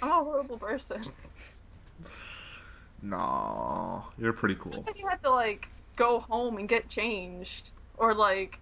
I'm 0.02 0.10
a 0.10 0.24
horrible 0.24 0.58
person. 0.58 1.06
No, 3.02 4.06
you're 4.18 4.34
pretty 4.34 4.56
cool. 4.56 4.86
You 4.96 5.08
had 5.08 5.22
to 5.24 5.32
like 5.32 5.68
go 5.96 6.20
home 6.20 6.58
and 6.58 6.68
get 6.68 6.90
changed, 6.90 7.70
or 7.98 8.14
like 8.14 8.58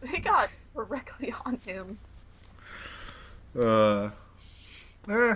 they 0.00 0.18
got 0.18 0.50
directly 0.76 1.34
on 1.46 1.58
him. 1.66 1.96
Uh, 3.58 4.10
eh, 5.08 5.34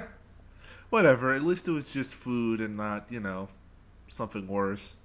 whatever. 0.90 1.34
At 1.34 1.42
least 1.42 1.66
it 1.68 1.72
was 1.72 1.92
just 1.92 2.14
food 2.14 2.60
and 2.60 2.76
not, 2.76 3.06
you 3.10 3.20
know, 3.20 3.48
something 4.08 4.46
worse. 4.46 4.96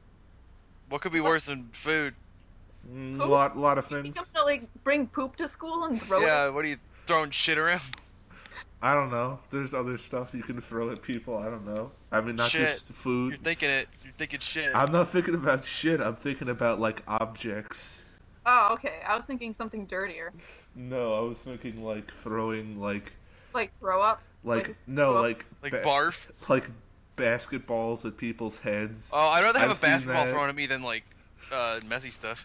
What 0.90 1.02
could 1.02 1.14
be 1.14 1.22
worse 1.22 1.46
than 1.46 1.70
food? 1.84 2.14
Mm, 2.94 3.16
a 3.16 3.20
Poop? 3.20 3.30
lot, 3.30 3.58
lot 3.58 3.78
of 3.80 3.86
You 3.86 3.90
think 3.98 4.08
you 4.08 4.14
things. 4.14 4.18
have 4.28 4.34
to 4.36 4.44
like 4.44 4.64
bring 4.84 5.08
poop 5.08 5.36
to 5.38 5.50
school 5.50 5.86
and 5.86 6.00
throw 6.02 6.20
Yeah, 6.20 6.48
it? 6.48 6.54
what 6.54 6.66
are 6.66 6.68
you 6.68 6.78
throwing 7.08 7.32
shit 7.32 7.58
around? 7.58 7.82
I 8.82 8.94
don't 8.94 9.10
know. 9.10 9.40
There's 9.50 9.74
other 9.74 9.98
stuff 9.98 10.34
you 10.36 10.44
can 10.44 10.62
throw 10.62 10.92
at 10.92 11.02
people. 11.02 11.38
I 11.38 11.46
don't 11.46 11.66
know. 11.66 11.92
I 12.12 12.22
mean, 12.22 12.36
not 12.36 12.52
Shit. 12.52 12.62
just 12.62 12.90
food. 12.90 13.32
You're 13.32 13.40
thinking 13.42 13.70
it. 13.70 13.88
You're 14.04 14.14
thinking 14.20 14.42
shit. 14.42 14.70
I'm 14.76 14.92
not 14.92 15.10
thinking 15.10 15.34
about 15.34 15.64
shit. 15.64 16.00
I'm 16.02 16.16
thinking 16.16 16.50
about 16.50 16.80
like 16.80 17.02
objects. 17.08 18.04
Oh, 18.46 18.70
okay. 18.74 19.00
I 19.08 19.16
was 19.16 19.26
thinking 19.26 19.54
something 19.56 19.86
dirtier, 19.88 20.32
No, 20.76 21.16
I 21.16 21.22
was 21.22 21.40
thinking 21.42 21.84
like 21.84 22.12
throwing 22.14 22.80
like 22.80 23.12
like 23.54 23.72
throw 23.80 24.02
up. 24.02 24.22
like 24.44 24.68
Like, 24.68 24.78
no 24.88 25.14
well, 25.14 25.22
like 25.24 25.46
like 25.64 25.72
ba- 25.72 25.82
barf. 25.84 26.14
like 26.50 26.66
basketballs 27.18 28.06
at 28.06 28.18
people's 28.18 28.60
heads. 28.60 29.12
Oh, 29.14 29.20
I'd 29.20 29.42
rather 29.44 29.60
have 29.60 29.70
I've 29.70 29.76
a 29.76 29.80
seen 29.80 29.90
basketball 29.92 30.26
that. 30.26 30.32
thrown 30.32 30.50
at 30.50 30.56
me 30.56 30.68
than 30.68 30.84
like 30.84 31.04
uh, 31.52 31.80
messy 31.88 32.12
stuff. 32.12 32.40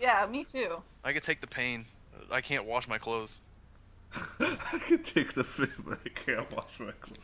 Yeah, 0.00 0.26
me 0.26 0.44
too. 0.44 0.82
I 1.04 1.12
could 1.12 1.24
take 1.24 1.40
the 1.40 1.46
pain. 1.46 1.84
I 2.30 2.40
can't 2.40 2.64
wash 2.64 2.86
my 2.88 2.98
clothes. 2.98 3.36
I 4.40 4.78
could 4.86 5.04
take 5.04 5.32
the 5.34 5.44
food, 5.44 5.72
but 5.86 5.98
I 6.04 6.08
can't 6.10 6.50
wash 6.52 6.78
my 6.80 6.92
clothes. 7.00 7.18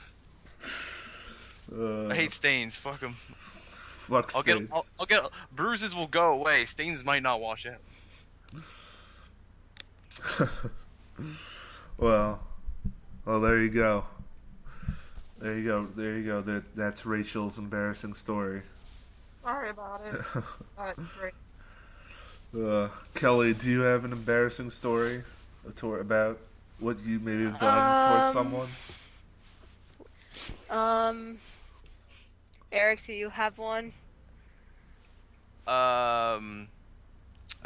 Uh, 1.76 2.08
I 2.08 2.14
hate 2.14 2.32
stains. 2.32 2.74
Fuck 2.82 3.00
them. 3.00 3.14
fuck 3.14 4.30
stains. 4.30 4.36
I'll 4.36 4.42
get. 4.42 4.56
stains. 4.56 4.70
I'll, 4.72 4.84
I'll 5.00 5.06
get. 5.06 5.30
Bruises 5.54 5.94
will 5.94 6.06
go 6.06 6.32
away. 6.32 6.66
Stains 6.66 7.04
might 7.04 7.22
not 7.22 7.40
wash 7.40 7.66
out. 7.66 7.80
well, 11.98 12.40
well, 13.24 13.40
there 13.40 13.60
you 13.60 13.70
go. 13.70 14.04
There 15.38 15.58
you 15.58 15.64
go. 15.64 15.86
There 15.94 16.16
you 16.18 16.24
go. 16.24 16.40
That 16.40 16.74
that's 16.74 17.04
Rachel's 17.06 17.58
embarrassing 17.58 18.14
story. 18.14 18.62
Sorry 19.42 19.70
about 19.70 20.02
it. 20.06 20.20
That's 20.76 20.98
great. 21.20 21.34
Uh, 22.56 22.88
Kelly, 23.14 23.54
do 23.54 23.70
you 23.70 23.80
have 23.82 24.04
an 24.04 24.12
embarrassing 24.12 24.70
story 24.70 25.22
to- 25.76 25.94
about 25.96 26.38
what 26.80 26.98
you 27.04 27.20
maybe 27.20 27.44
have 27.44 27.58
done 27.58 28.08
towards 28.10 28.26
Um, 28.28 28.32
someone? 28.32 28.68
Um, 30.68 31.38
Eric, 32.72 33.04
do 33.06 33.12
you 33.12 33.28
have 33.28 33.56
one? 33.58 33.92
Um, 35.68 36.66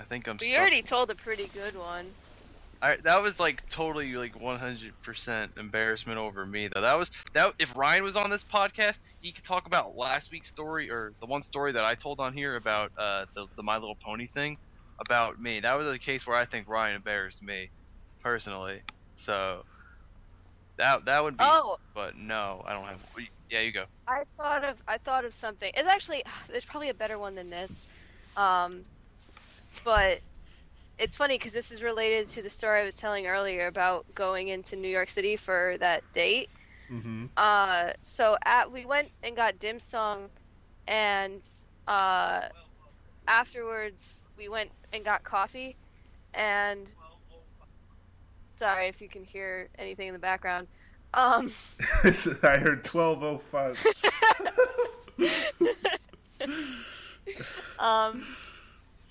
I 0.00 0.04
think 0.04 0.26
I'm. 0.26 0.38
We 0.40 0.48
stuck. 0.48 0.60
already 0.60 0.82
told 0.82 1.10
a 1.10 1.14
pretty 1.14 1.46
good 1.52 1.76
one. 1.76 2.06
I, 2.82 2.96
that 3.04 3.22
was 3.22 3.38
like 3.38 3.62
totally 3.70 4.14
like 4.14 4.34
100% 4.40 5.58
embarrassment 5.58 6.18
over 6.18 6.46
me 6.46 6.70
though. 6.72 6.80
That 6.80 6.98
was 6.98 7.10
that. 7.34 7.52
If 7.58 7.68
Ryan 7.76 8.02
was 8.02 8.16
on 8.16 8.30
this 8.30 8.44
podcast, 8.52 8.96
he 9.20 9.32
could 9.32 9.44
talk 9.44 9.66
about 9.66 9.96
last 9.96 10.30
week's 10.32 10.48
story 10.48 10.90
or 10.90 11.12
the 11.20 11.26
one 11.26 11.42
story 11.42 11.72
that 11.72 11.84
I 11.84 11.94
told 11.94 12.20
on 12.20 12.32
here 12.32 12.56
about 12.56 12.90
uh, 12.96 13.26
the 13.34 13.46
the 13.56 13.62
My 13.62 13.74
Little 13.74 13.98
Pony 14.02 14.28
thing 14.32 14.56
about 14.98 15.40
me. 15.40 15.60
That 15.60 15.74
was 15.74 15.86
a 15.88 15.98
case 15.98 16.26
where 16.26 16.36
I 16.36 16.46
think 16.46 16.68
Ryan 16.68 16.96
embarrassed 16.96 17.42
me 17.42 17.70
personally. 18.22 18.80
So 19.26 19.64
that 20.78 21.04
that 21.04 21.22
would 21.22 21.36
be. 21.36 21.44
Oh, 21.46 21.76
But 21.94 22.16
no, 22.16 22.64
I 22.66 22.72
don't 22.72 22.84
have. 22.84 23.00
Yeah, 23.50 23.60
you 23.60 23.72
go. 23.72 23.84
I 24.08 24.22
thought 24.38 24.64
of 24.64 24.82
I 24.88 24.96
thought 24.96 25.26
of 25.26 25.34
something. 25.34 25.70
It's 25.74 25.88
actually 25.88 26.24
there's 26.48 26.64
probably 26.64 26.88
a 26.88 26.94
better 26.94 27.18
one 27.18 27.34
than 27.34 27.50
this, 27.50 27.86
um, 28.38 28.84
but 29.84 30.20
it's 30.98 31.16
funny 31.16 31.38
because 31.38 31.52
this 31.52 31.70
is 31.70 31.82
related 31.82 32.28
to 32.30 32.42
the 32.42 32.50
story 32.50 32.82
I 32.82 32.84
was 32.84 32.96
telling 32.96 33.26
earlier 33.26 33.66
about 33.66 34.04
going 34.14 34.48
into 34.48 34.76
New 34.76 34.88
York 34.88 35.08
City 35.08 35.36
for 35.36 35.76
that 35.80 36.02
date. 36.14 36.50
Mm-hmm. 36.90 37.26
Uh, 37.36 37.90
so 38.02 38.36
at 38.44 38.70
we 38.70 38.84
went 38.84 39.08
and 39.22 39.34
got 39.34 39.58
dim 39.58 39.80
sum, 39.80 40.28
and 40.86 41.40
uh, 41.88 42.42
afterwards 43.28 44.26
we 44.36 44.48
went 44.48 44.70
and 44.92 45.04
got 45.04 45.24
coffee, 45.24 45.76
and 46.34 46.86
sorry 48.56 48.88
if 48.88 49.00
you 49.00 49.08
can 49.08 49.24
hear 49.24 49.68
anything 49.78 50.08
in 50.08 50.12
the 50.12 50.20
background. 50.20 50.66
Um, 51.14 51.52
I 52.42 52.58
heard 52.58 52.84
twelve 52.84 53.22
oh 53.22 53.38
five. 53.38 53.78
um, 57.78 58.22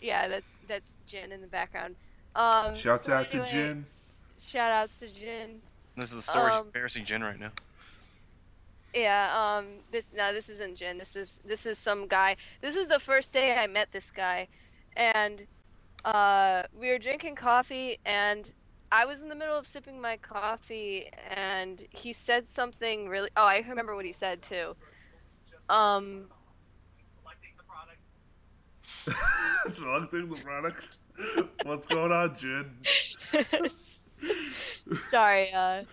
yeah, 0.01 0.27
that's 0.27 0.45
that's 0.67 0.89
Jin 1.07 1.31
in 1.31 1.41
the 1.41 1.47
background. 1.47 1.95
Um, 2.35 2.75
Shouts 2.75 3.07
so 3.07 3.13
out 3.13 3.29
to 3.31 3.37
anyway, 3.37 3.51
Jin. 3.51 3.85
Shout 4.39 4.71
outs 4.71 4.97
to 4.99 5.07
Jin. 5.07 5.61
This 5.97 6.09
is 6.09 6.15
the 6.15 6.21
story 6.21 6.51
Um, 6.51 6.65
embarrassing 6.67 7.05
Jen 7.05 7.21
right 7.21 7.39
now. 7.39 7.51
Yeah, 8.93 9.57
um, 9.57 9.65
this 9.91 10.05
no, 10.15 10.33
this 10.33 10.49
isn't 10.49 10.77
Jin. 10.77 10.97
This 10.97 11.15
is 11.15 11.41
this 11.45 11.65
is 11.65 11.77
some 11.77 12.07
guy. 12.07 12.37
This 12.61 12.75
was 12.75 12.87
the 12.87 12.99
first 12.99 13.31
day 13.31 13.55
I 13.55 13.67
met 13.67 13.91
this 13.91 14.09
guy, 14.09 14.47
and 14.95 15.45
uh, 16.05 16.63
we 16.79 16.89
were 16.89 16.97
drinking 16.97 17.35
coffee, 17.35 17.99
and 18.05 18.49
I 18.91 19.05
was 19.05 19.21
in 19.21 19.29
the 19.29 19.35
middle 19.35 19.57
of 19.57 19.67
sipping 19.67 20.01
my 20.01 20.17
coffee, 20.17 21.09
and 21.35 21.85
he 21.91 22.13
said 22.13 22.49
something 22.49 23.07
really. 23.09 23.29
Oh, 23.37 23.45
I 23.45 23.63
remember 23.67 23.95
what 23.95 24.05
he 24.05 24.13
said 24.13 24.41
too. 24.41 24.75
Um, 25.69 26.25
Selecting 29.71 30.29
the 30.29 30.37
product. 30.37 30.89
What's 31.63 31.85
going 31.85 32.11
on, 32.11 32.35
Jin? 32.35 32.87
sorry. 35.07 35.51
Uh, 35.53 35.83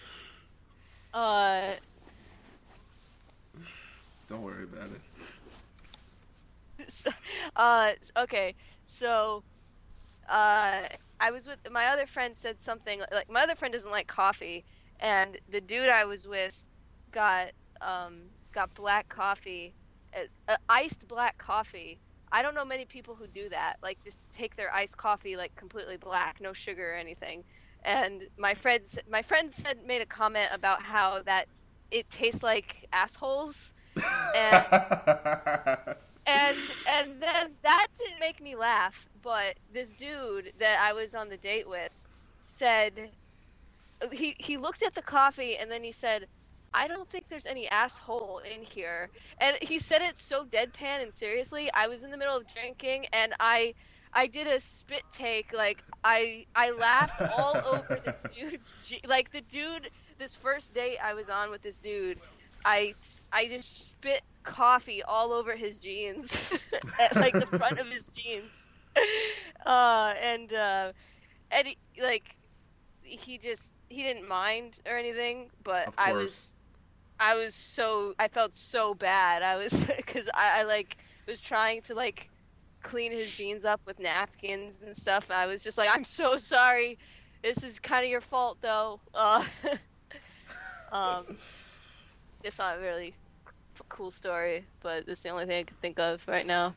uh, 1.12 1.76
Don't 4.28 4.43
worry 4.43 4.64
about 4.64 4.90
it. 4.93 5.01
uh, 7.56 7.93
okay, 8.16 8.55
so, 8.86 9.44
uh, 10.28 10.86
I 11.20 11.30
was 11.30 11.47
with 11.47 11.59
my 11.70 11.86
other 11.86 12.06
friend 12.06 12.36
said 12.36 12.60
something 12.60 13.01
like 13.12 13.28
my 13.30 13.43
other 13.43 13.55
friend 13.55 13.72
doesn't 13.72 13.90
like 13.90 14.06
coffee, 14.09 14.64
and 15.01 15.38
the 15.48 15.60
dude 15.60 15.88
I 15.88 16.05
was 16.05 16.26
with 16.26 16.62
got 17.12 17.52
um 17.80 18.30
got 18.52 18.74
black 18.74 19.09
coffee, 19.09 19.74
uh, 20.16 20.22
uh, 20.48 20.56
iced 20.68 21.06
black 21.09 21.38
coffee. 21.38 22.01
I 22.32 22.43
don't 22.43 22.55
know 22.55 22.65
many 22.65 22.85
people 22.85 23.15
who 23.15 23.27
do 23.27 23.48
that. 23.51 23.77
Like 23.82 23.98
just 24.05 24.19
take 24.36 24.57
their 24.57 24.73
iced 24.73 24.97
coffee 24.97 25.36
like 25.36 25.55
completely 25.57 25.97
black, 25.97 26.40
no 26.40 26.53
sugar 26.53 26.93
or 26.93 26.97
anything. 26.97 27.44
And 27.85 28.23
my 28.36 28.55
friends, 28.55 28.98
my 29.11 29.23
friend 29.23 29.53
said 29.53 29.78
made 29.86 30.03
a 30.03 30.07
comment 30.07 30.48
about 30.53 30.82
how 30.82 31.23
that 31.23 31.47
it 31.90 32.11
tastes 32.11 32.43
like 32.43 32.89
assholes. 32.93 33.74
And 34.35 34.66
and 36.27 36.57
and 36.89 37.23
then 37.23 37.53
that 37.62 37.86
didn't 37.98 38.20
make 38.20 38.43
me 38.43 38.57
laugh 38.57 39.09
but 39.23 39.55
this 39.73 39.93
dude 39.93 40.53
that 40.59 40.78
i 40.81 40.93
was 40.93 41.15
on 41.15 41.28
the 41.28 41.36
date 41.36 41.69
with 41.69 41.93
said 42.40 43.11
he 44.12 44.35
he 44.39 44.57
looked 44.57 44.82
at 44.82 44.94
the 44.94 45.03
coffee 45.03 45.57
and 45.57 45.70
then 45.70 45.82
he 45.82 45.93
said 45.93 46.27
i 46.77 46.89
don't 46.89 47.11
think 47.11 47.28
there's 47.31 47.47
any 47.47 47.69
asshole 47.70 48.40
in 48.40 48.62
here. 48.62 49.11
And 49.40 49.59
he 49.62 49.78
said 49.78 50.03
it 50.03 50.19
so 50.19 50.44
deadpan 50.47 51.03
and 51.03 51.15
seriously 51.15 51.70
i 51.74 51.89
was 51.89 52.05
in 52.05 52.11
the 52.12 52.19
middle 52.19 52.36
of 52.36 52.47
drinking 52.48 53.07
and 53.12 53.35
i 53.40 53.74
i 54.15 54.28
did 54.28 54.47
a 54.48 54.61
spit 54.61 55.05
take 55.12 55.53
like 55.53 55.85
i 56.05 56.47
i 56.55 56.70
laughed 56.73 57.20
all 57.28 57.61
over 57.65 57.98
this 58.05 58.20
dude's 58.35 58.93
like 59.07 59.31
the 59.32 59.43
dude 59.43 59.90
this 60.19 60.36
first 60.36 60.73
date 60.74 60.98
i 61.03 61.15
was 61.15 61.28
on 61.28 61.51
with 61.51 61.62
this 61.62 61.78
dude 61.78 62.20
I 62.65 62.97
I 63.32 63.48
just 63.48 63.86
spit 63.89 64.23
coffee 64.44 65.03
all 65.03 65.32
over 65.32 65.57
his 65.57 65.78
jeans, 65.78 66.43
at 66.98 67.19
like 67.20 67.39
the 67.39 67.47
front 67.47 67.78
of 67.78 67.89
his 67.89 68.07
jeans, 68.16 68.53
uh, 69.66 70.15
and 70.20 70.53
uh, 70.53 70.93
and 71.51 71.69
he, 71.69 71.78
like 72.03 72.36
he 73.03 73.39
just 73.39 73.70
he 73.89 74.03
didn't 74.03 74.28
mind 74.28 74.78
or 74.86 74.97
anything, 74.97 75.51
but 75.62 75.90
I 75.98 76.15
was 76.15 76.55
I 77.18 77.34
was 77.34 77.55
so 77.55 78.14
I 78.18 78.28
felt 78.28 78.55
so 78.55 78.94
bad. 78.94 79.43
I 79.43 79.56
was 79.56 79.72
because 79.97 80.28
I, 80.34 80.60
I 80.60 80.62
like 80.64 80.97
was 81.26 81.40
trying 81.40 81.82
to 81.82 81.94
like 81.94 82.28
clean 82.82 83.10
his 83.10 83.32
jeans 83.32 83.64
up 83.64 83.80
with 83.86 83.98
napkins 83.98 84.78
and 84.84 84.97
stuff. 84.97 85.30
I 85.30 85.47
was 85.47 85.62
just 85.62 85.76
like, 85.76 85.88
I'm 85.93 86.05
so 86.05 86.38
sorry. 86.38 86.98
This 87.43 87.62
is 87.62 87.78
kind 87.80 88.05
of 88.05 88.10
your 88.10 88.20
fault 88.20 88.59
though. 88.60 89.01
Uh, 89.14 89.44
um, 90.93 91.24
it's 92.44 92.59
not 92.59 92.80
really 92.80 93.14
a 93.80 93.84
cool 93.88 94.10
story, 94.10 94.64
but 94.82 95.05
it's 95.09 95.22
the 95.22 95.30
only 95.30 95.47
thing 95.47 95.60
I 95.60 95.64
can 95.64 95.76
think 95.80 95.98
of 95.98 96.26
right 96.28 96.47
now. 96.47 96.74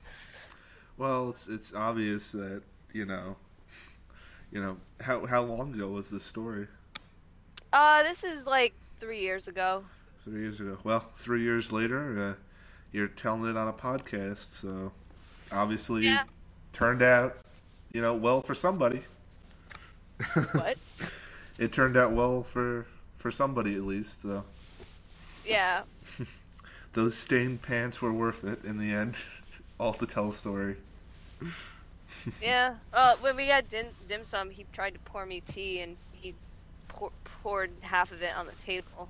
Well, 0.97 1.29
it's 1.29 1.47
it's 1.47 1.73
obvious 1.73 2.31
that 2.33 2.61
you 2.91 3.05
know, 3.05 3.35
you 4.51 4.61
know 4.61 4.77
how 5.01 5.25
how 5.25 5.43
long 5.43 5.73
ago 5.73 5.87
was 5.87 6.09
this 6.09 6.23
story? 6.23 6.67
Uh, 7.71 8.03
this 8.03 8.23
is 8.23 8.45
like 8.45 8.73
three 8.99 9.21
years 9.21 9.47
ago. 9.47 9.83
Three 10.29 10.41
years 10.41 10.59
ago. 10.59 10.77
Well, 10.83 10.99
three 11.17 11.41
years 11.41 11.71
later, 11.71 12.19
uh, 12.19 12.33
you're 12.91 13.07
telling 13.07 13.49
it 13.49 13.57
on 13.57 13.67
a 13.67 13.73
podcast, 13.73 14.37
so 14.61 14.91
obviously 15.51 16.05
Yeah. 16.05 16.23
turned 16.71 17.01
out, 17.01 17.35
you 17.91 18.01
know, 18.01 18.13
well 18.13 18.41
for 18.41 18.53
somebody. 18.53 19.01
What? 20.51 20.77
it 21.57 21.71
turned 21.71 21.97
out 21.97 22.11
well 22.11 22.43
for 22.43 22.85
for 23.17 23.31
somebody 23.31 23.73
at 23.75 23.81
least. 23.81 24.21
So 24.21 24.43
yeah. 25.43 25.81
those 26.93 27.15
stained 27.15 27.63
pants 27.63 27.99
were 27.99 28.13
worth 28.13 28.43
it 28.43 28.63
in 28.63 28.77
the 28.77 28.93
end. 28.93 29.17
All 29.79 29.93
to 29.95 30.05
tell 30.05 30.29
a 30.29 30.33
story. 30.33 30.75
Yeah. 32.39 32.75
Uh, 32.93 33.15
when 33.21 33.35
we 33.35 33.47
had 33.47 33.67
dim, 33.71 33.87
dim 34.07 34.25
sum, 34.25 34.51
he 34.51 34.65
tried 34.73 34.93
to 34.93 34.99
pour 34.99 35.25
me 35.25 35.39
tea, 35.41 35.79
and 35.79 35.95
he 36.11 36.35
pour, 36.89 37.11
poured 37.41 37.71
half 37.81 38.11
of 38.11 38.21
it 38.21 38.35
on 38.37 38.45
the 38.45 38.51
table. 38.63 39.09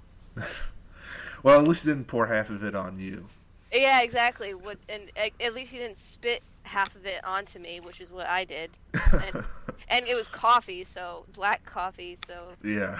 Well, 1.43 1.59
at 1.59 1.67
least 1.67 1.85
he 1.85 1.91
didn't 1.91 2.07
pour 2.07 2.27
half 2.27 2.49
of 2.49 2.63
it 2.63 2.75
on 2.75 2.99
you. 2.99 3.25
Yeah, 3.71 4.01
exactly. 4.01 4.53
What? 4.53 4.77
And 4.89 5.03
at, 5.15 5.31
at 5.39 5.53
least 5.53 5.71
he 5.71 5.77
didn't 5.77 5.97
spit 5.97 6.41
half 6.63 6.95
of 6.95 7.05
it 7.05 7.23
onto 7.23 7.59
me, 7.59 7.79
which 7.79 8.01
is 8.01 8.09
what 8.11 8.27
I 8.27 8.45
did. 8.45 8.71
And, 8.93 9.43
and 9.89 10.07
it 10.07 10.15
was 10.15 10.27
coffee, 10.27 10.83
so 10.83 11.25
black 11.33 11.65
coffee. 11.65 12.17
So 12.27 12.47
yeah. 12.63 12.99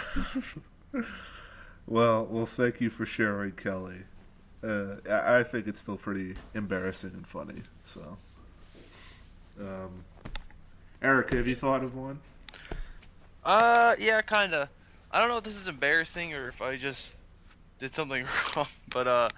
well, 1.87 2.25
well, 2.25 2.45
thank 2.45 2.81
you 2.81 2.89
for 2.89 3.05
sharing, 3.05 3.51
Kelly. 3.53 4.03
Uh, 4.63 4.95
I 5.09 5.39
I 5.39 5.43
think 5.43 5.67
it's 5.67 5.79
still 5.79 5.97
pretty 5.97 6.35
embarrassing 6.53 7.11
and 7.13 7.25
funny. 7.25 7.61
So, 7.83 8.17
um, 9.59 10.03
Erica, 11.01 11.37
have 11.37 11.47
you 11.47 11.55
thought 11.55 11.83
of 11.83 11.95
one? 11.95 12.19
Uh, 13.43 13.95
yeah, 13.97 14.21
kinda. 14.21 14.69
I 15.11 15.19
don't 15.19 15.29
know 15.29 15.37
if 15.37 15.43
this 15.43 15.55
is 15.55 15.67
embarrassing 15.67 16.33
or 16.33 16.49
if 16.49 16.61
I 16.61 16.77
just 16.77 17.13
did 17.79 17.95
something 17.95 18.25
wrong, 18.55 18.67
but 18.91 19.07
uh, 19.07 19.29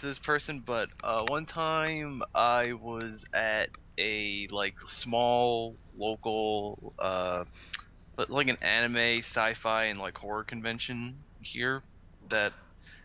to 0.00 0.06
this 0.06 0.18
person. 0.18 0.62
But 0.64 0.88
uh, 1.02 1.24
one 1.28 1.46
time 1.46 2.22
I 2.34 2.72
was 2.72 3.24
at 3.34 3.70
a 3.98 4.48
like 4.50 4.74
small 5.00 5.76
local 5.96 6.94
uh, 6.98 7.44
like 8.28 8.48
an 8.48 8.58
anime, 8.62 9.22
sci-fi, 9.22 9.84
and 9.84 9.98
like 9.98 10.16
horror 10.16 10.44
convention 10.44 11.16
here. 11.40 11.82
That 12.28 12.52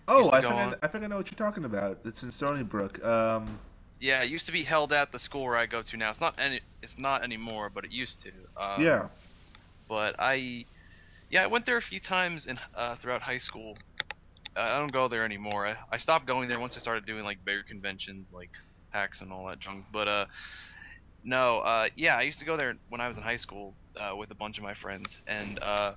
Oh, 0.08 0.32
I 0.32 0.42
think 0.42 0.54
I. 0.54 0.74
I 0.82 0.88
think 0.88 1.04
I 1.04 1.08
know 1.08 1.18
what 1.18 1.30
you're 1.30 1.38
talking 1.38 1.66
about. 1.66 2.00
It's 2.06 2.24
in 2.24 2.32
Stony 2.32 2.64
Brook. 2.64 3.04
Um, 3.04 3.60
yeah, 4.00 4.24
it 4.24 4.30
used 4.30 4.46
to 4.46 4.52
be 4.52 4.64
held 4.64 4.94
at 4.94 5.12
the 5.12 5.20
school 5.20 5.44
where 5.44 5.58
I 5.58 5.66
go 5.66 5.82
to 5.82 5.98
now. 5.98 6.12
It's 6.12 6.22
not 6.22 6.36
any, 6.38 6.62
it's 6.82 6.98
not 6.98 7.24
anymore, 7.24 7.70
but 7.74 7.84
it 7.84 7.92
used 7.92 8.22
to. 8.22 8.30
Um, 8.56 8.82
yeah. 8.82 9.08
but 9.90 10.16
I, 10.20 10.66
yeah, 11.30 11.44
I 11.44 11.48
went 11.48 11.66
there 11.66 11.78
a 11.78 11.82
few 11.82 12.00
times 12.00 12.46
in 12.46 12.60
uh, 12.76 12.96
throughout 12.96 13.22
high 13.22 13.40
school. 13.40 13.78
I 14.58 14.80
don't 14.80 14.92
go 14.92 15.08
there 15.08 15.26
anymore. 15.26 15.68
I, 15.68 15.76
I 15.92 15.98
stopped 15.98 16.28
going 16.28 16.50
there 16.50 16.60
once 16.60 16.76
I 16.78 16.80
started 16.82 17.06
doing 17.06 17.24
like 17.24 17.46
bigger 17.46 17.64
conventions, 17.68 18.30
like 18.34 18.52
PAX 18.94 19.22
and 19.22 19.32
all 19.32 19.48
that 19.48 19.60
junk. 19.60 19.86
But 19.94 20.08
uh, 20.08 20.26
no, 21.24 21.60
uh, 21.60 21.88
yeah, 21.96 22.16
I 22.16 22.22
used 22.24 22.40
to 22.40 22.46
go 22.46 22.58
there 22.58 22.76
when 22.90 23.02
I 23.02 23.08
was 23.08 23.18
in 23.18 23.24
high 23.24 23.38
school 23.38 23.76
uh, 24.00 24.16
with 24.16 24.32
a 24.32 24.36
bunch 24.36 24.58
of 24.58 24.64
my 24.64 24.74
friends, 24.76 25.08
and 25.28 25.62
uh, 25.62 25.94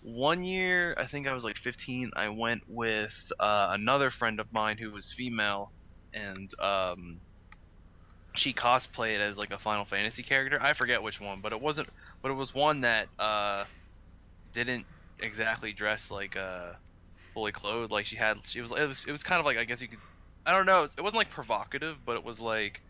one 0.00 0.42
year 0.44 0.94
I 0.98 1.08
think 1.08 1.26
I 1.26 1.34
was 1.34 1.44
like 1.44 1.56
15. 1.62 2.10
I 2.16 2.28
went 2.28 2.62
with 2.68 3.12
uh, 3.40 3.68
another 3.70 4.10
friend 4.10 4.40
of 4.40 4.46
mine 4.52 4.78
who 4.78 4.92
was 4.92 5.12
female, 5.16 5.72
and 6.14 6.50
um, 6.62 7.20
she 8.36 8.54
cosplayed 8.54 9.20
as 9.20 9.36
like 9.36 9.50
a 9.50 9.58
Final 9.58 9.84
Fantasy 9.84 10.22
character. 10.22 10.58
I 10.62 10.74
forget 10.74 11.02
which 11.02 11.20
one, 11.20 11.40
but 11.42 11.52
it 11.52 11.60
wasn't. 11.60 11.88
But 12.22 12.30
it 12.30 12.34
was 12.34 12.54
one 12.54 12.82
that 12.82 13.08
uh, 13.18 13.64
didn't 14.54 14.86
exactly 15.20 15.72
dress 15.72 16.02
like 16.10 16.36
uh, 16.36 16.72
fully 17.38 17.52
clothed. 17.52 17.92
Like 17.92 18.06
she 18.06 18.16
had, 18.16 18.36
she 18.46 18.60
was. 18.60 18.70
It 18.72 18.86
was. 18.88 19.04
It 19.06 19.12
was 19.12 19.22
kind 19.22 19.38
of 19.38 19.46
like 19.46 19.56
I 19.58 19.64
guess 19.64 19.80
you 19.80 19.88
could. 19.88 20.00
I 20.44 20.56
don't 20.56 20.66
know. 20.66 20.84
It 20.96 21.00
wasn't 21.00 21.16
like 21.18 21.30
provocative, 21.30 21.96
but 22.04 22.16
it 22.16 22.24
was 22.24 22.38
like. 22.40 22.80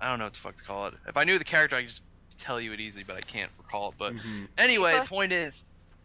I 0.00 0.08
don't 0.08 0.18
know 0.18 0.26
what 0.26 0.32
the 0.34 0.38
fuck 0.42 0.56
to 0.56 0.64
call 0.64 0.86
it. 0.86 0.94
If 1.06 1.16
I 1.16 1.24
knew 1.24 1.38
the 1.38 1.44
character, 1.44 1.76
I 1.76 1.80
could 1.82 1.88
just 1.88 2.00
tell 2.40 2.60
you 2.60 2.72
it 2.72 2.80
easily, 2.80 3.04
but 3.04 3.16
I 3.16 3.20
can't 3.20 3.50
recall 3.58 3.90
it. 3.90 3.94
But 3.98 4.14
Mhm. 4.14 4.48
Anyway, 4.56 4.92
the 5.02 5.08
point 5.08 5.32
is, 5.32 5.52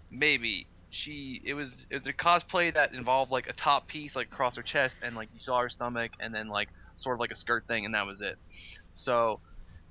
maybe 0.10 0.68
she 0.90 1.42
it 1.46 1.54
was 1.54 1.72
it 1.90 1.96
was 2.04 2.08
a 2.08 2.14
cosplay 2.14 2.74
that 2.74 2.94
involved 2.94 3.32
like 3.32 3.48
a 3.48 3.54
top 3.54 3.88
piece 3.88 4.16
like 4.16 4.28
across 4.32 4.56
her 4.56 4.64
chest 4.64 4.96
and 5.02 5.16
like 5.16 5.30
you 5.34 5.40
saw 5.40 5.60
her 5.62 5.70
stomach 5.70 6.12
and 6.20 6.34
then 6.36 6.48
like 6.50 6.70
sort 6.98 7.16
of 7.16 7.20
like 7.20 7.32
a 7.32 7.36
skirt 7.36 7.66
thing 7.68 7.86
and 7.86 7.94
that 7.96 8.06
was 8.06 8.20
it. 8.22 8.38
So, 8.96 9.40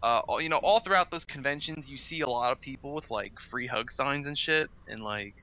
uh, 0.02 0.20
all- 0.28 0.40
you 0.40 0.48
know, 0.48 0.58
all 0.58 0.80
throughout 0.80 1.10
those 1.10 1.24
conventions, 1.24 1.88
you 1.88 1.96
see 1.96 2.20
a 2.20 2.28
lot 2.28 2.52
of 2.52 2.60
people 2.60 2.94
with 2.94 3.08
like 3.10 3.32
free 3.50 3.66
hug 3.68 3.90
signs 3.92 4.26
and 4.26 4.36
shit 4.38 4.68
and 4.88 5.02
like, 5.02 5.34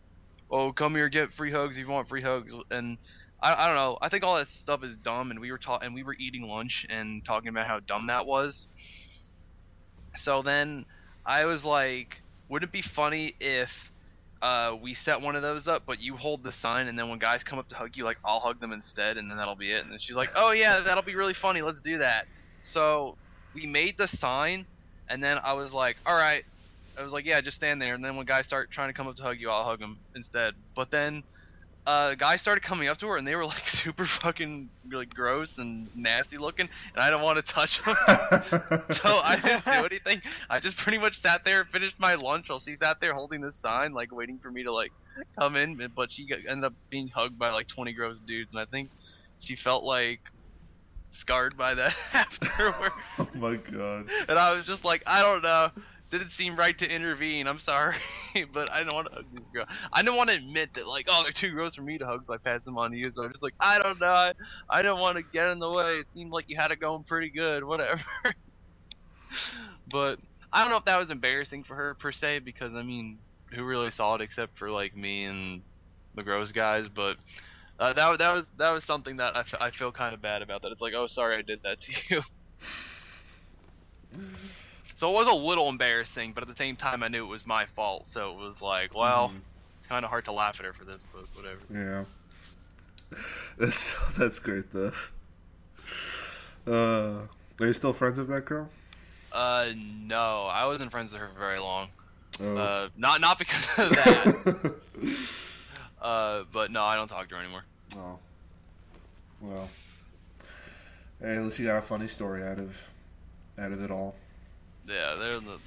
oh 0.51 0.71
come 0.73 0.95
here 0.95 1.09
get 1.09 1.34
free 1.34 1.51
hugs 1.51 1.76
if 1.77 1.81
you 1.81 1.89
want 1.89 2.09
free 2.09 2.21
hugs 2.21 2.53
and. 2.71 2.97
I, 3.41 3.53
I 3.55 3.67
don't 3.67 3.77
know. 3.77 3.97
I 4.01 4.09
think 4.09 4.26
all 4.26 4.35
that 4.35 4.49
stuff 4.49 4.84
is 4.84 4.95
dumb, 5.01 5.31
and 5.31 5.39
we 5.39 5.49
were 5.49 5.57
ta- 5.57 5.80
and 5.81 5.93
we 5.93 6.03
were 6.03 6.15
eating 6.19 6.41
lunch 6.41 6.85
and 6.89 7.23
talking 7.23 7.47
about 7.47 7.67
how 7.67 7.80
dumb 7.80 8.07
that 8.07 8.26
was. 8.26 8.67
So 10.17 10.41
then 10.41 10.85
I 11.26 11.45
was 11.45 11.63
like, 11.63 12.15
would 12.49 12.63
it 12.63 12.71
be 12.73 12.81
funny 12.81 13.35
if 13.39 13.69
uh, 14.41 14.76
we 14.81 14.93
set 14.93 15.21
one 15.21 15.35
of 15.38 15.41
those 15.41 15.67
up, 15.67 15.84
but 15.85 15.99
you 15.99 16.17
hold 16.17 16.43
the 16.43 16.51
sign, 16.51 16.88
and 16.88 16.99
then 16.99 17.09
when 17.09 17.19
guys 17.19 17.43
come 17.43 17.59
up 17.59 17.69
to 17.69 17.76
hug 17.76 17.91
you, 17.95 18.03
like 18.03 18.17
I'll 18.26 18.41
hug 18.41 18.59
them 18.59 18.73
instead, 18.73 19.17
and 19.17 19.30
then 19.30 19.38
that'll 19.38 19.55
be 19.55 19.71
it. 19.71 19.84
And 19.84 19.91
then 19.91 19.99
she's 20.01 20.17
like, 20.17 20.31
oh 20.35 20.51
yeah, 20.51 20.81
that'll 20.81 21.03
be 21.03 21.15
really 21.15 21.34
funny. 21.34 21.61
Let's 21.61 21.81
do 21.81 21.99
that. 21.99 22.26
So 22.73 23.17
we 23.53 23.65
made 23.65 23.95
the 23.97 24.07
sign, 24.07 24.67
and 25.07 25.23
then 25.23 25.38
I 25.41 25.53
was 25.53 25.71
like, 25.71 25.95
all 26.05 26.15
right. 26.15 26.43
I 26.98 27.03
was 27.03 27.11
like, 27.11 27.26
yeah, 27.26 27.41
just 27.41 27.57
stand 27.57 27.82
there. 27.82 27.94
And 27.94 28.03
then 28.03 28.16
when 28.16 28.26
guys 28.26 28.45
start 28.45 28.72
trying 28.72 28.90
to 28.90 28.94
come 28.94 29.07
up 29.07 29.16
to 29.16 29.24
hug 29.24 29.40
you, 29.40 29.49
I'll 29.49 29.64
hug 29.64 29.80
them 29.80 29.98
instead. 30.16 30.53
But 30.76 30.91
then 30.91 31.24
uh, 31.90 32.14
guys 32.16 32.40
started 32.41 32.64
coming 32.64 32.88
up 32.88 32.98
to 32.99 33.07
her, 33.07 33.18
and 33.18 33.28
they 33.28 33.36
were 33.36 33.45
like 33.45 33.64
super 33.84 34.07
fucking 34.22 34.70
really 34.88 35.06
gross 35.06 35.49
and 35.57 35.88
nasty 35.95 36.38
looking, 36.38 36.70
and 36.94 37.03
I 37.03 37.10
don't 37.10 37.24
want 37.24 37.44
to 37.44 37.53
touch 37.53 37.84
them. 37.84 37.95
so 39.03 39.20
I 39.24 39.40
didn't 39.41 39.66
do 39.66 39.86
anything. 39.86 40.22
I 40.49 40.60
just 40.60 40.78
pretty 40.78 40.98
much 40.98 41.22
sat 41.22 41.41
there, 41.45 41.66
finished 41.66 41.95
my 41.98 42.16
lunch 42.16 42.49
while 42.49 42.60
she 42.60 42.76
sat 42.78 42.98
there 43.02 43.14
holding 43.14 43.41
this 43.41 43.56
sign, 43.64 43.94
like 43.94 44.11
waiting 44.11 44.38
for 44.40 44.52
me 44.52 44.64
to 44.64 44.72
like 44.72 44.91
come 45.38 45.56
in. 45.56 45.90
But 45.95 46.11
she 46.11 46.28
got, 46.28 46.40
ended 46.48 46.66
up 46.66 46.74
being 46.90 47.07
hugged 47.07 47.40
by 47.40 47.49
like 47.52 47.68
20 47.68 47.94
gross 47.94 48.20
dudes, 48.20 48.52
and 48.52 48.60
I 48.60 48.66
think 48.66 48.90
she 49.40 49.56
felt 49.56 49.84
like 49.84 50.20
scarred 51.11 51.57
by 51.57 51.74
that 51.74 51.95
afterward. 52.14 52.91
oh 53.18 53.28
my 53.36 53.56
god. 53.56 54.07
and 54.28 54.38
I 54.38 54.53
was 54.53 54.66
just 54.66 54.86
like, 54.86 55.02
I 55.07 55.22
don't 55.22 55.41
know. 55.41 55.70
Didn't 56.11 56.31
seem 56.31 56.56
right 56.56 56.77
to 56.80 56.88
intervene. 56.88 57.45
I'm 57.45 57.60
sorry, 57.60 57.98
but 58.53 58.72
I 58.72 58.84
don't 58.84 58.95
want 58.95 59.10
to 59.10 59.15
hug 59.15 59.26
this 59.31 59.45
girl. 59.53 59.65
I 59.94 60.02
don't 60.02 60.18
want 60.18 60.30
to 60.30 60.36
admit 60.36 60.69
that, 60.73 60.88
like, 60.88 61.06
oh, 61.07 61.22
they're 61.22 61.31
too 61.31 61.52
gross 61.53 61.76
for 61.76 61.84
me 61.84 61.99
to 61.99 62.06
hug, 62.06 62.22
so 62.26 62.34
I 62.34 62.38
pass 62.38 62.64
them 62.64 62.77
on 62.80 62.91
to 62.91 62.98
you. 62.98 63.11
So 63.14 63.23
I'm 63.23 63.31
just 63.31 63.44
like, 63.44 63.53
I 63.60 63.77
don't 63.77 63.99
know. 63.99 64.07
I, 64.07 64.34
I 64.69 64.81
don't 64.81 64.99
want 64.99 65.18
to 65.18 65.23
get 65.23 65.48
in 65.48 65.60
the 65.60 65.69
way. 65.69 65.99
It 65.99 66.07
seemed 66.11 66.31
like 66.31 66.45
you 66.48 66.57
had 66.57 66.72
it 66.72 66.80
going 66.80 67.03
pretty 67.03 67.30
good. 67.30 67.64
Whatever. 67.69 68.02
but 69.91 70.18
I 70.52 70.61
don't 70.61 70.72
know 70.72 70.77
if 70.77 70.86
that 70.86 70.99
was 70.99 71.11
embarrassing 71.11 71.64
for 71.65 71.76
her 71.76 71.95
per 71.99 72.11
se, 72.11 72.40
because 72.40 72.73
I 72.73 72.81
mean, 72.81 73.19
who 73.53 73.64
really 73.64 73.91
saw 73.91 74.15
it 74.15 74.22
except 74.22 74.57
for 74.57 74.72
like 74.72 74.95
me 74.95 75.26
and 75.26 75.61
the 76.15 76.23
gross 76.23 76.52
guys? 76.52 76.88
But 76.94 77.18
uh, 77.80 77.94
that 77.94 78.18
that 78.18 78.34
was 78.34 78.45
that 78.57 78.73
was 78.73 78.84
something 78.86 79.18
that 79.18 79.38
I, 79.38 79.68
I 79.68 79.72
feel 79.72 79.91
kind 79.91 80.15
of 80.15 80.23
bad 80.23 80.41
about. 80.41 80.64
That 80.64 80.72
it's 80.72 80.81
like, 80.81 80.94
oh, 80.95 81.06
sorry, 81.07 81.38
I 81.38 81.44
did 81.44 81.60
that 81.64 81.77
to 81.81 81.91
you. 82.10 82.23
So 84.99 85.09
it 85.09 85.13
was 85.13 85.31
a 85.31 85.35
little 85.35 85.69
embarrassing, 85.69 86.34
but 86.34 86.43
at 86.43 86.49
the 86.49 86.55
same 86.55 86.76
time, 86.76 87.03
I 87.03 87.07
knew 87.07 87.23
it 87.23 87.30
was 87.30 87.45
my 87.45 87.65
fault. 87.76 88.05
So 88.13 88.31
it 88.31 88.38
was 88.38 88.61
like, 88.61 88.93
well, 88.93 89.30
Mhm. 89.30 89.41
it's 89.77 89.88
kind 89.88 90.03
of 90.03 90.09
hard 90.11 90.26
to 90.26 90.31
laugh 90.34 90.57
at 90.59 90.65
her 90.65 90.73
for 90.73 90.84
this, 90.84 91.01
but 91.13 91.23
whatever. 91.35 91.61
Yeah. 91.71 93.17
That's 93.57 93.95
that's 94.17 94.38
great 94.38 94.71
though. 94.71 94.91
Uh, 96.67 97.26
are 97.59 97.65
you 97.65 97.73
still 97.73 97.93
friends 97.93 98.19
with 98.19 98.27
that 98.27 98.45
girl? 98.45 98.69
Uh, 99.31 99.69
no, 99.76 100.43
I 100.45 100.65
wasn't 100.65 100.91
friends 100.91 101.11
with 101.11 101.19
her 101.21 101.30
for 101.34 101.39
very 101.39 101.57
long. 101.59 101.89
Oh. 102.41 102.57
Uh, 102.57 102.89
not 102.97 103.19
not 103.21 103.39
because 103.39 103.63
of 103.77 103.89
that. 103.95 104.76
uh, 106.01 106.43
but 106.53 106.69
no, 106.71 106.84
I 106.84 106.95
don't 106.95 107.07
talk 107.07 107.27
to 107.30 107.35
her 107.35 107.41
anymore. 107.41 107.63
oh. 107.97 108.19
Well. 109.41 109.69
Hey, 111.19 111.35
at 111.38 111.43
least 111.43 111.57
you 111.59 111.65
got 111.65 111.77
a 111.77 111.81
funny 111.81 112.07
story 112.07 112.43
out 112.43 112.59
of 112.59 112.80
out 113.57 113.71
of 113.71 113.84
it 113.84 113.89
all. 113.89 114.15
Yeah, 114.90 115.16
they're 115.16 115.32
the. 115.32 115.60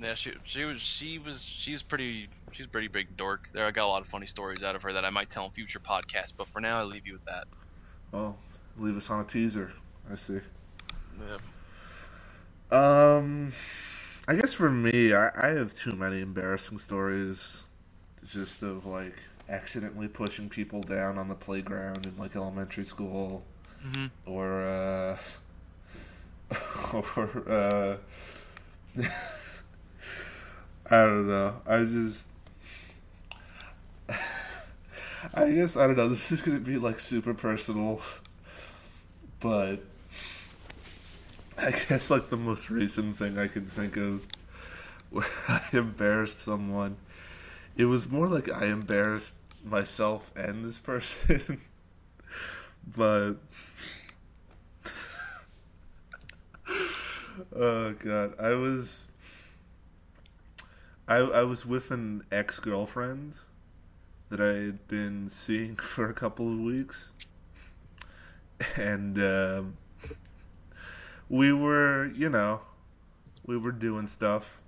Yeah, 0.00 0.14
she 0.14 0.32
she 0.44 0.64
was 0.64 0.80
she 0.80 1.18
was 1.18 1.44
she's 1.60 1.82
pretty 1.82 2.28
she's 2.52 2.66
a 2.66 2.68
pretty 2.68 2.88
big 2.88 3.16
dork. 3.16 3.48
There, 3.52 3.66
I 3.66 3.70
got 3.70 3.84
a 3.84 3.88
lot 3.88 4.02
of 4.02 4.08
funny 4.08 4.26
stories 4.26 4.62
out 4.62 4.76
of 4.76 4.82
her 4.82 4.92
that 4.92 5.04
I 5.04 5.10
might 5.10 5.30
tell 5.30 5.44
in 5.46 5.50
future 5.50 5.80
podcasts. 5.80 6.32
But 6.36 6.46
for 6.48 6.60
now, 6.60 6.80
I 6.80 6.84
leave 6.84 7.06
you 7.06 7.14
with 7.14 7.24
that. 7.24 7.46
Oh, 8.12 8.36
leave 8.78 8.96
us 8.96 9.10
on 9.10 9.20
a 9.20 9.24
teaser. 9.24 9.72
I 10.10 10.14
see. 10.14 10.40
Yeah. 11.20 11.38
Um, 12.70 13.52
I 14.26 14.34
guess 14.34 14.54
for 14.54 14.70
me, 14.70 15.14
I, 15.14 15.30
I 15.34 15.48
have 15.48 15.74
too 15.74 15.92
many 15.92 16.20
embarrassing 16.20 16.78
stories, 16.78 17.70
just 18.26 18.62
of 18.62 18.86
like 18.86 19.14
accidentally 19.48 20.08
pushing 20.08 20.48
people 20.48 20.82
down 20.82 21.18
on 21.18 21.28
the 21.28 21.34
playground 21.34 22.06
in 22.06 22.16
like 22.18 22.36
elementary 22.36 22.84
school, 22.84 23.42
hmm 23.82 24.06
or 24.26 24.62
uh, 24.62 25.18
or 26.92 27.42
uh, 27.48 27.96
I 30.90 30.96
don't 31.04 31.28
know. 31.28 31.54
I 31.66 31.84
just 31.84 32.28
I 35.34 35.50
guess 35.50 35.76
I 35.76 35.86
don't 35.86 35.96
know. 35.96 36.08
This 36.08 36.32
is 36.32 36.40
gonna 36.42 36.60
be 36.60 36.78
like 36.78 37.00
super 37.00 37.34
personal, 37.34 38.00
but 39.40 39.78
I 41.56 41.70
guess 41.70 42.10
like 42.10 42.28
the 42.28 42.36
most 42.36 42.70
recent 42.70 43.16
thing 43.16 43.38
I 43.38 43.48
can 43.48 43.66
think 43.66 43.96
of 43.96 44.26
where 45.10 45.26
I 45.48 45.62
embarrassed 45.72 46.40
someone. 46.40 46.96
It 47.76 47.84
was 47.86 48.08
more 48.08 48.28
like 48.28 48.50
I 48.50 48.66
embarrassed 48.66 49.36
myself 49.64 50.32
and 50.36 50.64
this 50.64 50.78
person, 50.78 51.60
but 52.96 53.34
oh 57.58 57.92
god, 57.92 58.34
I 58.38 58.50
was 58.50 59.08
I 61.08 61.16
I 61.16 61.42
was 61.42 61.66
with 61.66 61.90
an 61.90 62.24
ex 62.30 62.60
girlfriend 62.60 63.34
that 64.30 64.40
I 64.40 64.66
had 64.66 64.88
been 64.88 65.28
seeing 65.28 65.76
for 65.76 66.08
a 66.08 66.14
couple 66.14 66.52
of 66.52 66.58
weeks, 66.60 67.12
and 68.76 69.18
um, 69.18 69.76
we 71.28 71.52
were, 71.52 72.06
you 72.14 72.28
know, 72.28 72.60
we 73.46 73.56
were 73.56 73.72
doing 73.72 74.06
stuff, 74.06 74.60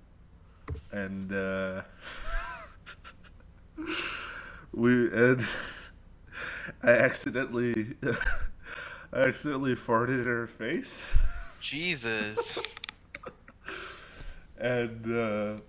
and 0.91 1.31
uh, 1.31 1.81
we 4.73 5.11
and 5.13 5.45
I 6.83 6.89
accidentally, 6.89 7.95
I 9.13 9.17
accidentally 9.17 9.75
farted 9.75 10.21
in 10.21 10.25
her 10.25 10.47
face, 10.47 11.05
Jesus. 11.61 12.37
And 14.61 15.17
uh, 15.17 15.59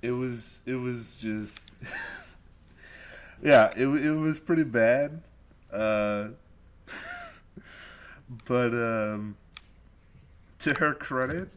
it 0.00 0.10
was 0.10 0.60
it 0.66 0.74
was 0.74 1.20
just. 1.20 1.70
yeah, 3.42 3.72
it 3.76 3.86
it 3.86 4.12
was 4.12 4.40
pretty 4.40 4.64
bad, 4.64 5.22
uh, 5.72 6.28
but 8.46 8.72
um, 8.72 9.36
to 10.60 10.74
her 10.74 10.94
credit, 10.94 11.50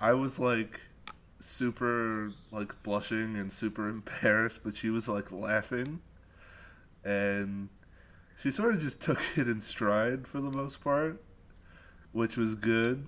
I 0.00 0.14
was 0.14 0.38
like 0.38 0.80
super 1.40 2.32
like 2.50 2.82
blushing 2.82 3.36
and 3.36 3.52
super 3.52 3.88
embarrassed, 3.88 4.60
but 4.64 4.74
she 4.74 4.88
was 4.88 5.08
like 5.08 5.30
laughing, 5.30 6.00
and 7.04 7.68
she 8.38 8.50
sort 8.50 8.74
of 8.74 8.80
just 8.80 9.02
took 9.02 9.20
it 9.36 9.46
in 9.46 9.60
stride 9.60 10.26
for 10.26 10.40
the 10.40 10.50
most 10.50 10.82
part, 10.82 11.22
which 12.12 12.38
was 12.38 12.54
good. 12.54 13.06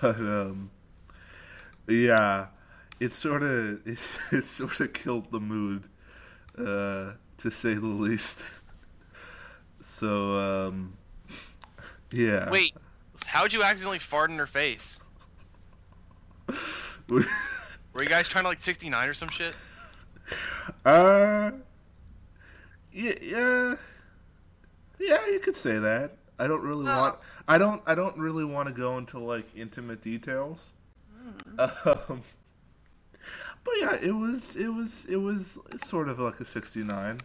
But 0.00 0.16
um, 0.16 0.70
yeah, 1.88 2.46
it 2.98 3.12
sort 3.12 3.42
of 3.42 3.80
it, 3.86 3.98
it 4.32 4.44
sort 4.44 4.80
of 4.80 4.92
killed 4.92 5.30
the 5.30 5.40
mood 5.40 5.84
uh, 6.58 7.12
to 7.38 7.50
say 7.50 7.74
the 7.74 7.86
least. 7.86 8.44
So, 9.80 10.36
um, 10.36 10.92
yeah. 12.12 12.50
Wait, 12.50 12.74
how'd 13.24 13.52
you 13.52 13.62
accidentally 13.62 13.98
fart 13.98 14.30
in 14.30 14.38
her 14.38 14.46
face? 14.46 14.98
Were 17.08 18.02
you 18.02 18.08
guys 18.08 18.28
trying 18.28 18.44
to 18.44 18.50
like 18.50 18.62
69 18.62 19.08
or 19.08 19.14
some 19.14 19.28
shit? 19.28 19.54
uh, 20.84 21.50
yeah, 22.92 23.14
yeah, 23.20 23.76
yeah. 24.98 25.26
You 25.26 25.40
could 25.40 25.56
say 25.56 25.78
that. 25.78 26.16
I 26.38 26.46
don't 26.46 26.62
really 26.62 26.84
want. 26.84 27.16
I 27.50 27.58
don't. 27.58 27.82
I 27.84 27.96
don't 27.96 28.16
really 28.16 28.44
want 28.44 28.68
to 28.68 28.72
go 28.72 28.96
into 28.96 29.18
like 29.18 29.44
intimate 29.56 30.00
details. 30.02 30.72
Um, 31.58 32.22
but 33.64 33.74
yeah, 33.80 33.96
it 34.00 34.12
was. 34.12 34.54
It 34.54 34.68
was. 34.68 35.04
It 35.06 35.16
was 35.16 35.58
sort 35.76 36.08
of 36.08 36.20
like 36.20 36.38
a 36.38 36.44
sixty-nine. 36.44 37.20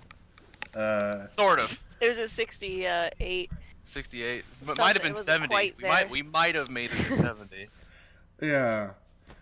Uh, 0.73 1.27
Sort 1.37 1.59
of. 1.59 1.79
It 2.01 2.09
was 2.09 2.17
a 2.17 2.27
68. 2.27 3.49
68. 3.93 4.43
But 4.61 4.65
Something- 4.65 4.83
might 4.83 4.95
have 4.95 5.03
been 5.03 5.23
70. 5.23 5.47
quite 5.47 5.75
We 5.81 5.87
might 5.87 6.09
we 6.09 6.21
might 6.23 6.55
have 6.55 6.69
made 6.69 6.89
it 6.91 6.97
to 7.05 7.17
70. 7.17 7.67
Yeah, 8.41 8.91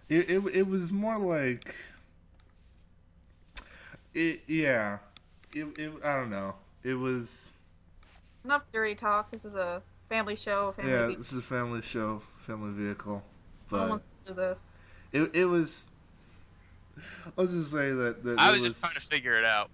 it 0.09 0.29
it 0.29 0.45
it 0.53 0.67
was 0.67 0.91
more 0.91 1.17
like 1.17 1.73
it. 4.13 4.41
Yeah, 4.47 4.99
it, 5.53 5.65
it 5.79 5.91
I 6.03 6.17
don't 6.17 6.29
know. 6.29 6.53
It 6.83 6.93
was 6.93 7.53
Enough 8.45 8.63
dirty 8.71 8.93
talk. 8.95 9.31
This 9.31 9.45
is 9.45 9.55
a 9.55 9.81
family 10.09 10.35
show. 10.35 10.73
Family 10.73 10.91
yeah. 10.91 11.07
yeah, 11.09 11.15
This 11.15 11.31
is 11.31 11.39
a 11.39 11.41
family 11.41 11.81
show, 11.81 12.21
family 12.45 12.71
vehicle, 12.71 13.23
no 13.71 13.77
one 13.77 13.81
but 13.81 13.89
wants 13.89 14.07
to 14.25 14.33
do 14.33 14.35
this. 14.35 14.59
it 15.11 15.31
it 15.33 15.45
was. 15.45 15.87
Let's 17.35 17.53
just 17.53 17.71
say 17.71 17.91
that, 17.91 18.23
that 18.23 18.37
I 18.39 18.51
was 18.51 18.59
was. 18.59 18.67
just 18.69 18.81
trying 18.81 18.93
to 18.93 19.07
figure 19.07 19.37
it 19.37 19.45
out. 19.45 19.69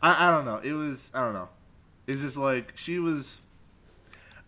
I 0.00 0.28
I 0.28 0.30
don't 0.30 0.44
know. 0.44 0.58
It 0.58 0.72
was 0.72 1.10
I 1.14 1.22
don't 1.22 1.34
know. 1.34 1.48
It's 2.06 2.20
just 2.20 2.36
like 2.36 2.72
she 2.76 2.98
was. 2.98 3.40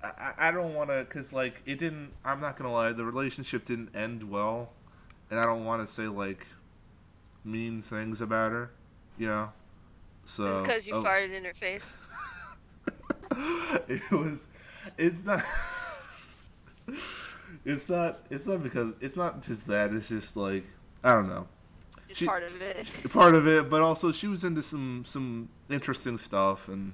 I 0.03 0.09
I- 0.09 0.49
I 0.49 0.51
don't 0.51 0.75
want 0.75 0.91
to 0.91 1.05
because 1.05 1.33
like 1.33 1.63
it 1.67 1.79
didn't. 1.79 2.13
I'm 2.25 2.41
not 2.41 2.57
gonna 2.57 2.73
lie. 2.73 2.93
The 2.93 3.05
relationship 3.05 3.65
didn't 3.65 3.95
end 3.95 4.23
well, 4.23 4.71
and 5.31 5.39
I 5.39 5.45
don't 5.47 5.65
want 5.65 5.87
to 5.87 5.93
say 5.93 6.09
like 6.09 6.47
mean 7.45 7.83
things 7.83 8.21
about 8.21 8.53
her. 8.53 8.71
You 9.19 9.29
know. 9.29 9.53
So 10.25 10.63
because 10.63 10.87
you 10.87 10.95
oh, 10.95 11.03
farted 11.03 11.35
in 11.35 11.45
her 11.45 11.55
face. 11.55 11.85
it 13.89 14.11
was. 14.11 14.49
It's 14.97 15.25
not. 15.25 15.45
it's 17.65 17.89
not. 17.89 18.21
It's 18.31 18.47
not 18.47 18.63
because 18.63 18.95
it's 19.01 19.17
not 19.17 19.43
just 19.43 19.67
that. 19.69 19.93
It's 19.93 20.09
just 20.09 20.37
like 20.37 20.65
I 21.03 21.13
don't 21.13 21.29
know. 21.29 21.47
Just 22.09 22.21
She- 22.21 22.27
part 22.27 22.43
of 22.43 22.61
it. 22.61 22.87
part 23.11 23.35
of 23.35 23.47
it, 23.49 23.71
but 23.71 23.83
also 23.83 24.13
she 24.13 24.27
was 24.27 24.45
into 24.45 24.63
some 24.63 25.03
some 25.07 25.49
interesting 25.71 26.19
stuff 26.19 26.69
and 26.69 26.93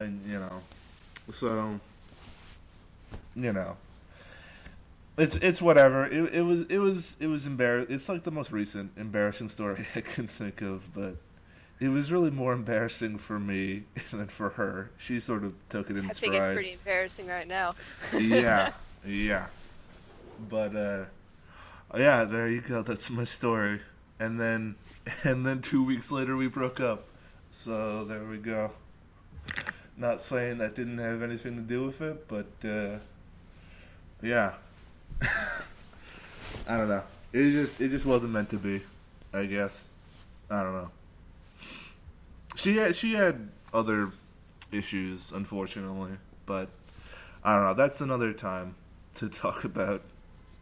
and 0.00 0.24
you 0.26 0.38
know, 0.38 0.62
so 1.30 1.80
you 3.34 3.52
know, 3.52 3.76
it's 5.18 5.36
it's 5.36 5.60
whatever. 5.60 6.06
It 6.06 6.34
it 6.34 6.42
was 6.42 6.62
it 6.68 6.78
was 6.78 7.16
it 7.20 7.26
was 7.26 7.46
embar. 7.46 7.88
It's 7.90 8.08
like 8.08 8.22
the 8.22 8.30
most 8.30 8.52
recent 8.52 8.92
embarrassing 8.96 9.48
story 9.48 9.86
I 9.94 10.00
can 10.02 10.26
think 10.28 10.62
of, 10.62 10.92
but 10.94 11.16
it 11.78 11.88
was 11.88 12.10
really 12.10 12.30
more 12.30 12.52
embarrassing 12.52 13.18
for 13.18 13.38
me 13.38 13.84
than 14.10 14.28
for 14.28 14.50
her. 14.50 14.90
She 14.98 15.20
sort 15.20 15.44
of 15.44 15.54
took 15.68 15.90
it 15.90 15.96
in 15.96 16.06
I 16.06 16.10
think 16.10 16.34
it's 16.34 16.54
pretty 16.54 16.72
embarrassing 16.72 17.26
right 17.26 17.46
now. 17.46 17.74
yeah, 18.12 18.72
yeah, 19.06 19.46
but 20.48 20.74
uh, 20.74 21.04
yeah, 21.96 22.24
there 22.24 22.48
you 22.48 22.60
go. 22.60 22.82
That's 22.82 23.10
my 23.10 23.24
story. 23.24 23.80
And 24.18 24.40
then, 24.40 24.76
and 25.24 25.44
then 25.44 25.60
two 25.60 25.84
weeks 25.84 26.10
later, 26.10 26.36
we 26.36 26.48
broke 26.48 26.80
up. 26.80 27.04
So 27.50 28.04
there 28.04 28.24
we 28.24 28.38
go. 28.38 28.70
Not 29.96 30.20
saying 30.20 30.58
that 30.58 30.74
didn't 30.74 30.98
have 30.98 31.22
anything 31.22 31.56
to 31.56 31.62
do 31.62 31.86
with 31.86 32.00
it, 32.02 32.28
but 32.28 32.46
uh, 32.64 32.98
yeah. 34.22 34.54
I 36.68 36.76
don't 36.76 36.88
know. 36.88 37.02
It 37.32 37.50
just 37.50 37.80
it 37.80 37.88
just 37.88 38.06
wasn't 38.06 38.32
meant 38.32 38.50
to 38.50 38.56
be. 38.56 38.80
I 39.32 39.44
guess. 39.44 39.86
I 40.50 40.62
don't 40.62 40.72
know. 40.72 40.90
She 42.56 42.76
had 42.76 42.96
she 42.96 43.12
had 43.14 43.48
other 43.72 44.10
issues, 44.72 45.30
unfortunately, 45.32 46.12
but 46.46 46.68
I 47.44 47.54
don't 47.54 47.64
know. 47.64 47.74
That's 47.74 48.00
another 48.00 48.32
time 48.32 48.74
to 49.16 49.28
talk 49.44 49.64
about 49.64 50.02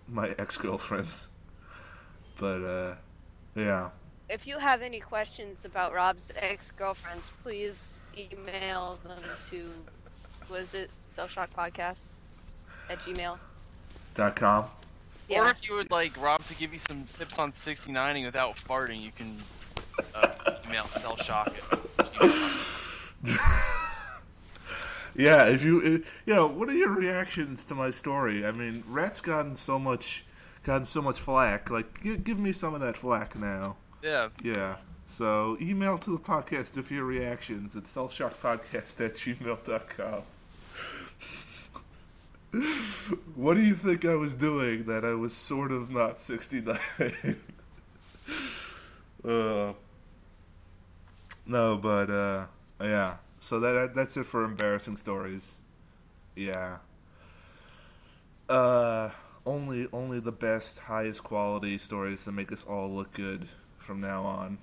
my 0.08 0.34
ex 0.38 0.56
girlfriends. 0.56 1.30
But 2.38 2.62
uh, 2.64 2.94
yeah, 3.54 3.90
If 4.28 4.46
you 4.46 4.58
have 4.58 4.82
any 4.82 4.98
questions 5.00 5.64
about 5.64 5.94
Rob's 5.94 6.32
ex-girlfriends, 6.36 7.30
please 7.42 7.98
email 8.18 8.98
them 9.04 9.22
to, 9.50 9.70
what 10.48 10.60
is 10.62 10.74
it, 10.74 10.90
Self 11.10 11.30
Shock 11.30 11.50
Podcast 11.54 12.02
at 12.90 12.98
Gmail. 12.98 13.38
dot 14.14 14.34
com. 14.36 14.64
Or 15.30 15.46
if 15.48 15.56
you 15.62 15.74
would 15.76 15.90
like 15.90 16.20
Rob 16.20 16.44
to 16.48 16.54
give 16.56 16.74
you 16.74 16.80
some 16.86 17.04
tips 17.16 17.38
on 17.38 17.52
69ing 17.64 18.26
without 18.26 18.56
farting, 18.68 19.00
you 19.00 19.10
can 19.16 19.38
uh, 20.14 20.23
email 20.66 20.86
Shock 21.24 21.54
yeah, 25.14 25.46
if 25.46 25.64
you, 25.64 25.80
if, 25.80 26.22
you 26.26 26.34
know, 26.34 26.46
what 26.46 26.68
are 26.68 26.74
your 26.74 26.90
reactions 26.90 27.64
to 27.64 27.74
my 27.74 27.90
story? 27.90 28.44
I 28.44 28.52
mean, 28.52 28.84
Rat's 28.86 29.20
gotten 29.20 29.56
so 29.56 29.78
much, 29.78 30.24
gotten 30.62 30.84
so 30.84 31.00
much 31.00 31.20
flack. 31.20 31.70
Like, 31.70 32.02
give, 32.02 32.22
give 32.24 32.38
me 32.38 32.52
some 32.52 32.74
of 32.74 32.80
that 32.80 32.96
flack 32.96 33.34
now. 33.36 33.76
Yeah. 34.02 34.28
Yeah. 34.42 34.76
So 35.06 35.56
email 35.60 35.96
to 35.98 36.10
the 36.10 36.18
podcast 36.18 36.76
with 36.76 36.90
your 36.90 37.04
reactions 37.04 37.76
at 37.76 37.84
selfshockpodcast 37.84 39.04
at 39.04 39.14
gmail.com. 39.14 40.22
what 43.34 43.54
do 43.54 43.62
you 43.62 43.74
think 43.74 44.04
I 44.04 44.14
was 44.14 44.34
doing 44.34 44.84
that 44.84 45.04
I 45.04 45.14
was 45.14 45.32
sort 45.34 45.72
of 45.72 45.90
not 45.90 46.18
69? 46.18 46.78
uh, 49.24 49.72
no, 51.46 51.76
but 51.76 52.10
uh, 52.10 52.46
yeah. 52.80 53.16
So 53.40 53.60
that, 53.60 53.72
that 53.72 53.94
that's 53.94 54.16
it 54.16 54.24
for 54.24 54.44
embarrassing 54.44 54.96
stories. 54.96 55.60
Yeah. 56.34 56.78
Uh, 58.48 59.10
only 59.46 59.88
only 59.92 60.20
the 60.20 60.32
best, 60.32 60.78
highest 60.78 61.22
quality 61.22 61.78
stories 61.78 62.24
that 62.24 62.32
make 62.32 62.52
us 62.52 62.64
all 62.64 62.90
look 62.90 63.12
good 63.12 63.46
from 63.78 64.00
now 64.00 64.22
on. 64.24 64.58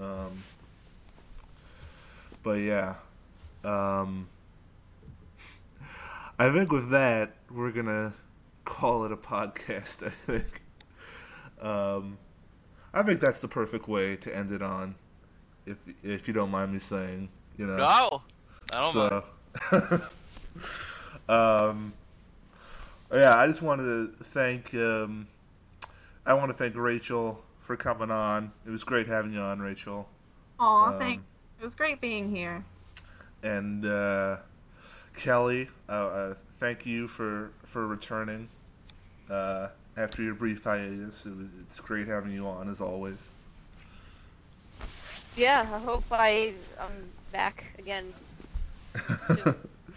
Um, 0.00 0.42
but 2.42 2.52
yeah, 2.52 2.94
um, 3.64 4.28
I 6.38 6.50
think 6.50 6.72
with 6.72 6.90
that 6.90 7.34
we're 7.50 7.70
gonna 7.70 8.14
call 8.64 9.04
it 9.04 9.12
a 9.12 9.16
podcast. 9.16 10.02
I 10.06 10.10
think. 10.10 10.62
Um, 11.60 12.18
I 12.92 13.02
think 13.02 13.20
that's 13.20 13.40
the 13.40 13.48
perfect 13.48 13.88
way 13.88 14.16
to 14.16 14.34
end 14.34 14.52
it 14.52 14.62
on, 14.62 14.94
if 15.66 15.76
if 16.02 16.28
you 16.28 16.34
don't 16.34 16.50
mind 16.50 16.72
me 16.72 16.78
saying, 16.78 17.28
you 17.56 17.66
know. 17.66 17.76
No, 17.76 18.22
I 18.72 18.80
don't 18.80 18.94
mind. 18.94 19.22
so, 19.70 20.02
um, 21.28 21.92
yeah, 23.12 23.36
I 23.36 23.46
just 23.46 23.62
wanted 23.62 23.84
to 24.18 24.24
thank. 24.24 24.74
Um, 24.74 25.26
I 26.24 26.34
want 26.34 26.50
to 26.50 26.56
thank 26.56 26.76
Rachel 26.76 27.42
for 27.60 27.76
coming 27.76 28.10
on. 28.10 28.52
It 28.66 28.70
was 28.70 28.84
great 28.84 29.06
having 29.06 29.32
you 29.32 29.40
on, 29.40 29.60
Rachel. 29.60 30.08
Aw, 30.58 30.92
Um, 30.92 30.98
thanks. 30.98 31.28
It 31.60 31.64
was 31.64 31.74
great 31.74 32.00
being 32.00 32.34
here. 32.34 32.64
And 33.42 33.84
uh, 33.86 34.36
Kelly, 35.14 35.68
uh, 35.88 35.92
uh, 35.92 36.34
thank 36.58 36.86
you 36.86 37.06
for 37.08 37.52
for 37.64 37.86
returning 37.86 38.48
uh, 39.30 39.68
after 39.96 40.22
your 40.22 40.34
brief 40.34 40.64
hiatus. 40.64 41.26
It 41.26 41.36
was, 41.36 41.48
it's 41.60 41.80
great 41.80 42.06
having 42.06 42.32
you 42.32 42.46
on 42.46 42.68
as 42.68 42.80
always. 42.80 43.30
Yeah, 45.36 45.60
I 45.60 45.78
hope 45.78 46.04
I 46.10 46.54
I'm 46.80 47.10
back 47.32 47.64
again. 47.78 48.12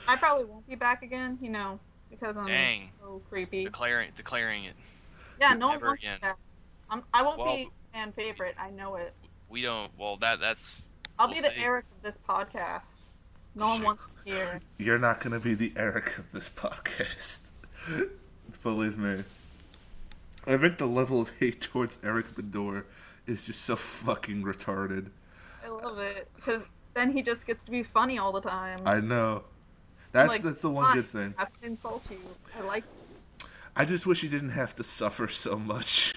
I 0.08 0.16
probably 0.18 0.46
won't 0.46 0.68
be 0.68 0.76
back 0.76 1.04
again, 1.04 1.38
you 1.42 1.50
know, 1.50 1.80
because 2.10 2.36
I'm 2.36 2.48
Dang. 2.48 2.90
so 3.00 3.22
creepy. 3.30 3.64
Declaring 3.64 4.10
declaring 4.18 4.66
it. 4.66 4.74
Yeah, 5.40 5.54
no 5.54 5.68
one 5.70 5.80
wants 5.82 6.02
again. 6.04 6.20
me. 6.22 6.30
I'm, 6.90 7.04
I 7.14 7.22
won't 7.24 7.40
Well- 7.40 7.56
be 7.56 7.70
fan 7.94 8.12
favorite. 8.12 8.56
I 8.60 8.70
know 8.72 8.96
it. 8.96 9.14
We 9.50 9.62
don't. 9.62 9.92
Well, 9.98 10.18
that 10.18 10.40
that's. 10.40 10.82
I'll 11.18 11.28
we'll 11.28 11.36
be 11.36 11.42
the 11.42 11.50
see. 11.50 11.62
Eric 11.64 11.86
of 11.98 12.04
this 12.04 12.18
podcast. 12.28 12.82
No 13.56 13.70
one 13.70 13.82
wants 13.84 14.04
to 14.26 14.32
hear. 14.32 14.62
You're 14.78 15.00
not 15.00 15.22
going 15.22 15.34
to 15.34 15.40
be 15.40 15.54
the 15.56 15.74
Eric 15.76 16.18
of 16.18 16.32
this 16.32 16.48
podcast. 16.50 17.50
Believe 18.64 18.98
me. 18.98 19.24
I 20.46 20.58
think 20.58 20.78
the 20.78 20.86
level 20.86 21.20
of 21.22 21.32
hate 21.40 21.62
towards 21.62 21.98
Eric 22.04 22.36
Bedore 22.36 22.84
is 23.28 23.46
just 23.46 23.62
so 23.64 23.76
fucking 23.76 24.44
retarded. 24.44 25.08
I 25.80 25.86
love 25.86 26.00
it 26.00 26.30
because 26.36 26.64
then 26.94 27.12
he 27.12 27.22
just 27.22 27.46
gets 27.46 27.64
to 27.66 27.72
be 27.72 27.84
funny 27.84 28.18
all 28.18 28.32
the 28.32 28.42
time. 28.42 28.82
I 28.86 29.00
know. 29.00 29.44
That's 30.12 30.30
Like, 30.30 30.42
that's 30.42 30.62
the 30.62 30.70
one 30.70 30.94
good 30.94 31.06
thing. 31.06 31.34
I 31.38 31.42
have 31.42 31.62
to 31.62 31.68
insult 31.68 32.04
you. 32.10 32.18
I 32.58 32.64
like. 32.64 32.84
I 33.76 33.86
just 33.86 34.08
wish 34.08 34.22
he 34.22 34.28
didn't 34.28 34.50
have 34.50 34.74
to 34.76 34.84
suffer 34.84 35.28
so 35.28 35.58
much. 35.58 36.14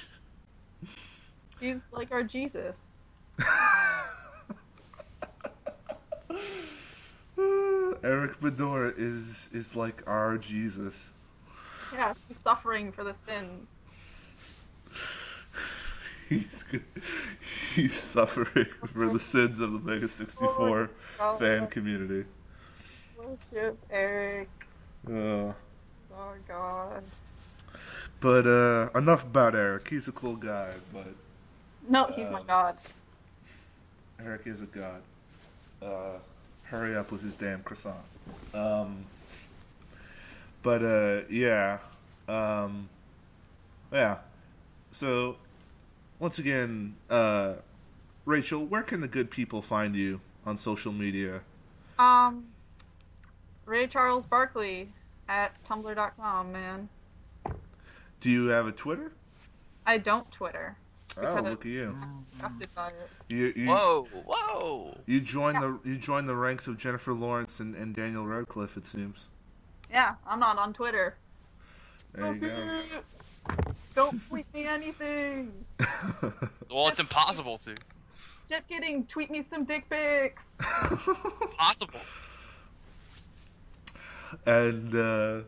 He's 1.61 1.81
like 1.93 2.11
our 2.11 2.23
Jesus. 2.23 3.03
Eric 8.03 8.41
Bedore 8.41 8.99
is 8.99 9.49
is 9.53 9.77
like 9.77 10.03
our 10.07 10.39
Jesus. 10.39 11.11
Yeah, 11.93 12.15
he's 12.27 12.39
suffering 12.39 12.91
for 12.91 13.05
the 13.05 13.15
sins. 13.15 13.69
He's 16.33 16.65
he's 17.75 17.95
suffering 17.95 18.67
for 18.87 19.09
the 19.09 19.21
sins 19.21 19.61
of 19.61 19.73
the 19.73 19.79
Mega 19.81 20.09
64 20.09 20.91
Oh, 21.21 21.37
fan 21.37 21.67
community. 21.69 22.25
Worship 23.19 23.79
Eric. 23.91 24.49
Uh, 25.07 25.53
Oh 26.15 26.35
God. 26.47 27.03
but 28.21 28.47
uh, 28.47 28.91
enough 28.99 29.25
about 29.25 29.55
Eric. 29.55 29.89
He's 29.89 30.09
a 30.09 30.13
cool 30.13 30.37
guy, 30.37 30.71
but 30.93 31.09
No, 31.89 32.07
he's 32.15 32.31
my 32.31 32.41
Um, 32.41 32.47
God. 32.47 32.77
Eric 34.25 34.43
is 34.47 34.63
a 34.63 34.67
god. 34.67 35.03
Uh, 35.83 36.19
hurry 36.65 36.97
up 36.97 37.11
with 37.11 37.23
his 37.23 37.35
damn 37.35 37.63
croissant. 37.63 37.97
Um, 38.55 39.05
but 40.63 40.83
uh, 40.83 41.23
yeah, 41.29 41.79
um, 42.29 42.89
yeah. 43.93 44.19
So 44.93 45.37
once 46.23 46.39
again, 46.39 46.95
uh, 47.11 47.55
Rachel, 48.27 48.65
where 48.65 48.85
can 48.85 49.01
the 49.01 49.09
good 49.09 49.29
people 49.29 49.61
find 49.61 49.97
you 49.97 50.21
on 50.47 50.57
social 50.57 50.93
media? 50.93 51.41
Um, 51.99 52.47
Ray 53.67 53.89
Charles 53.89 54.25
Barkley 54.25 54.93
at 55.29 55.59
tumblr.com, 55.69 56.53
man. 56.53 56.89
Do 58.21 58.31
you 58.31 58.47
have 58.47 58.69
a 58.69 58.73
Twitter? 58.73 59.11
I 59.85 59.99
don't 59.99 60.31
Twitter. 60.31 60.77
Oh, 61.21 61.41
look 61.43 61.67
at 61.67 61.73
you! 61.73 61.99
I'm 62.01 62.23
disgusted 62.23 62.69
by 62.75 62.89
it. 62.89 63.11
You 63.29 63.53
you, 63.55 63.67
Whoa, 63.67 64.07
whoa. 64.25 64.97
you 65.05 65.21
joined 65.21 65.61
the 65.61 65.79
you 65.85 65.99
joined 65.99 66.27
the 66.27 66.37
ranks 66.37 66.69
of 66.69 66.79
Jennifer 66.79 67.13
Lawrence 67.13 67.61
and, 67.61 67.75
and 67.75 67.95
Daniel 67.95 68.27
Radcliffe. 68.27 68.79
It 68.79 68.87
seems. 68.87 69.29
Yeah, 69.91 70.15
I'm 70.27 70.41
not 70.41 70.57
on 70.57 70.73
Twitter. 70.73 71.17
There 72.15 72.33
you 72.33 72.41
go. 72.41 72.81
Stop 73.45 73.59
it. 73.69 73.75
Don't 73.95 74.29
tweet 74.29 74.47
me 74.55 74.67
anything. 74.67 75.53
Well, 76.71 76.89
it's 76.89 77.01
impossible 77.01 77.59
to. 77.67 77.75
Just 78.49 78.67
kidding. 78.67 79.05
Tweet 79.05 79.31
me 79.31 79.43
some 79.43 79.65
dick 79.65 79.85
pics. 79.91 80.43
Possible. 81.59 82.01
and 84.47 84.95
uh, 84.95 85.41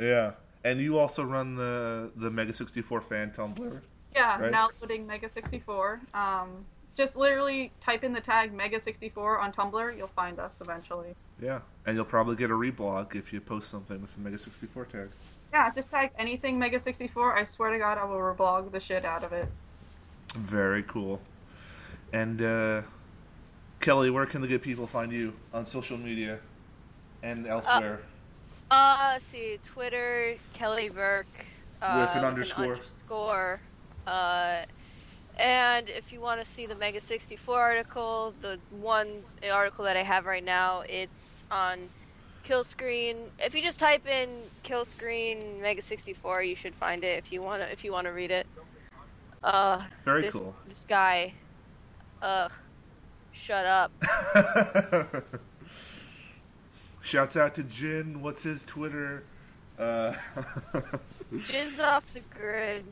yeah, 0.00 0.32
and 0.64 0.80
you 0.80 0.98
also 0.98 1.22
run 1.22 1.54
the 1.54 2.10
the 2.16 2.30
Mega 2.30 2.52
sixty 2.52 2.82
four 2.82 3.00
fan 3.00 3.30
Tumblr. 3.30 3.80
Yeah, 4.14 4.40
Right. 4.40 4.50
now 4.50 4.70
loading 4.80 5.06
Mega 5.06 5.28
64. 5.28 6.00
Um, 6.14 6.64
just 6.96 7.16
literally 7.16 7.70
type 7.82 8.02
in 8.02 8.14
the 8.14 8.20
tag 8.20 8.50
Mega 8.54 8.80
64 8.80 9.38
on 9.38 9.52
Tumblr. 9.52 9.94
You'll 9.96 10.06
find 10.08 10.38
us 10.40 10.54
eventually. 10.62 11.14
Yeah, 11.40 11.60
and 11.84 11.94
you'll 11.96 12.06
probably 12.06 12.34
get 12.34 12.50
a 12.50 12.54
reblog 12.54 13.14
if 13.14 13.30
you 13.32 13.40
post 13.42 13.68
something 13.68 14.00
with 14.00 14.14
the 14.14 14.20
Mega 14.22 14.38
sixty 14.38 14.66
four 14.66 14.84
tag. 14.86 15.10
Yeah, 15.52 15.70
just 15.74 15.90
tag 15.90 16.10
anything 16.18 16.58
Mega 16.58 16.78
64. 16.80 17.36
I 17.36 17.44
swear 17.44 17.70
to 17.70 17.78
God, 17.78 17.98
I 17.98 18.04
will 18.04 18.16
reblog 18.16 18.72
the 18.72 18.80
shit 18.80 19.04
out 19.04 19.24
of 19.24 19.32
it. 19.32 19.48
Very 20.34 20.82
cool. 20.82 21.20
And 22.12 22.42
uh, 22.42 22.82
Kelly, 23.80 24.10
where 24.10 24.26
can 24.26 24.40
the 24.40 24.48
good 24.48 24.62
people 24.62 24.86
find 24.86 25.12
you 25.12 25.32
on 25.52 25.66
social 25.66 25.96
media 25.98 26.40
and 27.22 27.46
elsewhere? 27.46 28.00
Uh, 28.70 29.10
let's 29.12 29.26
see, 29.26 29.58
Twitter, 29.64 30.36
Kelly 30.52 30.88
Burke. 30.88 31.26
Uh, 31.80 32.06
With 32.06 32.16
an 32.16 32.24
underscore. 32.24 32.74
underscore. 32.74 33.60
Uh, 34.06 34.62
and 35.38 35.88
if 35.88 36.12
you 36.12 36.20
want 36.20 36.42
to 36.42 36.46
see 36.46 36.66
the 36.66 36.74
Mega 36.74 37.00
64 37.00 37.60
article, 37.60 38.34
the 38.40 38.58
one 38.70 39.22
article 39.50 39.84
that 39.84 39.96
I 39.96 40.02
have 40.02 40.24
right 40.24 40.44
now, 40.44 40.82
it's 40.88 41.44
on 41.50 41.88
Kill 42.46 42.62
Screen. 42.62 43.16
If 43.40 43.56
you 43.56 43.62
just 43.62 43.80
type 43.80 44.06
in 44.06 44.28
kill 44.62 44.84
screen 44.84 45.60
Mega 45.60 45.82
64, 45.82 46.44
you 46.44 46.54
should 46.54 46.74
find 46.74 47.02
it 47.02 47.18
if 47.18 47.32
you 47.32 47.42
want 47.42 47.60
to 47.60 47.72
if 47.72 47.82
you 47.82 47.90
want 47.90 48.06
to 48.06 48.12
read 48.12 48.30
it. 48.30 48.46
Uh, 49.42 49.82
Very 50.04 50.22
this, 50.22 50.32
cool. 50.32 50.54
This 50.68 50.84
guy. 50.88 51.34
Ugh. 52.22 52.52
Shut 53.32 53.66
up. 53.66 53.90
Shouts 57.02 57.36
out 57.36 57.56
to 57.56 57.64
Jin. 57.64 58.22
What's 58.22 58.44
his 58.44 58.64
Twitter? 58.64 59.24
Uh, 59.76 60.14
Jizz 61.34 61.80
off 61.80 62.04
the 62.14 62.20
grid. 62.30 62.84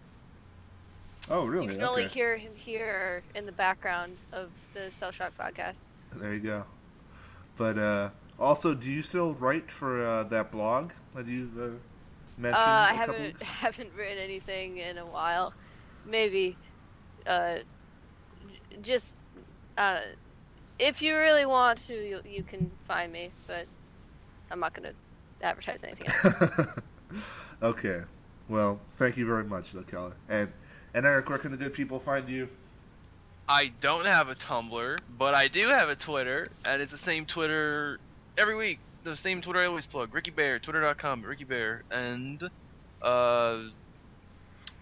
oh, 1.30 1.46
really? 1.46 1.66
You 1.66 1.70
can 1.70 1.80
okay. 1.80 1.88
only 1.88 2.06
hear 2.08 2.36
him 2.36 2.52
here 2.56 3.22
in 3.36 3.46
the 3.46 3.52
background 3.52 4.16
of 4.32 4.50
the 4.74 4.90
Cell 4.90 5.12
Shock 5.12 5.32
podcast. 5.38 5.78
There 6.16 6.34
you 6.34 6.40
go. 6.40 6.64
But 7.56 7.78
uh, 7.78 8.10
also, 8.38 8.74
do 8.74 8.90
you 8.90 9.02
still 9.02 9.34
write 9.34 9.70
for 9.70 10.04
uh, 10.06 10.24
that 10.24 10.50
blog 10.50 10.92
that 11.14 11.26
you 11.26 11.50
uh, 11.58 11.78
Uh, 12.50 12.56
mentioned 12.56 12.88
I 12.88 12.90
a 12.90 13.00
couple 13.00 13.14
haven't 13.14 13.20
weeks? 13.24 13.42
haven't 13.60 13.92
written 13.94 14.18
anything 14.18 14.78
in 14.78 14.98
a 14.98 15.06
while. 15.06 15.54
Maybe, 16.04 16.58
uh, 17.26 17.58
j- 18.46 18.60
just 18.80 19.18
uh, 19.76 20.00
if 20.78 21.02
you 21.02 21.16
really 21.16 21.46
want 21.46 21.80
to, 21.86 21.94
you, 21.94 22.20
you 22.24 22.44
can 22.44 22.72
find 22.86 23.12
me. 23.12 23.34
But 23.46 23.68
I'm 24.50 24.60
not 24.60 24.74
gonna 24.74 24.94
advertise 25.42 25.84
anything. 25.84 26.08
Else. 26.08 26.24
okay. 27.62 28.02
Well, 28.48 28.80
thank 28.96 29.16
you 29.16 29.26
very 29.26 29.44
much, 29.44 29.72
though, 29.72 29.82
Kelly. 29.82 30.12
And 30.28 30.52
and 30.94 31.06
Eric, 31.06 31.28
where 31.28 31.38
can 31.38 31.50
the 31.50 31.56
good 31.56 31.72
people 31.74 31.98
find 32.00 32.28
you? 32.28 32.48
I 33.48 33.68
don't 33.80 34.06
have 34.06 34.28
a 34.28 34.34
Tumblr, 34.34 35.02
but 35.08 35.34
I 35.34 35.48
do 35.48 35.68
have 35.68 35.88
a 35.88 35.96
Twitter, 35.96 36.50
and 36.64 36.80
it's 36.80 36.92
the 36.92 36.98
same 36.98 37.26
Twitter 37.26 38.00
every 38.38 38.56
week. 38.56 38.78
The 39.04 39.16
same 39.16 39.42
Twitter 39.42 39.60
I 39.60 39.66
always 39.66 39.86
plug. 39.86 40.14
Ricky 40.14 40.30
Bear, 40.30 40.58
twitter.com, 40.58 41.22
Ricky 41.22 41.44
Bear, 41.44 41.82
and 41.90 42.42
uh, 43.02 43.58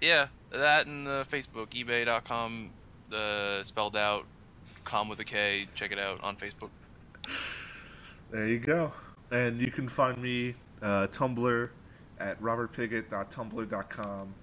yeah, 0.00 0.26
that 0.52 0.86
and 0.86 1.08
uh, 1.08 1.24
Facebook, 1.30 1.68
eBay.com, 1.74 2.70
uh, 3.12 3.64
spelled 3.64 3.96
out, 3.96 4.26
com 4.84 5.08
with 5.08 5.18
a 5.20 5.24
K. 5.24 5.66
Check 5.74 5.90
it 5.92 5.98
out 5.98 6.22
on 6.22 6.36
Facebook. 6.36 6.70
There 8.30 8.46
you 8.46 8.58
go. 8.58 8.92
And 9.30 9.60
you 9.60 9.70
can 9.70 9.88
find 9.88 10.18
me 10.18 10.54
uh, 10.82 11.08
Tumblr 11.08 11.68
at 12.20 12.40
robertpiggott.tumblr.com. 12.40 14.34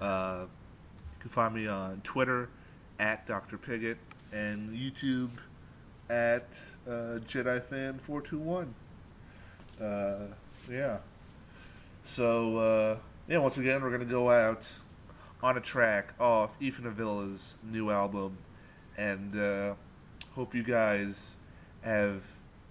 Uh, 0.00 0.44
you 0.44 1.20
can 1.20 1.30
find 1.30 1.54
me 1.54 1.66
on 1.68 2.00
Twitter 2.02 2.48
at 2.98 3.26
Dr. 3.26 3.56
Piggott 3.56 3.98
and 4.32 4.70
YouTube 4.70 5.30
at 6.12 6.60
uh, 6.86 7.18
JediFan421. 7.24 8.68
Uh, 9.80 10.14
yeah. 10.70 10.98
So, 12.02 12.58
uh, 12.58 12.96
yeah, 13.26 13.38
once 13.38 13.56
again, 13.56 13.82
we're 13.82 13.88
going 13.88 14.00
to 14.00 14.06
go 14.06 14.30
out 14.30 14.70
on 15.42 15.56
a 15.56 15.60
track 15.60 16.12
off 16.20 16.54
Ethan 16.60 16.84
Avila's 16.84 17.56
new 17.64 17.90
album. 17.90 18.36
And 18.98 19.40
uh, 19.40 19.74
hope 20.34 20.54
you 20.54 20.62
guys 20.62 21.34
have, 21.80 22.22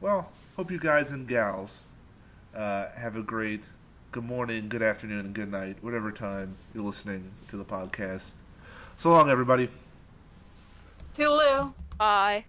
well, 0.02 0.30
hope 0.56 0.70
you 0.70 0.80
guys 0.80 1.10
and 1.10 1.28
gals 1.28 1.88
uh, 2.56 2.90
have 2.96 3.16
a 3.16 3.24
great 3.24 3.64
good 4.12 4.26
morning, 4.26 4.68
good 4.68 4.84
afternoon, 4.84 5.20
and 5.22 5.34
good 5.34 5.50
night, 5.50 5.78
whatever 5.82 6.12
time 6.12 6.54
you're 6.76 6.84
listening 6.84 7.32
to 7.48 7.56
the 7.56 7.64
podcast. 7.64 8.34
So 8.98 9.10
long, 9.10 9.30
everybody. 9.30 9.70
Toodaloo. 11.16 11.74
Bye. 11.98 12.46